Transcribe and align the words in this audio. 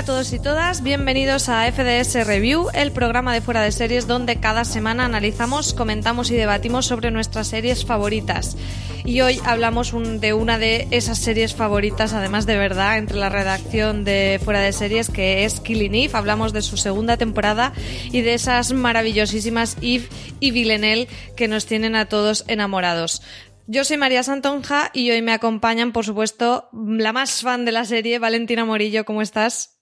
a 0.00 0.04
todos 0.04 0.32
y 0.32 0.38
todas, 0.38 0.82
bienvenidos 0.82 1.50
a 1.50 1.70
FDS 1.70 2.26
Review, 2.26 2.68
el 2.72 2.90
programa 2.90 3.34
de 3.34 3.42
fuera 3.42 3.60
de 3.60 3.70
series 3.70 4.06
donde 4.06 4.36
cada 4.36 4.64
semana 4.64 5.04
analizamos, 5.04 5.74
comentamos 5.74 6.30
y 6.30 6.36
debatimos 6.36 6.86
sobre 6.86 7.10
nuestras 7.10 7.48
series 7.48 7.84
favoritas. 7.84 8.56
Y 9.04 9.20
hoy 9.20 9.42
hablamos 9.44 9.92
de 9.92 10.32
una 10.32 10.56
de 10.56 10.88
esas 10.90 11.18
series 11.18 11.54
favoritas, 11.54 12.14
además 12.14 12.46
de 12.46 12.56
verdad, 12.56 12.96
entre 12.96 13.18
la 13.18 13.28
redacción 13.28 14.02
de 14.04 14.40
fuera 14.42 14.60
de 14.60 14.72
series, 14.72 15.10
que 15.10 15.44
es 15.44 15.60
Killing 15.60 15.94
Eve. 15.94 16.16
Hablamos 16.16 16.54
de 16.54 16.62
su 16.62 16.78
segunda 16.78 17.18
temporada 17.18 17.74
y 18.10 18.22
de 18.22 18.32
esas 18.32 18.72
maravillosísimas 18.72 19.76
Eve 19.82 20.08
y 20.40 20.50
Villanelle 20.50 21.08
que 21.36 21.46
nos 21.46 21.66
tienen 21.66 21.94
a 21.94 22.06
todos 22.06 22.44
enamorados. 22.48 23.20
Yo 23.66 23.84
soy 23.84 23.98
María 23.98 24.22
Santonja 24.22 24.90
y 24.94 25.10
hoy 25.10 25.20
me 25.20 25.34
acompañan, 25.34 25.92
por 25.92 26.06
supuesto, 26.06 26.70
la 26.72 27.12
más 27.12 27.42
fan 27.42 27.66
de 27.66 27.72
la 27.72 27.84
serie, 27.84 28.18
Valentina 28.18 28.64
Morillo. 28.64 29.04
¿Cómo 29.04 29.20
estás? 29.20 29.79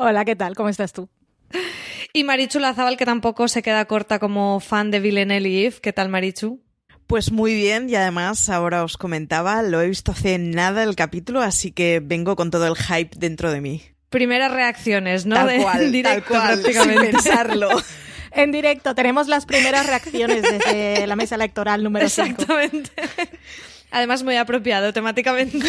Hola, 0.00 0.24
¿qué 0.24 0.36
tal? 0.36 0.54
¿Cómo 0.54 0.68
estás 0.68 0.92
tú? 0.92 1.08
Y 2.12 2.22
Marichu 2.22 2.60
Lazábal, 2.60 2.96
que 2.96 3.04
tampoco 3.04 3.48
se 3.48 3.62
queda 3.62 3.84
corta 3.86 4.20
como 4.20 4.60
fan 4.60 4.92
de 4.92 5.00
Villanelle 5.00 5.48
y 5.48 5.64
Eve. 5.66 5.76
¿Qué 5.82 5.92
tal, 5.92 6.08
Marichu? 6.08 6.62
Pues 7.08 7.32
muy 7.32 7.52
bien 7.54 7.90
y 7.90 7.96
además 7.96 8.48
ahora 8.48 8.84
os 8.84 8.96
comentaba, 8.96 9.60
lo 9.62 9.82
he 9.82 9.88
visto 9.88 10.12
hace 10.12 10.38
nada 10.38 10.84
el 10.84 10.94
capítulo, 10.94 11.40
así 11.40 11.72
que 11.72 12.00
vengo 12.00 12.36
con 12.36 12.52
todo 12.52 12.68
el 12.68 12.76
hype 12.76 13.16
dentro 13.18 13.50
de 13.50 13.60
mí. 13.60 13.82
Primeras 14.08 14.52
reacciones, 14.52 15.26
¿no? 15.26 15.34
Tal 15.34 15.62
cual, 15.62 15.90
directo, 15.92 16.32
tal 16.32 16.42
cual, 16.42 16.60
prácticamente. 16.60 17.02
sin 17.02 17.10
pensarlo. 17.10 17.68
En 18.30 18.52
directo, 18.52 18.94
tenemos 18.94 19.26
las 19.26 19.46
primeras 19.46 19.86
reacciones 19.86 20.42
desde 20.42 21.06
la 21.06 21.16
mesa 21.16 21.34
electoral 21.34 21.82
número 21.82 22.08
5. 22.10 22.30
Exactamente. 22.30 22.90
Además, 23.90 24.22
muy 24.22 24.36
apropiado 24.36 24.92
temáticamente. 24.92 25.58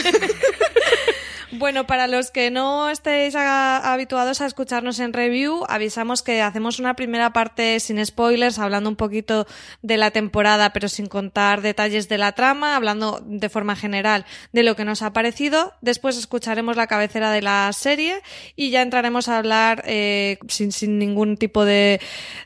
Bueno, 1.51 1.87
para 1.87 2.05
los 2.05 2.29
que 2.29 2.51
no 2.51 2.91
estéis 2.91 3.35
a- 3.35 3.91
habituados 3.91 4.39
a 4.39 4.45
escucharnos 4.45 4.99
en 4.99 5.13
review, 5.13 5.65
avisamos 5.67 6.21
que 6.21 6.43
hacemos 6.43 6.77
una 6.77 6.95
primera 6.95 7.33
parte 7.33 7.79
sin 7.79 8.05
spoilers, 8.05 8.59
hablando 8.59 8.87
un 8.87 8.95
poquito 8.95 9.47
de 9.81 9.97
la 9.97 10.11
temporada, 10.11 10.73
pero 10.73 10.87
sin 10.89 11.07
contar 11.07 11.61
detalles 11.61 12.07
de 12.07 12.19
la 12.19 12.33
trama, 12.33 12.75
hablando 12.75 13.19
de 13.25 13.49
forma 13.49 13.75
general 13.75 14.25
de 14.53 14.61
lo 14.61 14.75
que 14.75 14.85
nos 14.85 15.01
ha 15.01 15.11
parecido. 15.11 15.73
Después 15.81 16.17
escucharemos 16.17 16.77
la 16.77 16.85
cabecera 16.85 17.31
de 17.31 17.41
la 17.41 17.73
serie 17.73 18.21
y 18.55 18.69
ya 18.69 18.83
entraremos 18.83 19.27
a 19.27 19.39
hablar 19.39 19.81
eh, 19.87 20.37
sin, 20.49 20.71
sin 20.71 20.99
ningún 20.99 21.35
tipo 21.35 21.65
de, 21.65 21.99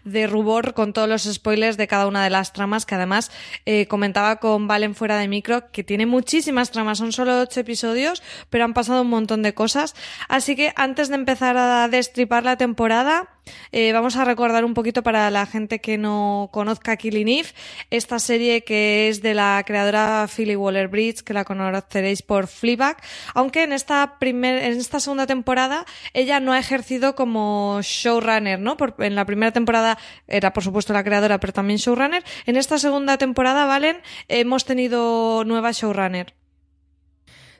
de 0.05 0.27
rubor 0.27 0.73
con 0.73 0.93
todos 0.93 1.09
los 1.09 1.23
spoilers 1.23 1.75
de 1.75 1.89
cada 1.89 2.07
una 2.07 2.23
de 2.23 2.29
las 2.29 2.53
tramas, 2.53 2.85
que 2.85 2.95
además 2.95 3.31
eh, 3.65 3.85
comentaba 3.87 4.37
con 4.37 4.65
Valen 4.69 4.95
fuera 4.95 5.17
de 5.17 5.27
micro 5.27 5.71
que 5.71 5.83
tiene 5.83 6.05
muchísimas 6.05 6.71
tramas, 6.71 6.99
son 6.99 7.11
solo 7.11 7.41
ocho 7.41 7.59
episodios, 7.59 8.23
pero 8.49 8.63
han 8.63 8.73
pasado 8.73 8.92
un 9.01 9.09
montón 9.09 9.41
de 9.41 9.53
cosas. 9.53 9.95
Así 10.29 10.55
que 10.55 10.73
antes 10.75 11.09
de 11.09 11.15
empezar 11.15 11.57
a 11.57 11.87
destripar 11.87 12.43
la 12.43 12.57
temporada, 12.57 13.29
eh, 13.73 13.91
vamos 13.91 14.15
a 14.15 14.23
recordar 14.23 14.63
un 14.63 14.73
poquito 14.73 15.03
para 15.03 15.29
la 15.29 15.45
gente 15.45 15.79
que 15.79 15.97
no 15.97 16.49
conozca 16.53 16.95
Killing 16.95 17.27
Eve, 17.27 17.49
esta 17.89 18.17
serie 18.19 18.63
que 18.63 19.09
es 19.09 19.21
de 19.21 19.33
la 19.33 19.61
creadora 19.65 20.27
Philly 20.33 20.55
Waller 20.55 20.87
Bridge, 20.87 21.23
que 21.23 21.33
la 21.33 21.43
conoceréis 21.43 22.21
por 22.21 22.47
Fleabag, 22.47 22.97
aunque 23.33 23.63
en 23.63 23.73
esta 23.73 24.17
primer, 24.17 24.63
en 24.63 24.79
esta 24.79 25.01
segunda 25.01 25.27
temporada 25.27 25.85
ella 26.13 26.39
no 26.39 26.53
ha 26.53 26.59
ejercido 26.59 27.15
como 27.15 27.79
showrunner, 27.81 28.59
¿no? 28.59 28.77
Por- 28.77 28.95
en 28.99 29.15
la 29.15 29.25
primera 29.25 29.51
temporada 29.51 29.97
era 30.27 30.53
por 30.53 30.63
supuesto 30.63 30.93
la 30.93 31.03
creadora, 31.03 31.39
pero 31.41 31.51
también 31.51 31.79
showrunner. 31.79 32.23
En 32.45 32.55
esta 32.55 32.77
segunda 32.77 33.17
temporada, 33.17 33.65
Valen, 33.65 33.97
hemos 34.29 34.63
tenido 34.63 35.43
nueva 35.45 35.71
showrunner. 35.73 36.33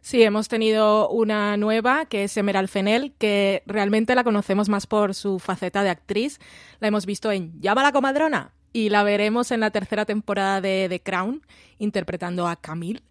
Sí, 0.03 0.22
hemos 0.22 0.50
tenido 0.50 1.08
una 1.08 1.56
nueva 1.56 2.06
que 2.08 2.25
es 2.25 2.36
Emerald 2.36 2.68
Fennell, 2.68 3.14
que 3.18 3.64
realmente 3.66 4.16
la 4.16 4.25
conocemos 4.25 4.68
más 4.68 4.86
por 4.86 5.16
su 5.16 5.40
faceta 5.40 5.81
de 5.81 5.91
actriz. 5.91 6.41
La 6.81 6.90
hemos 6.90 7.06
visto 7.06 7.31
en 7.31 7.58
Llama 7.62 7.84
la 7.84 7.94
comadrona 7.94 8.52
y 8.74 8.90
la 8.90 9.03
veremos 9.03 9.52
en 9.52 9.62
la 9.62 9.72
tercera 9.72 10.03
temporada 10.03 10.59
de 10.59 10.88
The 10.90 11.00
Crown 11.00 11.42
interpretando 11.80 12.50
a 12.50 12.58
Camille 12.58 13.02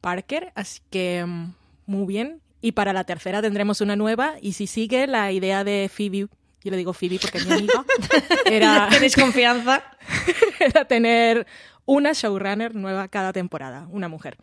Parker, 0.00 0.50
así 0.56 0.80
que 0.90 1.24
mm, 1.24 1.54
muy 1.86 2.06
bien. 2.06 2.40
Y 2.60 2.72
para 2.72 2.92
la 2.92 3.04
tercera 3.04 3.40
tendremos 3.40 3.80
una 3.80 3.94
nueva 3.94 4.34
y 4.42 4.54
si 4.54 4.66
sigue 4.66 5.06
la 5.06 5.30
idea 5.30 5.62
de 5.62 5.88
Phoebe, 5.94 6.26
yo 6.64 6.70
le 6.72 6.76
digo 6.76 6.92
Phoebe 6.92 7.20
porque 7.20 7.38
es 7.38 7.46
mi 7.46 7.52
amiga, 7.52 7.84
era, 8.46 8.88
¿Tenéis 8.90 9.14
confianza? 9.14 9.84
era 10.58 10.86
tener 10.86 11.46
una 11.84 12.14
showrunner 12.14 12.74
nueva 12.74 13.06
cada 13.06 13.32
temporada, 13.32 13.86
una 13.92 14.08
mujer. 14.08 14.38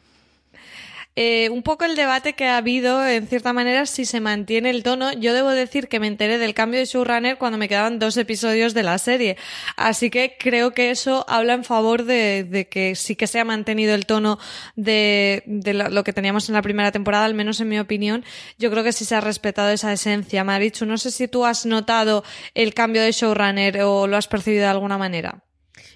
Eh, 1.21 1.49
un 1.49 1.63
poco 1.63 1.83
el 1.83 1.97
debate 1.97 2.31
que 2.31 2.47
ha 2.47 2.55
habido, 2.55 3.05
en 3.05 3.27
cierta 3.27 3.51
manera, 3.51 3.85
si 3.85 4.05
se 4.05 4.21
mantiene 4.21 4.69
el 4.69 4.83
tono. 4.83 5.11
Yo 5.11 5.33
debo 5.33 5.49
decir 5.49 5.89
que 5.89 5.99
me 5.99 6.07
enteré 6.07 6.37
del 6.37 6.53
cambio 6.53 6.79
de 6.79 6.85
showrunner 6.85 7.37
cuando 7.37 7.57
me 7.57 7.67
quedaban 7.67 7.99
dos 7.99 8.15
episodios 8.15 8.73
de 8.73 8.83
la 8.83 8.97
serie. 8.99 9.35
Así 9.75 10.09
que 10.09 10.37
creo 10.39 10.71
que 10.71 10.91
eso 10.91 11.25
habla 11.27 11.55
en 11.55 11.65
favor 11.65 12.05
de, 12.05 12.69
que 12.71 12.95
sí 12.95 13.17
que 13.17 13.27
se 13.27 13.37
ha 13.37 13.43
mantenido 13.43 13.95
el 13.95 14.05
tono 14.05 14.39
de, 14.77 15.43
lo 15.91 16.05
que 16.05 16.13
teníamos 16.13 16.47
en 16.47 16.55
la 16.55 16.61
primera 16.61 16.93
temporada, 16.93 17.25
al 17.25 17.33
menos 17.33 17.59
en 17.59 17.67
mi 17.67 17.79
opinión. 17.79 18.23
Yo 18.57 18.71
creo 18.71 18.85
que 18.85 18.93
sí 18.93 19.03
se 19.03 19.15
ha 19.15 19.19
respetado 19.19 19.71
esa 19.71 19.91
esencia. 19.91 20.45
Marichu, 20.45 20.85
no 20.85 20.97
sé 20.97 21.11
si 21.11 21.27
tú 21.27 21.45
has 21.45 21.65
notado 21.65 22.23
el 22.53 22.73
cambio 22.73 23.01
de 23.01 23.11
showrunner 23.11 23.81
o 23.81 24.07
lo 24.07 24.15
has 24.15 24.29
percibido 24.29 24.61
de 24.61 24.69
alguna 24.69 24.97
manera. 24.97 25.43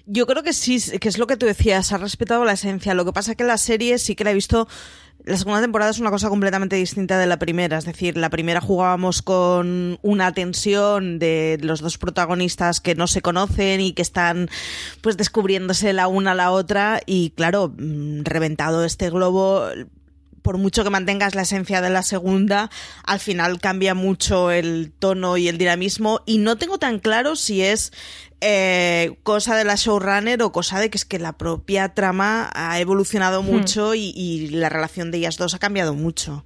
Yo 0.04 0.26
creo 0.26 0.42
que 0.42 0.52
sí, 0.52 0.78
que 1.00 1.08
es 1.08 1.16
lo 1.16 1.26
que 1.26 1.38
tú 1.38 1.46
decías, 1.46 1.92
ha 1.92 1.96
respetado 1.96 2.44
la 2.44 2.52
esencia. 2.52 2.92
Lo 2.92 3.06
que 3.06 3.14
pasa 3.14 3.30
es 3.30 3.36
que 3.38 3.44
la 3.44 3.56
serie 3.56 3.98
sí 3.98 4.14
que 4.14 4.24
la 4.24 4.32
he 4.32 4.34
visto. 4.34 4.68
La 5.24 5.38
segunda 5.38 5.62
temporada 5.62 5.90
es 5.90 6.00
una 6.00 6.10
cosa 6.10 6.28
completamente 6.28 6.76
distinta 6.76 7.18
de 7.18 7.26
la 7.26 7.38
primera. 7.38 7.78
Es 7.78 7.86
decir, 7.86 8.18
la 8.18 8.28
primera 8.28 8.60
jugábamos 8.60 9.22
con 9.22 9.98
una 10.02 10.32
tensión 10.34 11.18
de 11.18 11.58
los 11.62 11.80
dos 11.80 11.96
protagonistas 11.96 12.82
que 12.82 12.94
no 12.94 13.06
se 13.06 13.22
conocen 13.22 13.80
y 13.80 13.94
que 13.94 14.02
están 14.02 14.50
pues 15.00 15.16
descubriéndose 15.16 15.94
la 15.94 16.08
una 16.08 16.32
a 16.32 16.34
la 16.34 16.50
otra. 16.50 17.00
Y 17.06 17.30
claro, 17.30 17.72
mm, 17.74 18.20
reventado 18.24 18.84
este 18.84 19.08
globo, 19.08 19.64
por 20.44 20.58
mucho 20.58 20.84
que 20.84 20.90
mantengas 20.90 21.34
la 21.34 21.42
esencia 21.42 21.80
de 21.80 21.88
la 21.88 22.02
segunda, 22.02 22.70
al 23.02 23.18
final 23.18 23.58
cambia 23.60 23.94
mucho 23.94 24.50
el 24.50 24.92
tono 24.98 25.38
y 25.38 25.48
el 25.48 25.56
dinamismo 25.56 26.20
y 26.26 26.36
no 26.36 26.58
tengo 26.58 26.76
tan 26.76 26.98
claro 26.98 27.34
si 27.34 27.62
es 27.62 27.92
eh, 28.42 29.18
cosa 29.22 29.56
de 29.56 29.64
la 29.64 29.76
showrunner 29.76 30.42
o 30.42 30.52
cosa 30.52 30.80
de 30.80 30.90
que 30.90 30.98
es 30.98 31.06
que 31.06 31.18
la 31.18 31.32
propia 31.32 31.94
trama 31.94 32.50
ha 32.54 32.78
evolucionado 32.78 33.42
mucho 33.42 33.94
y, 33.94 34.12
y 34.14 34.48
la 34.50 34.68
relación 34.68 35.10
de 35.10 35.16
ellas 35.16 35.38
dos 35.38 35.54
ha 35.54 35.58
cambiado 35.58 35.94
mucho. 35.94 36.44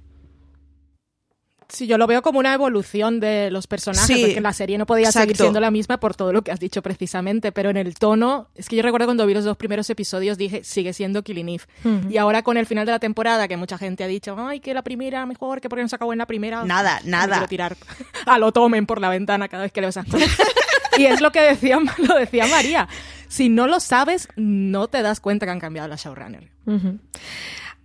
Sí, 1.69 1.85
yo 1.85 1.99
lo 1.99 2.07
veo 2.07 2.23
como 2.23 2.39
una 2.39 2.53
evolución 2.53 3.19
de 3.19 3.51
los 3.51 3.67
personajes, 3.67 4.07
Sí, 4.07 4.23
porque 4.25 4.41
la 4.41 4.53
serie 4.53 4.77
no 4.79 4.87
podía 4.87 5.11
seguir 5.11 5.37
siendo 5.37 5.59
la 5.59 5.69
misma 5.69 5.99
por 5.99 6.15
todo 6.15 6.33
lo 6.33 6.41
que 6.41 6.51
has 6.51 6.59
dicho 6.59 6.81
precisamente, 6.81 7.51
pero 7.51 7.69
en 7.69 7.77
el 7.77 7.93
tono, 7.93 8.47
es 8.55 8.67
que 8.67 8.75
yo 8.75 8.81
recuerdo 8.81 9.05
cuando 9.05 9.25
vi 9.27 9.35
los 9.35 9.45
dos 9.45 9.55
primeros 9.55 9.87
episodios 9.89 10.37
dije, 10.37 10.63
sigue 10.63 10.93
siendo 10.93 11.23
Killing 11.23 11.49
Eve. 11.49 11.63
Y 12.09 12.17
ahora 12.17 12.41
con 12.41 12.57
el 12.57 12.65
final 12.65 12.85
de 12.87 12.91
la 12.93 12.99
temporada, 12.99 13.47
que 13.47 13.55
mucha 13.55 13.77
gente 13.77 14.03
ha 14.03 14.07
dicho, 14.07 14.35
ay, 14.39 14.59
que 14.59 14.73
la 14.73 14.81
primera 14.81 15.25
mejor, 15.27 15.61
que 15.61 15.69
porque 15.69 15.83
no 15.83 15.89
se 15.89 15.95
acabó 15.95 16.11
en 16.11 16.19
la 16.19 16.25
primera. 16.25 16.63
Nada, 16.65 17.01
nada. 17.05 17.35
quiero 17.35 17.47
tirar 17.47 17.77
a 18.25 18.39
lo 18.39 18.51
tomen 18.51 18.87
por 18.87 18.99
la 18.99 19.09
ventana 19.09 19.47
cada 19.47 19.63
vez 19.63 19.71
que 19.71 19.81
leo 19.81 19.91
esas 19.91 20.07
cosas. 20.07 20.29
y 20.97 21.05
es 21.05 21.21
lo 21.21 21.31
que 21.31 21.41
decía, 21.41 21.77
lo 21.97 22.15
decía 22.15 22.47
María. 22.47 22.87
Si 23.27 23.47
no 23.49 23.67
lo 23.67 23.79
sabes, 23.79 24.27
no 24.35 24.87
te 24.87 25.03
das 25.03 25.19
cuenta 25.19 25.45
que 25.45 25.51
han 25.51 25.59
cambiado 25.59 25.87
la 25.87 25.97
showrunner. 25.97 26.49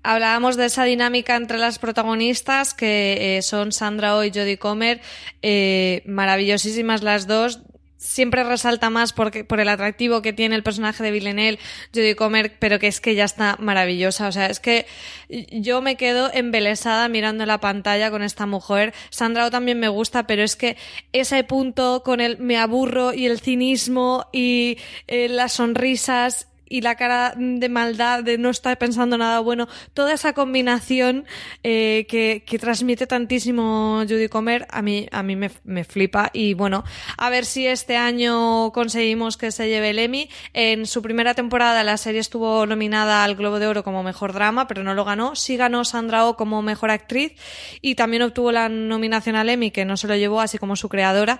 Hablábamos 0.06 0.58
de 0.58 0.66
esa 0.66 0.84
dinámica 0.84 1.34
entre 1.34 1.56
las 1.56 1.78
protagonistas, 1.78 2.74
que 2.74 3.38
eh, 3.38 3.42
son 3.42 3.72
Sandra 3.72 4.16
Oh 4.16 4.22
y 4.22 4.30
Jodie 4.30 4.58
Comer, 4.58 5.00
eh, 5.40 6.02
maravillosísimas 6.04 7.02
las 7.02 7.26
dos. 7.26 7.62
Siempre 7.96 8.44
resalta 8.44 8.90
más 8.90 9.14
porque, 9.14 9.44
por 9.44 9.60
el 9.60 9.68
atractivo 9.70 10.20
que 10.20 10.34
tiene 10.34 10.56
el 10.56 10.62
personaje 10.62 11.02
de 11.02 11.10
Villanelle, 11.10 11.58
Jodie 11.94 12.16
Comer, 12.16 12.58
pero 12.58 12.78
que 12.78 12.86
es 12.86 13.00
que 13.00 13.14
ya 13.14 13.24
está 13.24 13.56
maravillosa. 13.58 14.28
O 14.28 14.32
sea, 14.32 14.44
es 14.44 14.60
que 14.60 14.84
yo 15.30 15.80
me 15.80 15.96
quedo 15.96 16.30
embelesada 16.34 17.08
mirando 17.08 17.46
la 17.46 17.60
pantalla 17.60 18.10
con 18.10 18.22
esta 18.22 18.44
mujer. 18.44 18.92
Sandra 19.08 19.46
Oh 19.46 19.50
también 19.50 19.80
me 19.80 19.88
gusta, 19.88 20.26
pero 20.26 20.42
es 20.42 20.54
que 20.54 20.76
ese 21.14 21.44
punto 21.44 22.02
con 22.04 22.20
el 22.20 22.36
me 22.36 22.58
aburro 22.58 23.14
y 23.14 23.24
el 23.24 23.40
cinismo 23.40 24.26
y 24.34 24.76
eh, 25.06 25.30
las 25.30 25.54
sonrisas 25.54 26.48
y 26.74 26.80
la 26.80 26.96
cara 26.96 27.34
de 27.36 27.68
maldad, 27.68 28.24
de 28.24 28.36
no 28.36 28.50
estar 28.50 28.76
pensando 28.78 29.16
nada 29.16 29.38
bueno, 29.38 29.68
toda 29.92 30.12
esa 30.12 30.32
combinación 30.32 31.24
eh, 31.62 32.04
que, 32.08 32.42
que, 32.44 32.58
transmite 32.58 33.06
tantísimo 33.06 34.02
Judy 34.08 34.28
Comer, 34.28 34.66
a 34.70 34.82
mí, 34.82 35.06
a 35.12 35.22
mí 35.22 35.36
me, 35.36 35.52
me, 35.62 35.84
flipa. 35.84 36.30
Y 36.32 36.54
bueno, 36.54 36.82
a 37.16 37.30
ver 37.30 37.44
si 37.44 37.68
este 37.68 37.96
año 37.96 38.72
conseguimos 38.72 39.36
que 39.36 39.52
se 39.52 39.68
lleve 39.68 39.90
el 39.90 40.00
Emmy. 40.00 40.28
En 40.52 40.86
su 40.86 41.00
primera 41.00 41.34
temporada 41.34 41.84
la 41.84 41.96
serie 41.96 42.20
estuvo 42.20 42.66
nominada 42.66 43.22
al 43.22 43.36
Globo 43.36 43.60
de 43.60 43.68
Oro 43.68 43.84
como 43.84 44.02
mejor 44.02 44.32
drama, 44.32 44.66
pero 44.66 44.82
no 44.82 44.94
lo 44.94 45.04
ganó. 45.04 45.36
Sí 45.36 45.56
ganó 45.56 45.84
Sandra 45.84 46.26
Oh 46.26 46.36
como 46.36 46.60
mejor 46.60 46.90
actriz 46.90 47.34
y 47.82 47.94
también 47.94 48.22
obtuvo 48.22 48.50
la 48.50 48.68
nominación 48.68 49.36
al 49.36 49.48
Emmy, 49.48 49.70
que 49.70 49.84
no 49.84 49.96
se 49.96 50.08
lo 50.08 50.16
llevó, 50.16 50.40
así 50.40 50.58
como 50.58 50.74
su 50.74 50.88
creadora. 50.88 51.38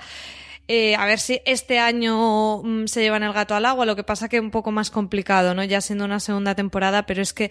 Eh, 0.67 0.95
a 0.97 1.05
ver 1.05 1.19
si 1.19 1.41
este 1.45 1.79
año 1.79 2.63
mm, 2.63 2.87
se 2.87 3.03
llevan 3.03 3.23
el 3.23 3.33
gato 3.33 3.55
al 3.55 3.67
agua, 3.67 3.85
lo 3.85 3.97
que 3.97 4.05
pasa 4.05 4.29
que 4.29 4.37
es 4.37 4.43
un 4.43 4.51
poco 4.51 4.71
más 4.71 4.91
complicado, 4.91 5.55
¿no? 5.55 5.63
Ya 5.63 5.81
siendo 5.81 6.05
una 6.05 6.21
segunda 6.21 6.55
temporada, 6.55 7.05
pero 7.05 7.21
es 7.21 7.33
que 7.35 7.51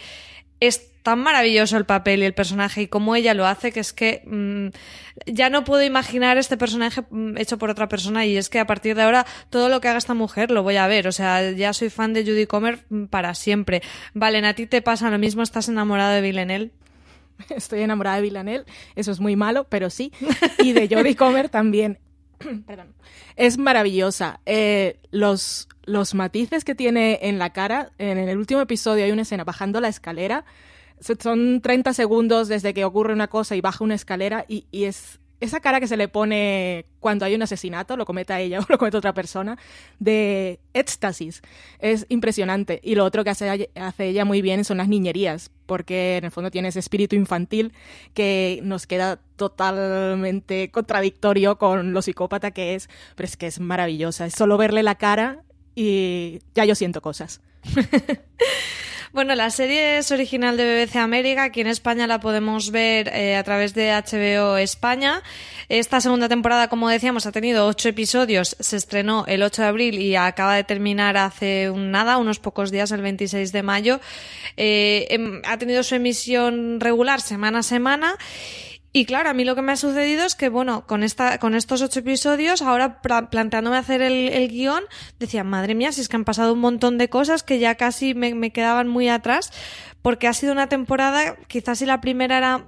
es 0.60 1.02
tan 1.04 1.20
maravilloso 1.20 1.76
el 1.78 1.86
papel 1.86 2.24
y 2.24 2.26
el 2.26 2.34
personaje 2.34 2.84
y 2.84 2.88
cómo 2.88 3.16
ella 3.16 3.34
lo 3.34 3.46
hace 3.46 3.74
que 3.74 3.82
es 3.82 3.92
que 3.92 4.24
mm, 4.26 4.68
ya 5.26 5.50
no 5.50 5.66
puedo 5.66 5.84
imaginar 5.84 6.38
este 6.38 6.56
personaje 6.56 7.04
mm, 7.10 7.38
hecho 7.38 7.58
por 7.58 7.70
otra 7.70 7.90
persona 7.90 8.26
y 8.26 8.38
es 8.38 8.50
que 8.50 8.60
a 8.60 8.66
partir 8.66 8.96
de 8.96 9.02
ahora 9.02 9.26
todo 9.50 9.68
lo 9.68 9.82
que 9.82 9.90
haga 9.90 9.98
esta 9.98 10.14
mujer 10.14 10.50
lo 10.50 10.64
voy 10.64 10.78
a 10.78 10.88
ver, 10.88 11.08
o 11.08 11.12
sea, 11.12 11.52
ya 11.52 11.74
soy 11.74 11.90
fan 11.90 12.14
de 12.14 12.24
Judy 12.24 12.48
Comer 12.48 12.80
para 13.10 13.36
siempre. 13.36 13.82
Vale, 14.14 14.46
a 14.48 14.56
ti 14.56 14.66
te 14.66 14.82
pasa 14.82 15.10
lo 15.10 15.20
mismo, 15.20 15.44
estás 15.44 15.68
enamorado 15.68 16.14
de 16.14 16.22
Villanelle. 16.22 16.72
Estoy 17.50 17.82
enamorada 17.82 18.18
de 18.18 18.22
Villanelle, 18.22 18.66
eso 18.96 19.12
es 19.12 19.20
muy 19.20 19.36
malo, 19.36 19.66
pero 19.70 19.90
sí. 19.90 20.14
Y 20.60 20.72
de 20.72 20.88
Judy 20.88 21.16
Comer 21.16 21.50
también. 21.50 22.00
Perdón. 22.68 22.94
Es 23.36 23.58
maravillosa. 23.58 24.40
Eh, 24.46 25.00
los, 25.12 25.68
los 25.86 26.14
matices 26.14 26.64
que 26.64 26.76
tiene 26.76 27.20
en 27.24 27.40
la 27.40 27.52
cara, 27.52 27.92
en 27.98 28.18
el 28.18 28.38
último 28.38 28.62
episodio 28.62 29.06
hay 29.06 29.12
una 29.12 29.24
escena 29.24 29.44
bajando 29.44 29.82
la 29.82 29.88
escalera. 29.88 30.46
Son 31.20 31.62
30 31.62 31.94
segundos 31.94 32.48
desde 32.48 32.74
que 32.74 32.86
ocurre 32.86 33.14
una 33.14 33.28
cosa 33.28 33.56
y 33.56 33.62
baja 33.62 33.84
una 33.84 33.96
escalera 33.96 34.46
y, 34.48 34.68
y 34.72 34.86
es 34.86 35.20
esa 35.40 35.60
cara 35.60 35.80
que 35.80 35.88
se 35.88 35.98
le 35.98 36.08
pone 36.08 36.86
cuando 37.00 37.26
hay 37.26 37.36
un 37.36 37.42
asesinato, 37.42 37.98
lo 37.98 38.06
cometa 38.06 38.40
ella 38.40 38.60
o 38.62 38.66
lo 38.68 38.78
comete 38.78 38.98
otra 38.98 39.14
persona, 39.14 39.58
de 40.00 40.60
éxtasis, 40.74 41.42
es 41.80 42.06
impresionante. 42.10 42.80
Y 42.84 42.96
lo 42.96 43.06
otro 43.06 43.24
que 43.24 43.30
hace, 43.30 43.70
hace 43.76 44.08
ella 44.08 44.26
muy 44.26 44.42
bien 44.42 44.64
son 44.64 44.78
las 44.78 44.88
niñerías, 44.88 45.52
porque 45.66 46.18
en 46.18 46.26
el 46.26 46.32
fondo 46.32 46.52
tiene 46.52 46.70
ese 46.70 46.80
espíritu 46.80 47.16
infantil 47.16 47.74
que 48.14 48.60
nos 48.64 48.88
queda 48.88 49.20
totalmente 49.36 50.72
contradictorio 50.72 51.58
con 51.58 51.94
lo 51.94 52.02
psicópata 52.02 52.52
que 52.52 52.76
es, 52.76 52.90
pero 53.16 53.26
es 53.26 53.38
que 53.38 53.48
es 53.48 53.60
maravillosa. 53.60 54.26
Es 54.26 54.34
solo 54.34 54.58
verle 54.58 54.84
la 54.84 54.96
cara 54.96 55.44
y 55.76 56.40
ya 56.56 56.66
yo 56.66 56.76
siento 56.76 57.02
cosas. 57.02 57.42
Bueno, 59.14 59.36
la 59.36 59.52
serie 59.52 60.00
es 60.00 60.12
original 60.12 60.58
de 60.58 60.66
BBC 60.66 60.96
América. 60.96 61.44
Aquí 61.44 61.62
en 61.62 61.68
España 61.68 62.08
la 62.08 62.20
podemos 62.20 62.72
ver 62.72 63.10
eh, 63.10 63.36
a 63.36 63.44
través 63.44 63.76
de 63.76 63.92
HBO 63.92 64.58
España. 64.58 65.22
Esta 65.70 66.02
segunda 66.02 66.28
temporada, 66.28 66.68
como 66.68 66.90
decíamos, 66.90 67.28
ha 67.28 67.32
tenido 67.32 67.68
ocho 67.68 67.90
episodios. 67.90 68.58
Se 68.60 68.76
estrenó 68.76 69.24
el 69.28 69.44
8 69.44 69.62
de 69.62 69.68
abril 69.68 70.00
y 70.00 70.16
acaba 70.16 70.56
de 70.56 70.64
terminar 70.64 71.16
hace 71.16 71.70
un 71.70 71.92
nada, 71.92 72.18
unos 72.18 72.40
pocos 72.40 72.72
días, 72.72 72.92
el 72.92 73.04
26 73.04 73.52
de 73.52 73.62
mayo. 73.62 74.00
Eh, 74.58 75.06
em, 75.12 75.44
ha 75.46 75.60
tenido 75.60 75.84
su 75.84 75.94
emisión 75.94 76.80
regular 76.80 77.22
semana 77.22 77.60
a 77.60 77.64
semana. 77.64 78.18
Y 78.96 79.06
claro, 79.06 79.32
a 79.32 79.34
mí 79.34 79.44
lo 79.44 79.56
que 79.56 79.64
me 79.64 79.72
ha 79.72 79.76
sucedido 79.76 80.24
es 80.24 80.36
que, 80.36 80.50
bueno, 80.50 80.86
con, 80.86 81.02
esta, 81.02 81.40
con 81.40 81.56
estos 81.56 81.82
ocho 81.82 82.02
episodios, 82.02 82.62
ahora 82.62 83.02
planteándome 83.02 83.76
hacer 83.76 84.04
el, 84.04 84.30
el, 84.30 84.50
guion, 84.50 84.84
decía, 85.20 85.44
madre 85.44 85.74
mía, 85.74 85.92
si 85.92 86.02
es 86.02 86.10
que 86.10 86.16
han 86.16 86.26
pasado 86.26 86.54
un 86.54 86.60
montón 86.60 87.00
de 87.00 87.10
cosas 87.10 87.42
que 87.42 87.58
ya 87.58 87.74
casi 87.74 88.14
me, 88.14 88.36
me 88.36 88.52
quedaban 88.52 88.88
muy 88.88 89.10
atrás, 89.10 89.52
porque 90.04 90.28
ha 90.28 90.34
sido 90.34 90.54
una 90.54 90.70
temporada, 90.70 91.38
quizás 91.48 91.80
si 91.80 91.88
la 91.88 92.02
primera 92.02 92.38
era 92.38 92.68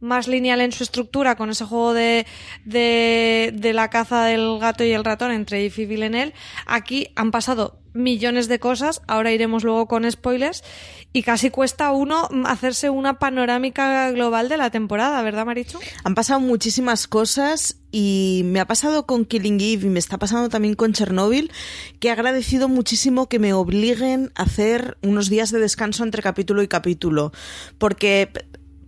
más 0.00 0.28
lineal 0.28 0.62
en 0.62 0.72
su 0.72 0.82
estructura 0.82 1.36
con 1.36 1.50
ese 1.50 1.66
juego 1.66 1.92
de, 1.92 2.26
de, 2.64 3.52
de 3.54 3.72
la 3.74 3.90
caza 3.90 4.24
del 4.24 4.58
gato 4.58 4.82
y 4.82 4.92
el 4.92 5.04
ratón 5.04 5.30
entre 5.30 5.62
If 5.62 5.78
y 5.78 5.84
Villeneuve, 5.84 6.32
aquí 6.64 7.08
han 7.16 7.30
pasado 7.30 7.80
millones 7.96 8.48
de 8.48 8.58
cosas, 8.58 9.02
ahora 9.06 9.32
iremos 9.32 9.64
luego 9.64 9.86
con 9.86 10.10
spoilers, 10.10 10.62
y 11.12 11.22
casi 11.22 11.50
cuesta 11.50 11.92
uno 11.92 12.28
hacerse 12.44 12.90
una 12.90 13.18
panorámica 13.18 14.10
global 14.10 14.48
de 14.48 14.56
la 14.58 14.70
temporada, 14.70 15.22
¿verdad, 15.22 15.46
Marichu? 15.46 15.78
Han 16.04 16.14
pasado 16.14 16.40
muchísimas 16.40 17.06
cosas 17.06 17.78
y 17.90 18.42
me 18.44 18.60
ha 18.60 18.66
pasado 18.66 19.06
con 19.06 19.24
Killing 19.24 19.60
Eve 19.60 19.86
y 19.86 19.90
me 19.90 19.98
está 19.98 20.18
pasando 20.18 20.48
también 20.50 20.74
con 20.74 20.92
Chernobyl, 20.92 21.50
que 22.00 22.08
he 22.08 22.10
agradecido 22.10 22.68
muchísimo 22.68 23.28
que 23.28 23.38
me 23.38 23.54
obliguen 23.54 24.30
a 24.34 24.42
hacer 24.42 24.98
unos 25.02 25.30
días 25.30 25.50
de 25.50 25.60
descanso 25.60 26.04
entre 26.04 26.22
capítulo 26.22 26.62
y 26.62 26.68
capítulo, 26.68 27.32
porque 27.78 28.30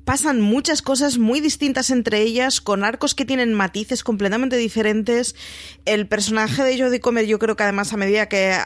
pasan 0.08 0.40
muchas 0.40 0.80
cosas 0.80 1.18
muy 1.18 1.40
distintas 1.40 1.90
entre 1.90 2.22
ellas, 2.22 2.62
con 2.62 2.82
arcos 2.82 3.14
que 3.14 3.26
tienen 3.26 3.52
matices 3.52 4.02
completamente 4.02 4.56
diferentes. 4.56 5.36
El 5.84 6.08
personaje 6.08 6.64
de 6.64 6.82
Jodie 6.82 7.00
Comer, 7.00 7.26
yo 7.26 7.38
creo 7.38 7.56
que 7.56 7.64
además 7.64 7.92
a 7.92 7.98
medida 7.98 8.26
que 8.26 8.56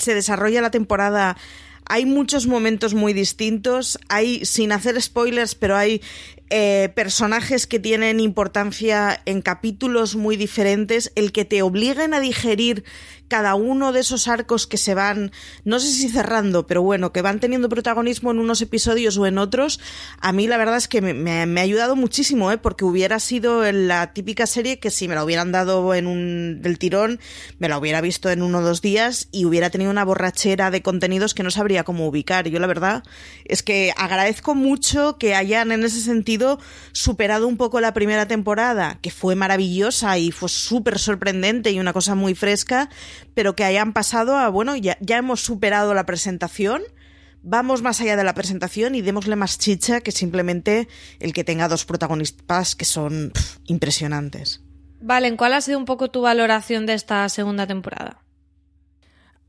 se 0.00 0.12
desarrolla 0.12 0.60
la 0.60 0.72
temporada, 0.72 1.36
hay 1.86 2.04
muchos 2.04 2.48
momentos 2.48 2.94
muy 2.94 3.12
distintos. 3.12 3.96
Hay, 4.08 4.44
sin 4.44 4.72
hacer 4.72 5.00
spoilers, 5.00 5.54
pero 5.54 5.76
hay 5.76 6.02
eh, 6.54 6.90
personajes 6.94 7.66
que 7.66 7.78
tienen 7.78 8.20
importancia 8.20 9.22
en 9.24 9.40
capítulos 9.40 10.16
muy 10.16 10.36
diferentes. 10.36 11.10
El 11.14 11.32
que 11.32 11.46
te 11.46 11.62
obliguen 11.62 12.12
a 12.12 12.20
digerir 12.20 12.84
cada 13.32 13.54
uno 13.54 13.92
de 13.92 14.00
esos 14.00 14.28
arcos 14.28 14.66
que 14.66 14.76
se 14.76 14.94
van, 14.94 15.32
no 15.64 15.80
sé 15.80 15.90
si 15.90 16.10
cerrando, 16.10 16.66
pero 16.66 16.82
bueno, 16.82 17.14
que 17.14 17.22
van 17.22 17.40
teniendo 17.40 17.70
protagonismo 17.70 18.30
en 18.30 18.38
unos 18.38 18.60
episodios 18.60 19.16
o 19.16 19.26
en 19.26 19.38
otros, 19.38 19.80
a 20.20 20.34
mí 20.34 20.46
la 20.46 20.58
verdad 20.58 20.76
es 20.76 20.86
que 20.86 21.00
me, 21.00 21.40
ha 21.40 21.62
ayudado 21.62 21.96
muchísimo, 21.96 22.52
¿eh? 22.52 22.58
porque 22.58 22.84
hubiera 22.84 23.18
sido 23.20 23.62
la 23.72 24.12
típica 24.12 24.46
serie 24.46 24.78
que 24.78 24.90
si 24.90 25.08
me 25.08 25.14
la 25.14 25.24
hubieran 25.24 25.50
dado 25.50 25.94
en 25.94 26.06
un 26.06 26.60
del 26.60 26.78
tirón, 26.78 27.20
me 27.58 27.70
la 27.70 27.78
hubiera 27.78 28.02
visto 28.02 28.28
en 28.28 28.42
uno 28.42 28.58
o 28.58 28.62
dos 28.62 28.82
días 28.82 29.28
y 29.32 29.46
hubiera 29.46 29.70
tenido 29.70 29.90
una 29.90 30.04
borrachera 30.04 30.70
de 30.70 30.82
contenidos 30.82 31.32
que 31.32 31.42
no 31.42 31.50
sabría 31.50 31.84
cómo 31.84 32.06
ubicar. 32.06 32.50
Yo 32.50 32.58
la 32.58 32.66
verdad 32.66 33.02
es 33.46 33.62
que 33.62 33.94
agradezco 33.96 34.54
mucho 34.54 35.16
que 35.16 35.34
hayan 35.34 35.72
en 35.72 35.84
ese 35.84 36.02
sentido 36.02 36.41
superado 36.92 37.48
un 37.48 37.56
poco 37.56 37.80
la 37.80 37.94
primera 37.94 38.26
temporada, 38.26 38.98
que 39.00 39.10
fue 39.10 39.34
maravillosa 39.34 40.18
y 40.18 40.30
fue 40.30 40.48
súper 40.48 40.98
sorprendente 40.98 41.70
y 41.70 41.80
una 41.80 41.92
cosa 41.92 42.14
muy 42.14 42.34
fresca, 42.34 42.88
pero 43.34 43.54
que 43.54 43.64
hayan 43.64 43.92
pasado 43.92 44.36
a, 44.36 44.48
bueno, 44.48 44.76
ya, 44.76 44.96
ya 45.00 45.18
hemos 45.18 45.40
superado 45.40 45.94
la 45.94 46.06
presentación, 46.06 46.82
vamos 47.42 47.82
más 47.82 48.00
allá 48.00 48.16
de 48.16 48.24
la 48.24 48.34
presentación 48.34 48.94
y 48.94 49.02
démosle 49.02 49.36
más 49.36 49.58
chicha 49.58 50.00
que 50.00 50.12
simplemente 50.12 50.88
el 51.18 51.32
que 51.32 51.44
tenga 51.44 51.68
dos 51.68 51.84
protagonistas 51.84 52.76
que 52.76 52.84
son 52.84 53.32
impresionantes. 53.66 54.62
Vale, 55.00 55.34
¿cuál 55.36 55.54
ha 55.54 55.60
sido 55.60 55.78
un 55.78 55.84
poco 55.84 56.10
tu 56.10 56.22
valoración 56.22 56.86
de 56.86 56.94
esta 56.94 57.28
segunda 57.28 57.66
temporada? 57.66 58.21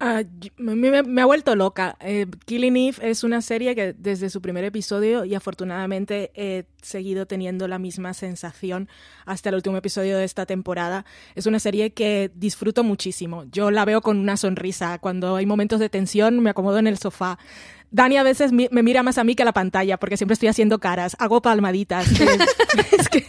Ah, 0.05 0.21
me, 0.57 1.21
ha 1.21 1.25
vuelto 1.25 1.55
loca. 1.55 1.95
Eh, 2.01 2.25
Killing 2.45 2.75
Eve 2.75 3.09
es 3.09 3.23
una 3.23 3.41
serie 3.41 3.73
que 3.73 3.93
desde 3.93 4.29
su 4.29 4.41
primer 4.41 4.65
episodio 4.65 5.23
y 5.23 5.33
afortunadamente 5.33 6.29
he 6.35 6.65
seguido 6.81 7.25
teniendo 7.25 7.69
la 7.69 7.79
misma 7.79 8.13
sensación 8.13 8.89
hasta 9.25 9.47
el 9.47 9.55
último 9.55 9.77
episodio 9.77 10.17
de 10.17 10.25
esta 10.25 10.45
temporada. 10.45 11.05
Es 11.35 11.45
una 11.45 11.57
serie 11.57 11.93
que 11.93 12.29
disfruto 12.35 12.83
muchísimo. 12.83 13.45
Yo 13.49 13.71
la 13.71 13.85
veo 13.85 14.01
con 14.01 14.19
una 14.19 14.35
sonrisa. 14.35 14.99
Cuando 14.99 15.37
hay 15.37 15.45
momentos 15.45 15.79
de 15.79 15.87
tensión 15.87 16.41
me 16.41 16.49
acomodo 16.49 16.79
en 16.79 16.87
el 16.87 16.97
sofá. 16.97 17.39
Dani 17.93 18.17
a 18.17 18.23
veces 18.23 18.51
me 18.51 18.69
mira 18.69 19.03
más 19.03 19.17
a 19.17 19.23
mí 19.23 19.35
que 19.35 19.43
a 19.43 19.45
la 19.45 19.53
pantalla 19.53 19.97
porque 19.97 20.17
siempre 20.17 20.33
estoy 20.33 20.49
haciendo 20.49 20.79
caras, 20.79 21.15
hago 21.19 21.41
palmaditas. 21.41 22.07
es 22.91 23.07
que 23.07 23.23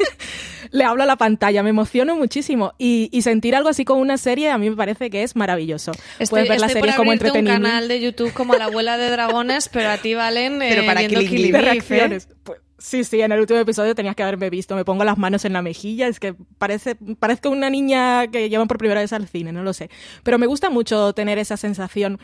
le 0.74 0.82
hablo 0.82 1.04
a 1.04 1.06
la 1.06 1.14
pantalla, 1.14 1.62
me 1.62 1.70
emociono 1.70 2.16
muchísimo. 2.16 2.72
Y, 2.78 3.08
sentir 3.22 3.54
algo 3.54 3.68
así 3.68 3.84
con 3.84 3.98
una 3.98 4.18
serie 4.18 4.50
a 4.50 4.58
mí 4.58 4.68
me 4.68 4.76
parece 4.76 5.08
que 5.08 5.22
es 5.22 5.36
maravilloso. 5.36 5.92
Puedes 6.28 6.48
ver 6.48 6.60
la 6.60 6.68
serie 6.68 6.94
como 6.96 7.12
entretenimiento. 7.12 7.60
un 7.60 7.70
canal 7.70 7.88
de 7.88 8.00
YouTube 8.00 8.32
como 8.32 8.54
La 8.56 8.64
abuela 8.64 8.98
de 8.98 9.08
dragones, 9.08 9.68
pero 9.68 9.90
a 9.90 9.98
ti 9.98 10.14
valen 10.14 10.58
pero 10.58 10.82
eh, 10.82 10.86
para 10.86 11.00
viendo 11.00 11.20
Killing 11.20 11.54
reacciones. 11.54 12.28
Pues, 12.42 12.58
sí, 12.76 13.04
sí, 13.04 13.20
en 13.20 13.30
el 13.30 13.40
último 13.40 13.60
episodio 13.60 13.94
tenías 13.94 14.16
que 14.16 14.24
haberme 14.24 14.50
visto. 14.50 14.74
Me 14.74 14.84
pongo 14.84 15.04
las 15.04 15.16
manos 15.16 15.44
en 15.44 15.52
la 15.52 15.62
mejilla. 15.62 16.08
Es 16.08 16.18
que 16.18 16.34
parece, 16.58 16.96
parezco 16.96 17.50
una 17.50 17.70
niña 17.70 18.26
que 18.26 18.48
llevan 18.48 18.66
por 18.66 18.78
primera 18.78 19.00
vez 19.00 19.12
al 19.12 19.28
cine, 19.28 19.52
no 19.52 19.62
lo 19.62 19.72
sé. 19.74 19.90
Pero 20.24 20.38
me 20.38 20.46
gusta 20.46 20.70
mucho 20.70 21.12
tener 21.12 21.38
esa 21.38 21.56
sensación 21.56 22.18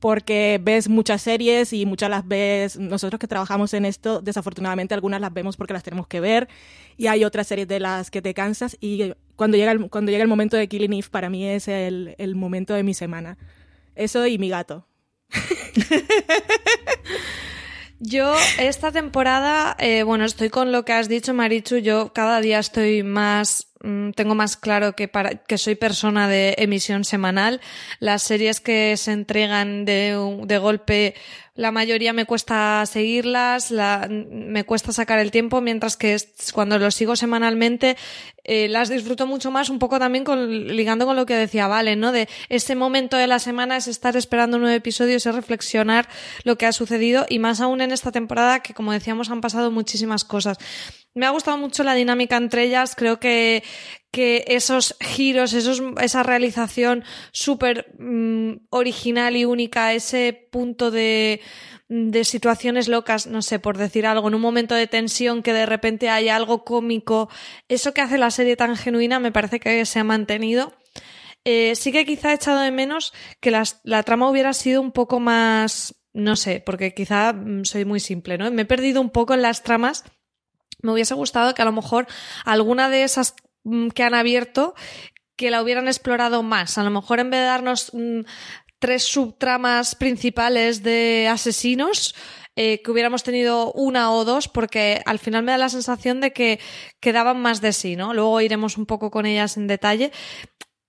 porque 0.00 0.60
ves 0.62 0.88
muchas 0.88 1.22
series 1.22 1.72
y 1.72 1.86
muchas 1.86 2.10
las 2.10 2.26
ves, 2.26 2.78
nosotros 2.78 3.18
que 3.18 3.26
trabajamos 3.26 3.74
en 3.74 3.84
esto, 3.84 4.20
desafortunadamente 4.20 4.94
algunas 4.94 5.20
las 5.20 5.32
vemos 5.32 5.56
porque 5.56 5.72
las 5.72 5.82
tenemos 5.82 6.06
que 6.06 6.20
ver 6.20 6.48
y 6.96 7.08
hay 7.08 7.24
otras 7.24 7.46
series 7.46 7.68
de 7.68 7.80
las 7.80 8.10
que 8.10 8.22
te 8.22 8.34
cansas 8.34 8.76
y 8.80 9.12
cuando 9.36 9.56
llega 9.56 9.72
el, 9.72 9.90
cuando 9.90 10.10
llega 10.10 10.22
el 10.22 10.28
momento 10.28 10.56
de 10.56 10.68
Killing 10.68 10.92
Eve 10.92 11.08
para 11.10 11.30
mí 11.30 11.46
es 11.46 11.68
el, 11.68 12.14
el 12.18 12.34
momento 12.34 12.74
de 12.74 12.82
mi 12.82 12.94
semana. 12.94 13.38
Eso 13.94 14.26
y 14.26 14.38
mi 14.38 14.48
gato. 14.48 14.86
Yo 18.00 18.32
esta 18.58 18.92
temporada, 18.92 19.76
eh, 19.80 20.04
bueno, 20.04 20.24
estoy 20.24 20.50
con 20.50 20.70
lo 20.70 20.84
que 20.84 20.92
has 20.92 21.08
dicho, 21.08 21.34
Marichu. 21.34 21.78
Yo 21.78 22.12
cada 22.12 22.40
día 22.40 22.60
estoy 22.60 23.02
más 23.02 23.72
mm, 23.82 24.10
tengo 24.12 24.36
más 24.36 24.56
claro 24.56 24.94
que, 24.94 25.08
para, 25.08 25.34
que 25.36 25.58
soy 25.58 25.74
persona 25.74 26.28
de 26.28 26.54
emisión 26.58 27.04
semanal. 27.04 27.60
Las 27.98 28.22
series 28.22 28.60
que 28.60 28.96
se 28.96 29.12
entregan 29.12 29.84
de, 29.84 30.16
de 30.44 30.58
golpe 30.58 31.14
la 31.58 31.72
mayoría 31.72 32.12
me 32.12 32.24
cuesta 32.24 32.86
seguirlas, 32.86 33.72
la, 33.72 34.06
me 34.08 34.62
cuesta 34.62 34.92
sacar 34.92 35.18
el 35.18 35.32
tiempo, 35.32 35.60
mientras 35.60 35.96
que 35.96 36.16
cuando 36.54 36.78
lo 36.78 36.92
sigo 36.92 37.16
semanalmente 37.16 37.96
eh, 38.50 38.66
las 38.66 38.88
disfruto 38.88 39.26
mucho 39.26 39.50
más, 39.50 39.68
un 39.68 39.78
poco 39.78 39.98
también 39.98 40.24
con, 40.24 40.68
ligando 40.68 41.04
con 41.04 41.16
lo 41.16 41.26
que 41.26 41.34
decía 41.34 41.66
Vale, 41.66 41.96
¿no? 41.96 42.12
De 42.12 42.30
ese 42.48 42.74
momento 42.74 43.18
de 43.18 43.26
la 43.26 43.38
semana 43.38 43.76
es 43.76 43.88
estar 43.88 44.16
esperando 44.16 44.58
nueve 44.58 44.76
episodios, 44.76 45.26
es 45.26 45.34
reflexionar 45.34 46.08
lo 46.44 46.56
que 46.56 46.64
ha 46.64 46.72
sucedido 46.72 47.26
y 47.28 47.40
más 47.40 47.60
aún 47.60 47.82
en 47.82 47.92
esta 47.92 48.10
temporada 48.10 48.60
que, 48.60 48.72
como 48.72 48.92
decíamos, 48.92 49.28
han 49.30 49.42
pasado 49.42 49.70
muchísimas 49.70 50.24
cosas. 50.24 50.56
Me 51.12 51.26
ha 51.26 51.30
gustado 51.30 51.58
mucho 51.58 51.84
la 51.84 51.92
dinámica 51.92 52.38
entre 52.38 52.64
ellas, 52.64 52.94
creo 52.96 53.20
que, 53.20 53.62
que 54.10 54.44
esos 54.48 54.96
giros, 54.98 55.52
esos, 55.52 55.82
esa 56.00 56.22
realización 56.22 57.04
súper 57.32 57.92
mm, 57.98 58.52
original 58.70 59.36
y 59.36 59.44
única, 59.44 59.92
ese 59.92 60.48
punto 60.50 60.90
de, 60.90 61.42
de 61.88 62.24
situaciones 62.24 62.88
locas, 62.88 63.26
no 63.26 63.42
sé, 63.42 63.58
por 63.58 63.78
decir 63.78 64.06
algo, 64.06 64.28
en 64.28 64.34
un 64.34 64.40
momento 64.40 64.74
de 64.74 64.86
tensión 64.86 65.42
que 65.42 65.52
de 65.52 65.66
repente 65.66 66.10
hay 66.10 66.28
algo 66.28 66.64
cómico, 66.64 67.28
eso 67.68 67.94
que 67.94 68.00
hace 68.00 68.18
la 68.18 68.30
serie 68.30 68.56
tan 68.56 68.76
genuina 68.76 69.20
me 69.20 69.32
parece 69.32 69.60
que 69.60 69.84
se 69.86 69.98
ha 69.98 70.04
mantenido. 70.04 70.74
Eh, 71.44 71.74
sí 71.76 71.92
que 71.92 72.04
quizá 72.04 72.32
he 72.32 72.34
echado 72.34 72.60
de 72.60 72.70
menos 72.70 73.12
que 73.40 73.50
la 73.50 74.02
trama 74.02 74.28
hubiera 74.28 74.52
sido 74.52 74.82
un 74.82 74.92
poco 74.92 75.18
más, 75.20 75.94
no 76.12 76.36
sé, 76.36 76.62
porque 76.64 76.92
quizá 76.94 77.32
mm, 77.32 77.64
soy 77.64 77.84
muy 77.84 78.00
simple, 78.00 78.36
¿no? 78.36 78.50
Me 78.50 78.62
he 78.62 78.66
perdido 78.66 79.00
un 79.00 79.10
poco 79.10 79.34
en 79.34 79.42
las 79.42 79.62
tramas. 79.62 80.04
Me 80.82 80.92
hubiese 80.92 81.14
gustado 81.14 81.54
que 81.54 81.62
a 81.62 81.64
lo 81.64 81.72
mejor 81.72 82.06
alguna 82.44 82.90
de 82.90 83.02
esas 83.02 83.34
Mm, 83.68 83.88
que 83.88 84.02
han 84.02 84.14
abierto 84.14 84.74
que 85.36 85.50
la 85.50 85.62
hubieran 85.62 85.88
explorado 85.88 86.42
más. 86.42 86.78
A 86.78 86.84
lo 86.84 86.90
mejor 86.90 87.20
en 87.20 87.30
vez 87.30 87.40
de 87.40 87.46
darnos 87.46 87.90
mm, 87.92 88.20
tres 88.78 89.04
subtramas 89.04 89.94
principales 89.94 90.82
de 90.82 91.28
asesinos, 91.30 92.14
eh, 92.56 92.82
que 92.82 92.90
hubiéramos 92.90 93.22
tenido 93.22 93.72
una 93.72 94.12
o 94.12 94.24
dos, 94.24 94.48
porque 94.48 95.02
al 95.06 95.18
final 95.18 95.44
me 95.44 95.52
da 95.52 95.58
la 95.58 95.68
sensación 95.68 96.20
de 96.20 96.32
que 96.32 96.58
quedaban 97.00 97.40
más 97.40 97.60
de 97.60 97.72
sí, 97.72 97.94
¿no? 97.94 98.14
Luego 98.14 98.40
iremos 98.40 98.76
un 98.76 98.86
poco 98.86 99.10
con 99.10 99.26
ellas 99.26 99.56
en 99.56 99.68
detalle 99.68 100.10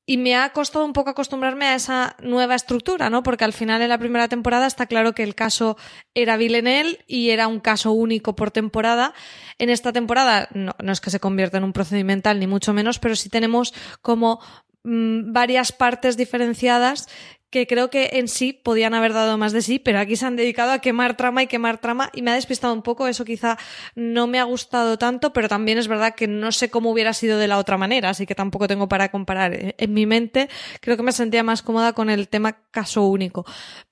y 0.09 0.17
me 0.17 0.35
ha 0.35 0.49
costado 0.53 0.83
un 0.85 0.93
poco 0.93 1.11
acostumbrarme 1.11 1.67
a 1.67 1.75
esa 1.75 2.15
nueva 2.23 2.55
estructura, 2.55 3.11
¿no? 3.11 3.21
Porque 3.21 3.43
al 3.43 3.53
final 3.53 3.83
en 3.83 3.89
la 3.89 3.99
primera 3.99 4.27
temporada 4.27 4.65
está 4.65 4.87
claro 4.87 5.13
que 5.13 5.21
el 5.21 5.35
caso 5.35 5.77
era 6.15 6.35
Villeneuve 6.35 6.97
y 7.05 7.29
era 7.29 7.47
un 7.47 7.59
caso 7.59 7.91
único 7.91 8.35
por 8.35 8.49
temporada. 8.49 9.13
En 9.59 9.69
esta 9.69 9.93
temporada 9.93 10.49
no, 10.55 10.73
es 10.91 10.99
que 10.99 11.11
se 11.11 11.19
convierta 11.19 11.59
en 11.59 11.63
un 11.63 11.73
procedimental 11.73 12.39
ni 12.39 12.47
mucho 12.47 12.73
menos, 12.73 12.97
pero 12.97 13.15
sí 13.15 13.29
tenemos 13.29 13.71
como 14.01 14.39
mm, 14.83 15.31
varias 15.31 15.71
partes 15.71 16.17
diferenciadas 16.17 17.07
que 17.49 17.67
creo 17.67 17.89
que 17.89 18.11
en 18.13 18.27
sí 18.27 18.53
podían 18.53 18.93
haber 18.93 19.13
dado 19.13 19.37
más 19.37 19.53
de 19.53 19.61
sí, 19.61 19.79
pero 19.79 19.99
aquí 19.99 20.15
se 20.15 20.25
han 20.25 20.35
dedicado 20.35 20.71
a 20.71 20.79
quemar 20.79 21.17
trama 21.17 21.43
y 21.43 21.47
quemar 21.47 21.79
trama 21.79 22.09
y 22.13 22.21
me 22.21 22.31
ha 22.31 22.35
despistado 22.35 22.73
un 22.73 22.81
poco, 22.81 23.07
eso 23.07 23.25
quizá 23.25 23.57
no 23.95 24.27
me 24.27 24.39
ha 24.39 24.43
gustado 24.43 24.97
tanto, 24.97 25.33
pero 25.33 25.47
también 25.47 25.77
es 25.77 25.87
verdad 25.87 26.15
que 26.15 26.27
no 26.27 26.51
sé 26.51 26.69
cómo 26.69 26.91
hubiera 26.91 27.13
sido 27.13 27.37
de 27.37 27.47
la 27.47 27.57
otra 27.57 27.77
manera, 27.77 28.09
así 28.09 28.25
que 28.25 28.35
tampoco 28.35 28.67
tengo 28.67 28.87
para 28.87 29.09
comparar. 29.09 29.75
En 29.77 29.93
mi 29.93 30.05
mente 30.05 30.49
creo 30.81 30.97
que 30.97 31.03
me 31.03 31.11
sentía 31.11 31.43
más 31.43 31.61
cómoda 31.61 31.93
con 31.93 32.09
el 32.09 32.29
tema 32.29 32.69
caso 32.71 33.03
único, 33.03 33.45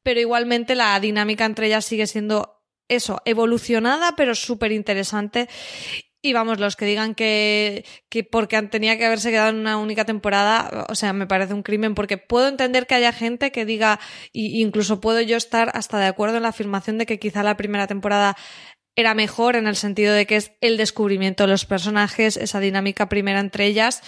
pero 0.04 0.20
igualmente 0.20 0.76
la 0.76 1.00
dinámica 1.00 1.46
entre 1.46 1.68
ellas 1.68 1.86
sigue 1.86 2.08
siendo 2.08 2.58
eso, 2.88 3.22
evolucionada, 3.26 4.16
pero 4.16 4.36
súper 4.36 4.72
interesante. 4.72 5.50
Y 6.22 6.34
vamos, 6.34 6.60
los 6.60 6.76
que 6.76 6.86
digan 6.86 7.14
que, 7.14 7.86
que 8.10 8.24
porque 8.24 8.62
tenía 8.64 8.98
que 8.98 9.06
haberse 9.06 9.30
quedado 9.30 9.50
en 9.50 9.58
una 9.58 9.78
única 9.78 10.04
temporada, 10.04 10.86
o 10.90 10.96
sea, 10.96 11.14
me 11.14 11.28
parece 11.28 11.54
un 11.54 11.64
crimen, 11.64 11.94
porque 11.94 12.18
puedo 12.18 12.48
entender 12.48 12.88
que 12.88 12.96
haya 12.96 13.14
gente 13.14 13.52
que 13.52 13.66
diga, 13.66 14.00
y 14.34 14.62
incluso 14.62 15.00
puedo 15.00 15.22
yo 15.22 15.38
estar 15.38 15.72
hasta 15.76 16.00
de 16.00 16.08
acuerdo 16.08 16.38
en 16.38 16.44
la 16.44 16.50
afirmación 16.50 16.98
de 16.98 17.06
que 17.06 17.20
quizá 17.20 17.44
la 17.44 17.56
primera 17.56 17.88
temporada 17.88 18.36
era 18.98 19.14
mejor 19.14 19.56
en 19.56 19.68
el 19.68 19.76
sentido 19.76 20.14
de 20.14 20.26
que 20.26 20.36
es 20.36 20.52
el 20.60 20.76
descubrimiento 20.76 21.44
de 21.44 21.52
los 21.52 21.66
personajes, 21.66 22.36
esa 22.36 22.60
dinámica 22.60 23.08
primera 23.08 23.40
entre 23.40 23.68
ellas. 23.68 24.02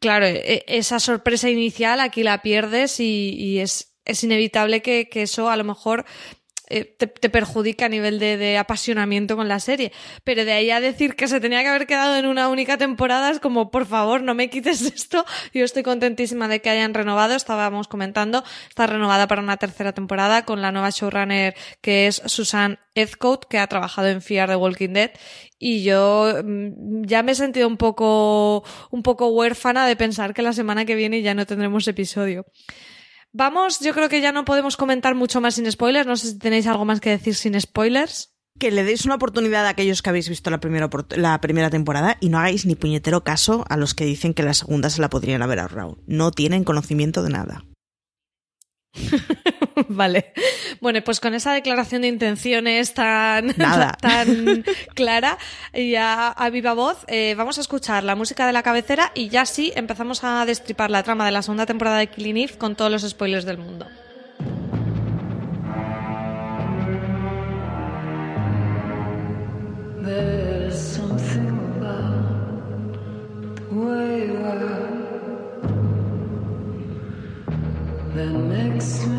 Claro, 0.00 0.26
e, 0.26 0.64
esa 0.66 0.98
sorpresa 0.98 1.48
inicial 1.48 2.00
aquí 2.00 2.24
la 2.24 2.42
pierdes 2.42 2.98
y, 2.98 3.60
es, 3.60 3.96
es 4.04 4.24
inevitable 4.24 4.82
que, 4.82 5.08
eso 5.14 5.48
a 5.48 5.56
lo 5.56 5.62
mejor 5.62 6.04
eh, 6.70 6.84
te, 6.84 7.06
perjudica 7.30 7.86
a 7.86 7.88
nivel 7.88 8.18
de, 8.18 8.58
apasionamiento 8.58 9.36
con 9.36 9.48
la 9.48 9.60
serie. 9.60 9.92
Pero 10.24 10.44
de 10.44 10.52
ahí 10.52 10.70
a 10.70 10.80
decir 10.80 11.16
que 11.16 11.28
se 11.28 11.40
tenía 11.40 11.62
que 11.62 11.68
haber 11.68 11.86
quedado 11.86 12.16
en 12.16 12.26
una 12.26 12.48
única 12.48 12.76
temporada 12.76 13.30
es 13.30 13.40
como, 13.40 13.70
por 13.70 13.86
favor, 13.86 14.22
no 14.22 14.34
me 14.34 14.50
quites 14.50 14.82
esto. 14.94 15.24
Yo 15.54 15.64
estoy 15.64 15.82
contentísima 15.82 16.48
de 16.48 16.60
que 16.60 16.70
hayan 16.70 16.94
renovado, 16.94 17.34
estábamos 17.34 17.88
comentando, 17.88 18.44
está 18.68 18.86
renovada 18.86 19.26
para 19.26 19.42
una 19.42 19.56
tercera 19.56 19.92
temporada 19.92 20.44
con 20.44 20.62
la 20.62 20.72
nueva 20.72 20.90
showrunner 20.90 21.54
que 21.80 22.06
es 22.06 22.22
Susan 22.26 22.78
Ethcote, 22.94 23.46
que 23.48 23.58
ha 23.58 23.66
trabajado 23.66 24.08
en 24.08 24.20
Fear 24.20 24.48
the 24.48 24.56
Walking 24.56 24.92
Dead. 24.92 25.10
Y 25.58 25.82
yo 25.82 26.34
mm, 26.44 27.04
ya 27.04 27.22
me 27.22 27.32
he 27.32 27.34
sentido 27.34 27.66
un 27.66 27.76
poco, 27.76 28.64
un 28.90 29.02
poco 29.02 29.28
huérfana 29.28 29.86
de 29.86 29.96
pensar 29.96 30.34
que 30.34 30.42
la 30.42 30.52
semana 30.52 30.84
que 30.84 30.94
viene 30.94 31.22
ya 31.22 31.34
no 31.34 31.46
tendremos 31.46 31.88
episodio. 31.88 32.46
Vamos, 33.32 33.80
yo 33.80 33.94
creo 33.94 34.08
que 34.08 34.20
ya 34.20 34.32
no 34.32 34.44
podemos 34.44 34.76
comentar 34.76 35.14
mucho 35.14 35.40
más 35.40 35.54
sin 35.54 35.70
spoilers. 35.70 36.06
No 36.06 36.16
sé 36.16 36.28
si 36.28 36.38
tenéis 36.38 36.66
algo 36.66 36.84
más 36.84 37.00
que 37.00 37.10
decir 37.10 37.34
sin 37.34 37.60
spoilers. 37.60 38.34
Que 38.58 38.70
le 38.70 38.82
deis 38.82 39.04
una 39.04 39.14
oportunidad 39.14 39.66
a 39.66 39.68
aquellos 39.68 40.02
que 40.02 40.10
habéis 40.10 40.28
visto 40.28 40.50
la 40.50 40.58
primera, 40.58 40.90
la 41.10 41.40
primera 41.40 41.70
temporada 41.70 42.16
y 42.20 42.28
no 42.28 42.38
hagáis 42.38 42.66
ni 42.66 42.74
puñetero 42.74 43.22
caso 43.22 43.64
a 43.68 43.76
los 43.76 43.94
que 43.94 44.04
dicen 44.04 44.34
que 44.34 44.42
la 44.42 44.54
segunda 44.54 44.90
se 44.90 45.00
la 45.00 45.10
podrían 45.10 45.42
haber 45.42 45.60
ahorrado. 45.60 45.98
No 46.06 46.32
tienen 46.32 46.64
conocimiento 46.64 47.22
de 47.22 47.30
nada. 47.30 47.64
vale. 49.88 50.32
Bueno, 50.80 51.02
pues 51.02 51.20
con 51.20 51.34
esa 51.34 51.52
declaración 51.52 52.02
de 52.02 52.08
intenciones 52.08 52.94
tan, 52.94 53.54
tan 54.00 54.64
clara 54.94 55.38
y 55.72 55.94
a, 55.96 56.34
viva 56.52 56.74
voz, 56.74 57.04
eh, 57.08 57.34
vamos 57.36 57.58
a 57.58 57.60
escuchar 57.60 58.04
la 58.04 58.14
música 58.14 58.46
de 58.46 58.52
la 58.52 58.62
cabecera 58.62 59.12
y 59.14 59.28
ya 59.28 59.46
sí 59.46 59.72
empezamos 59.76 60.24
a 60.24 60.44
destripar 60.46 60.90
la 60.90 61.02
trama 61.02 61.26
de 61.26 61.32
la 61.32 61.42
segunda 61.42 61.66
temporada 61.66 61.98
de 61.98 62.08
Killing 62.08 62.36
Eve 62.36 62.58
con 62.58 62.76
todos 62.76 62.90
los 62.90 63.02
spoilers 63.02 63.44
del 63.44 63.58
mundo. 63.58 63.86
Something 78.80 79.18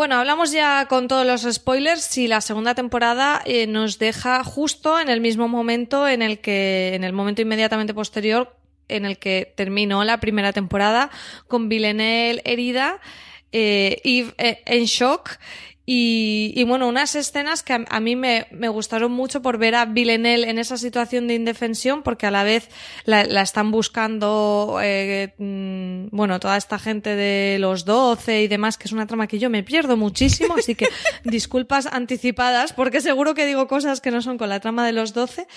Bueno, 0.00 0.14
hablamos 0.14 0.50
ya 0.50 0.86
con 0.88 1.08
todos 1.08 1.26
los 1.26 1.42
spoilers 1.42 2.16
y 2.16 2.26
la 2.26 2.40
segunda 2.40 2.74
temporada 2.74 3.42
eh, 3.44 3.66
nos 3.66 3.98
deja 3.98 4.42
justo 4.44 4.98
en 4.98 5.10
el 5.10 5.20
mismo 5.20 5.46
momento 5.46 6.08
en 6.08 6.22
el 6.22 6.38
que, 6.38 6.94
en 6.94 7.04
el 7.04 7.12
momento 7.12 7.42
inmediatamente 7.42 7.92
posterior 7.92 8.56
en 8.88 9.04
el 9.04 9.18
que 9.18 9.52
terminó 9.54 10.02
la 10.04 10.18
primera 10.18 10.54
temporada 10.54 11.10
con 11.48 11.68
Villanelle 11.68 12.40
herida, 12.46 12.98
eh, 13.52 14.00
Eve 14.02 14.32
eh, 14.38 14.62
en 14.64 14.84
shock 14.84 15.32
y, 15.92 16.62
bueno, 16.68 16.86
unas 16.86 17.16
escenas 17.16 17.64
que 17.64 17.84
a, 17.88 17.98
mí 17.98 18.14
me, 18.14 18.46
me, 18.52 18.68
gustaron 18.68 19.10
mucho 19.10 19.42
por 19.42 19.58
ver 19.58 19.74
a 19.74 19.86
Villeneuve 19.86 20.48
en 20.48 20.60
esa 20.60 20.76
situación 20.76 21.26
de 21.26 21.34
indefensión, 21.34 22.04
porque 22.04 22.28
a 22.28 22.30
la 22.30 22.44
vez 22.44 22.68
la, 23.06 23.24
la 23.24 23.42
están 23.42 23.72
buscando, 23.72 24.78
eh, 24.80 25.34
mm, 25.36 26.14
bueno, 26.16 26.38
toda 26.38 26.56
esta 26.58 26.78
gente 26.78 27.16
de 27.16 27.58
los 27.58 27.84
12 27.86 28.42
y 28.42 28.46
demás, 28.46 28.78
que 28.78 28.86
es 28.86 28.92
una 28.92 29.08
trama 29.08 29.26
que 29.26 29.40
yo 29.40 29.50
me 29.50 29.64
pierdo 29.64 29.96
muchísimo, 29.96 30.54
así 30.56 30.76
que 30.76 30.86
disculpas 31.24 31.86
anticipadas, 31.86 32.72
porque 32.72 33.00
seguro 33.00 33.34
que 33.34 33.44
digo 33.44 33.66
cosas 33.66 34.00
que 34.00 34.12
no 34.12 34.22
son 34.22 34.38
con 34.38 34.48
la 34.48 34.60
trama 34.60 34.86
de 34.86 34.92
los 34.92 35.12
12. 35.12 35.48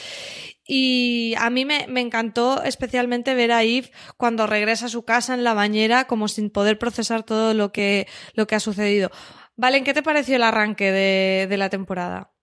Y 0.65 1.35
a 1.37 1.51
mí 1.51 1.63
me, 1.65 1.85
me, 1.89 2.01
encantó 2.01 2.63
especialmente 2.63 3.35
ver 3.35 3.51
a 3.51 3.63
Eve 3.63 3.91
cuando 4.17 4.47
regresa 4.47 4.87
a 4.87 4.89
su 4.89 5.03
casa 5.03 5.35
en 5.35 5.43
la 5.43 5.53
bañera, 5.53 6.07
como 6.07 6.27
sin 6.27 6.49
poder 6.49 6.79
procesar 6.79 7.21
todo 7.21 7.53
lo 7.53 7.71
que, 7.71 8.07
lo 8.33 8.47
que 8.47 8.55
ha 8.55 8.61
sucedido. 8.61 9.11
Valen, 9.55 9.83
¿qué 9.83 9.93
te 9.93 10.03
pareció 10.03 10.35
el 10.35 10.43
arranque 10.43 10.91
de, 10.91 11.47
de 11.49 11.57
la 11.57 11.69
temporada? 11.69 12.33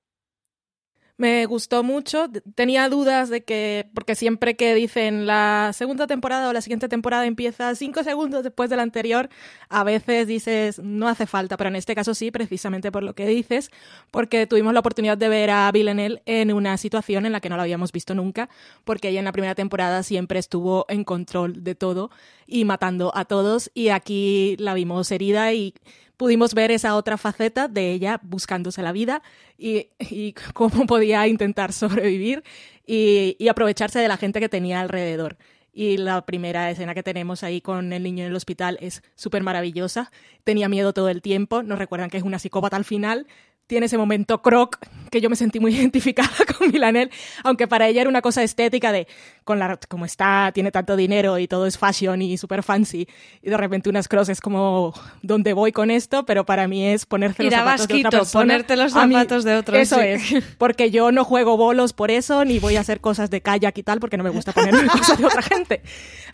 Me 1.21 1.45
gustó 1.45 1.83
mucho. 1.83 2.31
Tenía 2.55 2.89
dudas 2.89 3.29
de 3.29 3.45
que, 3.45 3.91
porque 3.95 4.15
siempre 4.15 4.57
que 4.57 4.75
dicen 4.75 5.27
la 5.27 5.73
segunda 5.75 6.07
temporada 6.07 6.49
o 6.49 6.53
la 6.55 6.63
siguiente 6.63 6.89
temporada 6.89 7.27
empieza 7.27 7.75
cinco 7.75 8.03
segundos 8.03 8.43
después 8.43 8.71
de 8.71 8.77
la 8.77 8.85
anterior, 8.85 9.29
a 9.69 9.85
veces 9.85 10.27
dices 10.27 10.79
no 10.83 11.09
hace 11.09 11.27
falta, 11.27 11.59
pero 11.59 11.69
en 11.69 11.77
este 11.77 11.95
caso 11.95 12.15
sí, 12.15 12.31
precisamente 12.31 12.91
por 12.91 13.03
lo 13.03 13.15
que 13.15 13.27
dices, 13.27 13.71
porque 14.11 14.47
tuvimos 14.47 14.73
la 14.73 14.81
oportunidad 14.81 15.19
de 15.19 15.29
ver 15.29 15.51
a 15.51 15.71
Villanelle 15.73 16.23
en 16.25 16.55
una 16.55 16.79
situación 16.79 17.27
en 17.27 17.33
la 17.33 17.41
que 17.41 17.51
no 17.51 17.59
la 17.59 17.65
habíamos 17.65 17.93
visto 17.93 18.15
nunca, 18.15 18.49
porque 18.85 19.09
ella 19.11 19.19
en 19.19 19.27
la 19.27 19.33
primera 19.33 19.55
temporada 19.55 20.03
siempre 20.03 20.39
estuvo 20.39 20.87
en 20.89 21.05
control 21.05 21.63
de 21.63 21.75
todo 21.75 22.11
y 22.51 22.65
matando 22.65 23.13
a 23.15 23.25
todos, 23.25 23.71
y 23.75 23.89
aquí 23.89 24.57
la 24.59 24.75
vimos 24.75 25.11
herida 25.11 25.53
y 25.55 25.75
pudimos 26.17 26.53
ver 26.53 26.71
esa 26.71 26.97
otra 26.97 27.17
faceta 27.17 27.69
de 27.69 27.93
ella 27.93 28.21
buscándose 28.23 28.83
la 28.83 28.93
vida 28.93 29.23
y, 29.57 29.87
cómo 30.55 30.87
podía 30.87 31.27
intentar 31.27 31.73
sobrevivir 31.73 32.43
y, 32.87 33.37
y, 33.39 33.49
aprovecharse 33.49 34.01
de 34.01 34.09
la 34.09 34.19
gente 34.19 34.41
que 34.41 34.49
tenía 34.49 34.81
alrededor. 34.81 35.39
Y 35.73 35.99
la 35.99 36.27
primera 36.27 36.71
escena 36.71 36.95
que 36.95 37.03
tenemos 37.03 37.45
ahí 37.45 37.61
con 37.61 37.93
el 37.93 38.03
niño 38.03 38.25
en 38.25 38.31
el 38.31 38.37
hospital 38.37 38.77
es 38.81 39.03
súper 39.15 39.43
maravillosa. 39.43 40.11
Tenía 40.43 40.69
miedo 40.69 40.93
todo 40.93 41.09
el 41.09 41.23
tiempo. 41.23 41.63
Nos 41.63 41.79
recuerdan 41.79 42.11
que 42.11 42.19
es 42.19 42.25
una 42.25 42.41
psicópata 42.41 42.77
al 42.77 42.85
final, 42.85 43.27
tiene 43.71 43.87
ese 43.87 43.97
momento 43.97 44.43
croc 44.43 44.79
que 45.13 45.21
yo 45.21 45.31
me 45.31 45.37
sentí 45.37 45.61
muy 45.61 45.75
identificada 45.77 46.29
con 46.59 46.73
Milanel, 46.73 47.09
aunque 47.45 47.69
para 47.69 47.87
ella 47.87 48.01
era 48.01 48.11
una 48.11 48.21
cosa 48.21 48.43
estética 48.43 48.91
de, 48.91 49.07
con 49.45 49.61
la, 49.61 49.79
como 49.89 50.05
está, 50.05 50.51
tiene 50.53 50.73
tanto 50.73 50.97
dinero 50.97 51.39
y 51.39 51.47
todo 51.47 51.67
es 51.67 51.79
fashion 51.79 52.21
y 52.21 52.37
super 52.37 52.65
fancy, 52.65 53.07
y 53.41 53.49
de 53.49 53.57
repente 53.57 53.89
unas 53.89 54.09
crosses 54.09 54.41
como, 54.41 54.93
¿dónde 55.23 55.53
voy 55.53 55.71
con 55.71 55.93
esto? 55.93 56.27
Pero 56.27 56.45
para 56.45 56.67
mí 56.67 56.85
es 56.85 57.07
ponerse 57.07 57.45
los 57.45 57.55
zapatos 57.55 57.87
de 57.87 57.95
otra 57.99 58.11
persona. 58.11 58.43
ponerte 58.43 58.77
los 58.77 58.93
zapatos 58.93 59.45
de 59.45 59.57
otro. 59.57 59.77
Eso 59.77 60.01
es, 60.01 60.21
porque 60.59 60.91
yo 60.91 61.13
no 61.13 61.25
juego 61.25 61.57
bolos 61.57 61.93
por 61.93 62.11
eso, 62.11 62.45
ni 62.45 62.59
voy 62.59 62.75
a 62.75 62.81
hacer 62.81 63.01
cosas 63.01 63.31
de 63.31 63.41
kayak 63.41 63.79
y 63.79 63.83
tal, 63.85 64.01
porque 64.01 64.17
no 64.17 64.25
me 64.25 64.31
gusta 64.31 64.51
ponerme 64.53 64.85
cosas 64.89 65.17
de 65.17 65.25
otra 65.25 65.43
gente. 65.43 65.83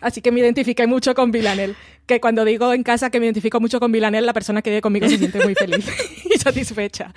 Así 0.01 0.21
que 0.21 0.31
me 0.31 0.39
identifiqué 0.39 0.87
mucho 0.87 1.13
con 1.13 1.29
Milanel 1.29 1.75
que 2.07 2.19
cuando 2.19 2.45
digo 2.45 2.73
en 2.73 2.83
casa 2.83 3.11
que 3.11 3.19
me 3.19 3.27
identifico 3.27 3.59
mucho 3.59 3.79
con 3.79 3.91
Milanel, 3.91 4.25
la 4.25 4.33
persona 4.33 4.61
que 4.61 4.71
vive 4.71 4.81
conmigo 4.81 5.07
se 5.07 5.17
siente 5.17 5.43
muy 5.43 5.53
feliz 5.53 5.87
y 6.33 6.39
satisfecha. 6.39 7.13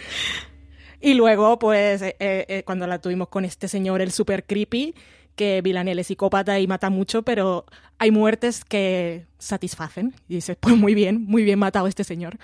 Y 1.00 1.14
luego, 1.14 1.58
pues, 1.58 2.02
eh, 2.02 2.16
eh, 2.18 2.62
cuando 2.66 2.86
la 2.86 3.00
tuvimos 3.00 3.28
con 3.28 3.46
este 3.46 3.68
señor, 3.68 4.02
el 4.02 4.12
super 4.12 4.44
creepy, 4.44 4.94
que 5.34 5.62
Villanelle 5.62 6.00
es 6.00 6.08
psicópata 6.08 6.58
y 6.58 6.66
mata 6.66 6.90
mucho, 6.90 7.22
pero 7.22 7.64
hay 7.98 8.10
muertes 8.10 8.64
que 8.64 9.24
satisfacen. 9.38 10.14
Y 10.28 10.34
dices, 10.34 10.58
pues 10.60 10.76
muy 10.76 10.94
bien, 10.94 11.24
muy 11.24 11.44
bien 11.44 11.58
matado 11.58 11.86
este 11.86 12.04
señor. 12.04 12.36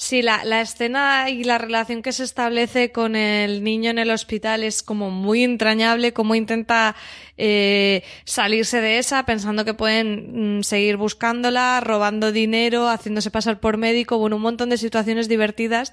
Sí, 0.00 0.22
la, 0.22 0.44
la, 0.44 0.60
escena 0.60 1.28
y 1.28 1.42
la 1.42 1.58
relación 1.58 2.02
que 2.02 2.12
se 2.12 2.22
establece 2.22 2.92
con 2.92 3.16
el 3.16 3.64
niño 3.64 3.90
en 3.90 3.98
el 3.98 4.12
hospital 4.12 4.62
es 4.62 4.84
como 4.84 5.10
muy 5.10 5.42
entrañable, 5.42 6.12
como 6.12 6.36
intenta 6.36 6.94
eh, 7.36 8.04
salirse 8.22 8.80
de 8.80 8.98
esa 8.98 9.26
pensando 9.26 9.64
que 9.64 9.74
pueden 9.74 10.58
mm, 10.58 10.62
seguir 10.62 10.98
buscándola, 10.98 11.80
robando 11.80 12.30
dinero, 12.30 12.88
haciéndose 12.88 13.32
pasar 13.32 13.58
por 13.58 13.76
médico, 13.76 14.18
bueno, 14.18 14.36
un 14.36 14.42
montón 14.42 14.68
de 14.68 14.78
situaciones 14.78 15.28
divertidas 15.28 15.92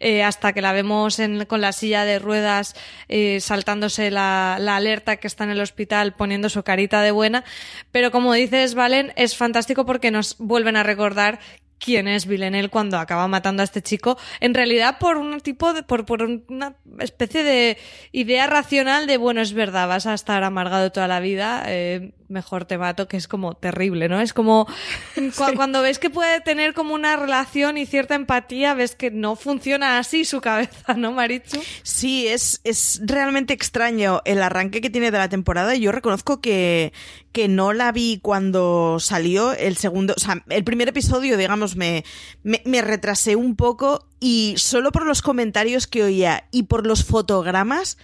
eh, 0.00 0.22
hasta 0.22 0.54
que 0.54 0.62
la 0.62 0.72
vemos 0.72 1.18
en, 1.18 1.44
con 1.44 1.60
la 1.60 1.72
silla 1.72 2.06
de 2.06 2.18
ruedas 2.18 2.74
eh, 3.10 3.38
saltándose 3.40 4.10
la, 4.10 4.56
la 4.60 4.76
alerta 4.76 5.18
que 5.18 5.26
está 5.26 5.44
en 5.44 5.50
el 5.50 5.60
hospital 5.60 6.14
poniendo 6.14 6.48
su 6.48 6.62
carita 6.62 7.02
de 7.02 7.10
buena. 7.10 7.44
Pero 7.90 8.10
como 8.12 8.32
dices, 8.32 8.74
Valen, 8.74 9.12
es 9.16 9.36
fantástico 9.36 9.84
porque 9.84 10.10
nos 10.10 10.38
vuelven 10.38 10.76
a 10.76 10.82
recordar 10.82 11.38
quién 11.82 12.06
es 12.06 12.26
Villeneuve 12.26 12.68
cuando 12.68 12.98
acaba 12.98 13.26
matando 13.26 13.62
a 13.62 13.64
este 13.64 13.82
chico, 13.82 14.16
en 14.40 14.54
realidad 14.54 14.98
por 14.98 15.16
un 15.16 15.40
tipo 15.40 15.72
de, 15.72 15.82
por, 15.82 16.06
por 16.06 16.22
una 16.22 16.76
especie 17.00 17.42
de 17.42 17.76
idea 18.12 18.46
racional 18.46 19.06
de, 19.06 19.16
bueno, 19.16 19.40
es 19.40 19.52
verdad, 19.52 19.88
vas 19.88 20.06
a 20.06 20.14
estar 20.14 20.44
amargado 20.44 20.92
toda 20.92 21.08
la 21.08 21.20
vida, 21.20 21.64
eh, 21.66 22.12
mejor 22.32 22.64
te 22.64 22.78
mato, 22.78 23.06
que 23.06 23.16
es 23.16 23.28
como 23.28 23.54
terrible, 23.54 24.08
¿no? 24.08 24.20
Es 24.20 24.32
como 24.32 24.66
cuando 25.56 25.82
ves 25.82 25.98
que 25.98 26.10
puede 26.10 26.40
tener 26.40 26.74
como 26.74 26.94
una 26.94 27.16
relación 27.16 27.78
y 27.78 27.86
cierta 27.86 28.14
empatía, 28.14 28.74
ves 28.74 28.96
que 28.96 29.10
no 29.10 29.36
funciona 29.36 29.98
así 29.98 30.24
su 30.24 30.40
cabeza, 30.40 30.94
¿no, 30.94 31.12
Marichu? 31.12 31.60
Sí, 31.82 32.26
es, 32.26 32.60
es 32.64 33.00
realmente 33.04 33.54
extraño 33.54 34.22
el 34.24 34.42
arranque 34.42 34.80
que 34.80 34.90
tiene 34.90 35.10
de 35.10 35.18
la 35.18 35.28
temporada. 35.28 35.74
Yo 35.76 35.92
reconozco 35.92 36.40
que, 36.40 36.92
que 37.32 37.48
no 37.48 37.72
la 37.72 37.92
vi 37.92 38.18
cuando 38.20 38.98
salió 38.98 39.52
el 39.52 39.76
segundo, 39.76 40.14
o 40.16 40.20
sea, 40.20 40.42
el 40.48 40.64
primer 40.64 40.88
episodio, 40.88 41.36
digamos, 41.36 41.76
me, 41.76 42.04
me, 42.42 42.62
me 42.64 42.82
retrasé 42.82 43.36
un 43.36 43.54
poco 43.56 44.06
y 44.20 44.54
solo 44.56 44.92
por 44.92 45.06
los 45.06 45.22
comentarios 45.22 45.86
que 45.86 46.02
oía 46.02 46.48
y 46.50 46.64
por 46.64 46.86
los 46.86 47.04
fotogramas 47.04 47.98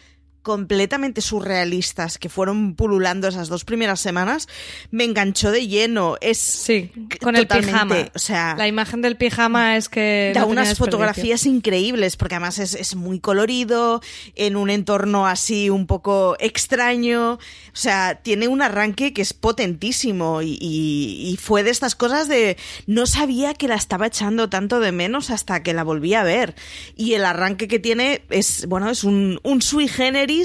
completamente 0.48 1.20
surrealistas 1.20 2.16
que 2.16 2.30
fueron 2.30 2.74
pululando 2.74 3.28
esas 3.28 3.48
dos 3.48 3.66
primeras 3.66 4.00
semanas, 4.00 4.48
me 4.90 5.04
enganchó 5.04 5.50
de 5.50 5.68
lleno. 5.68 6.16
Es 6.22 6.38
sí, 6.38 6.90
con 7.20 7.36
el 7.36 7.46
pijama. 7.46 8.08
O 8.14 8.18
sea, 8.18 8.54
la 8.56 8.66
imagen 8.66 9.02
del 9.02 9.18
pijama 9.18 9.76
es 9.76 9.90
que 9.90 10.32
da 10.34 10.46
unas 10.46 10.78
fotografías 10.78 11.44
increíbles 11.44 12.16
porque 12.16 12.36
además 12.36 12.58
es, 12.60 12.74
es, 12.74 12.94
muy 12.94 13.20
colorido 13.20 14.00
en 14.36 14.56
un 14.56 14.70
entorno 14.70 15.26
así 15.26 15.68
un 15.68 15.86
poco 15.86 16.34
extraño. 16.40 17.32
O 17.34 17.38
sea, 17.74 18.14
tiene 18.22 18.48
un 18.48 18.62
arranque 18.62 19.12
que 19.12 19.20
es 19.20 19.34
potentísimo 19.34 20.40
y, 20.40 20.56
y, 20.58 21.28
y 21.30 21.36
fue 21.36 21.62
de 21.62 21.68
estas 21.68 21.94
cosas 21.94 22.26
de 22.26 22.56
no 22.86 23.04
sabía 23.06 23.52
que 23.52 23.68
la 23.68 23.74
estaba 23.74 24.06
echando 24.06 24.48
tanto 24.48 24.80
de 24.80 24.92
menos 24.92 25.28
hasta 25.28 25.62
que 25.62 25.74
la 25.74 25.84
volví 25.84 26.14
a 26.14 26.22
ver. 26.22 26.54
Y 26.96 27.12
el 27.12 27.26
arranque 27.26 27.68
que 27.68 27.78
tiene 27.78 28.22
es 28.30 28.64
bueno 28.64 28.88
es 28.88 29.04
un, 29.04 29.40
un 29.42 29.60
sui 29.60 29.88
generis 29.88 30.37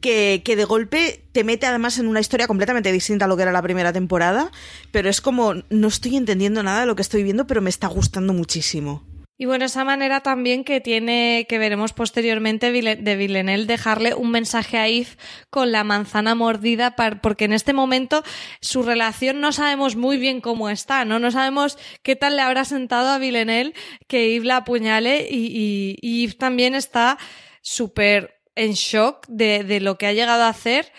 que, 0.00 0.42
que, 0.44 0.56
de 0.56 0.64
golpe 0.64 1.24
te 1.32 1.44
mete 1.44 1.66
además 1.66 1.98
en 1.98 2.08
una 2.08 2.20
historia 2.20 2.46
completamente 2.46 2.92
distinta 2.92 3.24
a 3.24 3.28
lo 3.28 3.36
que 3.36 3.42
era 3.42 3.52
la 3.52 3.62
primera 3.62 3.92
temporada, 3.92 4.50
pero 4.92 5.08
es 5.08 5.20
como 5.20 5.54
no 5.70 5.88
estoy 5.88 6.16
entendiendo 6.16 6.62
nada 6.62 6.80
de 6.80 6.86
lo 6.86 6.96
que 6.96 7.02
estoy 7.02 7.22
viendo, 7.22 7.46
pero 7.46 7.62
me 7.62 7.70
está 7.70 7.86
gustando 7.88 8.32
muchísimo. 8.32 9.02
Y 9.40 9.46
bueno, 9.46 9.66
esa 9.66 9.84
manera 9.84 10.20
también 10.20 10.64
que 10.64 10.80
tiene, 10.80 11.46
que 11.48 11.58
veremos 11.58 11.92
posteriormente 11.92 12.72
de 12.72 13.16
Villeneuve 13.16 13.66
dejarle 13.66 14.14
un 14.14 14.32
mensaje 14.32 14.78
a 14.78 14.88
Yves 14.88 15.16
con 15.48 15.70
la 15.70 15.84
manzana 15.84 16.34
mordida, 16.34 16.96
porque 17.22 17.44
en 17.44 17.52
este 17.52 17.72
momento 17.72 18.24
su 18.60 18.82
relación 18.82 19.40
no 19.40 19.52
sabemos 19.52 19.94
muy 19.94 20.18
bien 20.18 20.40
cómo 20.40 20.70
está, 20.70 21.04
¿no? 21.04 21.20
No 21.20 21.30
sabemos 21.30 21.78
qué 22.02 22.16
tal 22.16 22.34
le 22.34 22.42
habrá 22.42 22.64
sentado 22.64 23.10
a 23.10 23.18
Villeneuve 23.18 23.74
que 24.08 24.34
Yves 24.34 24.44
la 24.44 24.56
apuñale 24.56 25.28
y, 25.30 25.46
y, 25.46 25.98
y 26.02 26.22
Yves 26.22 26.38
también 26.38 26.74
está 26.74 27.16
súper 27.62 28.37
en 28.58 28.72
shock 28.72 29.26
de, 29.28 29.64
de 29.64 29.80
lo 29.80 29.96
que 29.96 30.06
ha 30.06 30.12
llegado 30.12 30.42
a 30.42 30.48
hacer 30.48 30.92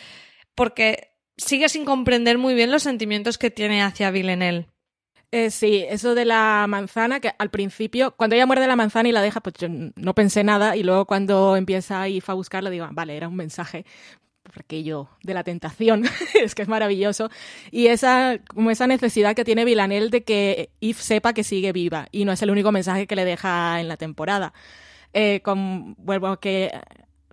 porque 0.55 1.09
sigue 1.37 1.69
sin 1.69 1.85
comprender 1.85 2.37
muy 2.37 2.53
bien 2.53 2.71
los 2.71 2.83
sentimientos 2.83 3.37
que 3.37 3.51
tiene 3.51 3.83
hacia 3.83 4.11
Villeneuve. 4.11 4.67
Eh, 5.31 5.51
sí, 5.51 5.85
eso 5.87 6.15
de 6.15 6.25
la 6.25 6.65
manzana, 6.67 7.19
que 7.19 7.31
al 7.37 7.51
principio, 7.51 8.15
cuando 8.17 8.35
ella 8.35 8.47
muerde 8.47 8.65
la 8.65 8.75
manzana 8.75 9.09
y 9.09 9.11
la 9.11 9.21
deja, 9.21 9.41
pues 9.41 9.55
yo 9.59 9.67
no 9.69 10.15
pensé 10.15 10.43
nada, 10.43 10.75
y 10.75 10.81
luego 10.81 11.05
cuando 11.05 11.55
empieza 11.55 12.01
a 12.01 12.09
ir 12.09 12.23
a 12.25 12.33
buscarla, 12.33 12.71
digo, 12.71 12.85
ah, 12.85 12.91
vale, 12.91 13.15
era 13.15 13.27
un 13.27 13.35
mensaje 13.35 13.85
aquello 14.55 15.07
de 15.21 15.35
la 15.35 15.43
tentación, 15.43 16.05
es 16.41 16.55
que 16.55 16.63
es 16.63 16.67
maravilloso, 16.67 17.29
y 17.69 17.87
esa, 17.87 18.39
como 18.47 18.71
esa 18.71 18.87
necesidad 18.87 19.35
que 19.35 19.45
tiene 19.45 19.65
Villanelle 19.65 20.09
de 20.09 20.23
que 20.23 20.71
Eve 20.81 20.93
sepa 20.95 21.33
que 21.33 21.43
sigue 21.43 21.73
viva, 21.73 22.07
y 22.11 22.25
no 22.25 22.31
es 22.31 22.41
el 22.41 22.49
único 22.49 22.71
mensaje 22.71 23.05
que 23.05 23.15
le 23.15 23.25
deja 23.25 23.79
en 23.79 23.87
la 23.87 23.97
temporada. 23.97 24.53
Eh, 25.13 25.41
con, 25.43 25.95
vuelvo 25.95 26.37
que 26.37 26.71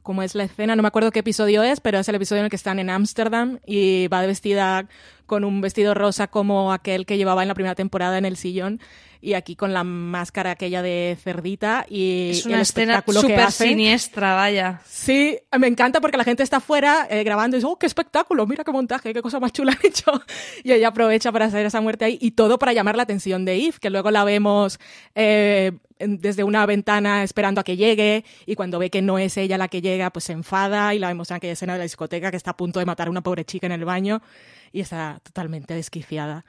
como 0.06 0.22
es 0.22 0.36
la 0.36 0.44
escena, 0.44 0.76
no 0.76 0.82
me 0.82 0.88
acuerdo 0.88 1.10
qué 1.10 1.18
episodio 1.18 1.64
es, 1.64 1.80
pero 1.80 1.98
es 1.98 2.08
el 2.08 2.14
episodio 2.14 2.40
en 2.40 2.44
el 2.44 2.50
que 2.50 2.56
están 2.56 2.78
en 2.78 2.90
Ámsterdam 2.90 3.58
y 3.66 4.06
va 4.06 4.24
vestida 4.24 4.86
con 5.26 5.44
un 5.44 5.60
vestido 5.60 5.94
rosa 5.94 6.28
como 6.28 6.72
aquel 6.72 7.06
que 7.06 7.16
llevaba 7.16 7.42
en 7.42 7.48
la 7.48 7.54
primera 7.54 7.74
temporada 7.74 8.18
en 8.18 8.24
el 8.24 8.36
sillón 8.36 8.80
y 9.20 9.34
aquí 9.34 9.56
con 9.56 9.72
la 9.72 9.84
máscara 9.84 10.52
aquella 10.52 10.82
de 10.82 11.16
cerdita 11.20 11.86
y 11.88 12.30
es 12.30 12.46
una 12.46 12.56
el 12.56 12.62
escena 12.62 13.04
súper 13.04 13.50
siniestra, 13.50 14.34
vaya. 14.34 14.80
Sí, 14.86 15.38
me 15.58 15.66
encanta 15.66 16.00
porque 16.00 16.16
la 16.16 16.24
gente 16.24 16.42
está 16.42 16.58
afuera 16.58 17.06
eh, 17.10 17.24
grabando 17.24 17.56
y 17.56 17.58
dice, 17.58 17.66
oh, 17.68 17.76
qué 17.76 17.86
espectáculo, 17.86 18.46
mira 18.46 18.62
qué 18.62 18.72
montaje, 18.72 19.12
qué 19.12 19.22
cosa 19.22 19.40
más 19.40 19.52
chula 19.52 19.72
han 19.72 19.78
hecho. 19.82 20.12
Y 20.62 20.72
ella 20.72 20.88
aprovecha 20.88 21.32
para 21.32 21.46
hacer 21.46 21.66
esa 21.66 21.80
muerte 21.80 22.04
ahí 22.04 22.18
y 22.20 22.32
todo 22.32 22.58
para 22.58 22.72
llamar 22.72 22.96
la 22.96 23.02
atención 23.02 23.44
de 23.44 23.56
Eve, 23.56 23.76
que 23.80 23.90
luego 23.90 24.10
la 24.10 24.24
vemos 24.24 24.78
eh, 25.14 25.72
desde 25.98 26.44
una 26.44 26.64
ventana 26.66 27.22
esperando 27.22 27.60
a 27.60 27.64
que 27.64 27.76
llegue 27.76 28.24
y 28.46 28.54
cuando 28.54 28.78
ve 28.78 28.90
que 28.90 29.02
no 29.02 29.18
es 29.18 29.36
ella 29.36 29.58
la 29.58 29.68
que 29.68 29.80
llega, 29.80 30.10
pues 30.10 30.26
se 30.26 30.32
enfada 30.32 30.94
y 30.94 30.98
la 30.98 31.08
vemos 31.08 31.30
en 31.30 31.36
aquella 31.36 31.54
escena 31.54 31.72
de 31.72 31.80
la 31.80 31.84
discoteca 31.84 32.30
que 32.30 32.36
está 32.36 32.52
a 32.52 32.56
punto 32.56 32.78
de 32.78 32.86
matar 32.86 33.08
a 33.08 33.10
una 33.10 33.22
pobre 33.22 33.44
chica 33.44 33.66
en 33.66 33.72
el 33.72 33.84
baño 33.84 34.22
y 34.72 34.80
está 34.80 35.20
totalmente 35.22 35.74
desquiciada. 35.74 36.44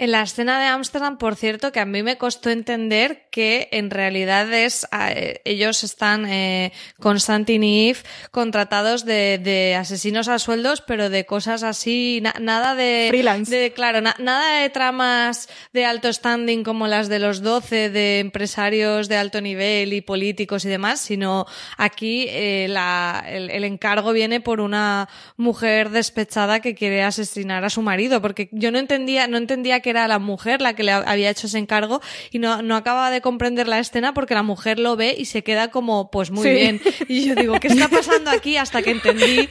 En 0.00 0.12
la 0.12 0.22
escena 0.22 0.58
de 0.58 0.64
Ámsterdam, 0.64 1.18
por 1.18 1.36
cierto, 1.36 1.72
que 1.72 1.80
a 1.80 1.84
mí 1.84 2.02
me 2.02 2.16
costó 2.16 2.48
entender 2.48 3.26
que 3.30 3.68
en 3.70 3.90
realidad 3.90 4.50
es 4.50 4.88
eh, 4.98 5.42
ellos 5.44 5.84
están 5.84 6.24
eh, 6.24 6.72
Constantine 6.98 7.66
y 7.66 7.90
Eve 7.90 7.98
contratados 8.30 9.04
de, 9.04 9.36
de, 9.36 9.74
asesinos 9.74 10.28
a 10.28 10.38
sueldos, 10.38 10.80
pero 10.80 11.10
de 11.10 11.26
cosas 11.26 11.62
así, 11.62 12.22
nada 12.40 12.74
de 12.74 13.08
freelance. 13.10 13.54
De, 13.54 13.72
claro, 13.74 14.00
nada 14.00 14.62
de 14.62 14.70
tramas 14.70 15.50
de 15.74 15.84
alto 15.84 16.10
standing 16.10 16.64
como 16.64 16.86
las 16.86 17.10
de 17.10 17.18
los 17.18 17.42
12 17.42 17.90
de 17.90 18.20
empresarios 18.20 19.06
de 19.06 19.18
alto 19.18 19.42
nivel 19.42 19.92
y 19.92 20.00
políticos 20.00 20.64
y 20.64 20.70
demás, 20.70 21.00
sino 21.00 21.44
aquí 21.76 22.24
eh, 22.30 22.68
la, 22.70 23.22
el, 23.28 23.50
el 23.50 23.64
encargo 23.64 24.14
viene 24.14 24.40
por 24.40 24.62
una 24.62 25.10
mujer 25.36 25.90
despechada 25.90 26.60
que 26.60 26.74
quiere 26.74 27.02
asesinar 27.02 27.66
a 27.66 27.68
su 27.68 27.82
marido, 27.82 28.22
porque 28.22 28.48
yo 28.50 28.70
no 28.70 28.78
entendía, 28.78 29.26
no 29.26 29.36
entendía 29.36 29.80
que 29.80 29.89
era 29.90 30.08
la 30.08 30.18
mujer 30.18 30.60
la 30.60 30.74
que 30.74 30.82
le 30.82 30.92
había 30.92 31.30
hecho 31.30 31.46
ese 31.46 31.58
encargo 31.58 32.00
y 32.30 32.38
no, 32.38 32.62
no 32.62 32.76
acaba 32.76 33.10
de 33.10 33.20
comprender 33.20 33.68
la 33.68 33.78
escena 33.78 34.14
porque 34.14 34.34
la 34.34 34.42
mujer 34.42 34.78
lo 34.78 34.96
ve 34.96 35.14
y 35.16 35.26
se 35.26 35.42
queda 35.42 35.70
como, 35.70 36.10
pues 36.10 36.30
muy 36.30 36.48
bien. 36.50 36.80
Y 37.08 37.26
yo 37.26 37.34
digo, 37.34 37.58
¿qué 37.60 37.68
está 37.68 37.88
pasando 37.90 38.30
aquí? 38.30 38.56
Hasta 38.56 38.82
que 38.82 38.90
entendí 38.90 39.48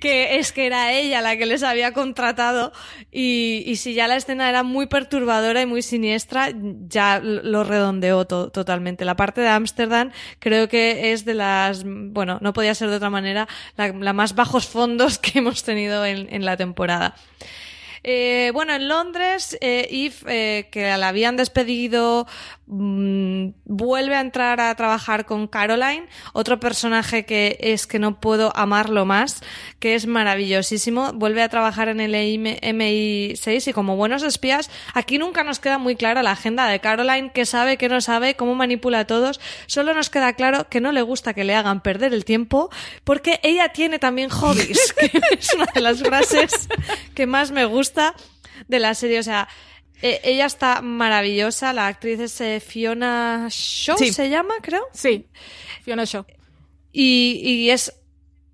que 0.00 0.38
es 0.38 0.52
que 0.52 0.66
era 0.66 0.92
ella 0.92 1.20
la 1.20 1.36
que 1.36 1.46
les 1.46 1.62
había 1.62 1.92
contratado 1.92 2.72
y, 3.10 3.64
y 3.66 3.76
si 3.76 3.94
ya 3.94 4.06
la 4.08 4.16
escena 4.16 4.48
era 4.48 4.62
muy 4.62 4.86
perturbadora 4.86 5.60
y 5.62 5.66
muy 5.66 5.82
siniestra, 5.82 6.50
ya 6.88 7.20
lo 7.22 7.64
redondeó 7.64 8.26
to 8.26 8.50
totalmente. 8.50 9.04
La 9.04 9.16
parte 9.16 9.40
de 9.40 9.48
Ámsterdam 9.48 10.12
creo 10.38 10.68
que 10.68 11.12
es 11.12 11.24
de 11.24 11.34
las, 11.34 11.84
bueno, 11.84 12.38
no 12.40 12.52
podía 12.52 12.74
ser 12.74 12.90
de 12.90 12.96
otra 12.96 13.10
manera, 13.10 13.48
la, 13.76 13.88
la 13.88 14.12
más 14.12 14.34
bajos 14.34 14.66
fondos 14.66 15.18
que 15.18 15.38
hemos 15.38 15.62
tenido 15.62 16.04
en, 16.04 16.32
en 16.32 16.44
la 16.44 16.56
temporada. 16.56 17.14
Eh, 18.02 18.50
bueno, 18.52 18.74
en 18.74 18.88
Londres, 18.88 19.56
eh, 19.60 19.88
Eve, 19.90 20.14
eh, 20.26 20.68
que 20.70 20.96
la 20.96 21.08
habían 21.08 21.36
despedido, 21.36 22.26
mmm, 22.66 23.48
vuelve 23.64 24.14
a 24.14 24.20
entrar 24.20 24.60
a 24.60 24.74
trabajar 24.74 25.26
con 25.26 25.46
Caroline, 25.48 26.06
otro 26.32 26.60
personaje 26.60 27.24
que 27.24 27.58
es 27.60 27.86
que 27.86 27.98
no 27.98 28.20
puedo 28.20 28.54
amarlo 28.56 29.04
más, 29.04 29.40
que 29.78 29.94
es 29.94 30.06
maravillosísimo. 30.06 31.12
Vuelve 31.12 31.42
a 31.42 31.48
trabajar 31.48 31.88
en 31.88 32.00
el 32.00 32.14
MI6 32.14 33.68
y 33.68 33.72
como 33.72 33.96
buenos 33.96 34.22
espías, 34.22 34.70
aquí 34.94 35.18
nunca 35.18 35.44
nos 35.44 35.58
queda 35.58 35.78
muy 35.78 35.96
clara 35.96 36.22
la 36.22 36.32
agenda 36.32 36.66
de 36.68 36.80
Caroline, 36.80 37.30
qué 37.32 37.46
sabe, 37.46 37.76
qué 37.76 37.88
no 37.88 38.00
sabe, 38.00 38.34
cómo 38.34 38.54
manipula 38.54 39.00
a 39.00 39.06
todos. 39.06 39.40
Solo 39.66 39.94
nos 39.94 40.10
queda 40.10 40.32
claro 40.34 40.68
que 40.68 40.80
no 40.80 40.92
le 40.92 41.02
gusta 41.02 41.34
que 41.34 41.44
le 41.44 41.54
hagan 41.54 41.82
perder 41.82 42.14
el 42.14 42.24
tiempo, 42.24 42.70
porque 43.04 43.40
ella 43.42 43.70
tiene 43.70 43.98
también 43.98 44.28
hobbies, 44.30 44.92
que 44.98 45.10
es 45.38 45.54
una 45.54 45.66
de 45.74 45.80
las 45.80 46.02
frases 46.02 46.68
que 47.14 47.26
más 47.26 47.50
me 47.50 47.64
gusta 47.64 47.87
de 47.94 48.78
la 48.78 48.94
serie. 48.94 49.18
O 49.18 49.22
sea, 49.22 49.48
eh, 50.02 50.20
ella 50.24 50.46
está 50.46 50.80
maravillosa. 50.82 51.72
La 51.72 51.86
actriz 51.86 52.20
es 52.20 52.40
eh, 52.40 52.60
Fiona 52.60 53.46
Shaw, 53.50 53.98
Sí. 53.98 54.12
se 54.12 54.30
llama, 54.30 54.54
creo. 54.62 54.86
Sí, 54.92 55.26
Fiona 55.82 56.04
Shaw. 56.04 56.24
Y, 56.92 57.40
y 57.44 57.70
es, 57.70 57.92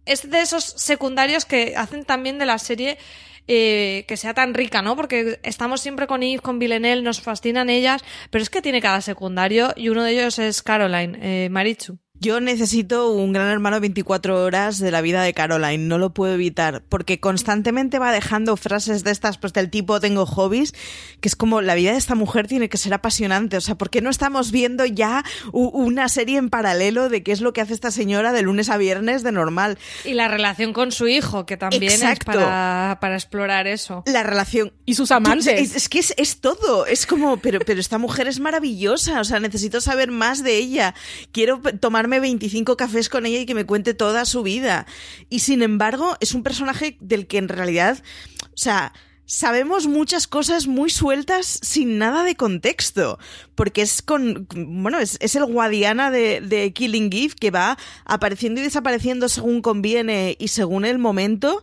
es 0.07 0.29
de 0.31 0.41
esos 0.41 0.65
secundarios 0.65 1.45
que 1.45 1.75
hacen 1.77 2.05
también 2.05 2.39
de 2.39 2.47
la 2.47 2.59
serie 2.59 2.99
eh, 3.47 4.05
que 4.09 4.17
sea 4.17 4.33
tan 4.33 4.55
rica, 4.55 4.81
¿no? 4.83 4.97
Porque 4.97 5.39
estamos 5.43 5.81
siempre 5.83 6.07
con 6.07 6.23
Eve, 6.23 6.41
con 6.41 6.59
Villanelle, 6.59 7.03
nos 7.03 7.21
fascinan 7.21 7.69
ellas, 7.69 8.03
pero 8.31 8.43
es 8.43 8.49
que 8.49 8.63
tiene 8.63 8.81
cada 8.81 9.03
secundario 9.03 9.73
y 9.77 9.91
uno 9.91 10.03
de 10.03 10.13
ellos 10.13 10.39
es 10.39 10.63
Caroline, 10.63 11.19
eh, 11.21 11.49
Marichu. 11.51 11.99
Yo 12.21 12.41
necesito 12.41 13.11
un 13.11 13.33
gran 13.33 13.49
hermano 13.49 13.81
24 13.81 14.41
horas 14.45 14.79
de 14.79 14.93
la 14.93 15.01
vida 15.01 15.21
de 15.25 15.35
Caroline, 15.35 15.85
no 15.85 15.99
lo 15.99 16.15
puedo 16.15 16.35
evitar, 16.35 16.85
porque 16.89 17.19
constantemente 17.19 17.99
va 17.99 18.13
dejando 18.13 18.57
frases 18.57 19.03
de 19.03 19.11
estas, 19.11 19.37
pues 19.37 19.53
del 19.53 19.69
tipo 19.69 19.99
tengo 19.99 20.25
hobbies, 20.25 20.75
que 21.21 21.29
es 21.29 21.35
como 21.35 21.61
la 21.61 21.75
vida 21.75 21.91
de 21.91 21.99
esta 21.99 22.15
mujer 22.15 22.47
tiene 22.47 22.69
que 22.69 22.79
ser 22.79 22.95
apasionante, 22.95 23.57
o 23.57 23.61
sea, 23.61 23.75
¿por 23.75 23.91
qué 23.91 24.01
no 24.01 24.11
estamos 24.11 24.53
viendo 24.53 24.87
ya 24.87 25.25
una 25.53 26.09
serie 26.09 26.39
en 26.39 26.51
paralelo 26.51 27.09
de 27.09 27.25
qué 27.25 27.33
es 27.33 27.41
lo 27.41 27.53
que 27.53 27.61
hace 27.61 27.75
esta 27.75 27.91
señora 27.91 28.33
de 28.33 28.43
lunes 28.43 28.71
a 28.71 28.77
viernes 28.77 29.25
de 29.25 29.33
normal? 29.33 29.77
Y 30.05 30.15
la 30.15 30.29
relación 30.29 30.73
con 30.73 30.93
su 30.93 31.09
hijo, 31.09 31.47
que 31.47 31.57
también 31.57 31.93
Exacto. 31.93 32.31
es 32.31 32.37
para, 32.37 32.99
para 33.01 33.17
explorar 33.17 33.67
eso. 33.67 34.05
La 34.07 34.23
relación... 34.23 34.73
Y 34.87 34.95
sus 34.95 35.11
amantes. 35.11 35.61
Es, 35.61 35.75
es 35.75 35.89
que 35.89 35.99
es, 35.99 36.15
es, 36.17 36.41
todo, 36.41 36.87
es 36.87 37.07
como, 37.07 37.39
pero, 37.39 37.59
pero 37.59 37.81
esta 37.81 37.99
mujer 37.99 38.29
es 38.29 38.39
maravillosa, 38.39 39.21
o 39.21 39.25
sea, 39.25 39.41
necesito 39.41 39.81
saber 39.81 40.13
más 40.13 40.45
de 40.45 40.57
ella, 40.57 40.95
quiero 41.33 41.61
tomarme 42.05 42.21
25 42.21 42.77
cafés 42.77 43.09
con 43.09 43.25
ella 43.25 43.41
y 43.41 43.47
que 43.47 43.55
me 43.55 43.65
cuente 43.65 43.95
toda 43.95 44.27
su 44.27 44.43
vida. 44.43 44.87
Y 45.31 45.39
sin 45.39 45.63
embargo, 45.63 46.19
es 46.21 46.35
un 46.35 46.43
personaje 46.43 46.99
del 47.01 47.27
que 47.27 47.39
en 47.39 47.49
realidad, 47.49 48.03
o 48.43 48.57
sea, 48.57 48.93
sabemos 49.25 49.87
muchas 49.87 50.27
cosas 50.27 50.67
muy 50.67 50.91
sueltas 50.91 51.61
sin 51.63 51.97
nada 51.97 52.23
de 52.23 52.37
contexto, 52.37 53.19
porque 53.55 53.81
es 53.81 54.03
con, 54.03 54.47
bueno, 54.55 54.99
es, 54.99 55.17
es 55.21 55.35
el 55.35 55.47
guadiana 55.47 56.11
de, 56.11 56.43
de 56.43 56.75
Killing 56.75 57.11
Eve 57.11 57.35
que 57.41 57.51
va 57.51 57.79
apareciendo 58.05 58.61
y 58.61 58.65
desapareciendo 58.65 59.31
según 59.31 59.63
conviene 59.63 60.37
y 60.39 60.49
según 60.49 60.85
el 60.85 60.99
momento 60.99 61.63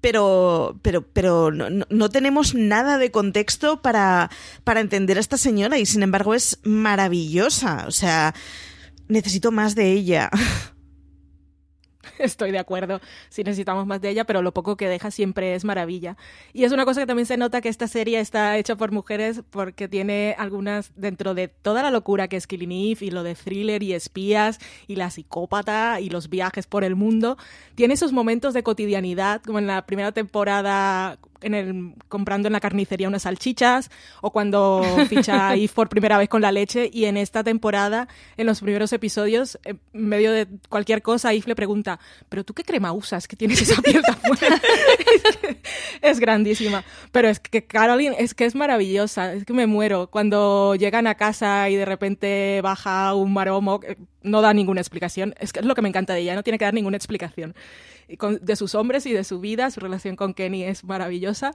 pero, 0.00 0.80
pero, 0.82 1.02
pero 1.02 1.52
no, 1.52 1.68
no, 1.88 2.08
tenemos 2.08 2.56
nada 2.56 2.98
de 2.98 3.12
contexto 3.12 3.82
para, 3.82 4.30
para 4.64 4.80
entender 4.80 5.16
a 5.16 5.20
esta 5.20 5.36
señora 5.36 5.78
y 5.78 5.86
sin 5.86 6.02
embargo 6.02 6.34
es 6.34 6.58
maravillosa. 6.64 7.84
O 7.86 7.92
sea, 7.92 8.34
necesito 9.08 9.52
más 9.52 9.74
de 9.74 9.92
ella. 9.92 10.30
Estoy 12.18 12.50
de 12.50 12.58
acuerdo, 12.58 13.00
sí 13.28 13.42
necesitamos 13.44 13.86
más 13.86 14.00
de 14.00 14.10
ella, 14.10 14.24
pero 14.24 14.42
lo 14.42 14.52
poco 14.52 14.76
que 14.76 14.88
deja 14.88 15.10
siempre 15.10 15.54
es 15.54 15.64
maravilla. 15.64 16.16
Y 16.52 16.64
es 16.64 16.72
una 16.72 16.84
cosa 16.84 17.00
que 17.00 17.06
también 17.06 17.26
se 17.26 17.36
nota 17.36 17.60
que 17.60 17.68
esta 17.68 17.88
serie 17.88 18.20
está 18.20 18.56
hecha 18.58 18.76
por 18.76 18.92
mujeres 18.92 19.42
porque 19.50 19.88
tiene 19.88 20.34
algunas, 20.38 20.92
dentro 20.96 21.34
de 21.34 21.48
toda 21.48 21.82
la 21.82 21.90
locura 21.90 22.28
que 22.28 22.36
es 22.36 22.46
Killing 22.46 22.72
Eve 22.72 23.06
y 23.06 23.10
lo 23.10 23.22
de 23.22 23.34
thriller 23.34 23.82
y 23.82 23.92
espías 23.92 24.58
y 24.86 24.96
la 24.96 25.10
psicópata 25.10 26.00
y 26.00 26.10
los 26.10 26.28
viajes 26.28 26.66
por 26.66 26.84
el 26.84 26.96
mundo, 26.96 27.36
tiene 27.74 27.94
esos 27.94 28.12
momentos 28.12 28.54
de 28.54 28.62
cotidianidad, 28.62 29.42
como 29.42 29.58
en 29.58 29.66
la 29.66 29.86
primera 29.86 30.12
temporada 30.12 31.18
en 31.42 31.54
el, 31.54 31.94
comprando 32.08 32.48
en 32.48 32.52
la 32.52 32.60
carnicería 32.60 33.08
unas 33.08 33.22
salchichas 33.22 33.90
o 34.20 34.30
cuando 34.30 34.82
ficha 35.08 35.48
a 35.48 35.54
Eve 35.54 35.70
por 35.74 35.88
primera 35.88 36.18
vez 36.18 36.28
con 36.28 36.42
la 36.42 36.52
leche 36.52 36.90
y 36.92 37.06
en 37.06 37.16
esta 37.16 37.44
temporada, 37.44 38.08
en 38.36 38.46
los 38.46 38.60
primeros 38.60 38.92
episodios, 38.92 39.58
en 39.64 39.80
medio 39.92 40.32
de 40.32 40.46
cualquier 40.68 41.02
cosa, 41.02 41.32
Eve 41.32 41.44
le 41.46 41.54
pregunta, 41.54 41.98
¿pero 42.28 42.44
tú 42.44 42.54
qué 42.54 42.64
crema 42.64 42.92
usas 42.92 43.28
que 43.28 43.36
tienes 43.36 43.62
esa 43.62 43.80
piel 43.82 44.02
tan 44.02 44.18
buena? 44.26 44.56
es, 46.02 46.12
es 46.12 46.20
grandísima. 46.20 46.84
Pero 47.10 47.28
es 47.28 47.40
que 47.40 47.64
Caroline 47.64 48.16
es 48.18 48.34
que 48.34 48.44
es 48.44 48.54
maravillosa, 48.54 49.32
es 49.32 49.44
que 49.44 49.52
me 49.52 49.66
muero. 49.66 50.08
Cuando 50.10 50.74
llegan 50.74 51.06
a 51.06 51.14
casa 51.14 51.68
y 51.68 51.76
de 51.76 51.84
repente 51.84 52.60
baja 52.62 53.14
un 53.14 53.32
maromo, 53.32 53.80
no 54.22 54.40
da 54.40 54.54
ninguna 54.54 54.80
explicación. 54.80 55.34
Es 55.38 55.52
que 55.52 55.60
es 55.60 55.66
lo 55.66 55.74
que 55.74 55.82
me 55.82 55.88
encanta 55.88 56.14
de 56.14 56.20
ella, 56.20 56.34
no 56.34 56.42
tiene 56.42 56.58
que 56.58 56.64
dar 56.64 56.74
ninguna 56.74 56.96
explicación. 56.96 57.54
de 58.40 58.56
sus 58.56 58.74
hombres 58.74 59.06
y 59.06 59.12
de 59.12 59.24
su 59.24 59.40
vida, 59.40 59.70
su 59.70 59.80
relación 59.80 60.16
con 60.16 60.34
Kenny 60.34 60.64
es 60.64 60.84
maravillosa. 60.84 61.54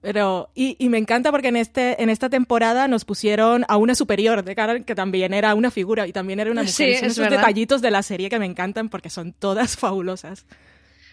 Pero, 0.00 0.50
y, 0.54 0.76
y, 0.78 0.88
me 0.88 0.98
encanta 0.98 1.30
porque 1.32 1.48
en, 1.48 1.56
este, 1.56 2.00
en 2.02 2.08
esta 2.08 2.28
temporada 2.30 2.86
nos 2.86 3.04
pusieron 3.04 3.64
a 3.68 3.76
una 3.76 3.94
superior 3.96 4.44
de 4.44 4.54
Karen, 4.54 4.84
que 4.84 4.94
también 4.94 5.34
era 5.34 5.54
una 5.54 5.70
figura 5.70 6.06
y 6.06 6.12
también 6.12 6.38
era 6.38 6.50
una 6.52 6.62
mujer. 6.62 6.74
Sí, 6.74 6.94
son 6.94 7.04
es 7.06 7.12
esos 7.12 7.18
verdad. 7.18 7.38
detallitos 7.38 7.82
de 7.82 7.90
la 7.90 8.02
serie 8.02 8.30
que 8.30 8.38
me 8.38 8.46
encantan 8.46 8.88
porque 8.88 9.10
son 9.10 9.32
todas 9.32 9.76
fabulosas. 9.78 10.46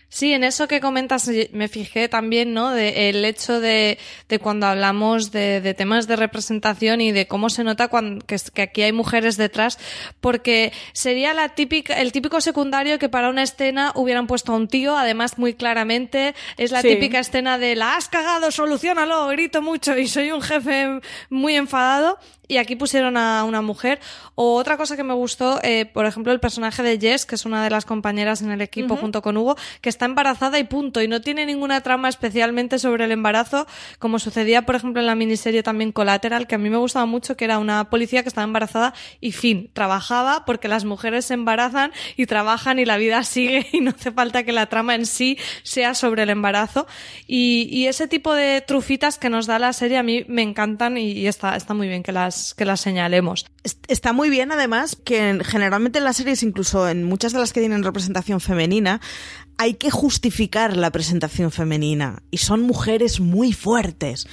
Sí, 0.07 0.31
en 0.33 0.43
eso 0.45 0.67
que 0.69 0.79
comentas 0.79 1.29
me 1.51 1.67
fijé 1.67 2.07
también, 2.07 2.53
¿no? 2.53 2.71
De 2.71 3.09
el 3.09 3.25
hecho 3.25 3.59
de, 3.59 3.97
de 4.29 4.39
cuando 4.39 4.65
hablamos 4.67 5.31
de, 5.31 5.59
de, 5.59 5.73
temas 5.73 6.07
de 6.07 6.15
representación 6.15 7.01
y 7.01 7.11
de 7.11 7.27
cómo 7.27 7.49
se 7.49 7.65
nota 7.65 7.89
cuando, 7.89 8.25
que, 8.25 8.37
que, 8.53 8.61
aquí 8.61 8.81
hay 8.83 8.93
mujeres 8.93 9.35
detrás, 9.35 9.77
porque 10.21 10.71
sería 10.93 11.33
la 11.33 11.49
típica, 11.49 11.99
el 11.99 12.11
típico 12.13 12.39
secundario 12.39 12.97
que 12.97 13.09
para 13.09 13.29
una 13.29 13.43
escena 13.43 13.91
hubieran 13.95 14.27
puesto 14.27 14.53
a 14.53 14.55
un 14.55 14.67
tío, 14.69 14.95
además 14.97 15.37
muy 15.37 15.53
claramente, 15.53 16.33
es 16.57 16.71
la 16.71 16.81
Sí. 16.81 16.89
típica 16.89 17.19
escena 17.19 17.57
de 17.57 17.75
la 17.75 17.95
has 17.97 18.07
cagado, 18.07 18.51
solucionalo, 18.51 19.27
grito 19.27 19.61
mucho 19.61 19.97
y 19.97 20.07
soy 20.07 20.31
un 20.31 20.41
jefe 20.41 21.01
muy 21.29 21.55
enfadado. 21.55 22.17
Y 22.47 22.57
aquí 22.57 22.75
pusieron 22.75 23.17
a 23.17 23.43
una 23.43 23.63
mujer. 23.63 23.99
O 24.35 24.53
otra 24.53 24.77
cosa 24.77 24.95
que 24.95 25.03
me 25.03 25.15
gustó, 25.15 25.59
eh, 25.63 25.87
por 25.91 26.05
ejemplo, 26.05 26.31
el 26.31 26.39
personaje 26.39 26.83
de 26.83 26.99
Jess, 26.99 27.25
que 27.25 27.33
es 27.33 27.43
una 27.43 27.63
de 27.63 27.71
las 27.71 27.85
compañeras 27.85 28.43
en 28.43 28.51
el 28.51 28.61
equipo 28.61 28.93
Ujú. 28.93 29.01
junto 29.01 29.23
con 29.23 29.35
Hugo, 29.35 29.57
que 29.81 29.89
está 29.95 30.05
embarazada 30.05 30.59
y 30.59 30.65
punto. 30.65 31.01
Y 31.01 31.07
no 31.07 31.21
tiene 31.21 31.45
ninguna 31.45 31.81
trama 31.81 32.09
especialmente 32.09 32.77
sobre 32.79 33.05
el 33.05 33.11
embarazo, 33.11 33.65
como 33.97 34.19
sucedía, 34.19 34.63
por 34.65 34.75
ejemplo, 34.75 34.99
en 35.01 35.07
la 35.07 35.15
miniserie 35.15 35.63
también 35.63 35.91
Collateral, 35.93 36.47
que 36.47 36.55
a 36.55 36.57
mí 36.57 36.69
me 36.69 36.77
gustaba 36.77 37.05
mucho, 37.05 37.37
que 37.37 37.45
era 37.45 37.57
una 37.59 37.89
policía 37.89 38.21
que 38.23 38.29
estaba 38.29 38.43
embarazada 38.43 38.93
y 39.21 39.31
fin. 39.31 39.69
Trabajaba 39.73 40.43
porque 40.45 40.67
las 40.67 40.83
mujeres 40.85 41.25
se 41.25 41.33
embarazan 41.33 41.91
y 42.17 42.25
trabajan 42.25 42.77
y 42.79 42.85
la 42.85 42.97
vida 42.97 43.23
sigue 43.23 43.67
y 43.71 43.79
no 43.79 43.91
hace 43.91 44.11
falta 44.11 44.43
que 44.43 44.51
la 44.51 44.65
trama 44.67 44.95
en 44.95 45.05
sí 45.05 45.37
sea 45.63 45.93
sobre 45.95 46.23
el 46.23 46.29
embarazo. 46.29 46.85
Y, 47.25 47.67
y 47.71 47.87
ese 47.87 48.07
tipo 48.07 48.33
de 48.33 48.61
trufitas 48.61 49.17
que 49.17 49.29
nos 49.29 49.47
da 49.47 49.57
la 49.59 49.71
serie 49.73 49.97
a 49.97 50.03
mí 50.03 50.25
me 50.27 50.41
encantan 50.41 50.97
y, 50.97 51.11
y 51.13 51.27
está, 51.27 51.55
está 51.55 51.73
muy 51.73 51.87
bien 51.87 52.03
que 52.03 52.11
las, 52.11 52.53
que 52.53 52.65
las 52.65 52.81
señalemos. 52.81 53.45
Est- 53.63 53.85
Está 53.87 54.13
muy 54.13 54.29
bien, 54.29 54.51
además, 54.51 54.97
que 55.05 55.29
en- 55.29 55.43
generalmente 55.43 55.99
en 55.99 56.05
las 56.05 56.17
series, 56.17 56.43
incluso 56.43 56.89
en 56.89 57.03
muchas 57.03 57.33
de 57.33 57.39
las 57.39 57.53
que 57.53 57.59
tienen 57.61 57.83
representación 57.83 58.41
femenina, 58.41 58.99
hay 59.57 59.75
que 59.75 59.91
justificar 59.91 60.75
la 60.75 60.91
presentación 60.91 61.51
femenina. 61.51 62.23
Y 62.31 62.37
son 62.37 62.61
mujeres 62.61 63.19
muy 63.19 63.53
fuertes. 63.53 64.27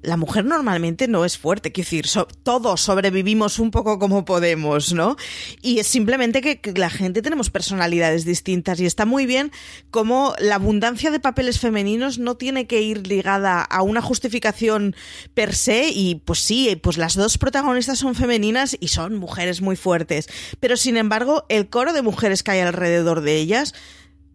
la 0.00 0.16
mujer 0.16 0.44
normalmente 0.44 1.08
no 1.08 1.24
es 1.24 1.36
fuerte, 1.36 1.72
quiero 1.72 1.86
decir, 1.86 2.06
todos 2.44 2.80
sobrevivimos 2.80 3.58
un 3.58 3.72
poco 3.72 3.98
como 3.98 4.24
podemos, 4.24 4.92
¿no? 4.92 5.16
Y 5.60 5.80
es 5.80 5.88
simplemente 5.88 6.40
que, 6.40 6.60
la 6.76 6.88
gente 6.88 7.20
tenemos 7.20 7.50
personalidades 7.50 8.24
distintas 8.24 8.78
y 8.78 8.86
está 8.86 9.06
muy 9.06 9.26
bien 9.26 9.50
como 9.90 10.34
la 10.38 10.54
abundancia 10.54 11.10
de 11.10 11.18
papeles 11.18 11.58
femeninos 11.58 12.20
no 12.20 12.36
tiene 12.36 12.68
que 12.68 12.80
ir 12.80 13.08
ligada 13.08 13.60
a 13.60 13.82
una 13.82 14.00
justificación 14.00 14.94
per 15.34 15.52
se 15.52 15.88
y 15.88 16.22
pues 16.24 16.38
sí, 16.38 16.78
pues 16.80 16.96
las 16.96 17.16
dos 17.16 17.36
protagonistas 17.36 17.98
son 17.98 18.14
femeninas 18.14 18.76
y 18.78 18.88
son 18.88 19.16
mujeres 19.16 19.60
muy 19.60 19.74
fuertes, 19.74 20.28
pero 20.60 20.76
sin 20.76 20.96
embargo 20.96 21.44
el 21.48 21.68
coro 21.68 21.92
de 21.92 22.02
mujeres 22.02 22.44
que 22.44 22.52
hay 22.52 22.60
alrededor 22.60 23.20
de 23.22 23.36
ellas 23.36 23.74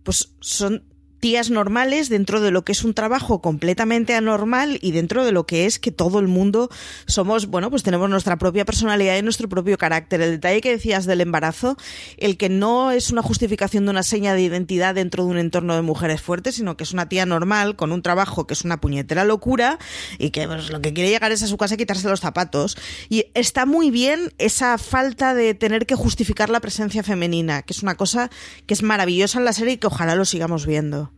pues 0.04 0.34
son 0.40 0.84
tías 1.24 1.50
normales 1.50 2.10
dentro 2.10 2.42
de 2.42 2.52
lo 2.52 2.66
que 2.66 2.74
es 2.74 2.84
un 2.84 2.94
trabajo 2.94 3.40
completamente 3.40 4.14
anormal 4.14 4.78
y 4.82 4.92
dentro 4.92 5.24
de 5.24 5.32
lo 5.32 5.46
que 5.46 5.66
es 5.66 5.80
que 5.80 5.90
todo 5.90 6.20
el 6.20 6.28
mundo 6.28 6.70
somos, 7.06 7.48
bueno, 7.48 7.70
pues 7.70 7.82
tenemos 7.82 8.10
nuestra 8.10 8.38
propia 8.38 8.66
personalidad 8.66 9.16
y 9.16 9.22
nuestro 9.22 9.48
propio 9.48 9.78
carácter. 9.78 10.20
El 10.20 10.32
detalle 10.32 10.60
que 10.60 10.72
decías 10.72 11.06
del 11.06 11.22
embarazo, 11.22 11.78
el 12.18 12.36
que 12.36 12.50
no 12.50 12.92
es 12.92 13.10
una 13.10 13.22
justificación 13.22 13.86
de 13.86 13.92
una 13.92 14.04
seña 14.04 14.34
de 14.34 14.42
identidad 14.42 14.96
dentro 14.96 15.24
de 15.24 15.32
un 15.32 15.38
entorno 15.38 15.78
de 15.78 15.82
mujeres 15.82 16.20
fuertes, 16.20 16.56
sino 16.56 16.76
que 16.76 16.84
es 16.84 16.92
una 16.92 17.08
tía 17.08 17.26
normal 17.26 17.78
con 17.78 17.94
un 17.94 18.02
trabajo 18.02 18.46
que 18.46 18.54
es 18.54 18.66
una 18.66 18.82
puñetera 18.82 19.24
locura 19.24 19.80
y 20.18 20.32
que 20.32 20.46
pues, 20.46 20.72
lo 20.72 20.82
que 20.82 20.92
quiere 20.92 21.10
llegar 21.10 21.32
es 21.32 21.42
a 21.42 21.48
su 21.48 21.56
casa 21.56 21.76
y 21.76 21.78
quitarse 21.78 22.10
los 22.10 22.20
zapatos. 22.20 22.76
Y 23.08 23.28
está 23.34 23.66
muy 23.66 23.92
bien 23.92 24.34
esa 24.40 24.78
falta 24.78 25.34
de 25.36 25.54
tener 25.54 25.86
que 25.86 25.96
justificar 25.96 26.50
la 26.50 26.60
presencia 26.60 27.02
femenina, 27.02 27.62
que 27.62 27.72
es 27.72 27.82
una 27.82 27.96
cosa 27.96 28.30
que 28.66 28.74
es 28.74 28.84
maravillosa 28.84 29.40
en 29.40 29.46
la 29.46 29.54
serie 29.54 29.76
y 29.76 29.78
que 29.78 29.88
ojalá 29.88 30.16
lo 30.16 30.26
sigamos 30.26 30.66
viendo. 30.66 31.13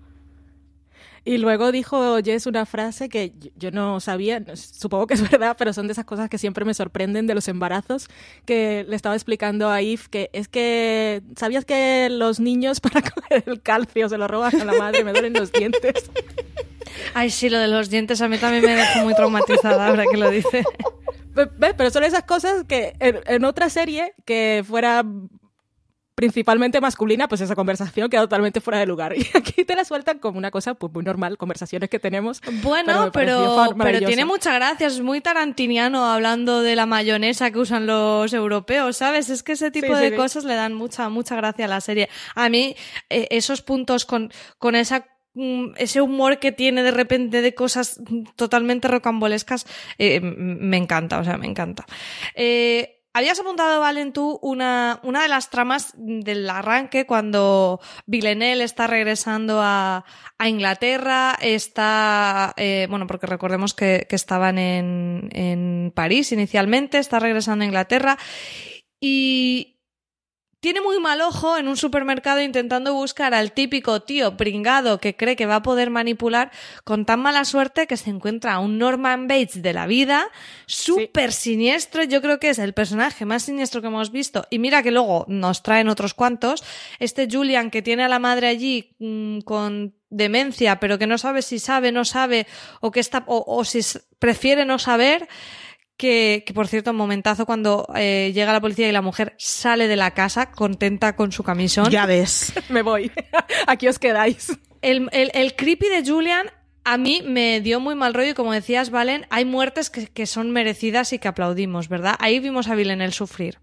Y 1.27 1.39
luego 1.39 1.71
dijo 1.71 2.19
Jess 2.23 2.45
una 2.45 2.67
frase 2.67 3.09
que 3.09 3.33
yo 3.55 3.71
no 3.71 3.99
sabía, 3.99 4.43
supongo 4.55 5.07
que 5.07 5.15
es 5.15 5.21
verdad, 5.31 5.55
pero 5.57 5.73
son 5.73 5.87
de 5.87 5.93
esas 5.93 6.05
cosas 6.05 6.29
que 6.29 6.37
siempre 6.37 6.65
me 6.65 6.75
sorprenden 6.75 7.25
de 7.25 7.33
los 7.33 7.47
embarazos, 7.47 8.07
que 8.45 8.85
le 8.87 8.95
estaba 8.95 9.15
explicando 9.15 9.71
a 9.71 9.81
Eve 9.81 10.03
que 10.11 10.29
es 10.33 10.47
que, 10.47 11.23
¿sabías 11.35 11.65
que 11.65 12.09
los 12.11 12.39
niños 12.39 12.79
para 12.81 13.01
coger 13.01 13.43
el 13.47 13.61
calcio 13.63 14.07
se 14.07 14.19
lo 14.19 14.27
roban 14.27 14.61
a 14.61 14.65
la 14.65 14.73
madre? 14.73 15.03
Me 15.03 15.13
duelen 15.13 15.33
los 15.33 15.51
dientes. 15.51 16.11
Ay, 17.15 17.31
sí, 17.31 17.49
lo 17.49 17.57
de 17.57 17.67
los 17.69 17.89
dientes 17.89 18.21
a 18.21 18.29
mí 18.29 18.37
también 18.37 18.63
me 18.63 18.75
dejó 18.75 18.99
muy 18.99 19.15
traumatizada 19.15 19.87
ahora 19.87 20.05
que 20.09 20.17
lo 20.17 20.29
dice. 20.29 20.63
Pero 21.59 21.89
son 21.89 22.03
esas 22.03 22.23
cosas 22.23 22.63
que 22.65 22.93
en 22.99 23.43
otra 23.43 23.69
serie 23.69 24.13
que 24.25 24.63
fuera 24.65 25.03
principalmente 26.15 26.79
masculina, 26.79 27.27
pues 27.27 27.41
esa 27.41 27.55
conversación 27.55 28.09
queda 28.09 28.21
totalmente 28.21 28.61
fuera 28.61 28.79
de 28.79 28.85
lugar. 28.85 29.13
Y 29.25 29.37
aquí 29.37 29.65
te 29.65 29.75
la 29.75 29.83
sueltan 29.83 30.19
como 30.19 30.37
una 30.37 30.51
cosa 30.51 30.75
pues 30.75 30.93
muy 30.93 31.03
normal, 31.03 31.37
conversaciones 31.37 31.89
que 31.89 31.99
tenemos. 31.99 32.41
Bueno, 32.61 33.11
pero, 33.11 33.75
pero, 33.77 34.07
tiene 34.07 34.23
mucha 34.23 34.53
gracia, 34.53 34.87
es 34.87 35.01
muy 35.01 35.19
tarantiniano 35.19 36.05
hablando 36.05 36.61
de 36.61 36.75
la 36.75 36.85
mayonesa 36.85 37.51
que 37.51 37.59
usan 37.59 37.85
los 37.85 38.31
europeos, 38.33 38.97
¿sabes? 38.97 39.29
Es 39.29 39.43
que 39.43 39.53
ese 39.53 39.71
tipo 39.71 39.95
de 39.95 40.15
cosas 40.15 40.45
le 40.45 40.55
dan 40.55 40.73
mucha, 40.73 41.09
mucha 41.09 41.35
gracia 41.35 41.65
a 41.65 41.67
la 41.67 41.81
serie. 41.81 42.07
A 42.35 42.49
mí, 42.49 42.75
eh, 43.09 43.27
esos 43.31 43.61
puntos 43.61 44.05
con, 44.05 44.31
con 44.57 44.75
esa 44.75 45.07
mm, 45.33 45.73
ese 45.77 46.01
humor 46.01 46.39
que 46.39 46.51
tiene 46.51 46.83
de 46.83 46.91
repente 46.91 47.41
de 47.41 47.53
cosas 47.55 47.99
totalmente 48.35 48.87
rocambolescas, 48.87 49.65
eh, 49.97 50.21
me 50.21 50.77
encanta, 50.77 51.19
o 51.19 51.23
sea, 51.23 51.37
me 51.37 51.47
encanta. 51.47 51.85
Eh, 52.35 52.94
Habías 53.15 53.39
apuntado, 53.39 53.79
Valen, 53.79 54.11
tú 54.11 54.39
una, 54.41 54.99
una 55.01 55.21
de 55.21 55.29
las 55.29 55.49
tramas 55.49 55.93
del 55.95 56.49
arranque 56.49 57.05
cuando 57.05 57.79
Villeneuve 58.07 58.65
está 58.65 58.87
regresando 58.87 59.61
a, 59.61 60.03
a 60.37 60.49
Inglaterra, 60.49 61.37
está, 61.39 62.53
eh, 62.57 62.87
bueno, 62.89 63.07
porque 63.07 63.25
recordemos 63.25 63.73
que, 63.73 64.05
que 64.09 64.17
estaban 64.17 64.57
en, 64.57 65.29
en 65.31 65.93
París 65.95 66.33
inicialmente, 66.33 66.97
está 66.97 67.19
regresando 67.19 67.63
a 67.63 67.67
Inglaterra 67.67 68.17
y, 68.99 69.74
tiene 70.59 70.81
muy 70.81 70.99
mal 70.99 71.21
ojo 71.21 71.57
en 71.57 71.67
un 71.67 71.77
supermercado 71.77 72.41
intentando 72.41 72.93
buscar 72.93 73.33
al 73.33 73.51
típico 73.51 74.01
tío 74.01 74.35
pringado 74.35 74.99
que 74.99 75.15
cree 75.15 75.35
que 75.35 75.45
va 75.45 75.57
a 75.57 75.61
poder 75.61 75.89
manipular 75.89 76.51
con 76.83 77.05
tan 77.05 77.19
mala 77.19 77.45
suerte 77.45 77.85
que 77.87 77.97
se 77.97 78.09
encuentra 78.09 78.53
a 78.53 78.59
un 78.59 78.77
Norman 78.79 79.27
Bates 79.27 79.61
de 79.61 79.73
la 79.73 79.85
vida, 79.85 80.27
súper 80.65 81.33
siniestro. 81.33 82.03
Yo 82.03 82.21
creo 82.21 82.39
que 82.39 82.49
es 82.49 82.59
el 82.59 82.73
personaje 82.73 83.25
más 83.25 83.43
siniestro 83.43 83.81
que 83.81 83.87
hemos 83.87 84.11
visto. 84.11 84.47
Y 84.49 84.59
mira 84.59 84.81
que 84.81 84.91
luego 84.91 85.25
nos 85.27 85.61
traen 85.61 85.89
otros 85.89 86.13
cuantos. 86.13 86.63
Este 86.99 87.27
Julian 87.29 87.69
que 87.69 87.81
tiene 87.81 88.03
a 88.03 88.07
la 88.07 88.19
madre 88.19 88.47
allí 88.47 88.95
mm, 88.99 89.41
con 89.41 89.93
demencia, 90.09 90.79
pero 90.79 90.97
que 90.97 91.07
no 91.07 91.17
sabe 91.17 91.41
si 91.41 91.59
sabe, 91.59 91.91
no 91.91 92.05
sabe, 92.05 92.47
o 92.79 92.91
que 92.91 93.01
está, 93.01 93.23
o 93.27 93.65
si 93.65 93.81
prefiere 94.17 94.65
no 94.65 94.79
saber 94.79 95.27
que, 95.97 96.43
que, 96.45 96.53
por 96.53 96.67
cierto, 96.67 96.91
un 96.91 96.97
momentazo 96.97 97.45
cuando 97.45 97.87
eh, 97.95 98.31
llega 98.33 98.51
la 98.53 98.61
policía 98.61 98.89
y 98.89 98.91
la 98.91 99.01
mujer 99.01 99.35
sale 99.37 99.87
de 99.87 99.95
la 99.95 100.11
casa 100.11 100.51
contenta 100.51 101.15
con 101.15 101.31
su 101.31 101.43
camisón. 101.43 101.89
Ya 101.89 102.05
ves. 102.05 102.53
me 102.69 102.81
voy. 102.81 103.11
Aquí 103.67 103.87
os 103.87 103.99
quedáis. 103.99 104.57
El, 104.81 105.09
el, 105.11 105.31
el, 105.33 105.55
creepy 105.55 105.87
de 105.87 106.03
Julian 106.05 106.47
a 106.83 106.97
mí 106.97 107.23
me 107.25 107.61
dio 107.61 107.79
muy 107.79 107.95
mal 107.95 108.13
rollo 108.13 108.31
y 108.31 108.33
como 108.33 108.53
decías, 108.53 108.91
Valen, 108.91 109.25
hay 109.29 109.45
muertes 109.45 109.89
que, 109.89 110.07
que 110.07 110.27
son 110.27 110.51
merecidas 110.51 111.13
y 111.13 111.19
que 111.19 111.27
aplaudimos, 111.27 111.89
¿verdad? 111.89 112.15
Ahí 112.19 112.39
vimos 112.39 112.67
a 112.67 112.73
el 112.75 113.13
sufrir. 113.13 113.57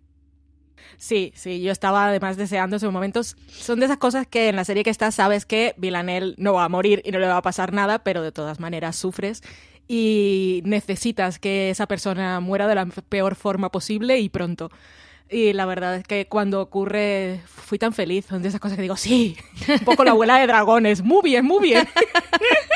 Sí, 0.98 1.32
sí, 1.34 1.60
yo 1.60 1.72
estaba 1.72 2.06
además 2.06 2.36
deseando 2.36 2.76
esos 2.76 2.92
momentos. 2.92 3.36
Son 3.48 3.78
de 3.80 3.86
esas 3.86 3.98
cosas 3.98 4.26
que 4.26 4.48
en 4.48 4.56
la 4.56 4.64
serie 4.64 4.84
que 4.84 4.90
estás 4.90 5.16
sabes 5.16 5.46
que 5.46 5.74
Villanel 5.76 6.34
no 6.38 6.54
va 6.54 6.64
a 6.64 6.68
morir 6.68 7.02
y 7.04 7.10
no 7.10 7.18
le 7.18 7.26
va 7.26 7.38
a 7.38 7.42
pasar 7.42 7.72
nada, 7.72 8.04
pero 8.04 8.22
de 8.22 8.32
todas 8.32 8.60
maneras 8.60 8.96
sufres 8.96 9.42
y 9.88 10.62
necesitas 10.64 11.38
que 11.38 11.70
esa 11.70 11.86
persona 11.86 12.40
muera 12.40 12.66
de 12.66 12.74
la 12.74 12.86
peor 12.86 13.34
forma 13.34 13.70
posible 13.70 14.18
y 14.18 14.28
pronto. 14.28 14.70
Y 15.32 15.54
la 15.54 15.64
verdad 15.64 15.96
es 15.96 16.04
que 16.04 16.26
cuando 16.26 16.60
ocurre, 16.60 17.40
fui 17.46 17.78
tan 17.78 17.94
feliz. 17.94 18.26
De 18.28 18.48
esas 18.48 18.60
cosas 18.60 18.76
que 18.76 18.82
digo, 18.82 18.96
sí, 18.96 19.36
un 19.66 19.78
poco 19.80 20.04
la 20.04 20.10
abuela 20.10 20.38
de 20.38 20.46
dragones. 20.46 21.02
Muy 21.02 21.22
bien, 21.22 21.44
muy 21.46 21.62
bien. 21.62 21.88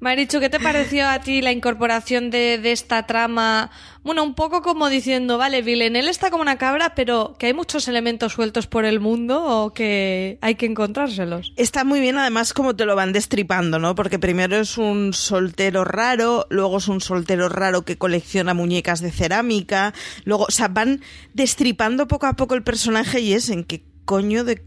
Marichu, 0.00 0.40
¿qué 0.40 0.48
te 0.48 0.58
pareció 0.58 1.06
a 1.06 1.18
ti 1.18 1.42
la 1.42 1.52
incorporación 1.52 2.30
de, 2.30 2.56
de, 2.56 2.72
esta 2.72 3.06
trama? 3.06 3.70
Bueno, 4.02 4.24
un 4.24 4.34
poco 4.34 4.62
como 4.62 4.88
diciendo, 4.88 5.36
vale, 5.36 5.60
Villeneuve 5.60 6.08
está 6.08 6.30
como 6.30 6.40
una 6.40 6.56
cabra, 6.56 6.94
pero 6.94 7.36
que 7.38 7.46
hay 7.46 7.52
muchos 7.52 7.86
elementos 7.86 8.32
sueltos 8.32 8.66
por 8.66 8.86
el 8.86 8.98
mundo 8.98 9.44
o 9.44 9.74
que 9.74 10.38
hay 10.40 10.54
que 10.54 10.64
encontrárselos. 10.64 11.52
Está 11.56 11.84
muy 11.84 12.00
bien, 12.00 12.16
además, 12.16 12.54
como 12.54 12.74
te 12.74 12.86
lo 12.86 12.96
van 12.96 13.12
destripando, 13.12 13.78
¿no? 13.78 13.94
Porque 13.94 14.18
primero 14.18 14.56
es 14.56 14.78
un 14.78 15.12
soltero 15.12 15.84
raro, 15.84 16.46
luego 16.48 16.78
es 16.78 16.88
un 16.88 17.02
soltero 17.02 17.50
raro 17.50 17.82
que 17.82 17.98
colecciona 17.98 18.54
muñecas 18.54 19.02
de 19.02 19.10
cerámica, 19.10 19.92
luego, 20.24 20.44
o 20.44 20.50
sea, 20.50 20.68
van 20.68 21.02
destripando 21.34 22.08
poco 22.08 22.24
a 22.24 22.36
poco 22.36 22.54
el 22.54 22.62
personaje 22.62 23.20
y 23.20 23.34
es 23.34 23.50
en 23.50 23.64
que 23.64 23.82
coño 24.04 24.44
de 24.44 24.62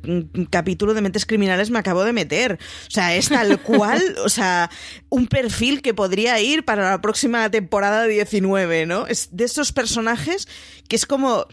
capítulo 0.50 0.94
de 0.94 1.02
mentes 1.02 1.26
criminales 1.26 1.70
me 1.70 1.80
acabo 1.80 2.04
de 2.04 2.14
meter. 2.14 2.60
O 2.88 2.92
sea, 2.92 3.16
es 3.16 3.30
tal 3.30 3.62
cual, 3.64 4.02
o 4.24 4.30
sea, 4.30 4.70
un 5.10 5.28
perfil 5.28 5.82
que 5.82 5.94
podría 5.94 6.40
ir 6.40 6.66
para 6.66 6.90
la 6.90 7.02
próxima 7.02 7.50
temporada 7.50 8.06
19, 8.06 8.86
¿no? 8.86 9.08
Es 9.08 9.30
de 9.32 9.46
esos 9.46 9.72
personajes 9.72 10.48
que 10.88 10.96
es 10.96 11.06
como 11.06 11.48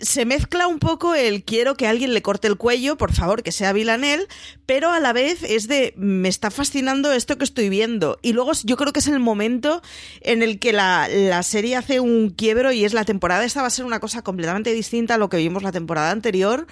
se 0.00 0.24
mezcla 0.24 0.66
un 0.66 0.78
poco 0.78 1.14
el 1.14 1.44
quiero 1.44 1.76
que 1.76 1.86
alguien 1.86 2.14
le 2.14 2.22
corte 2.22 2.46
el 2.46 2.56
cuello, 2.56 2.96
por 2.96 3.12
favor, 3.12 3.42
que 3.42 3.52
sea 3.52 3.72
Villanel, 3.72 4.28
pero 4.66 4.90
a 4.90 5.00
la 5.00 5.12
vez 5.12 5.42
es 5.42 5.66
de 5.66 5.94
me 5.96 6.28
está 6.28 6.50
fascinando 6.50 7.12
esto 7.12 7.38
que 7.38 7.44
estoy 7.44 7.68
viendo. 7.68 8.18
Y 8.22 8.32
luego 8.32 8.52
yo 8.64 8.76
creo 8.76 8.92
que 8.92 9.00
es 9.00 9.08
el 9.08 9.18
momento 9.18 9.82
en 10.20 10.42
el 10.42 10.58
que 10.58 10.72
la, 10.72 11.08
la 11.08 11.42
serie 11.42 11.76
hace 11.76 12.00
un 12.00 12.30
quiebro 12.30 12.72
y 12.72 12.84
es 12.84 12.92
la 12.92 13.04
temporada 13.04 13.44
esta 13.44 13.62
va 13.62 13.66
a 13.66 13.70
ser 13.70 13.84
una 13.84 14.00
cosa 14.00 14.22
completamente 14.22 14.72
distinta 14.72 15.14
a 15.14 15.18
lo 15.18 15.28
que 15.28 15.38
vimos 15.38 15.62
la 15.62 15.72
temporada 15.72 16.10
anterior. 16.10 16.66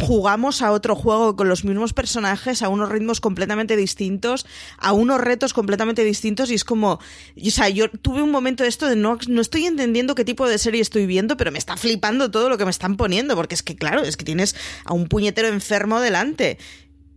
Jugamos 0.00 0.62
a 0.62 0.70
otro 0.70 0.94
juego 0.94 1.34
con 1.34 1.48
los 1.48 1.64
mismos 1.64 1.92
personajes, 1.92 2.62
a 2.62 2.68
unos 2.68 2.88
ritmos 2.88 3.20
completamente 3.20 3.76
distintos, 3.76 4.46
a 4.78 4.92
unos 4.92 5.20
retos 5.20 5.52
completamente 5.52 6.04
distintos 6.04 6.50
y 6.50 6.54
es 6.54 6.64
como, 6.64 6.92
o 6.92 7.50
sea, 7.50 7.68
yo 7.68 7.90
tuve 7.90 8.22
un 8.22 8.30
momento 8.30 8.62
de 8.62 8.68
esto 8.68 8.88
de 8.88 8.94
no, 8.94 9.18
no 9.28 9.40
estoy 9.40 9.66
entendiendo 9.66 10.14
qué 10.14 10.24
tipo 10.24 10.48
de 10.48 10.58
serie 10.58 10.80
estoy 10.80 11.06
viendo, 11.06 11.36
pero 11.36 11.50
me 11.50 11.58
está 11.58 11.76
flipando 11.76 12.30
todo 12.30 12.48
lo 12.48 12.58
que 12.58 12.64
me 12.64 12.70
están 12.70 12.96
poniendo, 12.96 13.34
porque 13.34 13.56
es 13.56 13.62
que, 13.62 13.74
claro, 13.74 14.02
es 14.02 14.16
que 14.16 14.24
tienes 14.24 14.54
a 14.84 14.94
un 14.94 15.08
puñetero 15.08 15.48
enfermo 15.48 16.00
delante. 16.00 16.58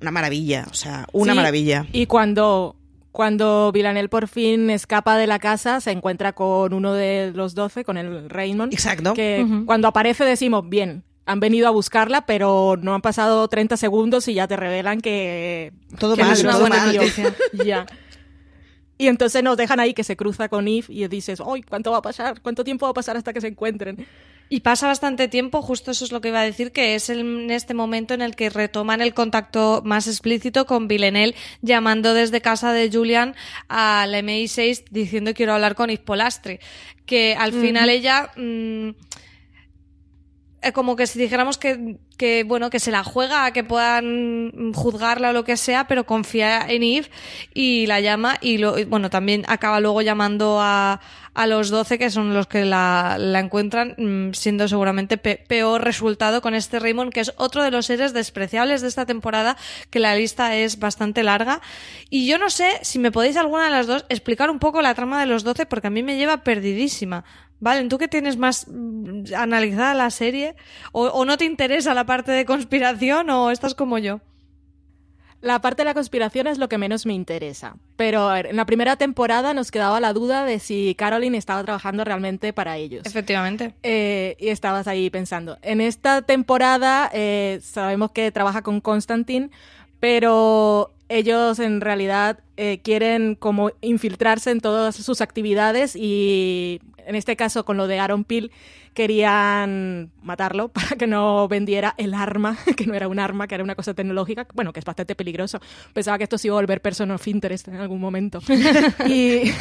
Una 0.02 0.12
maravilla, 0.12 0.68
o 0.70 0.74
sea, 0.74 1.08
una 1.14 1.34
maravilla. 1.34 1.86
Y 1.94 2.06
cuando 2.06 2.76
cuando 3.16 3.72
Villanel 3.72 4.10
por 4.10 4.28
fin 4.28 4.70
escapa 4.70 5.16
de 5.16 5.26
la 5.26 5.40
casa, 5.40 5.80
se 5.80 5.92
encuentra 5.92 6.34
con 6.34 6.74
uno 6.74 6.94
de 6.94 7.32
los 7.34 7.56
doce, 7.56 7.86
con 7.86 7.96
el 7.96 8.30
Raymond. 8.30 8.74
Exacto. 8.74 9.14
Que 9.14 9.64
cuando 9.66 9.88
aparece 9.88 10.26
decimos, 10.26 10.68
bien, 10.68 11.06
han 11.26 11.40
venido 11.40 11.68
a 11.68 11.72
buscarla, 11.72 12.26
pero 12.26 12.78
no 12.82 12.94
han 12.94 13.02
pasado 13.02 13.48
30 13.48 13.78
segundos 13.78 14.28
y 14.28 14.36
ya 14.36 14.48
te 14.48 14.56
revelan 14.56 15.02
que... 15.02 15.74
Todo 16.00 16.16
mal, 16.16 16.40
todo 16.40 16.68
mal. 16.68 17.00
ya. 17.66 17.86
Y 18.98 19.08
entonces 19.08 19.44
nos 19.44 19.58
dejan 19.58 19.80
ahí 19.80 19.94
que 19.94 20.04
se 20.04 20.16
cruza 20.16 20.48
con 20.48 20.68
Eve 20.68 20.86
y 20.88 21.08
dices, 21.08 21.42
¡ay, 21.46 21.64
cuánto 21.64 21.92
va 21.92 21.98
a 21.98 22.02
pasar! 22.02 22.40
¿Cuánto 22.42 22.64
tiempo 22.64 22.86
va 22.86 22.92
a 22.92 22.94
pasar 22.94 23.18
hasta 23.18 23.34
que 23.34 23.42
se 23.42 23.48
encuentren? 23.48 24.08
Y 24.48 24.60
pasa 24.62 24.88
bastante 24.88 25.28
tiempo, 25.28 25.62
justo 25.62 25.92
eso 25.92 26.06
es 26.06 26.12
lo 26.12 26.22
que 26.22 26.28
iba 26.30 26.40
a 26.40 26.44
decir, 26.44 26.72
que 26.72 26.96
es 26.96 27.10
en 27.10 27.50
este 27.50 27.74
momento 27.74 28.14
en 28.14 28.22
el 28.22 28.36
que 28.36 28.50
retoman 28.50 29.02
el 29.02 29.14
contacto 29.14 29.82
más 29.84 30.08
explícito 30.08 30.66
con 30.66 30.88
Villeneuve, 30.88 31.36
llamando 31.62 32.14
desde 32.14 32.42
casa 32.42 32.72
de 32.72 32.90
Julian 32.92 33.36
al 33.68 34.14
MI6 34.14 34.86
diciendo 34.92 35.34
quiero 35.34 35.54
hablar 35.54 35.76
con 35.76 35.90
Ispolastri. 35.90 36.60
Que 37.06 37.36
al 37.38 37.52
final 37.54 37.90
ella... 37.90 38.32
Mm, 38.36 38.92
como 40.74 40.96
que 40.96 41.08
si 41.08 41.20
dijéramos 41.20 41.58
que, 41.58 41.98
que, 42.18 42.44
bueno, 42.44 42.70
que 42.70 42.80
se 42.80 42.92
la 42.92 43.04
juega 43.04 43.52
que 43.52 43.64
puedan 43.64 44.74
juzgarla 44.74 45.30
o 45.30 45.34
lo 45.34 45.44
que 45.44 45.58
sea, 45.58 45.88
pero 45.88 46.06
confía 46.06 46.66
en 46.68 46.84
Eve 46.84 47.10
y 47.54 47.86
la 47.88 48.00
llama 48.00 48.38
y, 48.42 48.58
lo, 48.58 48.76
bueno, 48.88 49.10
también 49.10 49.44
acaba 49.48 49.80
luego 49.80 50.02
llamando 50.02 50.60
a, 50.62 51.02
a 51.36 51.48
los 51.48 51.70
12 51.70 52.00
que 52.00 52.10
son 52.10 52.34
los 52.34 52.48
que 52.48 52.66
la, 52.66 53.18
la 53.20 53.40
encuentran, 53.40 53.94
mm, 53.98 54.34
siendo 54.34 54.68
seguramente 54.68 55.18
peor 55.18 55.84
resultado 55.84 56.42
con 56.42 56.56
este 56.56 56.80
Raymond, 56.80 57.12
que 57.12 57.20
es 57.20 57.34
otro 57.36 57.62
de 57.62 57.72
los 57.72 57.86
seres 57.86 58.14
despreciables 58.14 58.82
de 58.82 58.88
esta 58.88 59.06
temporada, 59.06 59.58
que 59.90 60.00
la 60.00 60.16
lista 60.16 60.56
es 60.56 60.80
bastante 60.80 61.24
larga. 61.24 61.62
Y 62.10 62.26
yo 62.26 62.40
no 62.40 62.50
sé 62.50 62.80
si 62.82 63.00
me 63.00 63.12
podéis 63.12 63.36
alguna 63.38 63.66
de 63.66 63.72
las 63.72 63.86
dos 63.86 64.06
explicar 64.10 64.50
un 64.50 64.60
poco 64.60 64.82
la 64.82 64.96
trama 64.96 65.20
de 65.20 65.26
los 65.26 65.44
12, 65.44 65.66
porque 65.66 65.88
a 65.88 65.92
mí 65.92 66.02
me 66.04 66.18
lleva 66.18 66.44
perdidísima. 66.44 67.26
Vale, 67.60 67.88
¿tú 67.88 67.98
que 67.98 68.08
tienes 68.08 68.38
más 68.38 68.68
mm, 68.68 69.34
analizada 69.36 69.94
la 69.94 70.10
serie? 70.10 70.56
¿O, 70.92 71.26
no 71.26 71.38
te 71.38 71.46
interesa 71.46 71.94
la 71.94 72.06
parte 72.06 72.32
de 72.32 72.46
conspiración 72.46 73.30
o 73.30 73.52
estás 73.52 73.76
como 73.76 73.98
yo? 73.98 74.22
La 75.42 75.62
parte 75.62 75.82
de 75.84 75.86
la 75.86 75.94
conspiración 75.94 76.48
es 76.48 76.58
lo 76.58 76.70
que 76.70 76.78
menos 76.78 77.06
me 77.06 77.14
interesa. 77.14 77.76
Pero 77.98 78.36
en 78.36 78.56
la 78.56 78.66
primera 78.66 78.96
temporada 78.96 79.54
nos 79.54 79.70
quedaba 79.70 80.00
la 80.00 80.12
duda 80.12 80.44
de 80.44 80.60
si 80.60 80.96
Caroline 80.96 81.38
estaba 81.38 81.64
trabajando 81.64 82.04
realmente 82.04 82.52
para 82.52 82.78
ellos. 82.78 83.06
Efectivamente. 83.06 83.76
Eh, 83.84 84.36
y 84.40 84.50
estabas 84.50 84.88
ahí 84.88 85.10
pensando. 85.12 85.60
En 85.62 85.82
esta 85.82 86.24
temporada 86.24 87.12
eh, 87.14 87.60
sabemos 87.62 88.12
que 88.12 88.32
trabaja 88.32 88.64
con 88.64 88.82
Constantine, 88.82 89.52
pero 90.06 90.94
ellos 91.10 91.58
en 91.58 91.82
realidad 91.82 92.38
eh, 92.58 92.80
quieren 92.84 93.34
como 93.34 93.72
infiltrarse 93.82 94.52
en 94.52 94.62
todas 94.62 94.96
sus 94.96 95.20
actividades 95.20 95.96
y 95.96 96.80
en 97.08 97.16
este 97.16 97.36
caso 97.36 97.66
con 97.66 97.76
lo 97.76 97.88
de 97.88 97.98
Aaron 97.98 98.24
Peel, 98.24 98.52
querían 98.96 100.10
matarlo 100.24 100.70
para 100.74 100.96
que 100.98 101.06
no 101.06 101.48
vendiera 101.48 101.94
el 101.98 102.16
arma, 102.16 102.58
que 102.76 102.88
no 102.88 102.96
era 102.96 103.08
un 103.08 103.20
arma, 103.20 103.48
que 103.48 103.54
era 103.54 103.64
una 103.64 103.76
cosa 103.76 103.94
tecnológica, 103.94 104.48
bueno, 104.56 104.74
que 104.74 104.80
es 104.80 104.86
bastante 104.86 105.14
peligroso. 105.14 105.60
Pensaba 105.94 106.18
que 106.18 106.24
esto 106.24 106.40
se 106.40 106.48
iba 106.48 106.56
a 106.56 106.62
volver 106.62 106.82
person 106.82 107.12
of 107.12 107.28
interest 107.28 107.68
en 107.68 107.76
algún 107.76 108.00
momento. 108.00 108.40
y, 109.06 109.52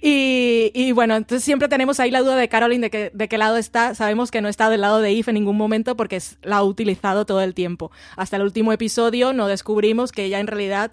y, 0.00 0.92
bueno, 0.92 1.16
entonces 1.16 1.44
siempre 1.44 1.68
tenemos 1.68 2.00
ahí 2.00 2.10
la 2.10 2.20
duda 2.20 2.36
de 2.36 2.48
Caroline 2.48 2.88
de, 2.88 3.10
de 3.12 3.28
qué 3.28 3.36
lado 3.36 3.58
está. 3.58 3.94
Sabemos 3.94 4.30
que 4.30 4.40
no 4.40 4.48
está 4.48 4.70
del 4.70 4.80
lado 4.80 5.00
de 5.00 5.10
Eve 5.10 5.24
en 5.26 5.34
ningún 5.34 5.56
momento 5.56 5.96
porque 5.96 6.22
la 6.42 6.58
ha 6.58 6.62
utilizado 6.62 7.26
todo 7.26 7.42
el 7.42 7.52
tiempo. 7.52 7.90
Hasta 8.16 8.36
el 8.36 8.42
último 8.42 8.72
episodio 8.72 9.32
no 9.32 9.48
descubrimos 9.48 10.12
que 10.12 10.24
ella 10.24 10.40
en 10.40 10.46
realidad 10.46 10.92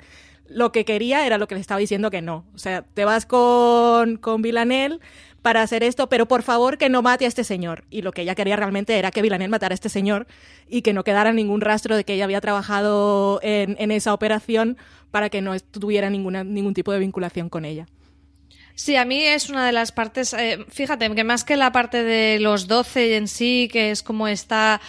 lo 0.53 0.71
que 0.71 0.85
quería 0.85 1.25
era 1.25 1.37
lo 1.37 1.47
que 1.47 1.55
le 1.55 1.61
estaba 1.61 1.79
diciendo 1.79 2.11
que 2.11 2.21
no. 2.21 2.45
O 2.53 2.57
sea, 2.57 2.83
te 2.93 3.05
vas 3.05 3.25
con, 3.25 4.17
con 4.17 4.41
Villanel 4.41 4.99
para 5.41 5.61
hacer 5.61 5.83
esto, 5.83 6.07
pero 6.07 6.27
por 6.27 6.43
favor 6.43 6.77
que 6.77 6.89
no 6.89 7.01
mate 7.01 7.25
a 7.25 7.27
este 7.27 7.43
señor. 7.43 7.83
Y 7.89 8.01
lo 8.01 8.11
que 8.11 8.21
ella 8.21 8.35
quería 8.35 8.55
realmente 8.55 8.97
era 8.97 9.11
que 9.11 9.21
Villanel 9.21 9.49
matara 9.49 9.73
a 9.73 9.75
este 9.75 9.89
señor 9.89 10.27
y 10.67 10.81
que 10.81 10.93
no 10.93 11.03
quedara 11.03 11.33
ningún 11.33 11.61
rastro 11.61 11.95
de 11.95 12.03
que 12.03 12.13
ella 12.13 12.25
había 12.25 12.41
trabajado 12.41 13.39
en, 13.43 13.91
esa 13.91 14.13
operación 14.13 14.77
para 15.09 15.29
que 15.29 15.41
no 15.41 15.59
tuviera 15.59 16.09
ningún 16.09 16.73
tipo 16.73 16.91
de 16.91 16.99
vinculación 16.99 17.49
con 17.49 17.65
ella. 17.65 17.87
Sí, 18.75 18.95
a 18.95 19.05
mí 19.05 19.23
es 19.23 19.49
una 19.49 19.65
de 19.65 19.73
las 19.73 19.91
partes, 19.91 20.33
eh, 20.33 20.65
fíjate, 20.69 21.13
que 21.13 21.23
más 21.23 21.43
que 21.43 21.55
la 21.55 21.71
parte 21.71 22.03
de 22.03 22.39
los 22.39 22.67
12 22.67 23.17
en 23.17 23.27
sí, 23.27 23.69
que 23.71 23.91
es 23.91 24.01
como 24.01 24.27
esta 24.27 24.81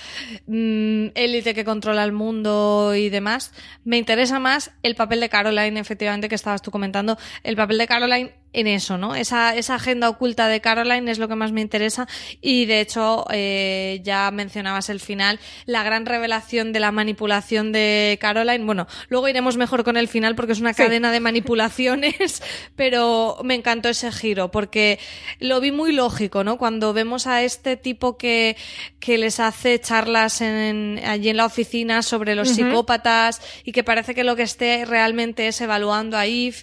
mm, 0.47 1.09
élite 1.15 1.53
que 1.55 1.65
controla 1.65 2.05
el 2.05 2.13
mundo 2.13 2.95
y 2.95 3.11
demás, 3.11 3.53
me 3.85 3.99
interesa 3.99 4.39
más 4.39 4.71
el 4.83 4.95
papel 4.95 5.21
de 5.21 5.29
Caroline, 5.29 5.79
efectivamente, 5.79 6.29
que 6.29 6.35
estabas 6.35 6.63
tú 6.63 6.71
comentando, 6.71 7.19
el 7.43 7.57
papel 7.57 7.79
de 7.79 7.87
Caroline 7.87 8.42
en 8.53 8.67
eso, 8.67 8.99
¿no? 8.99 9.15
Esa, 9.15 9.55
esa 9.57 9.77
agenda 9.77 10.09
oculta 10.09 10.49
de 10.49 10.61
Caroline 10.61 11.11
es 11.11 11.19
lo 11.19 11.29
que 11.29 11.35
más 11.35 11.53
me 11.53 11.61
interesa 11.61 12.07
y 12.41 12.67
de 12.67 12.81
hecho 12.81 13.25
eh, 13.31 14.01
ya 14.05 14.31
mencionabas 14.31 14.91
el 14.91 15.01
final, 15.01 15.41
la 15.67 15.83
gran 15.83 16.07
revelación 16.07 16.73
de 16.73 16.81
la 16.81 16.93
manipulación 16.93 17.73
de 17.73 18.19
Caroline. 18.21 18.65
Bueno, 18.65 18.87
luego 19.09 19.29
iremos 19.29 19.57
mejor 19.57 19.85
con 19.85 19.97
el 19.97 20.09
final 20.09 20.35
porque 20.35 20.53
es 20.53 20.61
una 20.61 20.75
cadena 20.75 21.13
de 21.13 21.21
manipulaciones, 21.21 22.43
pero 22.77 23.39
me 23.43 23.55
encantó 23.55 23.89
ese 23.89 24.13
giro 24.13 24.51
porque 24.51 24.99
lo 25.39 25.61
vi 25.61 25.73
muy 25.73 25.93
lógico, 25.93 26.45
¿no? 26.45 26.59
Cuando 26.59 26.93
vemos 26.93 27.27
a 27.27 27.43
este 27.43 27.77
tipo 27.77 28.19
que, 28.19 28.57
que 29.01 29.19
les 29.19 29.41
hace 29.41 29.81
charlas 29.81 30.41
en, 30.41 31.01
allí 31.05 31.31
en 31.31 31.39
la 31.39 31.47
oficina 31.47 32.03
sobre 32.03 32.35
los 32.35 32.51
psicópatas 32.51 33.41
y 33.65 33.73
que 33.73 33.83
parece 33.83 34.15
que 34.15 34.25
lo 34.25 34.37
que 34.37 34.43
esté 34.43 34.85
realmente 34.85 35.49
es 35.49 35.61
evaluando 35.61 36.17
a 36.17 36.27
Eve 36.27 36.57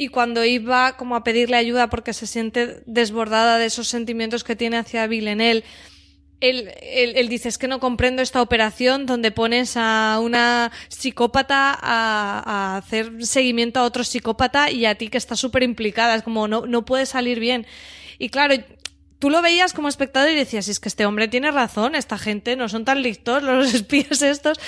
y 0.00 0.08
cuando 0.08 0.44
iba 0.46 0.96
como 0.96 1.14
a 1.14 1.22
pedirle 1.30 1.56
ayuda 1.56 1.88
porque 1.88 2.12
se 2.12 2.26
siente 2.26 2.82
desbordada 2.86 3.56
de 3.58 3.66
esos 3.66 3.86
sentimientos 3.86 4.42
que 4.42 4.56
tiene 4.56 4.78
hacia 4.78 5.06
Villeneuve, 5.06 5.62
él, 6.40 6.72
él, 6.82 7.28
dice, 7.28 7.48
es 7.48 7.56
que 7.56 7.68
no 7.68 7.78
comprendo 7.78 8.20
esta 8.20 8.42
operación 8.42 9.06
donde 9.06 9.30
pones 9.30 9.76
a 9.76 10.18
una 10.20 10.72
psicópata 10.88 11.78
a, 11.80 12.78
hacer 12.78 13.24
seguimiento 13.24 13.78
a 13.78 13.84
otro 13.84 14.02
psicópata 14.02 14.72
y 14.72 14.86
a 14.86 14.96
ti 14.96 15.08
que 15.08 15.18
está 15.18 15.36
súper 15.36 15.62
implicada. 15.62 16.16
Es 16.16 16.22
como, 16.22 16.48
no, 16.48 16.66
no 16.66 16.84
puede 16.84 17.06
salir 17.06 17.38
bien. 17.38 17.64
Y 18.18 18.30
claro, 18.30 18.54
tú 19.20 19.30
lo 19.30 19.40
veías 19.40 19.72
como 19.72 19.88
espectador 19.88 20.30
y 20.30 20.34
decías, 20.34 20.66
es 20.66 20.80
que 20.80 20.88
este 20.88 21.06
hombre 21.06 21.28
tiene 21.28 21.52
razón, 21.52 21.94
esta 21.94 22.18
gente 22.18 22.56
no 22.56 22.68
son 22.68 22.84
tan 22.84 23.02
listos, 23.02 23.42
los 23.44 23.72
espías 23.72 24.20
estos. 24.22 24.58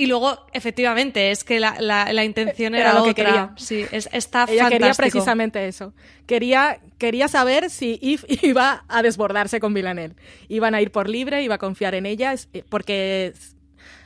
Y 0.00 0.06
luego, 0.06 0.46
efectivamente, 0.52 1.32
es 1.32 1.42
que 1.42 1.58
la, 1.58 1.74
la, 1.80 2.24
intención 2.24 2.76
era, 2.76 2.94
lo 2.94 3.02
que 3.02 3.16
quería. 3.16 3.52
Sí, 3.56 3.84
es, 3.90 4.08
está 4.12 4.46
Ella 4.48 4.68
quería 4.68 4.92
precisamente 4.92 5.66
eso. 5.66 5.92
Quería, 6.24 6.78
quería 6.98 7.26
saber 7.26 7.68
si 7.68 7.98
Eve 8.00 8.22
iba 8.46 8.84
a 8.86 9.02
desbordarse 9.02 9.58
con 9.58 9.74
Villanelle. 9.74 10.14
Iban 10.46 10.76
a 10.76 10.80
ir 10.80 10.92
por 10.92 11.08
libre, 11.08 11.42
iba 11.42 11.56
a 11.56 11.58
confiar 11.58 11.96
en 11.96 12.06
ella, 12.06 12.32
eh, 12.52 12.62
porque 12.68 13.32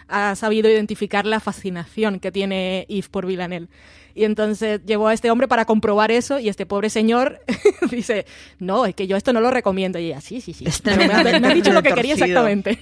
ha 0.09 0.35
sabido 0.35 0.70
identificar 0.70 1.26
la 1.26 1.40
fascinación 1.40 2.20
que 2.20 2.33
tiene 2.33 2.87
Eve 2.88 3.09
por 3.11 3.26
Villanelle. 3.26 3.68
Y 4.14 4.24
entonces 4.24 4.81
llevó 4.87 5.09
a 5.09 5.12
este 5.12 5.31
hombre 5.31 5.46
para 5.46 5.66
comprobar 5.66 6.11
eso 6.11 6.38
y 6.38 6.48
este 6.48 6.64
pobre 6.64 6.88
señor 6.88 7.42
dice, 7.90 8.24
no, 8.59 8.87
es 8.87 8.94
que 8.94 9.07
yo 9.07 9.18
esto 9.18 9.35
no 9.35 9.42
lo 9.42 9.50
recomiendo. 9.50 9.98
Y 9.98 10.07
ella, 10.07 10.22
sí, 10.22 10.40
sí, 10.40 10.55
sí. 10.55 10.64
Este 10.66 10.96
me, 10.96 11.07
me 11.38 11.48
ha 11.48 11.55
dicho 11.55 11.70
lo 11.74 11.83
que 11.83 11.92
quería 11.92 12.14
exactamente. 12.14 12.78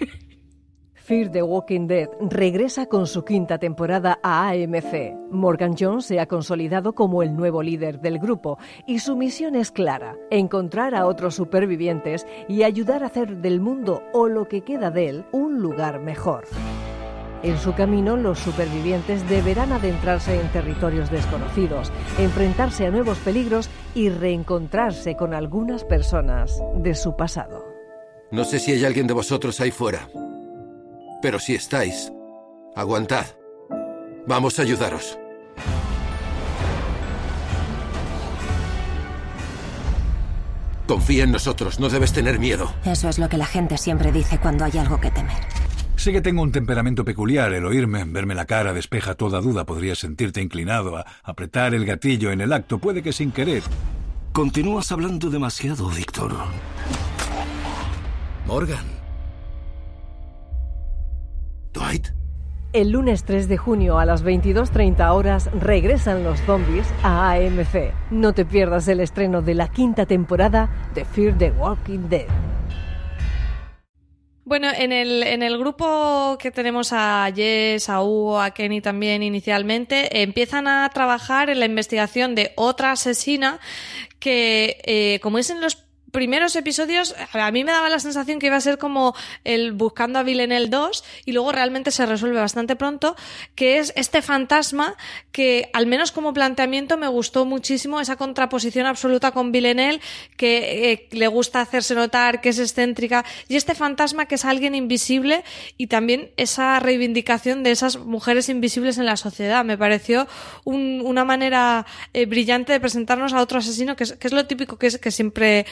Fear 1.11 1.33
the 1.33 1.43
Walking 1.43 1.89
Dead 1.89 2.09
regresa 2.21 2.87
con 2.87 3.09
su 3.09 3.25
quinta 3.25 3.59
temporada 3.59 4.21
a 4.23 4.49
AMC. 4.51 5.17
Morgan 5.33 5.75
Jones 5.77 6.07
se 6.07 6.21
ha 6.21 6.27
consolidado 6.27 6.93
como 6.93 7.25
el 7.25 7.35
nuevo 7.35 7.65
líder 7.65 7.99
del 7.99 8.21
grupo 8.21 8.59
y 8.87 9.01
su 9.01 9.17
misión 9.17 9.57
es 9.57 9.73
clara, 9.73 10.17
encontrar 10.31 10.95
a 10.95 11.09
otros 11.09 11.35
supervivientes 11.35 12.29
y 12.47 12.63
ayudar 12.63 13.03
a 13.03 13.07
hacer 13.07 13.39
del 13.39 13.61
mundo 13.61 14.05
o 14.13 14.29
lo 14.29 14.47
que 14.47 14.61
queda 14.61 14.93
de 14.93 15.09
él 15.09 15.25
un 15.33 15.61
lugar 15.61 15.99
mejor. 15.99 16.45
En 17.43 17.59
su 17.59 17.75
camino, 17.75 18.17
los 18.17 18.39
supervivientes 18.39 19.29
deberán 19.29 19.73
adentrarse 19.73 20.41
en 20.41 20.47
territorios 20.53 21.11
desconocidos, 21.11 21.91
enfrentarse 22.21 22.87
a 22.87 22.93
nuevos 22.93 23.19
peligros 23.19 23.69
y 23.97 24.11
reencontrarse 24.11 25.17
con 25.17 25.35
algunas 25.35 25.83
personas 25.83 26.57
de 26.77 26.95
su 26.95 27.17
pasado. 27.17 27.65
No 28.31 28.45
sé 28.45 28.61
si 28.61 28.71
hay 28.71 28.85
alguien 28.85 29.09
de 29.09 29.15
vosotros 29.15 29.61
ahí 29.61 29.73
fuera. 29.73 30.09
Pero 31.23 31.39
si 31.39 31.55
estáis, 31.55 32.13
aguantad. 32.75 33.27
Vamos 34.27 34.59
a 34.59 34.63
ayudaros. 34.63 35.19
Confía 40.87 41.25
en 41.25 41.31
nosotros, 41.31 41.79
no 41.79 41.89
debes 41.89 42.13
tener 42.13 42.39
miedo. 42.39 42.73
Eso 42.85 43.09
es 43.09 43.19
lo 43.19 43.29
que 43.29 43.37
la 43.37 43.47
gente 43.47 43.79
siempre 43.79 44.11
dice 44.11 44.39
cuando 44.41 44.65
hay 44.65 44.77
algo 44.77 45.01
que 45.01 45.11
temer. 45.11 45.37
Sé 45.95 46.13
que 46.13 46.23
tengo 46.23 46.43
un 46.43 46.51
temperamento 46.51 47.05
peculiar. 47.05 47.53
El 47.53 47.67
oírme, 47.67 48.05
verme 48.05 48.35
la 48.35 48.47
cara, 48.47 48.73
despeja 48.73 49.15
toda 49.15 49.41
duda. 49.41 49.67
Podrías 49.67 49.99
sentirte 49.99 50.41
inclinado 50.41 50.97
a 50.97 51.07
apretar 51.23 51.75
el 51.75 51.85
gatillo 51.85 52.33
en 52.33 52.41
el 52.41 52.53
acto, 52.53 52.79
puede 52.79 53.03
que 53.03 53.13
sin 53.13 53.31
querer. 53.31 53.63
Continúas 54.33 54.91
hablando 54.91 55.29
demasiado, 55.29 55.89
Víctor. 55.91 56.35
Morgan. 58.47 59.00
Dwight. 61.73 62.09
El 62.73 62.91
lunes 62.91 63.25
3 63.25 63.49
de 63.49 63.57
junio 63.57 63.99
a 63.99 64.05
las 64.05 64.25
22.30 64.25 65.13
horas 65.13 65.51
regresan 65.53 66.23
los 66.23 66.41
zombies 66.43 66.87
a 67.03 67.33
AMC. 67.33 67.93
No 68.13 68.33
te 68.33 68.45
pierdas 68.45 68.87
el 68.87 69.01
estreno 69.01 69.43
de 69.43 69.55
la 69.55 69.69
quinta 69.69 70.07
temporada 70.07 70.71
de 70.95 71.05
Fear 71.05 71.37
the 71.37 71.51
Walking 71.51 72.09
Dead. 72.09 72.29
Bueno, 74.45 74.69
en 74.77 74.91
el, 74.91 75.23
en 75.23 75.43
el 75.43 75.59
grupo 75.59 76.37
que 76.41 76.51
tenemos 76.51 76.93
a 76.93 77.31
Jess, 77.35 77.89
a 77.89 78.03
Hugo, 78.03 78.41
a 78.41 78.51
Kenny 78.51 78.81
también 78.81 79.23
inicialmente, 79.23 80.23
empiezan 80.23 80.67
a 80.67 80.89
trabajar 80.93 81.51
en 81.51 81.61
la 81.61 81.67
investigación 81.67 82.35
de 82.35 82.53
otra 82.57 82.93
asesina 82.93 83.61
que, 84.19 84.81
eh, 84.85 85.21
como 85.23 85.39
es 85.39 85.51
en 85.51 85.61
los 85.61 85.90
primeros 86.11 86.57
episodios 86.57 87.15
a 87.33 87.51
mí 87.51 87.65
me 87.65 87.73
daba 87.73 87.89
la 87.89 87.99
sensación 87.99 88.39
que 88.39 88.47
iba 88.47 88.57
a 88.57 88.61
ser 88.61 88.79
como 88.79 89.15
el 89.45 89.73
buscando 89.73 90.19
a 90.19 90.23
Villeneuve 90.23 90.69
2 90.69 91.05
y 91.25 91.33
luego 91.33 91.53
realmente 91.53 91.91
se 91.91 92.07
resuelve 92.07 92.39
bastante 92.39 92.77
pronto, 92.77 93.17
que 93.55 93.79
es 93.79 93.93
este 93.97 94.23
fantasma 94.23 94.97
que 95.33 95.71
al 95.73 95.87
menos 95.87 96.13
como 96.13 96.33
planteamiento 96.33 96.97
me 96.97 97.09
gustó 97.09 97.45
muchísimo 97.45 98.01
esa 98.01 98.17
contraposición 98.17 98.87
absoluta 98.87 99.33
con 99.33 99.53
Villeneuve 99.53 100.01
que 100.37 100.93
eh, 100.93 101.09
le 101.13 101.27
gusta 101.29 101.61
hacerse 101.61 101.95
notar, 101.95 102.41
que 102.41 102.51
es 102.51 102.59
excéntrica 102.59 103.25
y 103.49 103.57
este 103.57 103.75
fantasma 103.75 104.27
que 104.27 104.35
es 104.35 104.45
alguien 104.45 104.75
invisible 104.75 105.45
y 105.77 105.87
también 105.87 106.31
esa 106.37 106.81
reivindicación 106.81 107.63
de 107.63 107.71
esas 107.71 107.99
mujeres 107.99 108.49
invisibles 108.49 108.99
en 108.99 109.07
la 109.07 109.17
sociedad. 109.17 109.65
Me 109.65 109.79
pareció 109.79 110.27
una 110.65 111.25
manera 111.25 111.87
eh, 112.13 112.27
brillante 112.27 112.73
de 112.73 112.81
presentarnos 112.81 113.33
a 113.33 113.41
otro 113.41 113.59
asesino 113.59 113.97
que 113.97 114.05
es, 114.05 114.13
que 114.15 114.29
es 114.29 114.33
lo 114.33 114.47
típico 114.47 114.79
que 114.79 114.87
es 114.87 114.99
que 114.99 115.11
siempre 115.11 115.67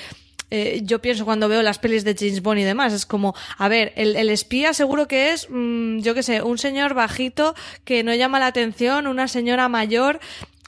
eh, 0.51 0.81
yo 0.85 1.01
pienso 1.01 1.25
cuando 1.25 1.49
veo 1.49 1.63
las 1.63 1.79
pelis 1.79 2.05
de 2.05 2.15
James 2.19 2.43
Bond 2.43 2.61
y 2.61 2.65
demás. 2.65 2.93
Es 2.93 3.07
como, 3.07 3.35
a 3.59 3.69
ver, 3.69 3.93
el, 3.97 4.17
el 4.17 4.31
espía 4.31 4.73
seguro 4.75 5.07
que 5.09 5.33
es, 5.33 5.49
mm, 5.51 5.99
yo 6.01 6.15
qué 6.15 6.23
sé, 6.23 6.43
un 6.43 6.59
señor 6.59 6.95
bajito 6.95 7.55
que 7.85 8.03
no 8.03 8.15
llama 8.15 8.39
la 8.39 8.47
atención, 8.47 9.07
una 9.07 9.29
señora 9.29 9.69
mayor 9.69 10.21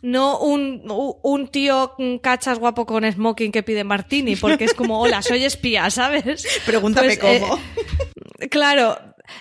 no 0.03 0.39
un, 0.39 0.83
un 1.23 1.49
tío 1.49 1.95
cachas 2.23 2.59
guapo 2.59 2.87
con 2.87 3.05
smoking 3.11 3.53
que 3.53 3.63
pide 3.63 3.85
martini, 3.85 4.35
porque 4.35 4.65
es 4.65 4.73
como, 4.73 4.99
hola, 4.99 5.21
soy 5.21 5.45
espía, 5.45 5.91
¿sabes? 5.91 6.47
Pregúntame 6.65 7.17
Pues, 7.19 7.41
cómo. 7.41 7.61
eh, 8.39 8.49
claro, 8.51 8.99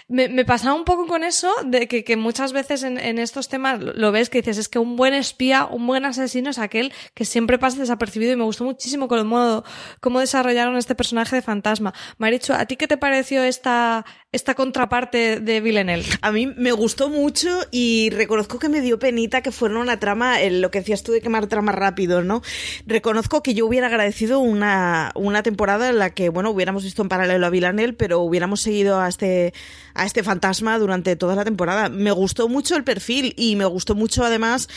me, 0.08 0.28
me 0.30 0.46
pasaba 0.46 0.74
un 0.76 0.86
poco 0.86 1.08
con 1.08 1.24
eso, 1.24 1.52
de 1.66 1.88
que, 1.88 2.04
que 2.04 2.16
muchas 2.18 2.54
veces 2.54 2.84
en, 2.84 2.98
en 2.98 3.20
estos 3.20 3.48
temas 3.50 3.80
lo- 3.82 4.12
ves 4.12 4.30
que 4.30 4.40
dices, 4.40 4.58
es 4.58 4.70
que 4.70 4.80
un 4.80 4.96
buen 4.96 5.14
espía, 5.14 5.66
un 5.66 5.86
buen 5.88 6.06
asesino 6.06 6.50
es 6.50 6.60
aquel 6.60 6.92
que 7.14 7.26
siempre 7.26 7.58
pasa 7.60 7.78
desapercibido 7.80 8.34
y 8.34 8.36
me 8.36 8.44
gustó 8.44 8.64
muchísimo 8.64 9.08
con 9.08 9.20
el 9.20 9.26
modo, 9.26 9.64
cómo 10.02 10.20
desarrollaron 10.20 10.76
este 10.78 10.96
personaje 10.96 11.36
de 11.36 11.42
fantasma. 11.42 11.94
Marichu, 12.18 12.54
¿a 12.54 12.66
ti 12.66 12.76
qué 12.76 12.88
te 12.88 12.98
pareció 12.98 13.44
esta, 13.44 14.06
esta 14.32 14.54
contraparte 14.54 15.40
de 15.40 15.60
Villeneuve? 15.60 16.06
A 16.22 16.32
mí 16.32 16.46
me 16.46 16.72
gustó 16.72 17.10
mucho 17.10 17.50
y 17.72 18.12
reconozco 18.12 18.60
que 18.60 18.70
me 18.70 18.82
dio 18.82 19.00
penita 19.00 19.42
que 19.42 19.52
fuera 19.52 19.80
una 19.80 20.00
trama, 20.00 20.40
lo 20.52 20.70
que 20.70 20.80
decías 20.80 21.02
tú 21.02 21.12
de 21.12 21.22
quemar 21.22 21.48
trama 21.48 21.72
rápido, 21.72 22.22
¿no? 22.22 22.44
Reconozco 22.86 23.42
que 23.42 23.56
yo 23.56 23.66
hubiera 23.66 23.88
agradecido 23.88 24.40
una, 24.40 25.12
una 25.16 25.42
temporada 25.42 25.90
en 25.90 25.98
la 25.98 26.12
que, 26.12 26.30
bueno, 26.30 26.52
hubiéramos 26.52 26.84
visto 26.84 27.02
en 27.02 27.10
paralelo 27.10 27.48
a 27.48 27.50
Villanel, 27.50 27.96
pero 27.96 28.20
hubiéramos 28.20 28.62
seguido 28.62 29.00
a 29.00 29.08
este, 29.08 29.54
a 29.96 30.06
este 30.06 30.22
fantasma 30.22 30.78
durante 30.78 31.16
toda 31.16 31.36
la 31.36 31.44
temporada. 31.44 31.90
Me 31.90 32.12
gustó 32.12 32.48
mucho 32.48 32.76
el 32.76 32.84
perfil 32.84 33.34
y 33.36 33.56
me 33.56 33.66
gustó 33.66 33.96
mucho 33.96 34.24
además 34.24 34.70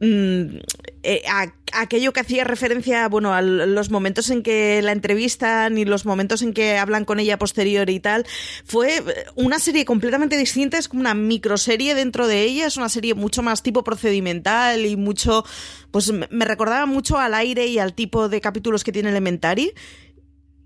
mm, 0.00 0.56
eh, 1.02 1.22
a- 1.28 1.52
aquello 1.72 2.12
que 2.12 2.20
hacía 2.20 2.44
referencia, 2.44 3.08
bueno, 3.08 3.32
a 3.32 3.40
los 3.42 3.90
momentos 3.90 4.28
en 4.30 4.42
que 4.42 4.82
la 4.82 4.92
entrevistan 4.92 5.78
y 5.78 5.84
los 5.84 6.04
momentos 6.04 6.42
en 6.42 6.52
que 6.52 6.76
hablan 6.78 7.04
con 7.04 7.20
ella 7.20 7.38
posterior 7.38 7.88
y 7.90 8.00
tal, 8.00 8.26
fue 8.64 8.96
eh, 8.98 9.02
una 9.36 9.58
serie 9.58 9.84
completamente 9.84 10.36
distinta, 10.36 10.78
es 10.78 10.88
como 10.88 11.00
una 11.00 11.14
microserie 11.14 11.94
dentro 11.94 12.26
de 12.26 12.42
ella, 12.42 12.66
es 12.66 12.76
una 12.76 12.88
serie 12.88 13.14
mucho 13.14 13.42
más 13.42 13.62
tipo 13.62 13.84
procedimental 13.84 14.84
y 14.84 14.96
mucho, 14.96 15.44
pues 15.90 16.10
me 16.12 16.26
me 16.30 16.44
recordaba 16.44 16.86
mucho 16.86 17.18
al 17.18 17.34
aire 17.34 17.66
y 17.66 17.78
al 17.78 17.94
tipo 17.94 18.28
de 18.28 18.40
capítulos 18.40 18.82
que 18.84 18.92
tiene 18.92 19.10
Elementary 19.10 19.72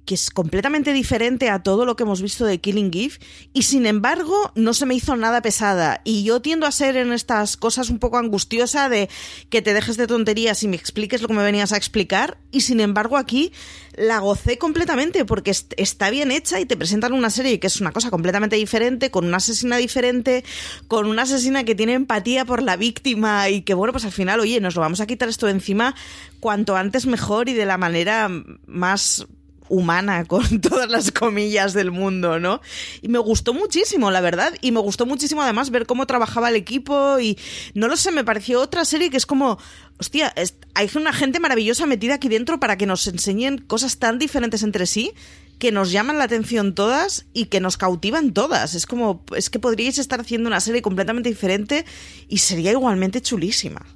que 0.05 0.15
es 0.15 0.31
completamente 0.31 0.93
diferente 0.93 1.49
a 1.51 1.63
todo 1.63 1.85
lo 1.87 1.97
que 1.97 2.03
hemos 2.03 2.21
visto 2.21 2.45
de 2.45 2.59
Killing 2.61 2.91
Eve 2.95 3.15
y 3.53 3.63
sin 3.63 3.87
embargo 3.87 4.53
no 4.55 4.75
se 4.75 4.85
me 4.87 4.95
hizo 4.95 5.17
nada 5.17 5.41
pesada. 5.43 6.01
Y 6.05 6.25
yo 6.25 6.41
tiendo 6.41 6.67
a 6.67 6.73
ser 6.73 6.97
en 6.97 7.13
estas 7.13 7.57
cosas 7.57 7.89
un 7.91 7.99
poco 7.99 8.19
angustiosa 8.19 8.89
de 8.89 9.09
que 9.51 9.63
te 9.63 9.73
dejes 9.75 9.97
de 9.97 10.07
tonterías 10.07 10.63
y 10.63 10.69
me 10.69 10.77
expliques 10.77 11.23
lo 11.23 11.29
que 11.29 11.35
me 11.35 11.43
venías 11.43 11.73
a 11.73 11.77
explicar 11.77 12.37
y 12.51 12.61
sin 12.63 12.81
embargo 12.81 13.17
aquí 13.17 13.53
la 13.97 14.19
gocé 14.19 14.59
completamente 14.59 15.25
porque 15.25 15.53
est- 15.53 15.73
está 15.77 16.11
bien 16.11 16.31
hecha 16.31 16.61
y 16.61 16.67
te 16.67 16.77
presentan 16.77 17.13
una 17.13 17.31
serie 17.31 17.59
que 17.61 17.69
es 17.69 17.81
una 17.81 17.93
cosa 17.93 18.11
completamente 18.11 18.57
diferente 18.57 19.11
con 19.11 19.25
una 19.25 19.37
asesina 19.39 19.77
diferente 19.77 20.45
con 20.89 21.07
una 21.07 21.23
asesina 21.23 21.65
que 21.65 21.75
tiene 21.75 21.95
empatía 21.95 22.45
por 22.45 22.63
la 22.63 22.77
víctima 22.77 23.49
y 23.49 23.63
que 23.63 23.75
bueno 23.75 23.93
pues 23.93 24.05
al 24.05 24.13
final 24.13 24.41
oye 24.41 24.61
nos 24.61 24.75
lo 24.75 24.81
vamos 24.81 25.01
a 25.01 25.07
quitar 25.07 25.29
esto 25.29 25.47
de 25.47 25.53
encima 25.53 25.95
cuanto 26.41 26.77
antes 26.77 27.07
mejor 27.07 27.49
y 27.49 27.55
de 27.55 27.67
la 27.67 27.79
manera 27.79 28.29
más 28.67 29.27
humana 29.69 30.25
con 30.29 30.61
todas 30.61 30.89
las 30.89 31.11
comillas 31.11 31.73
del 31.73 31.91
mundo, 31.91 32.39
¿no? 32.39 32.61
Y 33.03 33.09
me 33.09 33.19
gustó 33.19 33.55
muchísimo, 33.55 34.11
la 34.11 34.21
verdad, 34.21 34.55
y 34.61 34.73
me 34.73 34.81
gustó 34.81 35.07
muchísimo 35.07 35.43
además 35.43 35.71
ver 35.71 35.87
cómo 35.87 36.07
trabajaba 36.07 36.49
el 36.49 36.57
equipo 36.57 37.19
y 37.19 37.39
no 37.75 37.89
lo 37.89 37.97
sé, 37.97 38.13
me 38.13 38.25
pareció 38.25 38.61
otra 38.61 38.85
serie 38.85 39.11
que 39.11 39.17
es 39.17 39.27
como, 39.27 39.59
hostia, 39.99 40.35
hay 40.75 40.91
una 40.95 41.13
gente 41.13 41.41
maravillosa 41.41 41.87
metida 41.87 42.15
aquí 42.15 42.29
dentro 42.29 42.61
para 42.61 42.77
que 42.77 42.87
nos 42.87 43.07
enseñen 43.07 43.59
cosas 43.59 43.99
tan 43.99 44.19
diferentes 44.19 44.63
entre 44.63 44.87
sí 44.87 45.13
que 45.59 45.73
nos 45.73 45.93
llaman 45.93 46.19
la 46.19 46.25
atención 46.25 46.75
todas 46.75 47.27
y 47.33 47.47
que 47.47 47.61
nos 47.61 47.77
cautivan 47.77 48.33
todas. 48.33 48.75
Es 48.75 48.87
como, 48.87 49.25
es 49.37 49.51
que 49.51 49.59
podríais 49.59 49.99
estar 49.99 50.21
haciendo 50.21 50.49
una 50.49 50.61
serie 50.61 50.83
completamente 50.83 51.29
diferente 51.29 51.85
y 52.29 52.39
sería 52.39 52.73
igualmente 52.73 53.23
chulísima. 53.23 53.87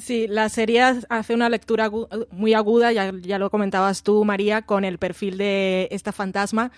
Sí, 0.00 0.26
la 0.28 0.48
serie 0.48 0.82
hace 1.08 1.34
una 1.34 1.48
lectura 1.48 1.90
muy 2.30 2.54
aguda, 2.54 2.92
ya, 2.92 3.12
ya 3.20 3.38
lo 3.38 3.50
comentabas 3.50 4.02
tú, 4.02 4.24
María, 4.24 4.62
con 4.62 4.84
el 4.84 4.98
perfil 4.98 5.38
de 5.38 5.88
esta 5.90 6.12
fantasma 6.12 6.70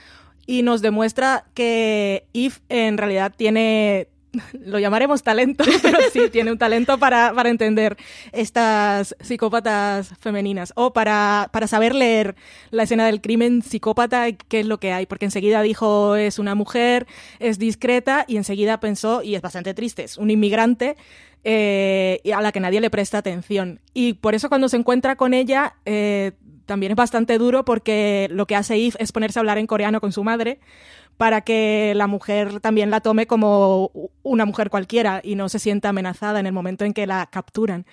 y 0.51 0.63
nos 0.63 0.83
demuestra 0.83 1.45
que 1.55 2.27
Eve 2.35 2.57
en 2.69 2.99
realidad 2.99 3.33
tiene, 3.37 4.09
lo 4.53 4.81
llamaremos 4.81 5.23
talento, 5.23 5.65
pero 5.83 5.99
sí, 6.13 6.29
tiene 6.31 6.51
un 6.51 6.59
talento 6.59 6.99
para, 6.99 7.33
para 7.33 7.51
entender 7.51 7.97
estas 8.33 9.15
psicópatas 9.21 10.13
femeninas 10.19 10.73
o 10.75 10.93
para, 10.93 11.49
para 11.53 11.69
saber 11.69 11.95
leer 11.95 12.35
la 12.71 12.83
escena 12.83 13.07
del 13.07 13.21
crimen 13.21 13.63
psicópata 13.63 14.29
y 14.29 14.35
qué 14.35 14.61
es 14.61 14.67
lo 14.67 14.81
que 14.81 14.93
hay, 14.93 15.07
porque 15.07 15.27
enseguida 15.27 15.63
dijo 15.63 16.17
es 16.17 16.41
una 16.41 16.57
mujer, 16.57 17.07
es 17.39 17.61
discreta 17.61 18.25
y 18.27 18.37
enseguida 18.37 18.81
pensó, 18.81 19.23
y 19.23 19.37
es 19.37 19.43
bastante 19.43 19.73
triste, 19.73 20.03
es 20.03 20.17
un 20.17 20.31
inmigrante 20.31 20.97
eh, 21.45 22.21
a 22.35 22.43
la 22.43 22.53
que 22.53 22.61
nadie 22.61 22.81
le 22.81 22.91
presta 22.91 23.19
atención. 23.19 23.81
Y 23.95 24.15
por 24.15 24.35
eso 24.35 24.49
cuando 24.49 24.69
se 24.69 24.77
encuentra 24.77 25.17
con 25.17 25.35
ella 25.35 25.75
eh, 25.85 26.33
también 26.67 26.93
es 26.93 26.97
bastante 26.97 27.39
duro 27.39 27.65
porque 27.65 28.29
lo 28.31 28.47
que 28.47 28.57
hace 28.57 28.77
Eve 28.77 28.97
es 28.99 29.13
ponerse 29.13 29.39
a 29.39 29.41
hablar 29.41 29.59
en 29.59 29.67
coreano 29.67 30.01
con 30.01 30.13
su 30.13 30.23
madre 30.23 30.61
para 31.17 31.41
que 31.43 31.93
la 31.97 32.07
mujer 32.07 32.61
también 32.61 32.91
la 32.91 33.01
tome 33.01 33.27
como 33.27 33.91
una 34.23 34.45
mujer 34.45 34.71
cualquiera 34.71 35.21
y 35.23 35.35
no 35.35 35.49
se 35.49 35.59
sienta 35.59 35.91
amenazada 35.91 36.41
en 36.41 36.47
el 36.47 36.53
momento 36.53 36.85
en 36.85 36.95
que 36.95 37.07
la 37.07 37.27
capturan. 37.27 37.87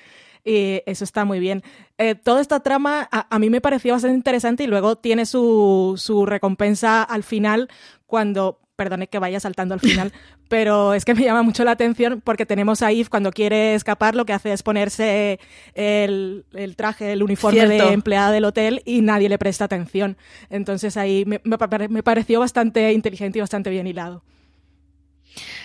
Y 0.46 0.82
eso 0.86 1.04
está 1.04 1.26
muy 1.26 1.40
bien. 1.40 1.64
Eh, 1.98 2.16
toda 2.16 2.40
esta 2.40 2.62
trama 2.62 3.08
a, 3.12 3.34
a 3.36 3.40
mí 3.40 3.50
me 3.50 3.60
pareció 3.60 3.94
bastante 3.94 4.16
interesante 4.16 4.64
y 4.64 4.68
luego 4.68 4.96
tiene 4.96 5.26
su, 5.26 5.96
su 5.98 6.26
recompensa 6.26 7.04
al 7.04 7.24
final 7.24 7.70
cuando 8.06 8.60
perdone 8.78 9.08
que 9.08 9.20
vaya 9.20 9.42
saltando 9.42 9.74
al 9.74 9.82
final, 9.82 10.14
pero 10.48 10.94
es 10.94 11.04
que 11.04 11.14
me 11.14 11.24
llama 11.24 11.44
mucho 11.44 11.66
la 11.66 11.72
atención 11.72 12.22
porque 12.24 12.46
tenemos 12.46 12.82
a 12.82 12.92
Eve 12.94 13.10
cuando 13.10 13.32
quiere 13.32 13.76
escapar, 13.76 14.16
lo 14.16 14.26
que 14.26 14.32
hace 14.32 14.54
es 14.54 14.64
ponerse 14.64 15.40
el, 15.74 16.46
el 16.54 16.78
traje, 16.78 17.12
el 17.12 17.24
uniforme 17.24 17.68
Cierto. 17.68 17.88
de 17.88 17.94
empleada 17.94 18.32
del 18.32 18.46
hotel 18.46 18.82
y 18.86 19.02
nadie 19.02 19.28
le 19.28 19.38
presta 19.38 19.66
atención. 19.66 20.16
Entonces 20.50 20.96
ahí 20.96 21.26
me, 21.26 21.42
me 21.44 22.04
pareció 22.04 22.40
bastante 22.40 22.94
inteligente 22.94 23.40
y 23.40 23.42
bastante 23.42 23.70
bien 23.70 23.88
hilado. 23.88 24.24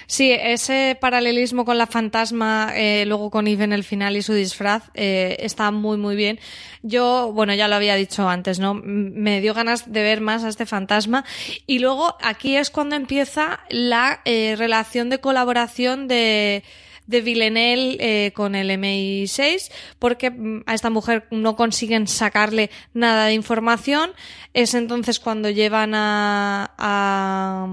Sí, 0.06 0.32
ese 0.32 0.96
paralelismo 1.00 1.64
con 1.64 1.78
la 1.78 1.86
fantasma, 1.86 2.72
eh, 2.74 3.04
luego 3.06 3.30
con 3.30 3.46
Eve 3.46 3.64
en 3.64 3.72
el 3.72 3.84
final 3.84 4.16
y 4.16 4.22
su 4.22 4.34
disfraz, 4.34 4.84
eh, 4.94 5.36
está 5.40 5.70
muy, 5.70 5.96
muy 5.96 6.16
bien. 6.16 6.38
Yo, 6.82 7.32
bueno, 7.32 7.54
ya 7.54 7.68
lo 7.68 7.76
había 7.76 7.94
dicho 7.94 8.28
antes, 8.28 8.58
¿no? 8.58 8.74
Me 8.74 9.40
dio 9.40 9.54
ganas 9.54 9.90
de 9.90 10.02
ver 10.02 10.20
más 10.20 10.44
a 10.44 10.48
este 10.48 10.66
fantasma. 10.66 11.24
Y 11.66 11.78
luego 11.78 12.16
aquí 12.22 12.56
es 12.56 12.70
cuando 12.70 12.96
empieza 12.96 13.60
la 13.70 14.20
eh, 14.24 14.54
relación 14.56 15.10
de 15.10 15.20
colaboración 15.20 16.08
de 16.08 16.62
de 17.06 17.20
Villeneuve 17.20 17.96
eh, 17.98 18.32
con 18.32 18.54
el 18.54 18.70
MI6 18.70 19.70
porque 19.98 20.30
mm, 20.30 20.62
a 20.66 20.74
esta 20.74 20.90
mujer 20.90 21.26
no 21.30 21.56
consiguen 21.56 22.06
sacarle 22.06 22.70
nada 22.94 23.26
de 23.26 23.34
información 23.34 24.12
es 24.54 24.74
entonces 24.74 25.18
cuando 25.18 25.50
llevan 25.50 25.94
a, 25.94 26.74
a 26.78 27.66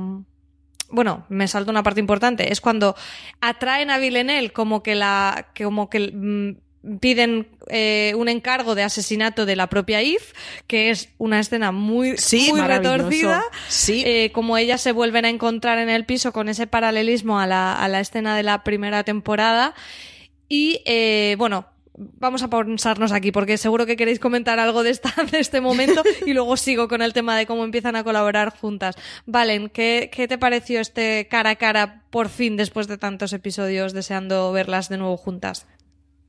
bueno, 0.91 1.25
me 1.29 1.47
salto 1.47 1.71
una 1.71 1.83
parte 1.83 1.99
importante, 1.99 2.51
es 2.51 2.61
cuando 2.61 2.95
atraen 3.41 3.89
a 3.89 3.97
Villeneuve 3.97 4.51
como 4.51 4.83
que 4.83 4.95
la, 4.95 5.47
como 5.55 5.89
que 5.89 6.11
mm, 6.13 6.97
piden 6.99 7.47
eh, 7.67 8.13
un 8.15 8.29
encargo 8.29 8.73
de 8.73 8.83
asesinato 8.83 9.45
de 9.45 9.55
la 9.55 9.67
propia 9.67 10.01
Eve, 10.01 10.23
que 10.67 10.89
es 10.89 11.09
una 11.17 11.39
escena 11.39 11.71
muy, 11.71 12.17
Sí, 12.17 12.47
muy 12.51 12.61
retorcida. 12.61 13.43
Sí. 13.67 14.03
Eh, 14.05 14.31
como 14.31 14.57
ellas 14.57 14.81
se 14.81 14.91
vuelven 14.91 15.25
a 15.25 15.29
encontrar 15.29 15.77
en 15.79 15.89
el 15.89 16.05
piso 16.05 16.31
con 16.31 16.47
ese 16.47 16.67
paralelismo 16.67 17.39
a 17.39 17.47
la, 17.47 17.73
a 17.73 17.87
la 17.87 17.99
escena 17.99 18.35
de 18.35 18.43
la 18.43 18.63
primera 18.63 19.03
temporada. 19.03 19.73
Y 20.47 20.81
eh, 20.85 21.35
bueno, 21.37 21.67
vamos 21.99 22.43
a 22.43 22.49
pausarnos 22.49 23.11
aquí 23.11 23.31
porque 23.31 23.57
seguro 23.57 23.85
que 23.85 23.97
queréis 23.97 24.19
comentar 24.19 24.59
algo 24.59 24.83
de, 24.83 24.89
esta, 24.91 25.13
de 25.31 25.39
este 25.39 25.61
momento 25.61 26.01
y 26.25 26.33
luego 26.33 26.57
sigo 26.57 26.87
con 26.87 27.01
el 27.01 27.13
tema 27.13 27.37
de 27.37 27.45
cómo 27.45 27.63
empiezan 27.63 27.95
a 27.95 28.03
colaborar 28.03 28.55
juntas. 28.57 28.95
Valen, 29.25 29.69
¿qué, 29.69 30.09
¿qué 30.11 30.27
te 30.27 30.37
pareció 30.37 30.79
este 30.79 31.27
cara 31.29 31.51
a 31.51 31.55
cara 31.55 32.03
por 32.09 32.29
fin 32.29 32.57
después 32.57 32.87
de 32.87 32.97
tantos 32.97 33.33
episodios 33.33 33.93
deseando 33.93 34.51
verlas 34.51 34.89
de 34.89 34.97
nuevo 34.97 35.17
juntas? 35.17 35.67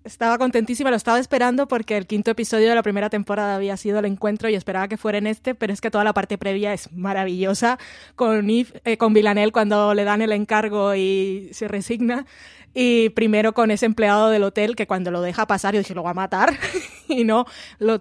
estaba 0.05 0.39
contentísima, 0.39 0.91
lo 0.91 0.97
estaba 0.97 1.19
esperando 1.19 1.69
porque 1.69 1.97
el 1.97 2.07
quinto 2.07 2.31
episodio 2.31 2.69
de 2.69 2.75
la 2.75 2.83
primera 2.83 3.11
temporada 3.11 3.57
había 3.57 3.77
sido 3.77 3.99
el 3.99 4.07
encuentro 4.07 4.49
y 4.49 4.55
esperaba 4.55 4.89
que 4.89 4.97
fuera 4.97 5.19
en 5.19 5.27
este, 5.27 5.55
pero 5.55 5.73
es 5.73 5.81
que 5.81 5.91
toda 5.91 6.05
la 6.05 6.15
parte 6.15 6.39
previa 6.39 6.73
es 6.73 6.91
maravillosa 6.93 7.79
con 8.17 8.49
eh, 8.51 8.97
con 8.97 9.15
cuando 9.53 9.95
le 9.95 10.05
dan 10.05 10.23
el 10.23 10.33
encargo 10.33 10.95
y 10.95 11.51
se 11.53 11.69
resigna. 11.69 12.27
Y 12.73 13.11
primero 13.11 13.53
con 13.53 13.71
ese 13.71 13.87
empleado 13.87 14.31
del 14.31 14.45
hotel 14.45 14.77
que 14.77 14.87
cuando 14.87 15.11
lo 15.11 15.23
deja 15.23 15.47
pasar, 15.47 15.75
yo 15.75 15.81
dije, 15.81 15.95
lo 15.95 16.03
va 16.03 16.11
a 16.11 16.15
matar. 16.15 16.57
y 17.09 17.25
no, 17.25 17.47
lo, 17.79 18.01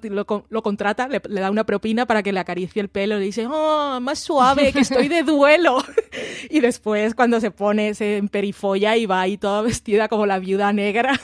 lo, 0.49 0.61
contrata, 0.63 1.07
le, 1.07 1.19
da 1.19 1.49
una 1.49 1.65
propina 1.65 2.05
para 2.05 2.21
que 2.21 2.31
le 2.31 2.39
acaricie 2.39 2.81
el 2.81 2.89
pelo. 2.89 3.17
Le 3.17 3.25
dice, 3.25 3.47
oh, 3.47 3.99
más 3.99 4.19
suave, 4.19 4.71
que 4.71 4.81
estoy 4.81 5.07
de 5.07 5.23
duelo. 5.23 5.83
y 6.49 6.59
después 6.59 7.15
cuando 7.15 7.39
se 7.39 7.51
pone, 7.51 7.95
se 7.95 8.17
emperifolla 8.17 8.95
y 8.95 9.05
va 9.05 9.21
ahí 9.21 9.37
toda 9.37 9.61
vestida 9.61 10.07
como 10.07 10.25
la 10.25 10.39
viuda 10.39 10.71
negra 10.71 11.19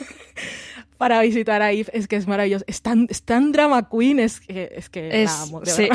para 0.98 1.22
visitar 1.22 1.62
a 1.62 1.72
Eve 1.72 1.92
es 1.94 2.08
que 2.08 2.16
es 2.16 2.28
maravilloso. 2.28 2.66
Es 2.68 2.82
tan, 2.82 3.08
drama 3.52 3.90
queen, 3.90 4.20
es 4.20 4.40
que, 4.40 4.72
es 4.76 4.90
que 4.90 5.24
la 5.26 5.42
amo, 5.42 5.62
sí. 5.66 5.88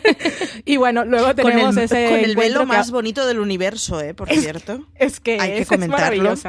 y 0.64 0.76
bueno, 0.76 1.04
luego 1.04 1.34
tenemos 1.34 1.76
ese. 1.76 2.08
Con 2.08 2.18
el 2.18 2.36
velo 2.36 2.66
más 2.66 2.90
bonito 2.90 3.26
del 3.26 3.40
universo, 3.40 4.00
¿eh? 4.00 4.14
Por 4.14 4.28
cierto. 4.28 4.86
Es 4.96 5.20
que 5.20 5.40
Hay 5.40 5.58
que 5.58 5.66
comentarlo. 5.66 6.32
Es 6.32 6.44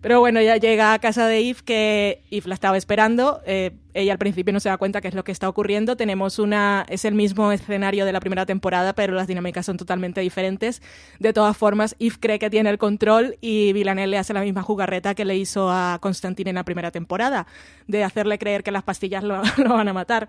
pero 0.00 0.18
bueno, 0.18 0.40
ella 0.40 0.56
llega 0.56 0.94
a 0.94 0.98
casa 0.98 1.26
de 1.26 1.50
Eve, 1.50 1.60
que 1.62 2.22
Eve 2.30 2.48
la 2.48 2.54
estaba 2.54 2.78
esperando. 2.78 3.42
Eh, 3.44 3.72
ella 3.92 4.12
al 4.12 4.18
principio 4.18 4.50
no 4.50 4.60
se 4.60 4.70
da 4.70 4.78
cuenta 4.78 5.02
qué 5.02 5.08
es 5.08 5.14
lo 5.14 5.24
que 5.24 5.32
está 5.32 5.46
ocurriendo. 5.46 5.94
Tenemos 5.94 6.38
una. 6.38 6.86
Es 6.88 7.04
el 7.04 7.14
mismo 7.14 7.52
escenario 7.52 8.06
de 8.06 8.12
la 8.12 8.20
primera 8.20 8.46
temporada, 8.46 8.94
pero 8.94 9.12
las 9.12 9.26
dinámicas 9.26 9.66
son 9.66 9.76
totalmente 9.76 10.22
diferentes. 10.22 10.80
De 11.18 11.34
todas 11.34 11.54
formas, 11.54 11.96
Eve 11.98 12.16
cree 12.18 12.38
que 12.38 12.48
tiene 12.48 12.70
el 12.70 12.78
control 12.78 13.36
y 13.42 13.74
Villanelle 13.74 14.10
le 14.10 14.16
hace 14.16 14.32
la 14.32 14.40
misma 14.40 14.62
jugarreta 14.62 15.14
que 15.14 15.26
le 15.26 15.36
hizo 15.36 15.70
a 15.70 15.98
Constantine 16.00 16.48
en 16.48 16.56
la 16.56 16.64
primera 16.64 16.90
temporada, 16.90 17.46
de 17.86 18.02
hacerle 18.02 18.38
creer 18.38 18.62
que 18.62 18.70
las 18.70 18.82
pastillas 18.82 19.22
lo, 19.24 19.42
van 19.68 19.88
a 19.88 19.92
matar. 19.92 20.28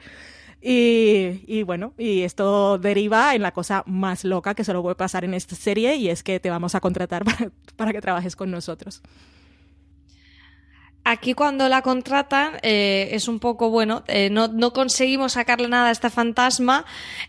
Y, 0.61 1.43
y, 1.47 1.63
bueno, 1.63 1.93
y 1.97 2.21
esto 2.23 2.77
deriva 2.77 3.33
en 3.35 3.41
la 3.41 3.51
cosa 3.51 3.83
más 3.87 4.25
loca 4.25 4.53
que 4.53 4.65
solo 4.65 4.83
puede 4.83 4.95
pasar 4.95 5.23
en 5.23 5.33
esta 5.33 5.55
serie 5.55 5.95
y 5.95 6.09
es 6.09 6.23
que 6.23 6.39
te 6.39 6.49
vamos 6.49 6.75
a 6.75 6.81
contratar 6.81 7.23
para 7.77 7.93
que 7.93 8.01
trabajes 8.01 8.35
con 8.35 8.51
nosotros. 8.51 9.01
Aquí 11.11 11.33
cuando 11.33 11.67
la 11.67 11.81
contratan 11.81 12.53
eh, 12.61 13.09
es 13.11 13.27
un 13.27 13.41
poco, 13.41 13.69
bueno, 13.69 14.05
eh, 14.07 14.29
no, 14.29 14.47
no, 14.47 14.71
conseguimos 14.71 15.33
sacarle 15.33 15.67
nada 15.67 15.89
a 15.89 15.91
esta 15.91 16.09
fantasma 16.09 16.85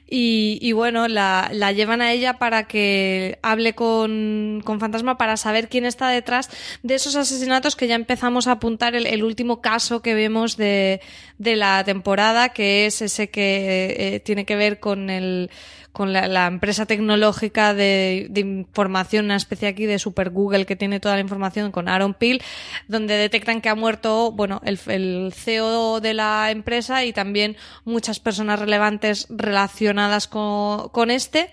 y, 0.09 0.71
bueno, 0.71 1.09
la, 1.09 1.51
la, 1.53 1.73
llevan 1.73 2.01
a 2.01 2.13
ella 2.13 2.39
para 2.39 2.69
que 2.69 3.41
hable 3.43 3.75
con, 3.75 4.63
con, 4.65 4.79
fantasma 4.79 5.19
para 5.19 5.37
saber 5.37 5.69
quién 5.69 5.85
está 5.85 6.11
detrás 6.11 6.49
de 6.85 6.95
esos 6.95 7.17
asesinatos 7.17 7.75
que 7.75 7.89
ya 7.89 7.97
empezamos 7.97 8.47
a 8.47 8.53
apuntar 8.53 8.95
el, 8.95 9.05
el 9.05 9.25
último 9.25 9.61
caso 9.61 10.01
que 10.01 10.15
vemos 10.15 10.57
de, 10.57 11.01
de, 11.39 11.57
la 11.57 11.83
temporada, 11.83 12.51
que 12.51 12.87
es 12.87 13.03
ese 13.03 13.31
que 13.31 13.97
eh, 13.99 14.21
tiene 14.21 14.45
que 14.45 14.55
ver 14.55 14.79
con 14.79 15.11
el 15.11 15.51
con 15.93 16.13
la, 16.13 16.47
empresa 16.47 16.87
tecnológica 16.87 17.75
de, 17.75 18.31
información, 18.35 19.27
una 19.27 19.37
especie 19.37 19.69
aquí 19.69 19.87
de 19.87 19.99
Super 19.99 20.31
Google 20.31 20.67
que 20.67 20.77
tiene 20.77 21.01
toda 21.01 21.17
la 21.17 21.21
información 21.21 21.71
con 21.71 21.89
Aaron 21.89 22.15
Peel, 22.15 22.43
donde 22.89 23.15
detectan 23.15 23.61
que 23.61 23.69
ha 23.69 23.75
muerto, 23.75 24.33
bueno, 24.33 24.61
el, 24.65 25.33
CEO 25.33 26.01
de 26.01 26.15
la 26.15 26.51
empresa 26.51 27.05
y 27.05 27.13
también 27.13 27.57
muchas 27.85 28.21
personas 28.21 28.59
relevantes 28.59 29.27
relacionadas 29.29 30.29
con, 30.29 30.89
con 30.89 31.11
este. 31.11 31.51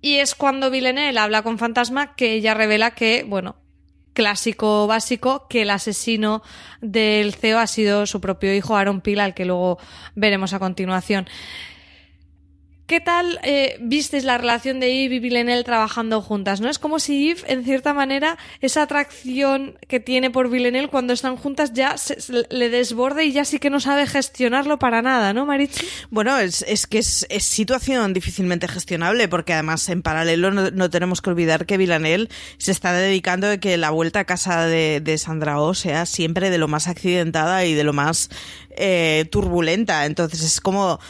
Y 0.00 0.16
es 0.16 0.34
cuando 0.34 0.70
Villeneuve 0.70 1.18
habla 1.18 1.42
con 1.42 1.58
Fantasma 1.58 2.14
que 2.14 2.34
ella 2.34 2.54
revela 2.54 2.90
que, 2.90 3.24
bueno, 3.26 3.56
clásico 4.14 4.86
básico, 4.86 5.46
que 5.48 5.62
el 5.62 5.70
asesino 5.70 6.42
del 6.80 7.34
CEO 7.34 7.58
ha 7.58 7.66
sido 7.66 8.06
su 8.06 8.20
propio 8.20 8.54
hijo, 8.54 8.76
Aaron 8.76 9.00
Peel, 9.00 9.20
al 9.20 9.34
que 9.34 9.44
luego 9.44 9.78
veremos 10.14 10.54
a 10.54 10.58
continuación. 10.58 11.26
¿Qué 12.86 13.00
tal 13.00 13.40
eh, 13.42 13.78
visteis 13.80 14.24
la 14.24 14.36
relación 14.36 14.78
de 14.78 15.04
Eve 15.06 15.14
y 15.14 15.18
Villanelle 15.18 15.64
trabajando 15.64 16.20
juntas? 16.20 16.60
¿No? 16.60 16.68
Es 16.68 16.78
como 16.78 16.98
si 16.98 17.30
Eve, 17.30 17.40
en 17.46 17.64
cierta 17.64 17.94
manera, 17.94 18.36
esa 18.60 18.82
atracción 18.82 19.78
que 19.88 20.00
tiene 20.00 20.30
por 20.30 20.50
Villanelle 20.50 20.88
cuando 20.88 21.14
están 21.14 21.36
juntas 21.36 21.72
ya 21.72 21.96
se, 21.96 22.18
le 22.50 22.68
desborde 22.68 23.24
y 23.24 23.32
ya 23.32 23.46
sí 23.46 23.58
que 23.58 23.70
no 23.70 23.80
sabe 23.80 24.06
gestionarlo 24.06 24.78
para 24.78 25.00
nada, 25.00 25.32
¿no, 25.32 25.46
Marichi? 25.46 25.86
Bueno, 26.10 26.38
es, 26.38 26.86
que 26.86 26.98
es, 26.98 27.26
situación 27.38 28.12
difícilmente 28.12 28.68
gestionable 28.68 29.28
porque 29.28 29.54
además 29.54 29.88
en 29.88 30.02
paralelo 30.02 30.50
no, 30.50 30.90
tenemos 30.90 31.22
que 31.22 31.30
olvidar 31.30 31.64
que 31.64 31.78
Villanelle 31.78 32.28
se 32.58 32.72
está 32.72 32.92
dedicando 32.92 33.48
a 33.48 33.56
que 33.56 33.78
la 33.78 33.88
vuelta 33.88 34.20
a 34.20 34.24
casa 34.24 34.66
de, 34.66 35.00
de 35.00 35.16
Sandra 35.16 35.58
O 35.58 35.72
sea 35.72 36.04
siempre 36.04 36.50
de 36.50 36.58
lo 36.58 36.68
más 36.68 36.86
accidentada 36.86 37.64
y 37.64 37.72
de 37.72 37.84
lo 37.84 37.94
más 37.94 38.28
eh, 38.76 39.26
turbulenta. 39.30 40.04
Entonces 40.04 40.42
es 40.42 40.60
como 40.60 41.00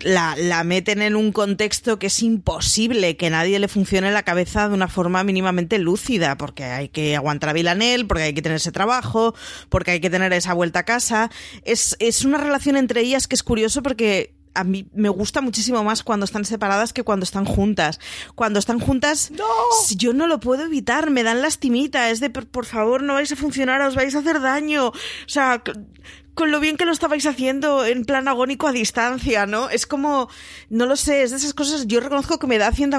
la, 0.00 0.64
meten 0.64 1.02
en 1.02 1.16
un 1.16 1.32
contexto 1.32 1.98
que 1.98 2.08
es 2.08 2.22
imposible 2.22 3.16
que 3.16 3.30
nadie 3.30 3.58
le 3.58 3.68
funcione 3.68 4.10
la 4.10 4.22
cabeza 4.22 4.68
de 4.68 4.74
una 4.74 4.88
forma 4.88 5.24
mínimamente 5.24 5.78
lúcida, 5.78 6.36
porque 6.36 6.64
hay 6.64 6.88
que 6.88 7.16
aguantar 7.16 7.50
a 7.50 7.52
Vilanel, 7.52 8.06
porque 8.06 8.24
hay 8.24 8.34
que 8.34 8.42
tener 8.42 8.56
ese 8.56 8.72
trabajo, 8.72 9.34
porque 9.68 9.92
hay 9.92 10.00
que 10.00 10.10
tener 10.10 10.32
esa 10.32 10.54
vuelta 10.54 10.80
a 10.80 10.84
casa. 10.84 11.30
Es, 11.64 11.96
es 11.98 12.24
una 12.24 12.38
relación 12.38 12.76
entre 12.76 13.00
ellas 13.00 13.26
que 13.28 13.34
es 13.34 13.42
curioso 13.42 13.82
porque 13.82 14.34
a 14.54 14.64
mí 14.64 14.86
me 14.94 15.08
gusta 15.08 15.40
muchísimo 15.40 15.82
más 15.84 16.02
cuando 16.02 16.24
están 16.24 16.44
separadas 16.44 16.92
que 16.92 17.02
cuando 17.02 17.24
están 17.24 17.44
juntas. 17.44 18.00
Cuando 18.34 18.58
están 18.58 18.80
juntas, 18.80 19.32
yo 19.96 20.12
no 20.12 20.26
lo 20.26 20.40
puedo 20.40 20.64
evitar, 20.64 21.10
me 21.10 21.22
dan 21.22 21.42
lastimita, 21.42 22.10
es 22.10 22.20
de 22.20 22.30
por, 22.30 22.66
favor 22.66 23.02
no 23.02 23.14
vais 23.14 23.32
a 23.32 23.36
funcionar, 23.36 23.80
os 23.82 23.94
vais 23.94 24.14
a 24.14 24.18
hacer 24.18 24.40
daño. 24.40 24.88
O 24.88 24.94
sea, 25.26 25.62
con 26.34 26.50
lo 26.50 26.60
bien 26.60 26.76
que 26.76 26.84
lo 26.84 26.92
estabais 26.92 27.26
haciendo 27.26 27.84
en 27.84 28.04
plan 28.04 28.28
agónico 28.28 28.66
a 28.66 28.72
distancia, 28.72 29.46
¿no? 29.46 29.68
Es 29.68 29.86
como, 29.86 30.28
no 30.70 30.86
lo 30.86 30.96
sé, 30.96 31.22
es 31.22 31.30
de 31.30 31.36
esas 31.36 31.54
cosas, 31.54 31.86
yo 31.86 32.00
reconozco 32.00 32.38
que 32.38 32.46
me 32.46 32.58
da 32.58 32.72
cierta, 32.72 32.98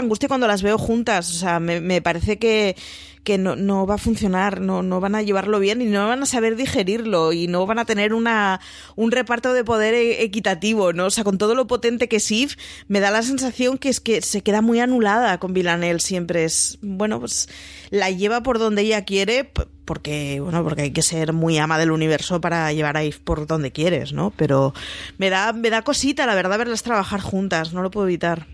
angustia 0.00 0.28
cuando 0.28 0.46
las 0.46 0.62
veo 0.62 0.78
juntas, 0.78 1.30
o 1.30 1.38
sea, 1.38 1.60
me, 1.60 1.80
me 1.80 2.02
parece 2.02 2.38
que, 2.38 2.76
que 3.24 3.38
no, 3.38 3.56
no, 3.56 3.86
va 3.86 3.94
a 3.94 3.98
funcionar, 3.98 4.60
no, 4.60 4.82
no 4.82 5.00
van 5.00 5.14
a 5.14 5.22
llevarlo 5.22 5.60
bien 5.60 5.80
y 5.80 5.86
no 5.86 6.06
van 6.08 6.22
a 6.22 6.26
saber 6.26 6.56
digerirlo 6.56 7.32
y 7.32 7.46
no 7.46 7.66
van 7.66 7.78
a 7.78 7.84
tener 7.84 8.14
una, 8.14 8.60
un 8.96 9.12
reparto 9.12 9.52
de 9.52 9.64
poder 9.64 9.94
e, 9.94 10.22
equitativo, 10.22 10.92
¿no? 10.92 11.06
O 11.06 11.10
sea, 11.10 11.24
con 11.24 11.38
todo 11.38 11.54
lo 11.54 11.66
potente 11.66 12.08
que 12.08 12.16
es 12.16 12.30
Eve, 12.30 12.52
me 12.88 13.00
da 13.00 13.10
la 13.10 13.22
sensación 13.22 13.78
que 13.78 13.88
es 13.88 14.00
que 14.00 14.22
se 14.22 14.42
queda 14.42 14.60
muy 14.60 14.80
anulada 14.80 15.38
con 15.38 15.52
Villanelle 15.52 16.00
siempre. 16.00 16.44
Es, 16.44 16.78
bueno, 16.82 17.20
pues 17.20 17.48
la 17.90 18.10
lleva 18.10 18.42
por 18.42 18.58
donde 18.58 18.82
ella 18.82 19.04
quiere, 19.04 19.50
porque, 19.84 20.40
bueno, 20.40 20.64
porque 20.64 20.82
hay 20.82 20.92
que 20.92 21.02
ser 21.02 21.32
muy 21.32 21.58
ama 21.58 21.78
del 21.78 21.90
universo 21.90 22.40
para 22.40 22.72
llevar 22.72 22.96
a 22.96 23.02
Eve 23.02 23.18
por 23.22 23.46
donde 23.46 23.70
quieres, 23.70 24.12
¿no? 24.12 24.32
Pero 24.36 24.74
me 25.18 25.30
da, 25.30 25.52
me 25.52 25.70
da 25.70 25.82
cosita, 25.82 26.26
la 26.26 26.34
verdad, 26.34 26.58
verlas 26.58 26.82
trabajar 26.82 27.20
juntas, 27.20 27.72
no 27.72 27.82
lo 27.82 27.90
puedo 27.90 28.06
evitar. 28.06 28.46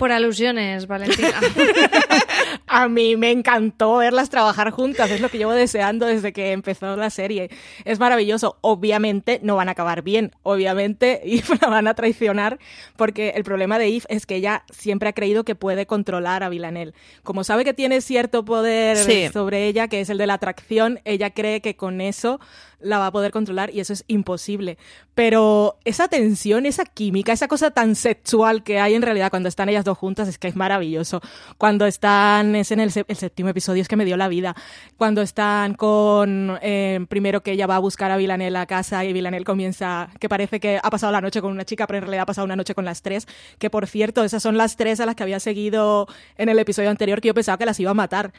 Por 0.00 0.12
alusiones, 0.12 0.86
Valentina. 0.86 1.38
a 2.66 2.88
mí 2.88 3.16
me 3.16 3.30
encantó 3.30 3.98
verlas 3.98 4.30
trabajar 4.30 4.70
juntas, 4.70 5.10
es 5.10 5.20
lo 5.20 5.28
que 5.28 5.36
llevo 5.36 5.52
deseando 5.52 6.06
desde 6.06 6.32
que 6.32 6.52
empezó 6.52 6.96
la 6.96 7.10
serie. 7.10 7.50
Es 7.84 7.98
maravilloso. 7.98 8.56
Obviamente 8.62 9.40
no 9.42 9.56
van 9.56 9.68
a 9.68 9.72
acabar 9.72 10.00
bien, 10.00 10.32
obviamente 10.42 11.20
y 11.26 11.42
la 11.60 11.68
van 11.68 11.86
a 11.86 11.92
traicionar, 11.92 12.58
porque 12.96 13.34
el 13.36 13.44
problema 13.44 13.78
de 13.78 13.88
Eve 13.88 14.06
es 14.08 14.24
que 14.24 14.36
ella 14.36 14.64
siempre 14.70 15.10
ha 15.10 15.12
creído 15.12 15.44
que 15.44 15.54
puede 15.54 15.84
controlar 15.84 16.44
a 16.44 16.48
Villanelle. 16.48 16.94
Como 17.22 17.44
sabe 17.44 17.66
que 17.66 17.74
tiene 17.74 18.00
cierto 18.00 18.42
poder 18.42 19.30
sobre 19.30 19.66
ella, 19.66 19.88
que 19.88 20.00
es 20.00 20.08
el 20.08 20.16
de 20.16 20.26
la 20.26 20.34
atracción, 20.34 21.00
ella 21.04 21.28
cree 21.28 21.60
que 21.60 21.76
con 21.76 22.00
eso 22.00 22.40
la 22.80 22.98
va 22.98 23.06
a 23.06 23.12
poder 23.12 23.32
controlar 23.32 23.70
y 23.74 23.80
eso 23.80 23.92
es 23.92 24.04
imposible. 24.06 24.78
Pero 25.14 25.78
esa 25.84 26.08
tensión, 26.08 26.66
esa 26.66 26.84
química, 26.84 27.32
esa 27.32 27.48
cosa 27.48 27.70
tan 27.70 27.94
sexual 27.94 28.62
que 28.62 28.78
hay 28.78 28.94
en 28.94 29.02
realidad 29.02 29.30
cuando 29.30 29.48
están 29.48 29.68
ellas 29.68 29.84
dos 29.84 29.98
juntas 29.98 30.28
es 30.28 30.38
que 30.38 30.48
es 30.48 30.56
maravilloso. 30.56 31.20
Cuando 31.58 31.86
están, 31.86 32.56
es 32.56 32.70
en 32.70 32.80
el, 32.80 32.90
séptimo 32.90 33.48
episodio, 33.48 33.82
es 33.82 33.88
que 33.88 33.96
me 33.96 34.04
dio 34.04 34.16
la 34.16 34.28
vida. 34.28 34.54
Cuando 34.96 35.22
están 35.22 35.74
con, 35.74 36.58
eh, 36.62 37.04
primero 37.08 37.42
que 37.42 37.52
ella 37.52 37.66
va 37.66 37.76
a 37.76 37.80
buscar 37.80 38.10
a 38.10 38.16
Villanelle 38.16 38.56
a 38.56 38.66
casa 38.66 39.04
y 39.04 39.12
Villanelle 39.12 39.44
comienza, 39.44 40.08
que 40.18 40.28
parece 40.28 40.60
que 40.60 40.80
ha 40.82 40.90
pasado 40.90 41.12
la 41.12 41.20
noche 41.20 41.40
con 41.40 41.52
una 41.52 41.64
chica, 41.64 41.86
pero 41.86 41.98
en 41.98 42.02
realidad 42.02 42.22
ha 42.22 42.26
pasado 42.26 42.44
una 42.44 42.56
noche 42.56 42.74
con 42.74 42.84
las 42.84 43.02
tres, 43.02 43.26
que 43.58 43.70
por 43.70 43.86
cierto, 43.86 44.24
esas 44.24 44.42
son 44.42 44.56
las 44.56 44.76
tres 44.76 45.00
a 45.00 45.06
las 45.06 45.14
que 45.14 45.22
había 45.22 45.40
seguido 45.40 46.06
en 46.36 46.48
el 46.48 46.58
episodio 46.58 46.90
anterior 46.90 47.20
que 47.20 47.28
yo 47.28 47.34
pensaba 47.34 47.58
que 47.58 47.66
las 47.66 47.78
iba 47.80 47.90
a 47.90 47.94
matar. 47.94 48.32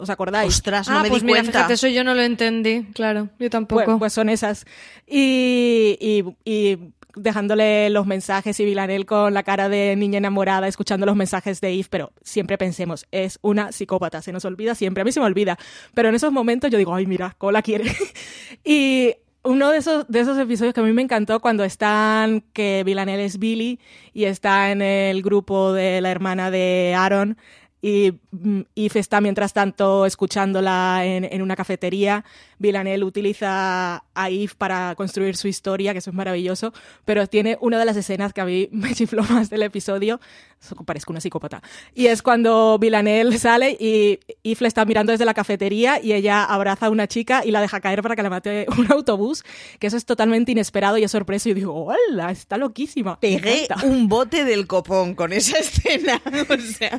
¿Os 0.00 0.10
acordáis? 0.10 0.54
Ostras, 0.54 0.88
no 0.88 0.98
ah, 0.98 1.02
me 1.02 1.10
pues 1.10 1.22
di 1.22 1.28
cuenta. 1.28 1.66
eso 1.70 1.88
yo 1.88 2.02
no 2.04 2.14
lo 2.14 2.22
entendí, 2.22 2.84
claro, 2.94 3.28
yo 3.38 3.50
tampoco. 3.50 3.98
pues 3.98 4.12
son 4.12 4.28
esas. 4.28 4.64
Y, 5.06 5.96
y, 6.00 6.24
y, 6.50 6.78
dejándole 7.16 7.90
los 7.90 8.06
mensajes 8.06 8.58
y 8.60 8.64
Vilanel 8.64 9.04
con 9.04 9.34
la 9.34 9.42
cara 9.42 9.68
de 9.68 9.96
niña 9.96 10.18
enamorada, 10.18 10.68
escuchando 10.68 11.06
los 11.06 11.16
mensajes 11.16 11.60
de 11.60 11.72
Eve, 11.74 11.88
pero 11.90 12.12
siempre 12.22 12.56
pensemos, 12.56 13.06
es 13.10 13.38
una 13.42 13.72
psicópata, 13.72 14.22
se 14.22 14.32
nos 14.32 14.44
olvida 14.44 14.74
siempre, 14.74 15.02
a 15.02 15.04
mí 15.04 15.12
se 15.12 15.20
me 15.20 15.26
olvida, 15.26 15.58
pero 15.94 16.08
en 16.08 16.14
esos 16.14 16.32
momentos 16.32 16.70
yo 16.70 16.78
digo, 16.78 16.94
ay, 16.94 17.06
mira, 17.06 17.34
¿cómo 17.38 17.52
la 17.52 17.62
quiere? 17.62 17.92
y 18.64 19.14
uno 19.42 19.70
de 19.70 19.78
esos, 19.78 20.06
de 20.08 20.20
esos 20.20 20.38
episodios 20.38 20.74
que 20.74 20.80
a 20.80 20.84
mí 20.84 20.92
me 20.92 21.02
encantó 21.02 21.40
cuando 21.40 21.64
están, 21.64 22.42
que 22.52 22.82
Villanelle 22.84 23.24
es 23.24 23.38
Billy 23.38 23.80
y 24.12 24.24
está 24.24 24.70
en 24.70 24.82
el 24.82 25.22
grupo 25.22 25.72
de 25.72 26.00
la 26.00 26.10
hermana 26.10 26.50
de 26.50 26.94
Aaron 26.96 27.38
y 27.82 28.12
mm, 28.30 28.60
If 28.74 28.96
está 28.96 29.20
mientras 29.20 29.52
tanto 29.52 30.06
escuchándola 30.06 31.02
en, 31.04 31.24
en 31.24 31.42
una 31.42 31.56
cafetería. 31.56 32.24
Villanelle 32.58 33.04
utiliza 33.04 34.04
a 34.14 34.30
Eve 34.30 34.52
para 34.56 34.94
construir 34.94 35.36
su 35.36 35.48
historia, 35.48 35.92
que 35.92 35.98
eso 35.98 36.10
es 36.10 36.16
maravilloso, 36.16 36.74
pero 37.06 37.26
tiene 37.26 37.56
una 37.60 37.78
de 37.78 37.86
las 37.86 37.96
escenas 37.96 38.32
que 38.34 38.42
a 38.42 38.44
mí 38.44 38.68
me 38.72 38.94
chifló 38.94 39.22
más 39.24 39.48
del 39.50 39.62
episodio, 39.62 40.20
eso 40.60 40.76
parezco 40.84 41.12
una 41.12 41.20
psicópata, 41.20 41.62
y 41.94 42.06
es 42.06 42.22
cuando 42.22 42.78
Villanelle 42.78 43.38
sale 43.38 43.76
y 43.80 44.20
Eve 44.44 44.58
le 44.60 44.68
está 44.68 44.84
mirando 44.84 45.12
desde 45.12 45.24
la 45.24 45.32
cafetería 45.34 46.00
y 46.02 46.12
ella 46.12 46.44
abraza 46.44 46.86
a 46.86 46.90
una 46.90 47.06
chica 47.08 47.42
y 47.44 47.50
la 47.50 47.62
deja 47.62 47.80
caer 47.80 48.02
para 48.02 48.14
que 48.14 48.22
la 48.22 48.30
mate 48.30 48.66
un 48.76 48.92
autobús, 48.92 49.42
que 49.78 49.86
eso 49.86 49.96
es 49.96 50.04
totalmente 50.04 50.52
inesperado 50.52 50.98
y 50.98 51.04
es 51.04 51.10
sorpresa 51.10 51.48
y 51.48 51.54
digo, 51.54 51.74
¡hola! 51.74 52.30
Está 52.30 52.58
loquísima. 52.58 53.18
Pegué 53.18 53.68
un 53.84 54.08
bote 54.08 54.44
del 54.44 54.66
copón 54.66 55.14
con 55.14 55.32
esa 55.32 55.58
escena. 55.58 56.20
O 56.50 56.56
sea, 56.58 56.96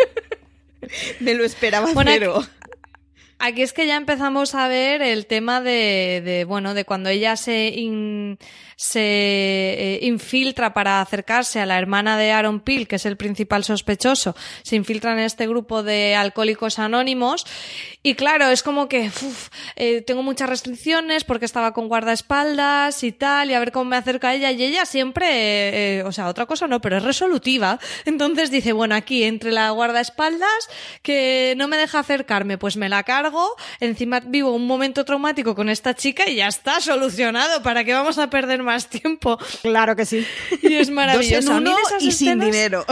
me 1.20 1.34
lo 1.34 1.44
esperaba 1.44 1.92
Bueno, 1.94 2.12
cero. 2.12 2.46
Aquí 3.44 3.64
es 3.64 3.74
que 3.74 3.88
ya 3.88 3.98
empezamos 3.98 4.54
a 4.54 4.68
ver 4.68 5.02
el 5.02 5.26
tema 5.26 5.62
de, 5.62 6.22
de, 6.24 6.46
bueno, 6.46 6.76
de 6.76 6.86
cuando 6.86 7.10
ella 7.10 7.36
se, 7.36 7.70
in- 7.70 8.38
se 8.76 9.00
eh, 9.02 10.00
infiltra 10.04 10.76
para 10.76 11.02
acercarse 11.02 11.60
a 11.60 11.66
la 11.66 11.80
hermana 11.80 12.20
de 12.20 12.32
Aaron 12.32 12.60
Peel, 12.60 12.88
que 12.88 12.98
es 12.98 13.06
el 13.08 13.18
principal 13.18 13.64
sospechoso, 13.64 14.36
se 14.62 14.76
infiltra 14.76 15.14
en 15.14 15.20
este 15.20 15.48
grupo 15.48 15.82
de 15.82 16.14
alcohólicos 16.14 16.78
anónimos. 16.78 17.48
Y 18.04 18.14
claro, 18.14 18.48
es 18.50 18.62
como 18.62 18.88
que 18.88 19.10
eh, 19.76 20.02
tengo 20.02 20.22
muchas 20.22 20.48
restricciones 20.48 21.24
porque 21.24 21.46
estaba 21.46 21.74
con 21.74 21.88
guardaespaldas 21.88 23.04
y 23.04 23.12
tal, 23.12 23.50
y 23.50 23.56
a 23.56 23.60
ver 23.60 23.72
cómo 23.72 23.86
me 23.86 23.96
acerco 23.98 24.28
a 24.28 24.36
ella. 24.36 24.52
Y 24.52 24.64
ella 24.64 24.86
siempre, 24.86 25.98
eh, 25.98 26.04
o 26.04 26.12
sea, 26.12 26.28
otra 26.28 26.46
cosa 26.46 26.68
no, 26.68 26.80
pero 26.80 26.98
es 26.98 27.04
resolutiva. 27.04 27.80
Entonces 28.06 28.52
dice, 28.52 28.72
bueno, 28.74 28.94
aquí 28.94 29.24
entre 29.24 29.52
la 29.52 29.72
guardaespaldas 29.72 30.70
que 31.02 31.56
no 31.58 31.68
me 31.68 31.78
deja 31.78 31.98
acercarme, 32.00 32.60
pues 32.60 32.78
me 32.78 32.88
la 32.88 33.02
cargo, 33.02 33.31
encima 33.80 34.20
vivo 34.20 34.54
un 34.54 34.68
momento 34.68 35.06
traumático 35.06 35.56
con 35.56 35.70
esta 35.70 35.94
chica 35.96 36.30
y 36.30 36.36
ya 36.36 36.48
está 36.48 36.80
solucionado, 36.82 37.62
¿para 37.64 37.84
qué 37.84 37.94
vamos 37.94 38.18
a 38.18 38.30
perder 38.30 38.64
más 38.64 38.88
tiempo? 38.88 39.38
Claro 39.62 39.96
que 39.96 40.06
sí. 40.06 40.26
Y 40.62 40.76
es 40.76 40.88
Dos 40.88 40.96
maravilloso. 40.96 41.52
en 41.52 41.58
uno 41.58 41.76
de 41.76 41.82
esas 41.82 42.04
y 42.04 42.12
sin 42.12 42.40
dinero. 42.40 42.86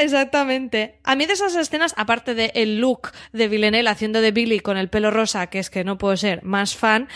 Exactamente. 0.00 0.98
A 1.04 1.14
mí 1.14 1.26
de 1.26 1.34
esas 1.34 1.54
escenas, 1.54 1.92
aparte 1.94 2.34
del 2.34 2.50
el 2.54 2.80
look 2.80 3.10
de 3.34 3.48
Villanelle 3.48 3.86
haciendo 3.90 4.22
de 4.22 4.32
Billy 4.32 4.60
con 4.60 4.78
el 4.78 4.88
pelo 4.88 5.10
rosa, 5.10 5.48
que 5.48 5.58
es 5.58 5.68
que 5.68 5.84
no 5.84 5.98
puedo 5.98 6.16
ser 6.16 6.42
más 6.42 6.74
fan, 6.74 7.06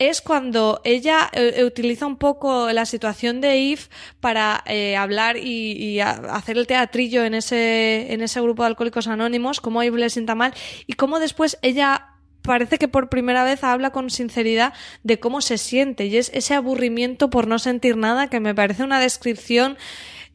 es 0.00 0.20
cuando 0.20 0.80
ella 0.82 1.30
eh, 1.32 1.62
utiliza 1.64 2.04
un 2.04 2.16
poco 2.16 2.72
la 2.72 2.84
situación 2.84 3.40
de 3.40 3.72
Eve 3.72 3.82
para 4.18 4.64
eh, 4.66 4.96
hablar 4.96 5.36
y, 5.36 6.00
hacer 6.00 6.58
el 6.58 6.66
teatrillo 6.66 7.22
en 7.22 7.34
ese, 7.34 8.12
en 8.12 8.22
ese 8.22 8.40
grupo 8.40 8.64
de 8.64 8.70
alcohólicos 8.70 9.06
anónimos, 9.06 9.60
cómo 9.60 9.80
Eve 9.80 10.00
le 10.00 10.10
sienta 10.10 10.34
mal 10.34 10.52
y 10.88 10.94
cómo 10.94 11.20
después 11.20 11.58
ella 11.62 12.08
parece 12.42 12.76
que 12.76 12.88
por 12.88 13.08
primera 13.08 13.44
vez 13.44 13.62
habla 13.62 13.90
con 13.90 14.10
sinceridad 14.10 14.72
de 15.04 15.20
cómo 15.20 15.42
se 15.42 15.58
siente 15.58 16.06
y 16.06 16.16
es 16.16 16.32
ese 16.34 16.54
aburrimiento 16.54 17.30
por 17.30 17.46
no 17.46 17.60
sentir 17.60 17.96
nada 17.96 18.26
que 18.26 18.40
me 18.40 18.52
parece 18.52 18.82
una 18.82 18.98
descripción 18.98 19.76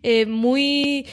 eh, 0.03 0.26
muy 0.26 1.05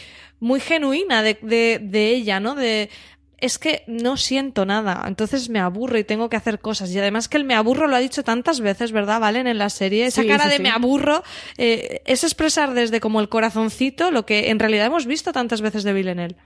muy 0.44 0.60
genuina 0.60 1.22
de, 1.22 1.38
de, 1.40 1.80
de 1.82 2.10
ella, 2.10 2.38
¿no? 2.38 2.54
De 2.54 2.90
es 3.38 3.58
que 3.58 3.82
no 3.86 4.16
siento 4.16 4.64
nada, 4.64 5.04
entonces 5.06 5.48
me 5.50 5.58
aburro 5.58 5.98
y 5.98 6.04
tengo 6.04 6.28
que 6.30 6.36
hacer 6.36 6.60
cosas. 6.60 6.90
Y 6.90 6.98
además 6.98 7.28
que 7.28 7.36
el 7.36 7.44
me 7.44 7.54
aburro 7.54 7.86
lo 7.88 7.96
ha 7.96 7.98
dicho 7.98 8.22
tantas 8.22 8.60
veces, 8.60 8.92
¿verdad, 8.92 9.20
Valen? 9.20 9.46
En 9.46 9.58
la 9.58 9.70
serie. 9.70 10.06
Esa 10.06 10.22
Sí, 10.22 10.28
cara 10.28 10.44
sí, 10.44 10.50
de 10.50 10.56
sí. 10.56 10.62
me 10.62 10.70
aburro 10.70 11.22
eh, 11.58 12.02
es 12.06 12.24
expresar 12.24 12.74
desde 12.74 13.00
como 13.00 13.20
el 13.20 13.28
corazoncito 13.28 14.10
lo 14.10 14.24
que 14.24 14.50
en 14.50 14.58
realidad 14.58 14.86
hemos 14.86 15.06
visto 15.06 15.32
tantas 15.32 15.60
veces 15.62 15.82
de 15.82 15.92
Villanelle. 15.92 16.36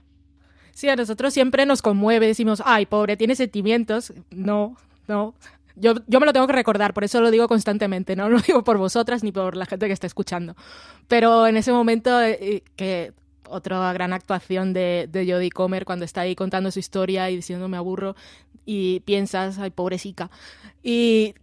Sí, 0.73 0.87
a 0.89 0.95
nosotros 0.95 1.33
siempre 1.33 1.65
nos 1.65 1.81
conmueve, 1.81 2.25
decimos, 2.27 2.63
ay, 2.65 2.85
pobre, 2.85 3.17
tiene 3.17 3.35
sentimientos. 3.35 4.13
No, 4.31 4.77
no. 5.07 5.35
Yo, 5.75 5.93
yo 6.07 6.19
me 6.19 6.25
lo 6.25 6.33
tengo 6.33 6.47
que 6.47 6.53
recordar, 6.53 6.93
por 6.93 7.03
eso 7.03 7.21
lo 7.21 7.31
digo 7.31 7.47
constantemente, 7.47 8.15
no 8.15 8.27
lo 8.29 8.39
digo 8.39 8.63
por 8.63 8.77
vosotras 8.77 9.23
ni 9.23 9.31
por 9.31 9.55
la 9.55 9.65
gente 9.65 9.87
que 9.87 9.93
está 9.93 10.07
escuchando. 10.07 10.55
Pero 11.07 11.47
en 11.47 11.55
ese 11.57 11.71
momento, 11.71 12.21
eh, 12.21 12.63
que 12.75 13.13
otra 13.49 13.91
gran 13.93 14.13
actuación 14.13 14.73
de, 14.73 15.07
de 15.11 15.31
Jodie 15.31 15.51
Comer 15.51 15.85
cuando 15.85 16.05
está 16.05 16.21
ahí 16.21 16.35
contando 16.35 16.71
su 16.71 16.79
historia 16.79 17.29
y 17.29 17.35
diciendo 17.35 17.67
me 17.67 17.77
aburro 17.77 18.15
y 18.65 18.99
piensas, 19.01 19.57
ay, 19.59 19.71
pobrecita. 19.71 20.29
Y 20.83 21.33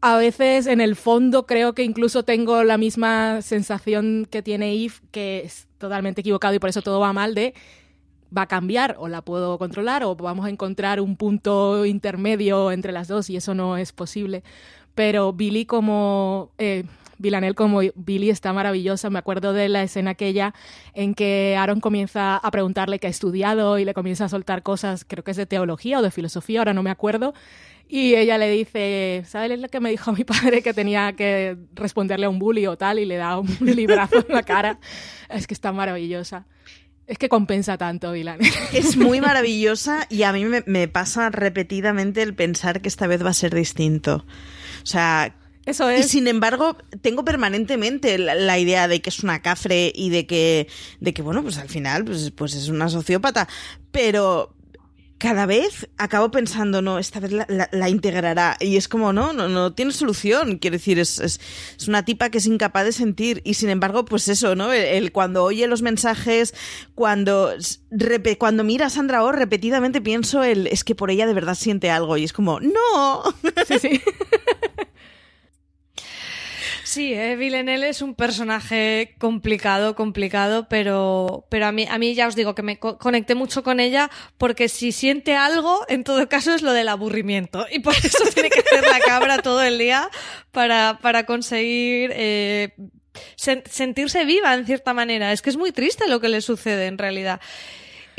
a 0.00 0.16
veces 0.16 0.66
en 0.66 0.80
el 0.80 0.96
fondo 0.96 1.46
creo 1.46 1.74
que 1.74 1.84
incluso 1.84 2.24
tengo 2.24 2.64
la 2.64 2.76
misma 2.76 3.40
sensación 3.42 4.26
que 4.28 4.42
tiene 4.42 4.72
Eve, 4.74 4.94
que 5.10 5.42
es 5.44 5.68
totalmente 5.78 6.22
equivocado 6.22 6.54
y 6.54 6.58
por 6.58 6.70
eso 6.70 6.82
todo 6.82 6.98
va 6.98 7.12
mal, 7.12 7.34
de 7.34 7.54
va 8.36 8.42
a 8.42 8.48
cambiar 8.48 8.96
o 8.98 9.08
la 9.08 9.22
puedo 9.22 9.58
controlar 9.58 10.02
o 10.04 10.16
vamos 10.16 10.46
a 10.46 10.50
encontrar 10.50 11.00
un 11.00 11.16
punto 11.16 11.84
intermedio 11.84 12.72
entre 12.72 12.92
las 12.92 13.06
dos 13.06 13.30
y 13.30 13.36
eso 13.36 13.54
no 13.54 13.76
es 13.76 13.92
posible. 13.92 14.42
Pero 14.94 15.32
Billy 15.32 15.66
como... 15.66 16.50
Eh, 16.58 16.84
Villanelle 17.22 17.54
como 17.54 17.80
Billy 17.94 18.28
está 18.28 18.52
maravillosa. 18.52 19.08
Me 19.08 19.18
acuerdo 19.18 19.52
de 19.52 19.68
la 19.68 19.82
escena 19.82 20.10
aquella 20.10 20.52
en 20.92 21.14
que 21.14 21.56
Aaron 21.56 21.80
comienza 21.80 22.36
a 22.36 22.50
preguntarle 22.50 22.98
qué 22.98 23.06
ha 23.06 23.10
estudiado 23.10 23.78
y 23.78 23.84
le 23.84 23.94
comienza 23.94 24.26
a 24.26 24.28
soltar 24.28 24.62
cosas, 24.62 25.04
creo 25.06 25.24
que 25.24 25.30
es 25.30 25.36
de 25.36 25.46
teología 25.46 26.00
o 26.00 26.02
de 26.02 26.10
filosofía, 26.10 26.60
ahora 26.60 26.74
no 26.74 26.82
me 26.82 26.90
acuerdo. 26.90 27.32
Y 27.88 28.14
ella 28.14 28.38
le 28.38 28.50
dice, 28.50 29.22
¿sabes 29.26 29.58
lo 29.58 29.68
que 29.68 29.80
me 29.80 29.90
dijo 29.90 30.12
mi 30.12 30.24
padre 30.24 30.62
que 30.62 30.74
tenía 30.74 31.12
que 31.12 31.56
responderle 31.74 32.26
a 32.26 32.30
un 32.30 32.38
bully 32.38 32.66
o 32.66 32.76
tal? 32.76 32.98
Y 32.98 33.04
le 33.04 33.16
da 33.16 33.38
un 33.38 33.48
librazo 33.60 34.24
en 34.26 34.34
la 34.34 34.42
cara. 34.42 34.78
Es 35.28 35.46
que 35.46 35.54
está 35.54 35.72
maravillosa. 35.72 36.46
Es 37.06 37.18
que 37.18 37.28
compensa 37.28 37.76
tanto, 37.76 38.12
Villanelle. 38.12 38.50
Es 38.72 38.96
muy 38.96 39.20
maravillosa 39.20 40.06
y 40.08 40.22
a 40.22 40.32
mí 40.32 40.44
me, 40.44 40.62
me 40.66 40.88
pasa 40.88 41.30
repetidamente 41.30 42.22
el 42.22 42.34
pensar 42.34 42.80
que 42.80 42.88
esta 42.88 43.06
vez 43.06 43.24
va 43.24 43.30
a 43.30 43.34
ser 43.34 43.54
distinto. 43.54 44.24
O 44.82 44.86
sea, 44.86 45.34
Eso 45.64 45.90
y 45.92 45.96
es. 45.96 46.08
sin 46.08 46.26
embargo, 46.26 46.76
tengo 47.02 47.24
permanentemente 47.24 48.18
la, 48.18 48.34
la 48.34 48.58
idea 48.58 48.88
de 48.88 49.00
que 49.00 49.10
es 49.10 49.20
una 49.22 49.42
cafre 49.42 49.92
y 49.94 50.10
de 50.10 50.26
que, 50.26 50.66
de 51.00 51.14
que 51.14 51.22
bueno, 51.22 51.42
pues 51.42 51.58
al 51.58 51.68
final, 51.68 52.04
pues, 52.04 52.32
pues 52.32 52.54
es 52.54 52.68
una 52.68 52.88
sociópata. 52.88 53.48
Pero 53.92 54.54
cada 55.18 55.46
vez 55.46 55.88
acabo 55.98 56.32
pensando, 56.32 56.82
no, 56.82 56.98
esta 56.98 57.20
vez 57.20 57.30
la, 57.30 57.46
la- 57.48 57.68
la 57.70 57.88
integrará. 57.88 58.56
Y 58.58 58.76
es 58.76 58.88
como, 58.88 59.12
no, 59.12 59.32
no, 59.32 59.48
no 59.48 59.72
tiene 59.72 59.92
solución. 59.92 60.58
Quiero 60.58 60.74
decir, 60.78 60.98
es, 60.98 61.20
es, 61.20 61.38
es 61.78 61.86
una 61.86 62.04
tipa 62.04 62.28
que 62.30 62.38
es 62.38 62.46
incapaz 62.46 62.84
de 62.86 62.90
sentir. 62.90 63.40
Y 63.44 63.54
sin 63.54 63.68
embargo, 63.68 64.04
pues 64.04 64.26
eso, 64.26 64.56
¿no? 64.56 64.72
El, 64.72 64.82
el 64.82 65.12
cuando 65.12 65.44
oye 65.44 65.68
los 65.68 65.80
mensajes, 65.80 66.54
cuando, 66.96 67.52
cuando 68.36 68.64
mira 68.64 68.86
a 68.86 68.90
Sandra 68.90 69.22
Oh, 69.22 69.30
repetidamente 69.30 70.00
pienso 70.00 70.42
el, 70.42 70.66
es 70.66 70.82
que 70.82 70.96
por 70.96 71.12
ella 71.12 71.28
de 71.28 71.34
verdad 71.34 71.54
siente 71.54 71.88
algo. 71.88 72.16
Y 72.16 72.24
es 72.24 72.32
como, 72.32 72.58
no. 72.58 73.22
Sí, 73.68 73.78
sí. 73.80 74.00
Sí, 76.92 77.14
eh, 77.14 77.36
Villanelle 77.36 77.88
es 77.88 78.02
un 78.02 78.14
personaje 78.14 79.14
complicado, 79.18 79.94
complicado, 79.94 80.66
pero, 80.68 81.46
pero 81.48 81.64
a 81.64 81.72
mí, 81.72 81.86
a 81.90 81.96
mí 81.96 82.12
ya 82.14 82.26
os 82.26 82.36
digo 82.36 82.54
que 82.54 82.62
me 82.62 82.78
co- 82.78 82.98
conecté 82.98 83.34
mucho 83.34 83.62
con 83.62 83.80
ella 83.80 84.10
porque 84.36 84.68
si 84.68 84.92
siente 84.92 85.34
algo, 85.34 85.86
en 85.88 86.04
todo 86.04 86.28
caso 86.28 86.52
es 86.52 86.60
lo 86.60 86.74
del 86.74 86.88
aburrimiento 86.88 87.64
y 87.72 87.78
por 87.78 87.94
eso 88.04 88.24
tiene 88.34 88.50
que 88.50 88.58
hacer 88.60 88.82
la 88.90 89.00
cabra 89.00 89.38
todo 89.38 89.62
el 89.62 89.78
día 89.78 90.10
para, 90.50 90.98
para 91.00 91.24
conseguir 91.24 92.10
eh, 92.14 92.74
sen- 93.38 93.66
sentirse 93.66 94.26
viva 94.26 94.52
en 94.52 94.66
cierta 94.66 94.92
manera. 94.92 95.32
Es 95.32 95.40
que 95.40 95.48
es 95.48 95.56
muy 95.56 95.72
triste 95.72 96.08
lo 96.08 96.20
que 96.20 96.28
le 96.28 96.42
sucede 96.42 96.88
en 96.88 96.98
realidad. 96.98 97.40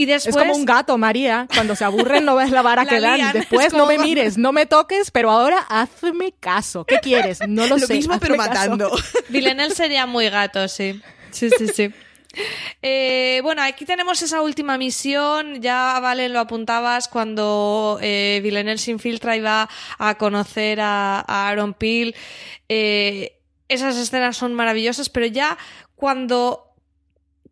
Y 0.03 0.05
después, 0.05 0.35
Es 0.35 0.41
como 0.41 0.53
un 0.55 0.65
gato, 0.65 0.97
María. 0.97 1.47
Cuando 1.53 1.75
se 1.75 1.83
aburren 1.85 2.25
no 2.25 2.35
ves 2.35 2.51
la 2.51 2.61
vara 2.61 2.83
La 2.85 2.89
que 2.89 2.99
dan. 2.99 3.33
Después 3.33 3.67
es 3.67 3.73
no 3.73 3.85
me 3.85 3.97
mires, 3.97 4.37
no 4.37 4.51
me 4.51 4.65
toques, 4.65 5.11
pero 5.11 5.31
ahora 5.31 5.59
hazme 5.69 6.33
caso. 6.39 6.85
¿Qué 6.85 6.99
quieres? 6.99 7.39
No 7.47 7.67
lo, 7.67 7.77
Lo 7.77 7.87
sé. 7.87 7.93
mismo, 7.95 8.13
hazme 8.13 8.27
pero 8.27 8.37
caso. 8.37 8.49
matando. 8.49 8.91
Villanelle 9.29 9.73
sería 9.75 10.05
muy 10.05 10.29
gato, 10.29 10.67
sí. 10.67 11.01
Sí, 11.31 11.49
sí, 11.57 11.67
sí. 11.67 11.91
Eh, 12.81 13.41
bueno, 13.43 13.61
aquí 13.61 13.85
tenemos 13.85 14.21
esa 14.21 14.41
última 14.41 14.77
misión. 14.77 15.61
Ya, 15.61 15.99
vale, 16.01 16.29
lo 16.29 16.39
apuntabas 16.39 17.07
cuando 17.07 17.99
eh, 18.01 18.39
Villanelle 18.43 18.79
se 18.79 18.91
infiltra 18.91 19.35
y 19.37 19.41
va 19.41 19.69
a 19.99 20.15
conocer 20.17 20.81
a, 20.81 21.19
a 21.19 21.47
Aaron 21.49 21.73
Peel. 21.75 22.15
Eh, 22.69 23.37
esas 23.69 23.95
escenas 23.97 24.35
son 24.37 24.53
maravillosas, 24.53 25.09
pero 25.09 25.25
ya 25.27 25.57
cuando 25.95 26.72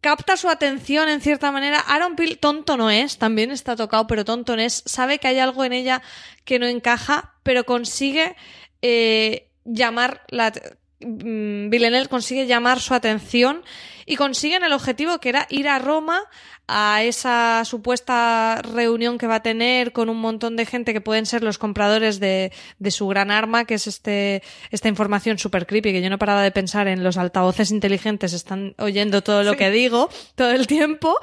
capta 0.02 0.36
su 0.36 0.50
atención 0.50 1.08
en 1.08 1.22
cierta 1.22 1.52
manera. 1.52 1.80
Aaron 1.80 2.16
Peel 2.16 2.40
tonto 2.40 2.76
no 2.76 2.90
es, 2.90 3.18
también 3.18 3.52
está 3.52 3.76
tocado, 3.76 4.08
pero 4.08 4.26
tonto 4.26 4.56
no 4.56 4.62
es. 4.62 4.84
Sabe 4.86 5.20
que 5.20 5.28
hay 5.28 5.40
algo 5.40 5.64
en 5.64 5.74
ella 5.74 6.02
que 6.44 6.60
no 6.60 6.66
encaja, 6.66 7.36
pero 7.44 7.64
consigue 7.64 8.36
eh, 8.82 9.48
llamar 9.64 10.24
la. 10.30 10.52
mm, 11.00 11.70
consigue 12.10 12.48
llamar 12.48 12.80
su 12.80 12.94
atención 12.94 13.64
y 14.06 14.16
consiguen 14.16 14.64
el 14.64 14.74
objetivo 14.74 15.20
que 15.20 15.30
era 15.30 15.48
ir 15.50 15.68
a 15.68 15.80
Roma 15.80 16.22
a 16.68 17.04
esa 17.04 17.64
supuesta 17.66 18.62
reunión 18.62 19.18
que 19.18 19.28
va 19.28 19.36
a 19.36 19.44
tener 19.44 19.92
con 19.92 20.10
un 20.10 20.18
montón 20.18 20.56
de 20.56 20.66
gente 20.66 20.94
que 20.94 21.02
pueden 21.02 21.26
ser 21.26 21.44
los 21.44 21.58
compradores 21.58 22.20
de, 22.20 22.52
de 22.80 22.92
su 22.92 23.08
gran 23.08 23.30
arma, 23.32 23.66
que 23.66 23.74
es 23.74 23.88
este, 23.88 24.42
esta 24.70 24.88
información 24.88 25.38
super 25.38 25.66
creepy, 25.68 25.92
que 25.92 26.02
yo 26.02 26.10
no 26.10 26.18
paraba 26.18 26.44
de 26.44 26.52
pensar 26.52 26.88
en 26.88 27.04
los 27.04 27.18
altavoces 27.18 27.72
inteligentes, 27.72 28.34
están 28.34 28.74
oyendo 28.78 29.22
todo 29.22 29.44
lo 29.44 29.52
Sí. 29.52 29.58
que 29.58 29.72
digo 29.72 30.10
todo 30.36 30.52
el 30.52 30.68
tiempo. 30.68 31.16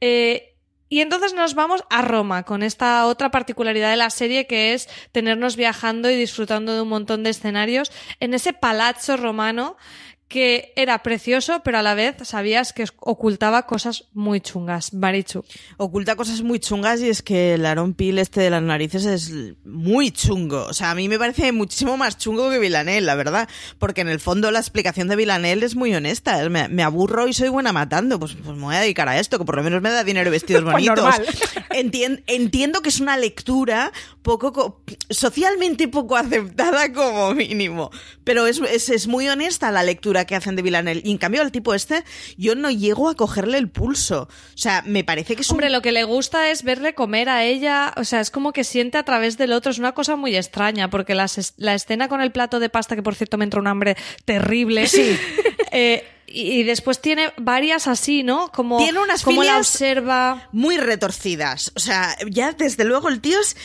Eh, 0.00 0.44
Y 0.90 1.00
entonces 1.02 1.34
nos 1.34 1.54
vamos 1.54 1.84
a 1.90 2.00
Roma 2.00 2.44
con 2.44 2.62
esta 2.62 3.04
otra 3.04 3.30
particularidad 3.30 3.90
de 3.90 3.98
la 3.98 4.08
serie 4.08 4.46
que 4.46 4.72
es 4.72 4.88
tenernos 5.12 5.54
viajando 5.54 6.08
y 6.08 6.16
disfrutando 6.16 6.72
de 6.74 6.80
un 6.80 6.88
montón 6.88 7.22
de 7.24 7.28
escenarios 7.30 7.92
en 8.20 8.32
ese 8.32 8.54
palazzo 8.54 9.18
romano 9.18 9.76
que 10.28 10.74
era 10.76 11.02
precioso, 11.02 11.62
pero 11.64 11.78
a 11.78 11.82
la 11.82 11.94
vez 11.94 12.16
sabías 12.22 12.74
que 12.74 12.84
ocultaba 12.98 13.64
cosas 13.64 14.04
muy 14.12 14.40
chungas. 14.40 14.92
Marichu. 14.92 15.42
Oculta 15.78 16.16
cosas 16.16 16.42
muy 16.42 16.60
chungas 16.60 17.00
y 17.00 17.08
es 17.08 17.22
que 17.22 17.54
el 17.54 17.64
Aaron 17.64 17.94
Peel 17.94 18.18
este 18.18 18.42
de 18.42 18.50
las 18.50 18.62
narices 18.62 19.06
es 19.06 19.32
muy 19.64 20.10
chungo. 20.10 20.66
O 20.66 20.74
sea, 20.74 20.90
a 20.90 20.94
mí 20.94 21.08
me 21.08 21.18
parece 21.18 21.50
muchísimo 21.52 21.96
más 21.96 22.18
chungo 22.18 22.50
que 22.50 22.58
Villanel, 22.58 23.06
la 23.06 23.14
verdad. 23.14 23.48
Porque 23.78 24.02
en 24.02 24.08
el 24.08 24.20
fondo 24.20 24.50
la 24.50 24.58
explicación 24.58 25.08
de 25.08 25.16
Villanel 25.16 25.62
es 25.62 25.74
muy 25.76 25.94
honesta. 25.94 26.46
Me, 26.50 26.82
aburro 26.82 27.26
y 27.26 27.32
soy 27.32 27.48
buena 27.48 27.72
matando. 27.72 28.18
Pues, 28.18 28.34
pues, 28.34 28.54
me 28.54 28.64
voy 28.64 28.74
a 28.74 28.80
dedicar 28.80 29.08
a 29.08 29.18
esto, 29.18 29.38
que 29.38 29.46
por 29.46 29.56
lo 29.56 29.62
menos 29.62 29.80
me 29.80 29.90
da 29.90 30.04
dinero 30.04 30.28
y 30.28 30.32
vestidos 30.32 30.62
Pues 30.68 30.74
bonitos. 30.74 31.14
entiendo 32.26 32.82
que 32.82 32.90
es 32.90 33.00
una 33.00 33.16
lectura 33.16 33.92
poco 34.22 34.82
socialmente 35.08 35.88
poco 35.88 36.16
aceptada 36.16 36.92
como 36.92 37.32
mínimo. 37.32 37.90
Pero 38.24 38.46
es, 38.46 38.58
es, 38.58 38.90
es 38.90 39.06
muy 39.06 39.26
honesta 39.26 39.70
la 39.70 39.82
lectura 39.82 40.17
que 40.24 40.36
hacen 40.36 40.56
de 40.56 40.62
Villanel. 40.62 41.02
Y 41.04 41.10
en 41.10 41.18
cambio, 41.18 41.42
al 41.42 41.52
tipo 41.52 41.74
este, 41.74 42.04
yo 42.36 42.54
no 42.54 42.70
llego 42.70 43.08
a 43.08 43.14
cogerle 43.14 43.58
el 43.58 43.68
pulso. 43.68 44.28
O 44.54 44.58
sea, 44.58 44.82
me 44.86 45.04
parece 45.04 45.34
que 45.34 45.42
es 45.42 45.50
Hombre, 45.50 45.70
lo 45.70 45.82
que 45.82 45.92
le 45.92 46.04
gusta 46.04 46.50
es 46.50 46.62
verle 46.62 46.94
comer 46.94 47.28
a 47.28 47.44
ella. 47.44 47.92
O 47.96 48.04
sea, 48.04 48.20
es 48.20 48.30
como 48.30 48.52
que 48.52 48.64
siente 48.64 48.98
a 48.98 49.04
través 49.04 49.38
del 49.38 49.52
otro. 49.52 49.70
Es 49.70 49.78
una 49.78 49.92
cosa 49.92 50.16
muy 50.16 50.36
extraña, 50.36 50.90
porque 50.90 51.14
la, 51.14 51.26
la 51.56 51.74
escena 51.74 52.08
con 52.08 52.20
el 52.20 52.32
plato 52.32 52.60
de 52.60 52.68
pasta, 52.68 52.96
que 52.96 53.02
por 53.02 53.14
cierto 53.14 53.38
me 53.38 53.44
entra 53.44 53.60
un 53.60 53.66
hambre 53.66 53.96
terrible. 54.24 54.86
Sí. 54.86 55.18
eh, 55.72 56.04
y 56.30 56.62
después 56.62 57.00
tiene 57.00 57.32
varias 57.38 57.86
así, 57.86 58.22
¿no? 58.22 58.52
Como, 58.52 58.78
tiene 58.78 59.00
unas 59.00 59.22
como 59.22 59.42
la 59.42 59.58
observa. 59.58 60.48
Muy 60.52 60.76
retorcidas. 60.76 61.72
O 61.74 61.80
sea, 61.80 62.16
ya 62.28 62.52
desde 62.52 62.84
luego 62.84 63.08
el 63.08 63.20
tío 63.20 63.40
es 63.40 63.56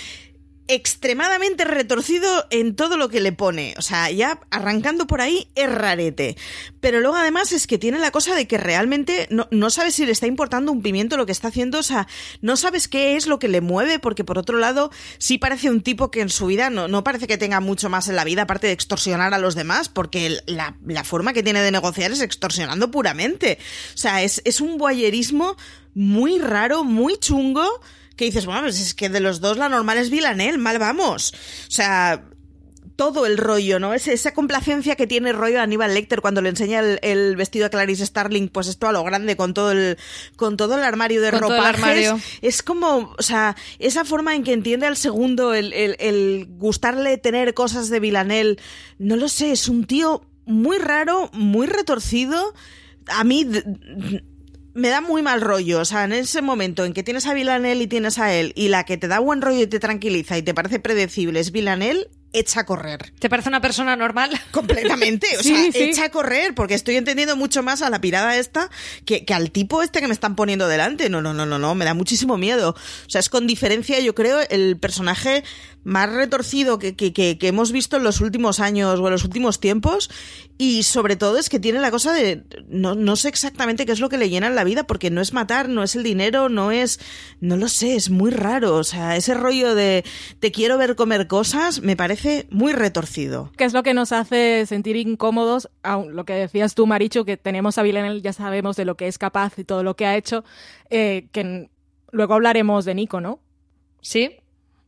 extremadamente 0.67 1.65
retorcido 1.65 2.45
en 2.49 2.75
todo 2.75 2.97
lo 2.97 3.09
que 3.09 3.21
le 3.21 3.31
pone. 3.31 3.73
O 3.77 3.81
sea, 3.81 4.09
ya 4.11 4.39
arrancando 4.49 5.07
por 5.07 5.21
ahí 5.21 5.47
es 5.55 5.69
rarete. 5.69 6.37
Pero 6.79 7.01
luego 7.01 7.17
además 7.17 7.51
es 7.51 7.67
que 7.67 7.77
tiene 7.77 7.99
la 7.99 8.11
cosa 8.11 8.35
de 8.35 8.47
que 8.47 8.57
realmente 8.57 9.27
no, 9.29 9.47
no 9.51 9.69
sabes 9.69 9.95
si 9.95 10.05
le 10.05 10.11
está 10.11 10.27
importando 10.27 10.71
un 10.71 10.81
pimiento 10.81 11.17
lo 11.17 11.25
que 11.25 11.31
está 11.31 11.49
haciendo. 11.49 11.79
O 11.79 11.83
sea, 11.83 12.07
no 12.41 12.55
sabes 12.55 12.87
qué 12.87 13.15
es 13.15 13.27
lo 13.27 13.39
que 13.39 13.47
le 13.47 13.61
mueve, 13.61 13.99
porque 13.99 14.23
por 14.23 14.37
otro 14.37 14.57
lado, 14.57 14.91
sí 15.17 15.37
parece 15.37 15.69
un 15.69 15.81
tipo 15.81 16.11
que 16.11 16.21
en 16.21 16.29
su 16.29 16.45
vida 16.45 16.69
no, 16.69 16.87
no 16.87 17.03
parece 17.03 17.27
que 17.27 17.37
tenga 17.37 17.59
mucho 17.59 17.89
más 17.89 18.07
en 18.07 18.15
la 18.15 18.23
vida, 18.23 18.43
aparte 18.43 18.67
de 18.67 18.73
extorsionar 18.73 19.33
a 19.33 19.39
los 19.39 19.55
demás, 19.55 19.89
porque 19.89 20.37
la, 20.45 20.77
la 20.85 21.03
forma 21.03 21.33
que 21.33 21.43
tiene 21.43 21.61
de 21.61 21.71
negociar 21.71 22.11
es 22.11 22.21
extorsionando 22.21 22.89
puramente. 22.89 23.57
O 23.93 23.97
sea, 23.97 24.23
es, 24.23 24.41
es 24.45 24.61
un 24.61 24.77
boyerismo 24.77 25.57
muy 25.93 26.39
raro, 26.39 26.83
muy 26.83 27.17
chungo 27.17 27.81
que 28.15 28.25
dices, 28.25 28.45
bueno, 28.45 28.61
pues 28.61 28.79
es 28.79 28.93
que 28.93 29.09
de 29.09 29.19
los 29.19 29.41
dos 29.41 29.57
la 29.57 29.69
normal 29.69 29.97
es 29.97 30.09
Villanel, 30.09 30.57
mal 30.57 30.79
vamos. 30.79 31.33
O 31.67 31.71
sea, 31.71 32.23
todo 32.95 33.25
el 33.25 33.37
rollo, 33.37 33.79
¿no? 33.79 33.93
Es 33.93 34.07
esa 34.07 34.33
complacencia 34.33 34.95
que 34.95 35.07
tiene 35.07 35.33
rollo 35.33 35.61
Aníbal 35.61 35.93
Lecter 35.93 36.21
cuando 36.21 36.41
le 36.41 36.49
enseña 36.49 36.79
el, 36.79 36.99
el, 37.01 37.35
vestido 37.35 37.65
a 37.65 37.69
Clarice 37.69 38.05
Starling, 38.05 38.49
pues 38.49 38.67
esto 38.67 38.87
a 38.87 38.91
lo 38.91 39.03
grande 39.03 39.35
con 39.35 39.53
todo 39.53 39.71
el 39.71 39.97
con 40.35 40.57
todo 40.57 40.75
el 40.75 40.83
armario 40.83 41.21
de 41.21 41.31
ropajes. 41.31 42.13
Es 42.41 42.61
como, 42.61 43.13
o 43.17 43.23
sea, 43.23 43.55
esa 43.79 44.05
forma 44.05 44.35
en 44.35 44.43
que 44.43 44.53
entiende 44.53 44.85
al 44.85 44.97
segundo 44.97 45.53
el, 45.53 45.73
el, 45.73 45.95
el 45.99 46.47
gustarle 46.57 47.17
tener 47.17 47.53
cosas 47.53 47.89
de 47.89 47.99
Villanel, 47.99 48.59
no 48.99 49.15
lo 49.15 49.27
sé, 49.27 49.51
es 49.51 49.67
un 49.67 49.85
tío 49.85 50.25
muy 50.45 50.77
raro, 50.77 51.29
muy 51.33 51.67
retorcido. 51.67 52.53
A 53.07 53.23
mí 53.23 53.47
me 54.73 54.89
da 54.89 55.01
muy 55.01 55.21
mal 55.21 55.41
rollo. 55.41 55.79
O 55.79 55.85
sea, 55.85 56.03
en 56.03 56.13
ese 56.13 56.41
momento 56.41 56.85
en 56.85 56.93
que 56.93 57.03
tienes 57.03 57.25
a 57.25 57.33
Villanel 57.33 57.81
y 57.81 57.87
tienes 57.87 58.19
a 58.19 58.33
él, 58.33 58.53
y 58.55 58.69
la 58.69 58.85
que 58.85 58.97
te 58.97 59.07
da 59.07 59.19
buen 59.19 59.41
rollo 59.41 59.61
y 59.61 59.67
te 59.67 59.79
tranquiliza 59.79 60.37
y 60.37 60.43
te 60.43 60.53
parece 60.53 60.79
predecible 60.79 61.39
es 61.39 61.51
Villanel, 61.51 62.09
echa 62.33 62.61
a 62.61 62.65
correr. 62.65 63.13
¿Te 63.19 63.29
parece 63.29 63.49
una 63.49 63.61
persona 63.61 63.95
normal? 63.95 64.31
Completamente. 64.51 65.27
O 65.39 65.43
Sí, 65.43 65.49
sea, 65.55 65.71
sí. 65.71 65.83
echa 65.83 66.05
a 66.05 66.09
correr, 66.09 66.53
porque 66.55 66.73
estoy 66.73 66.95
entendiendo 66.97 67.35
mucho 67.35 67.63
más 67.63 67.81
a 67.81 67.89
la 67.89 68.01
pirada 68.01 68.35
esta 68.37 68.69
que, 69.05 69.23
que 69.25 69.33
al 69.33 69.51
tipo 69.51 69.81
este 69.81 70.01
que 70.01 70.07
me 70.07 70.13
están 70.13 70.35
poniendo 70.35 70.67
delante. 70.67 71.09
No, 71.09 71.21
no, 71.21 71.33
no, 71.33 71.45
no, 71.45 71.59
no. 71.59 71.75
Me 71.75 71.85
da 71.85 71.93
muchísimo 71.93 72.37
miedo. 72.37 72.71
O 72.71 73.09
sea, 73.09 73.19
es 73.19 73.29
con 73.29 73.47
diferencia, 73.47 73.99
yo 73.99 74.15
creo, 74.15 74.39
el 74.49 74.77
personaje 74.77 75.43
más 75.85 76.09
retorcido 76.09 76.79
que, 76.79 76.95
que, 76.95 77.11
que, 77.11 77.37
que 77.37 77.47
hemos 77.49 77.71
visto 77.73 77.97
en 77.97 78.03
los 78.03 78.21
últimos 78.21 78.61
años 78.61 78.99
o 78.99 79.05
en 79.07 79.11
los 79.11 79.23
últimos 79.25 79.59
tiempos. 79.59 80.09
Y 80.57 80.83
sobre 80.83 81.15
todo 81.15 81.37
es 81.37 81.49
que 81.49 81.59
tiene 81.59 81.79
la 81.79 81.91
cosa 81.91 82.13
de. 82.13 82.43
No, 82.69 82.95
no 82.95 83.15
sé 83.15 83.27
exactamente 83.29 83.85
qué 83.85 83.91
es 83.91 83.99
lo 83.99 84.09
que 84.09 84.17
le 84.17 84.29
llena 84.29 84.47
en 84.47 84.55
la 84.55 84.63
vida, 84.63 84.83
porque 84.87 85.09
no 85.11 85.19
es 85.21 85.33
matar, 85.33 85.67
no 85.69 85.83
es 85.83 85.95
el 85.95 86.03
dinero, 86.03 86.49
no 86.49 86.71
es. 86.71 86.99
No 87.41 87.57
lo 87.57 87.67
sé, 87.67 87.95
es 87.95 88.09
muy 88.09 88.31
raro. 88.31 88.75
O 88.75 88.83
sea, 88.83 89.15
ese 89.17 89.33
rollo 89.33 89.75
de 89.75 90.03
te 90.39 90.51
quiero 90.51 90.77
ver 90.77 90.95
comer 90.95 91.27
cosas 91.27 91.81
me 91.81 91.95
parece 91.95 92.22
muy 92.49 92.73
retorcido. 92.73 93.51
¿Qué 93.57 93.65
es 93.65 93.73
lo 93.73 93.83
que 93.83 93.93
nos 93.93 94.11
hace 94.11 94.65
sentir 94.65 94.95
incómodos? 94.95 95.69
Aun 95.81 96.15
lo 96.15 96.25
que 96.25 96.33
decías 96.33 96.75
tú, 96.75 96.87
Maricho, 96.87 97.25
que 97.25 97.37
tenemos 97.37 97.77
a 97.77 97.83
Villanel, 97.83 98.21
ya 98.21 98.33
sabemos 98.33 98.75
de 98.75 98.85
lo 98.85 98.95
que 98.95 99.07
es 99.07 99.17
capaz 99.17 99.57
y 99.59 99.63
todo 99.63 99.83
lo 99.83 99.95
que 99.95 100.05
ha 100.05 100.15
hecho, 100.15 100.43
eh, 100.89 101.27
que 101.31 101.69
luego 102.11 102.33
hablaremos 102.33 102.85
de 102.85 102.95
Nico, 102.95 103.21
¿no? 103.21 103.39
Sí. 104.01 104.37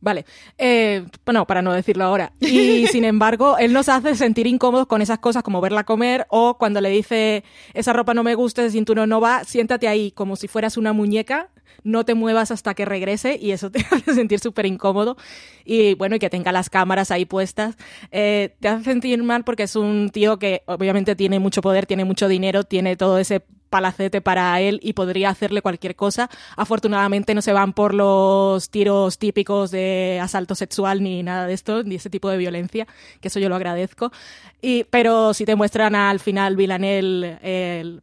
Vale, 0.06 0.24
eh, 0.56 1.04
bueno, 1.24 1.48
para 1.48 1.62
no 1.62 1.72
decirlo 1.72 2.04
ahora. 2.04 2.32
Y 2.38 2.86
sin 2.92 3.04
embargo, 3.04 3.58
él 3.58 3.72
nos 3.72 3.88
hace 3.88 4.14
sentir 4.14 4.46
incómodos 4.46 4.86
con 4.86 5.02
esas 5.02 5.18
cosas 5.18 5.42
como 5.42 5.60
verla 5.60 5.82
comer 5.82 6.28
o 6.30 6.58
cuando 6.58 6.80
le 6.80 6.90
dice 6.90 7.42
esa 7.74 7.92
ropa 7.92 8.14
no 8.14 8.22
me 8.22 8.36
gusta, 8.36 8.62
ese 8.62 8.70
cinturón 8.70 9.08
no 9.08 9.20
va, 9.20 9.42
siéntate 9.42 9.88
ahí 9.88 10.12
como 10.12 10.36
si 10.36 10.46
fueras 10.46 10.76
una 10.76 10.92
muñeca, 10.92 11.50
no 11.82 12.04
te 12.04 12.14
muevas 12.14 12.52
hasta 12.52 12.74
que 12.74 12.84
regrese 12.84 13.36
y 13.42 13.50
eso 13.50 13.68
te 13.72 13.80
hace 13.80 14.14
sentir 14.14 14.38
súper 14.38 14.66
incómodo. 14.66 15.16
Y 15.64 15.94
bueno, 15.94 16.14
y 16.14 16.18
que 16.20 16.30
tenga 16.30 16.52
las 16.52 16.70
cámaras 16.70 17.10
ahí 17.10 17.24
puestas, 17.24 17.74
eh, 18.12 18.54
te 18.60 18.68
hace 18.68 18.84
sentir 18.84 19.20
mal 19.24 19.42
porque 19.42 19.64
es 19.64 19.74
un 19.74 20.10
tío 20.10 20.38
que 20.38 20.62
obviamente 20.66 21.16
tiene 21.16 21.40
mucho 21.40 21.62
poder, 21.62 21.84
tiene 21.84 22.04
mucho 22.04 22.28
dinero, 22.28 22.62
tiene 22.62 22.94
todo 22.94 23.18
ese 23.18 23.42
palacete 23.70 24.20
para 24.20 24.60
él 24.60 24.80
y 24.82 24.92
podría 24.92 25.30
hacerle 25.30 25.62
cualquier 25.62 25.96
cosa. 25.96 26.30
Afortunadamente 26.56 27.34
no 27.34 27.42
se 27.42 27.52
van 27.52 27.72
por 27.72 27.94
los 27.94 28.70
tiros 28.70 29.18
típicos 29.18 29.70
de 29.70 30.18
asalto 30.22 30.54
sexual 30.54 31.02
ni 31.02 31.22
nada 31.22 31.46
de 31.46 31.54
esto, 31.54 31.82
ni 31.82 31.96
ese 31.96 32.10
tipo 32.10 32.30
de 32.30 32.36
violencia, 32.36 32.86
que 33.20 33.28
eso 33.28 33.40
yo 33.40 33.48
lo 33.48 33.56
agradezco. 33.56 34.12
Y, 34.60 34.84
pero 34.84 35.34
si 35.34 35.44
te 35.44 35.56
muestran 35.56 35.94
al 35.94 36.20
final 36.20 36.56
Villanel 36.56 37.38
el, 37.42 38.02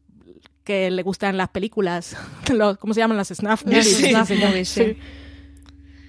que 0.64 0.92
le 0.92 1.04
gustan 1.04 1.38
las 1.38 1.50
películas, 1.50 2.16
los, 2.54 2.78
¿cómo 2.78 2.94
se 2.94 3.02
llaman? 3.02 3.18
Las 3.18 3.30
snuff 3.30 3.66
movies. 3.66 3.98
Sí, 3.98 4.10
Snuff 4.12 4.28
sí, 4.28 4.36
movies, 4.36 4.70
sí. 4.70 4.84
sí. 4.84 4.98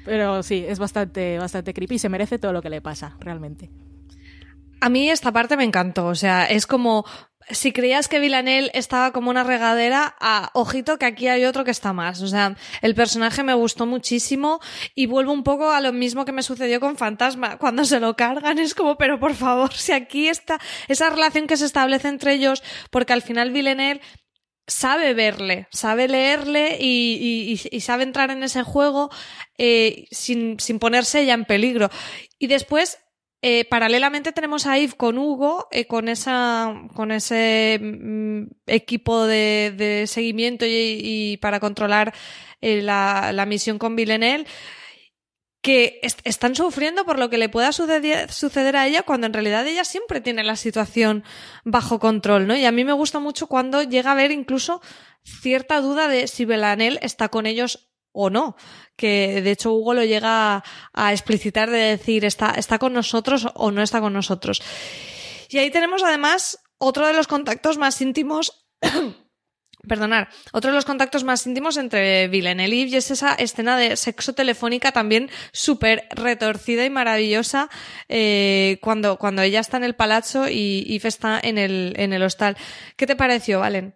Pero 0.05 0.43
sí, 0.43 0.65
es 0.69 0.79
bastante, 0.79 1.39
bastante 1.39 1.73
creepy 1.73 1.95
y 1.95 1.99
se 1.99 2.09
merece 2.09 2.39
todo 2.39 2.53
lo 2.53 2.61
que 2.61 2.69
le 2.69 2.83
pasa, 2.83 3.17
realmente. 3.21 3.71
A 4.81 4.91
mí 4.91 5.09
esta 5.09 5.33
parte 5.33 5.57
me 5.57 5.65
encantó, 5.65 6.09
o 6.09 6.15
sea, 6.15 6.45
es 6.45 6.67
como 6.67 7.07
si 7.51 7.73
creías 7.73 8.09
que 8.09 8.21
Villanel 8.21 8.71
estaba 8.75 9.13
como 9.13 9.31
una 9.31 9.45
regadera, 9.45 10.17
a, 10.21 10.51
ojito 10.55 10.99
que 10.99 11.07
aquí 11.07 11.29
hay 11.29 11.45
otro 11.45 11.65
que 11.65 11.71
está 11.71 11.93
más. 11.93 12.23
O 12.23 12.29
sea, 12.29 12.57
el 12.83 12.95
personaje 12.95 13.43
me 13.43 13.55
gustó 13.55 13.87
muchísimo 13.87 14.61
y 14.95 15.07
vuelvo 15.07 15.33
un 15.33 15.43
poco 15.43 15.71
a 15.71 15.81
lo 15.81 15.93
mismo 15.93 16.25
que 16.25 16.33
me 16.33 16.43
sucedió 16.43 16.81
con 16.81 16.97
Fantasma. 16.97 17.59
Cuando 17.59 17.85
se 17.85 18.01
lo 18.01 18.17
cargan 18.17 18.59
es 18.59 18.75
como, 18.75 18.97
pero 18.97 19.21
por 19.21 19.35
favor, 19.35 19.73
si 19.75 19.93
aquí 19.93 20.29
está 20.29 20.59
esa 20.89 21.11
relación 21.11 21.47
que 21.47 21.57
se 21.57 21.67
establece 21.67 22.09
entre 22.09 22.35
ellos, 22.35 22.63
porque 22.91 23.13
al 23.13 23.23
final 23.23 23.51
Villanel 23.51 24.01
sabe 24.67 25.13
verle, 25.13 25.69
sabe 25.71 26.09
leerle 26.09 26.79
y, 26.81 27.57
sabe 27.81 28.05
entrar 28.05 28.31
en 28.31 28.43
ese 28.43 28.63
juego 28.63 29.11
eh, 29.59 30.07
sin, 30.11 30.59
sin 30.59 30.79
ponerse 30.79 31.21
ella 31.21 31.35
en 31.35 31.45
peligro. 31.45 31.91
Y 32.39 32.47
después 32.47 32.99
eh, 33.47 33.67
paralelamente 33.67 34.33
tenemos 34.33 34.65
a 34.65 34.79
Yves 34.79 34.95
con 34.95 35.19
Hugo, 35.19 35.69
eh, 35.71 35.87
con 35.87 36.09
esa, 36.09 36.73
con 36.95 37.13
ese 37.13 37.79
mm, 37.79 38.45
equipo 38.67 39.27
de, 39.27 40.05
seguimiento 40.07 40.65
y, 40.67 41.39
para 41.43 41.61
controlar 41.61 42.15
eh, 42.63 42.81
la, 42.81 43.33
la, 43.35 43.45
misión 43.45 43.79
con 43.79 43.97
Villeneuve, 43.97 44.47
que 45.61 46.01
est 46.03 46.21
están 46.25 46.55
sufriendo 46.55 47.05
por 47.05 47.19
lo 47.19 47.29
que 47.29 47.37
le 47.37 47.51
pueda 47.51 47.73
suceder, 47.73 48.77
a 48.77 48.87
ella 48.87 49.03
cuando 49.03 49.27
en 49.27 49.35
realidad 49.35 49.67
ella 49.67 49.85
siempre 49.85 50.23
tiene 50.23 50.43
la 50.43 50.57
situación 50.57 51.23
bajo 51.65 51.99
control, 51.99 52.47
¿no? 52.47 52.57
Y 52.57 52.65
a 52.65 52.73
mí 52.73 52.83
me 52.83 52.95
gusta 52.95 53.19
mucho 53.19 53.47
cuando 53.47 53.83
llega 53.83 54.09
a 54.09 54.15
haber 54.15 54.31
incluso 54.31 54.81
cierta 55.23 55.83
duda 55.83 56.09
de 56.09 56.29
si 56.29 56.47
Belanel 56.47 56.99
está 57.03 57.29
con 57.29 57.45
ellos 57.45 57.94
o 58.15 58.31
no. 58.31 58.57
Que 58.97 59.43
de 59.43 59.51
hecho 59.51 59.75
Hugo 59.75 59.93
lo 59.93 60.05
llega 60.05 60.65
a, 60.95 61.13
explicitar 61.13 61.71
de 61.71 61.79
decir 61.79 62.25
está, 62.25 62.53
está 62.53 62.79
con 62.79 62.95
nosotros 62.95 63.49
o 63.55 63.71
no 63.71 63.83
está 63.83 64.01
con 64.01 64.15
nosotros. 64.15 64.63
Y 65.51 65.59
ahí 65.59 65.71
tenemos 65.71 66.03
además 66.03 66.59
otro 66.79 67.07
de 67.07 67.13
los 67.13 67.27
contactos 67.27 67.77
más 67.77 68.01
íntimos. 68.01 68.67
Perdonar, 69.87 70.31
otro 70.53 70.71
de 70.71 70.77
los 70.77 70.87
contactos 70.87 71.25
más 71.25 71.47
íntimos 71.47 71.77
entre 71.77 72.27
Villanelle 72.29 72.75
y 72.75 72.89
y 72.89 72.97
es 72.97 73.11
esa 73.11 73.35
escena 73.35 73.77
de 73.77 73.97
sexo 73.97 74.33
telefónica 74.33 74.93
también 74.93 75.29
súper 75.53 76.09
retorcida 76.09 76.87
y 76.87 76.91
maravillosa 76.91 77.69
eh, 78.09 78.79
cuando, 78.81 79.19
cuando 79.19 79.43
ella 79.43 79.61
está 79.61 79.77
en 79.77 79.85
el 79.85 79.95
palazzo 79.95 80.49
y 80.49 80.87
Eve 80.89 81.09
está 81.11 81.39
en 81.39 81.59
el, 81.59 81.93
en 81.99 82.15
el 82.15 82.23
hostal. 82.23 82.57
¿Qué 82.97 83.07
te 83.07 83.15
pareció, 83.15 83.61
Valen? 83.61 83.95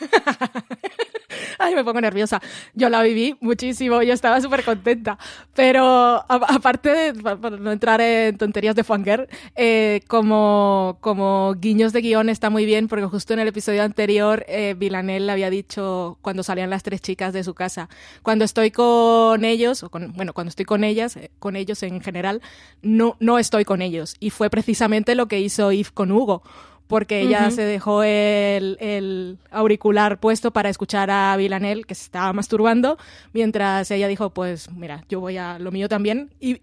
Ay, 1.58 1.74
me 1.74 1.84
pongo 1.84 2.00
nerviosa. 2.00 2.40
Yo 2.74 2.88
la 2.88 3.02
viví 3.02 3.36
muchísimo, 3.40 4.02
yo 4.02 4.12
estaba 4.12 4.40
súper 4.40 4.64
contenta. 4.64 5.18
Pero 5.54 6.24
aparte 6.28 6.90
de, 6.90 7.14
para 7.22 7.56
no 7.56 7.72
entrar 7.72 8.00
en 8.00 8.36
tonterías 8.38 8.74
de 8.76 8.84
Fanger, 8.84 9.28
eh, 9.56 10.00
como, 10.08 10.98
como 11.00 11.54
guiños 11.54 11.92
de 11.92 12.00
guion 12.00 12.28
está 12.28 12.50
muy 12.50 12.64
bien, 12.64 12.88
porque 12.88 13.06
justo 13.06 13.34
en 13.34 13.40
el 13.40 13.48
episodio 13.48 13.82
anterior, 13.82 14.44
eh, 14.48 14.74
Villanel 14.78 15.28
había 15.30 15.50
dicho 15.50 16.18
cuando 16.22 16.42
salían 16.42 16.70
las 16.70 16.82
tres 16.82 17.00
chicas 17.00 17.32
de 17.32 17.44
su 17.44 17.54
casa, 17.54 17.88
cuando 18.22 18.44
estoy 18.44 18.70
con 18.70 19.44
ellos, 19.44 19.82
o 19.82 19.90
con, 19.90 20.12
bueno, 20.12 20.32
cuando 20.32 20.50
estoy 20.50 20.64
con 20.64 20.84
ellas, 20.84 21.16
eh, 21.16 21.30
con 21.38 21.56
ellos 21.56 21.82
en 21.82 22.00
general, 22.00 22.40
no, 22.82 23.16
no 23.20 23.38
estoy 23.38 23.64
con 23.64 23.82
ellos. 23.82 24.16
Y 24.20 24.30
fue 24.30 24.50
precisamente 24.50 25.14
lo 25.14 25.26
que 25.26 25.40
hizo 25.40 25.72
Yves 25.72 25.90
con 25.90 26.12
Hugo 26.12 26.42
porque 26.88 27.20
ella 27.20 27.50
se 27.50 27.62
dejó 27.62 28.02
el, 28.02 29.38
auricular 29.50 30.18
puesto 30.18 30.50
para 30.50 30.70
escuchar 30.70 31.10
a 31.10 31.36
Villanel, 31.36 31.86
que 31.86 31.94
se 31.94 32.04
estaba 32.04 32.32
masturbando, 32.32 32.98
mientras 33.32 33.90
ella 33.90 34.08
dijo, 34.08 34.30
pues 34.30 34.70
mira, 34.72 35.04
yo 35.08 35.20
voy 35.20 35.36
a 35.36 35.58
lo 35.58 35.70
mío 35.70 35.88
también. 35.88 36.30
Y, 36.40 36.60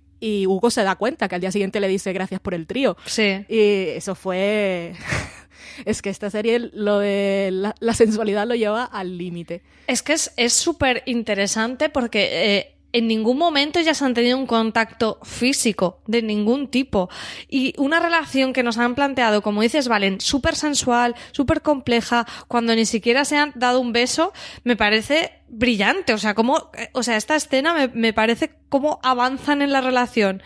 Hugo 0.47 0.71
se 0.71 0.81
da 0.81 0.95
cuenta 0.95 1.27
que 1.27 1.35
al 1.35 1.41
día 1.41 1.51
siguiente 1.51 1.79
le 1.79 1.87
dice 1.87 2.11
gracias 2.11 2.41
por 2.41 2.55
el 2.55 2.65
trío. 2.65 2.97
Sí. 3.05 3.45
Y 3.47 3.89
eso 3.95 4.15
fue... 4.15 4.95
es 5.85 6.01
que 6.01 6.09
esta 6.09 6.31
serie 6.31 6.71
lo 6.73 6.97
de 6.97 7.49
la, 7.51 7.93
sensualidad 7.93 8.47
lo 8.47 8.55
lleva 8.55 8.85
al 8.85 9.19
límite. 9.19 9.61
Es 9.85 10.01
que 10.01 10.13
es 10.13 10.53
súper 10.53 11.03
interesante 11.05 11.89
porque 11.89 12.57
eh, 12.57 12.74
en 12.95 13.07
ningún 13.07 13.37
momento 13.37 13.77
ellas 13.77 14.01
han 14.01 14.13
tenido 14.13 14.37
un 14.37 14.47
contacto 14.47 15.19
físico 15.21 15.99
de 16.07 16.21
ningún 16.21 16.69
tipo. 16.69 17.09
Y 17.49 17.73
una 17.77 17.99
relación 17.99 18.53
que 18.53 18.63
nos 18.63 18.77
han 18.77 18.95
planteado, 18.95 19.41
como 19.41 19.61
dices, 19.61 19.89
Valen, 19.89 20.21
súper 20.21 20.55
sensual, 20.55 21.13
súper 21.33 21.61
compleja, 21.61 22.25
cuando 22.47 22.73
ni 22.73 22.85
siquiera 22.85 23.25
se 23.25 23.35
han 23.35 23.51
dado 23.53 23.81
un 23.81 23.91
beso, 23.91 24.31
me 24.63 24.77
parece 24.77 25.33
brillante. 25.49 26.13
O 26.13 26.17
sea, 26.17 26.35
como, 26.35 26.71
o 26.93 27.03
sea, 27.03 27.17
esta 27.17 27.35
escena 27.35 27.73
me, 27.73 27.89
me 27.89 28.13
parece 28.13 28.53
cómo 28.69 29.01
avanzan 29.03 29.61
en 29.61 29.73
la 29.73 29.81
relación 29.81 30.41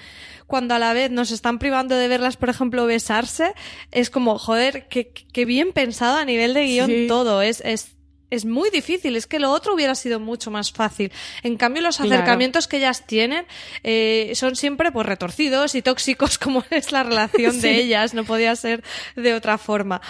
cuando 0.47 0.73
a 0.73 0.79
la 0.79 0.93
vez 0.93 1.11
nos 1.11 1.29
están 1.29 1.59
privando 1.59 1.95
de 1.95 2.07
verlas, 2.07 2.35
por 2.35 2.49
ejemplo, 2.49 2.87
besarse, 2.87 3.53
es 3.91 4.09
como, 4.09 4.39
joder, 4.39 4.87
qué, 4.87 5.45
bien 5.45 5.71
pensado 5.73 6.17
a 6.17 6.25
nivel 6.25 6.55
de 6.55 6.65
guion 6.65 6.91
todo. 7.07 7.43
Es, 7.43 7.61
es 7.63 7.98
es 8.29 8.45
muy 8.45 8.69
difícil, 8.69 9.15
es 9.15 9.27
que 9.27 9.39
lo 9.39 9.51
otro 9.51 9.73
hubiera 9.73 9.95
sido 9.95 10.19
mucho 10.19 10.51
más 10.51 10.71
fácil. 10.71 11.11
En 11.43 11.57
cambio, 11.57 11.81
los 11.81 11.99
acercamientos 11.99 12.67
que 12.67 12.77
ellas 12.77 13.05
tienen 13.05 13.45
eh, 13.83 14.31
son 14.35 14.55
siempre 14.55 14.91
pues 14.91 15.05
retorcidos 15.05 15.75
y 15.75 15.81
tóxicos 15.81 16.37
como 16.39 16.63
es 16.69 16.91
la 16.91 17.03
relación 17.03 17.59
de 17.61 17.77
ellas, 17.77 18.13
no 18.13 18.23
podía 18.23 18.55
ser 18.55 18.83
de 19.15 19.33
otra 19.33 19.57
forma. 19.57 20.01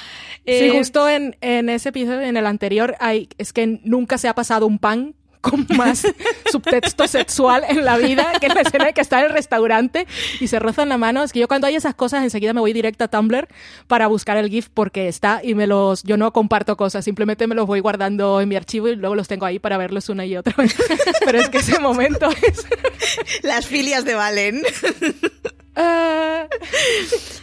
sí, 0.45 0.53
eh, 0.53 0.71
justo 0.71 1.07
en, 1.07 1.37
en 1.41 1.69
ese 1.69 1.89
episodio, 1.89 2.21
en 2.21 2.37
el 2.37 2.45
anterior, 2.45 2.95
hay, 2.99 3.29
es 3.37 3.53
que 3.53 3.79
nunca 3.83 4.17
se 4.17 4.27
ha 4.27 4.35
pasado 4.35 4.65
un 4.67 4.79
pan 4.79 5.15
con 5.41 5.65
más 5.77 6.05
subtexto 6.51 7.07
sexual 7.07 7.63
en 7.67 7.85
la 7.85 7.97
vida 7.97 8.33
que 8.39 8.49
la 8.49 8.61
escena 8.61 8.85
de 8.85 8.93
que 8.93 9.01
está 9.01 9.19
en 9.19 9.27
el 9.27 9.31
restaurante 9.31 10.07
y 10.39 10.47
se 10.47 10.59
rozan 10.59 10.89
la 10.89 10.97
mano. 10.97 11.23
Es 11.23 11.31
que 11.31 11.39
yo 11.39 11.47
cuando 11.47 11.67
hay 11.67 11.75
esas 11.75 11.95
cosas 11.95 12.23
enseguida 12.23 12.53
me 12.53 12.59
voy 12.59 12.73
directa 12.73 13.05
a 13.05 13.07
Tumblr 13.07 13.47
para 13.87 14.07
buscar 14.07 14.37
el 14.37 14.49
GIF 14.49 14.69
porque 14.73 15.07
está 15.07 15.41
y 15.43 15.55
me 15.55 15.67
los, 15.67 16.03
yo 16.03 16.17
no 16.17 16.33
comparto 16.33 16.75
cosas, 16.77 17.05
simplemente 17.05 17.47
me 17.47 17.55
los 17.55 17.67
voy 17.67 17.79
guardando 17.79 18.41
en 18.41 18.49
mi 18.49 18.55
archivo 18.55 18.87
y 18.89 18.95
luego 18.95 19.15
los 19.15 19.27
tengo 19.27 19.45
ahí 19.45 19.59
para 19.59 19.77
verlos 19.77 20.09
una 20.09 20.25
y 20.25 20.35
otra 20.35 20.53
vez. 20.57 20.75
Pero 21.25 21.39
es 21.39 21.49
que 21.49 21.59
ese 21.59 21.79
momento 21.79 22.29
es... 22.29 22.65
Las 23.43 23.65
filias 23.65 24.05
de 24.05 24.15
Valen. 24.15 24.63
Uh... 25.75 26.47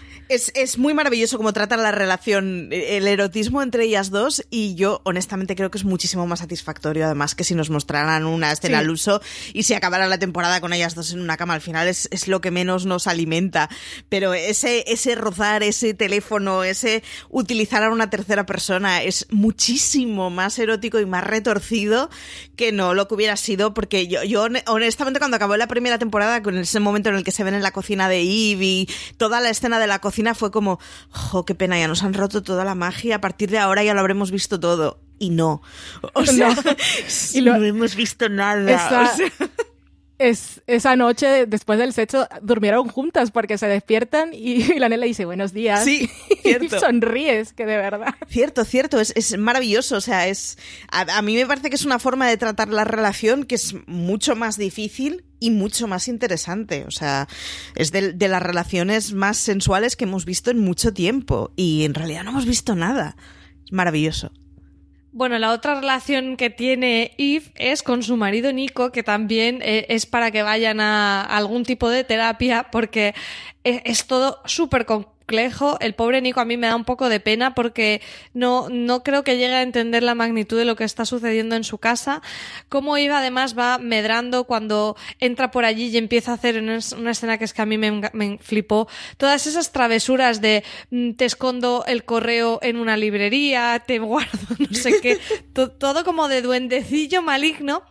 Es, 0.28 0.50
es, 0.56 0.76
muy 0.76 0.92
maravilloso 0.92 1.36
cómo 1.36 1.52
trata 1.52 1.76
la 1.76 1.92
relación, 1.92 2.68
el 2.72 3.06
erotismo 3.06 3.62
entre 3.62 3.84
ellas 3.84 4.10
dos 4.10 4.44
y 4.50 4.74
yo 4.74 5.00
honestamente 5.04 5.54
creo 5.54 5.70
que 5.70 5.78
es 5.78 5.84
muchísimo 5.84 6.26
más 6.26 6.40
satisfactorio 6.40 7.06
además 7.06 7.36
que 7.36 7.44
si 7.44 7.54
nos 7.54 7.70
mostraran 7.70 8.26
una 8.26 8.50
escena 8.50 8.80
al 8.80 8.90
uso 8.90 9.22
y 9.52 9.62
si 9.62 9.74
acabara 9.74 10.08
la 10.08 10.18
temporada 10.18 10.60
con 10.60 10.72
ellas 10.72 10.96
dos 10.96 11.12
en 11.12 11.20
una 11.20 11.36
cama 11.36 11.54
al 11.54 11.60
final 11.60 11.86
es, 11.86 12.08
es, 12.10 12.26
lo 12.26 12.40
que 12.40 12.50
menos 12.50 12.86
nos 12.86 13.06
alimenta. 13.06 13.70
Pero 14.08 14.34
ese, 14.34 14.82
ese 14.88 15.14
rozar, 15.14 15.62
ese 15.62 15.94
teléfono, 15.94 16.64
ese 16.64 17.04
utilizar 17.30 17.84
a 17.84 17.92
una 17.92 18.10
tercera 18.10 18.46
persona 18.46 19.04
es 19.04 19.26
muchísimo 19.30 20.28
más 20.30 20.58
erótico 20.58 20.98
y 20.98 21.06
más 21.06 21.22
retorcido 21.22 22.10
que 22.56 22.72
no 22.72 22.94
lo 22.94 23.06
que 23.06 23.14
hubiera 23.14 23.36
sido 23.36 23.74
porque 23.74 24.08
yo, 24.08 24.24
yo 24.24 24.48
honestamente 24.66 25.20
cuando 25.20 25.36
acabó 25.36 25.56
la 25.56 25.68
primera 25.68 26.00
temporada 26.00 26.42
con 26.42 26.58
ese 26.58 26.80
momento 26.80 27.10
en 27.10 27.14
el 27.14 27.22
que 27.22 27.30
se 27.30 27.44
ven 27.44 27.54
en 27.54 27.62
la 27.62 27.70
cocina 27.70 28.08
de 28.08 28.22
Eve 28.22 28.64
y 28.64 28.88
toda 29.18 29.40
la 29.40 29.50
escena 29.50 29.78
de 29.78 29.86
la 29.86 30.00
cocina 30.00 30.15
fue 30.34 30.50
como, 30.50 30.78
jo, 31.10 31.44
qué 31.44 31.54
pena, 31.54 31.78
ya 31.78 31.88
nos 31.88 32.02
han 32.02 32.14
roto 32.14 32.42
toda 32.42 32.64
la 32.64 32.74
magia, 32.74 33.16
a 33.16 33.20
partir 33.20 33.50
de 33.50 33.58
ahora 33.58 33.84
ya 33.84 33.94
lo 33.94 34.00
habremos 34.00 34.30
visto 34.30 34.58
todo. 34.60 35.00
Y 35.18 35.30
no. 35.30 35.62
O 36.12 36.24
sea, 36.26 36.54
y 37.32 37.40
no 37.40 37.56
hemos 37.56 37.94
visto 37.94 38.28
nada. 38.28 39.14
Es, 40.18 40.62
esa 40.66 40.96
noche, 40.96 41.46
después 41.46 41.78
del 41.78 41.92
sexo, 41.92 42.26
durmieron 42.42 42.88
juntas 42.88 43.30
porque 43.30 43.58
se 43.58 43.66
despiertan 43.66 44.32
y, 44.32 44.64
la 44.78 44.88
nena 44.88 45.04
dice 45.04 45.24
buenos 45.24 45.52
días. 45.52 45.84
Sí, 45.84 46.08
cierto. 46.42 46.76
y 46.76 46.80
sonríes, 46.80 47.52
que 47.52 47.66
de 47.66 47.76
verdad. 47.76 48.14
Cierto, 48.28 48.64
cierto, 48.64 49.00
es, 49.00 49.12
es 49.16 49.36
maravilloso. 49.38 49.96
O 49.96 50.00
sea, 50.00 50.26
es. 50.28 50.58
A, 50.90 51.18
a, 51.18 51.22
mí 51.22 51.36
me 51.36 51.46
parece 51.46 51.68
que 51.70 51.76
es 51.76 51.84
una 51.84 51.98
forma 51.98 52.28
de 52.28 52.36
tratar 52.36 52.68
la 52.68 52.84
relación 52.84 53.44
que 53.44 53.56
es 53.56 53.74
mucho 53.86 54.36
más 54.36 54.56
difícil 54.56 55.24
y 55.38 55.50
mucho 55.50 55.86
más 55.86 56.08
interesante. 56.08 56.84
O 56.86 56.90
sea, 56.90 57.28
es 57.74 57.92
de, 57.92 58.12
de 58.12 58.28
las 58.28 58.42
relaciones 58.42 59.12
más 59.12 59.36
sensuales 59.36 59.96
que 59.96 60.04
hemos 60.04 60.24
visto 60.24 60.50
en 60.50 60.58
mucho 60.58 60.92
tiempo. 60.92 61.52
Y 61.56 61.84
en 61.84 61.94
realidad 61.94 62.24
no 62.24 62.30
hemos 62.30 62.46
visto 62.46 62.74
nada. 62.74 63.16
Es 63.64 63.72
maravilloso. 63.72 64.32
Bueno, 65.16 65.38
la 65.38 65.52
otra 65.52 65.76
relación 65.76 66.36
que 66.36 66.50
tiene 66.50 67.14
Eve 67.16 67.46
es 67.54 67.82
con 67.82 68.02
su 68.02 68.18
marido 68.18 68.52
Nico, 68.52 68.92
que 68.92 69.02
también 69.02 69.62
eh, 69.62 69.86
es 69.88 70.04
para 70.04 70.30
que 70.30 70.42
vayan 70.42 70.78
a 70.78 71.22
algún 71.22 71.64
tipo 71.64 71.88
de 71.88 72.04
terapia, 72.04 72.66
porque 72.70 73.14
es, 73.64 73.80
es 73.86 74.06
todo 74.06 74.42
súper 74.44 74.84
complejo. 75.26 75.76
El 75.80 75.94
pobre 75.94 76.20
Nico 76.20 76.40
a 76.40 76.44
mí 76.44 76.56
me 76.56 76.68
da 76.68 76.76
un 76.76 76.84
poco 76.84 77.08
de 77.08 77.18
pena 77.18 77.54
porque 77.54 78.00
no, 78.32 78.68
no 78.70 79.02
creo 79.02 79.24
que 79.24 79.36
llegue 79.36 79.54
a 79.54 79.62
entender 79.62 80.04
la 80.04 80.14
magnitud 80.14 80.56
de 80.56 80.64
lo 80.64 80.76
que 80.76 80.84
está 80.84 81.04
sucediendo 81.04 81.56
en 81.56 81.64
su 81.64 81.78
casa. 81.78 82.22
Cómo 82.68 82.96
iba 82.96 83.18
además 83.18 83.58
va 83.58 83.78
medrando 83.78 84.44
cuando 84.44 84.96
entra 85.18 85.50
por 85.50 85.64
allí 85.64 85.88
y 85.88 85.96
empieza 85.96 86.30
a 86.30 86.34
hacer 86.34 86.62
una 86.62 87.10
escena 87.10 87.38
que 87.38 87.44
es 87.44 87.52
que 87.52 87.62
a 87.62 87.66
mí 87.66 87.76
me, 87.76 88.08
me 88.12 88.38
flipó. 88.38 88.86
Todas 89.16 89.48
esas 89.48 89.72
travesuras 89.72 90.40
de 90.40 90.62
mm, 90.90 91.12
te 91.14 91.24
escondo 91.24 91.84
el 91.88 92.04
correo 92.04 92.60
en 92.62 92.76
una 92.76 92.96
librería, 92.96 93.82
te 93.84 93.98
guardo 94.06 94.38
no 94.58 94.72
sé 94.72 95.00
qué, 95.00 95.18
todo 95.52 96.04
como 96.04 96.28
de 96.28 96.40
duendecillo 96.40 97.20
maligno. 97.20 97.82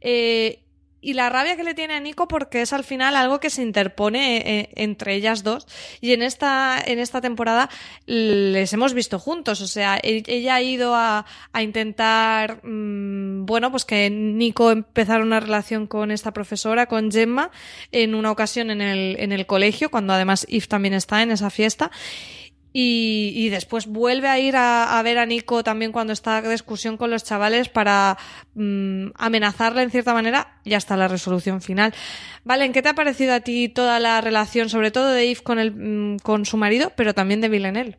Eh, 0.00 0.62
y 1.00 1.12
la 1.14 1.28
rabia 1.28 1.56
que 1.56 1.64
le 1.64 1.74
tiene 1.74 1.94
a 1.94 2.00
Nico 2.00 2.26
porque 2.28 2.62
es 2.62 2.72
al 2.72 2.84
final 2.84 3.14
algo 3.16 3.40
que 3.40 3.50
se 3.50 3.62
interpone 3.62 4.38
eh, 4.38 4.70
entre 4.74 5.14
ellas 5.14 5.44
dos. 5.44 5.66
Y 6.00 6.12
en 6.12 6.22
esta 6.22 6.82
en 6.84 6.98
esta 6.98 7.20
temporada 7.20 7.68
les 8.06 8.72
hemos 8.72 8.94
visto 8.94 9.18
juntos. 9.18 9.60
O 9.60 9.66
sea 9.66 9.98
e, 10.02 10.22
ella 10.26 10.56
ha 10.56 10.62
ido 10.62 10.94
a, 10.94 11.24
a 11.52 11.62
intentar 11.62 12.60
mmm, 12.64 13.46
bueno 13.46 13.70
pues 13.70 13.84
que 13.84 14.10
Nico 14.10 14.70
empezara 14.70 15.22
una 15.22 15.40
relación 15.40 15.86
con 15.86 16.10
esta 16.10 16.32
profesora 16.32 16.86
con 16.86 17.12
Gemma 17.12 17.50
en 17.92 18.14
una 18.14 18.30
ocasión 18.30 18.70
en 18.70 18.80
el 18.80 19.16
en 19.18 19.32
el 19.32 19.46
colegio 19.46 19.90
cuando 19.90 20.12
además 20.12 20.46
Yves 20.48 20.68
también 20.68 20.94
está 20.94 21.22
en 21.22 21.30
esa 21.30 21.50
fiesta 21.50 21.90
y, 22.72 23.48
después 23.48 23.86
vuelve 23.86 24.28
a 24.28 24.38
ir 24.38 24.54
a, 24.56 25.00
ver 25.02 25.18
a 25.18 25.26
Nico 25.26 25.64
también 25.64 25.90
cuando 25.90 26.12
está 26.12 26.42
de 26.42 26.52
excursión 26.52 26.96
con 26.96 27.10
los 27.10 27.24
chavales 27.24 27.68
para 27.68 28.18
mm, 28.54 29.08
amenazarle 29.16 29.82
en 29.82 29.90
cierta 29.90 30.12
manera 30.12 30.58
y 30.64 30.74
hasta 30.74 30.96
la 30.96 31.08
resolución 31.08 31.62
final. 31.62 31.94
Vale, 32.44 32.70
¿qué 32.72 32.82
te 32.82 32.90
ha 32.90 32.94
parecido 32.94 33.34
a 33.34 33.40
ti 33.40 33.68
toda 33.68 33.98
la 34.00 34.20
relación, 34.20 34.68
sobre 34.68 34.90
todo 34.90 35.10
de 35.10 35.26
Yves 35.26 35.42
con, 35.42 35.58
el, 35.58 35.72
mm, 35.72 36.18
con 36.18 36.44
su 36.44 36.56
marido, 36.56 36.92
pero 36.94 37.14
también 37.14 37.40
de 37.40 37.48
Villanelle? 37.48 37.98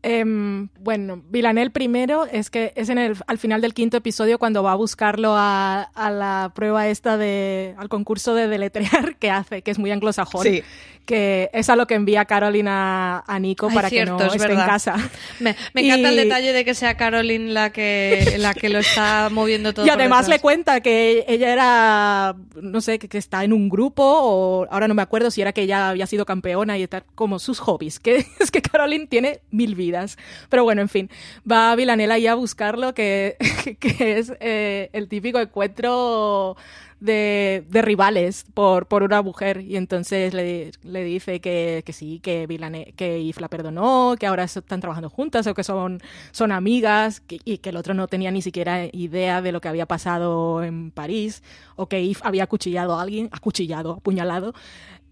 Em, 0.00 0.68
bueno, 0.78 1.22
Villanelle 1.28 1.70
primero 1.70 2.24
es 2.24 2.50
que 2.50 2.72
es 2.76 2.88
en 2.88 2.98
el, 2.98 3.16
al 3.26 3.36
final 3.36 3.60
del 3.60 3.74
quinto 3.74 3.96
episodio 3.96 4.38
cuando 4.38 4.62
va 4.62 4.72
a 4.72 4.76
buscarlo 4.76 5.34
a, 5.36 5.82
a, 5.82 6.10
la 6.12 6.52
prueba 6.54 6.86
esta 6.86 7.16
de, 7.16 7.74
al 7.76 7.88
concurso 7.88 8.34
de 8.34 8.46
deletrear 8.46 9.16
que 9.18 9.30
hace, 9.30 9.62
que 9.62 9.72
es 9.72 9.78
muy 9.78 9.90
anglosajón. 9.90 10.44
Sí 10.44 10.62
que 11.08 11.48
es 11.54 11.70
a 11.70 11.74
lo 11.74 11.86
que 11.86 11.94
envía 11.94 12.26
Carolina 12.26 13.24
a 13.26 13.38
Nico 13.38 13.70
para 13.72 13.88
que 13.88 14.04
no 14.04 14.20
esté 14.20 14.52
en 14.52 14.58
casa. 14.58 14.94
Me, 15.40 15.56
encanta 15.72 16.10
el 16.10 16.16
detalle 16.16 16.52
de 16.52 16.66
que 16.66 16.74
sea 16.74 16.98
Caroline 16.98 17.50
la 17.50 17.72
que, 17.72 18.34
la 18.36 18.52
que 18.52 18.68
lo 18.68 18.78
está 18.78 19.30
moviendo 19.32 19.72
todo. 19.72 19.86
Y 19.88 19.90
además 19.90 20.28
le 20.28 20.38
cuenta 20.38 20.82
que 20.82 21.24
ella 21.26 21.50
era, 21.50 22.36
no 22.60 22.82
sé, 22.82 22.98
que, 22.98 23.16
está 23.16 23.42
en 23.42 23.54
un 23.54 23.70
grupo, 23.70 24.04
o 24.04 24.66
ahora 24.70 24.86
no 24.86 24.92
me 24.92 25.00
acuerdo 25.00 25.30
si 25.30 25.40
era 25.40 25.54
que 25.54 25.62
ella 25.62 25.88
había 25.88 26.06
sido 26.06 26.26
campeona 26.26 26.76
y 26.76 26.86
tal, 26.86 27.04
como 27.14 27.38
sus 27.38 27.58
hobbies, 27.58 28.00
que 28.00 28.26
es 28.38 28.50
que 28.50 28.60
Caroline 28.60 29.06
tiene 29.06 29.40
mil 29.50 29.76
vidas. 29.76 30.18
Pero 30.50 30.64
bueno, 30.64 30.82
en 30.82 30.90
fin, 30.90 31.10
va 31.50 31.72
a 31.72 31.76
Vilanela 31.76 32.14
ahí 32.14 32.26
a 32.26 32.34
buscarlo, 32.34 32.92
que, 32.92 33.38
que 33.80 34.18
es 34.18 34.30
eh, 34.40 34.90
el 34.92 35.08
típico 35.08 35.40
encuentro 35.40 36.54
de, 37.00 37.64
rivales 37.70 38.44
por, 38.54 38.86
por 38.86 39.02
una 39.02 39.22
mujer. 39.22 39.60
Y 39.60 39.76
entonces 39.76 40.34
le, 40.34 40.72
le 40.82 41.04
dice 41.04 41.40
que, 41.40 41.82
que 41.84 41.92
sí, 41.92 42.20
que, 42.20 42.46
Vilane, 42.46 42.92
que 42.96 43.22
Yves 43.24 43.40
la 43.40 43.48
perdonó, 43.48 44.14
que 44.18 44.26
ahora 44.26 44.44
están 44.44 44.80
trabajando 44.80 45.10
juntas 45.10 45.46
o 45.46 45.54
que 45.54 45.64
son, 45.64 46.00
son 46.32 46.52
amigas 46.52 47.22
y 47.28 47.58
que 47.58 47.70
el 47.70 47.76
otro 47.76 47.94
no 47.94 48.08
tenía 48.08 48.30
ni 48.30 48.42
siquiera 48.42 48.86
idea 48.92 49.42
de 49.42 49.52
lo 49.52 49.60
que 49.60 49.68
había 49.68 49.86
pasado 49.86 50.62
en 50.62 50.90
París 50.90 51.42
o 51.76 51.86
que 51.86 52.04
Yves 52.04 52.20
había 52.22 52.44
acuchillado 52.44 52.94
a 52.94 53.02
alguien, 53.02 53.28
acuchillado, 53.32 53.92
apuñalado. 53.94 54.54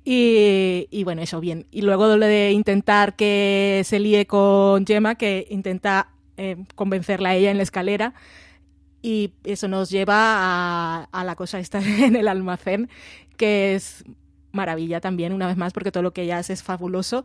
Y, 0.05 0.87
y 0.93 1.03
bueno, 1.03 1.23
eso 1.23 1.41
bien. 1.41 1.67
Y 1.73 1.83
luego 1.83 2.17
de 2.17 2.53
intentar 2.53 3.17
que 3.17 3.83
se 3.85 3.99
líe 3.99 4.27
con 4.27 4.87
Gemma, 4.87 5.17
que 5.17 5.49
intenta 5.51 6.11
eh, 6.37 6.57
convencerla 6.75 7.31
a 7.31 7.35
ella 7.35 7.51
en 7.51 7.57
la 7.57 7.63
escalera. 7.63 8.15
Y 9.07 9.35
eso 9.45 9.69
nos 9.69 9.89
lleva 9.89 10.17
a, 10.17 11.09
a 11.13 11.23
la 11.25 11.37
cosa 11.37 11.61
esta 11.61 11.79
en 12.05 12.17
el 12.17 12.27
almacén, 12.27 12.91
que 13.37 13.77
es 13.77 14.03
maravilla 14.51 15.01
también, 15.01 15.33
una 15.33 15.47
vez 15.47 15.57
más, 15.57 15.73
porque 15.73 15.93
todo 15.93 16.03
lo 16.03 16.13
que 16.13 16.23
ella 16.23 16.39
hace 16.39 16.53
es 16.55 16.65
fabuloso. 16.65 17.25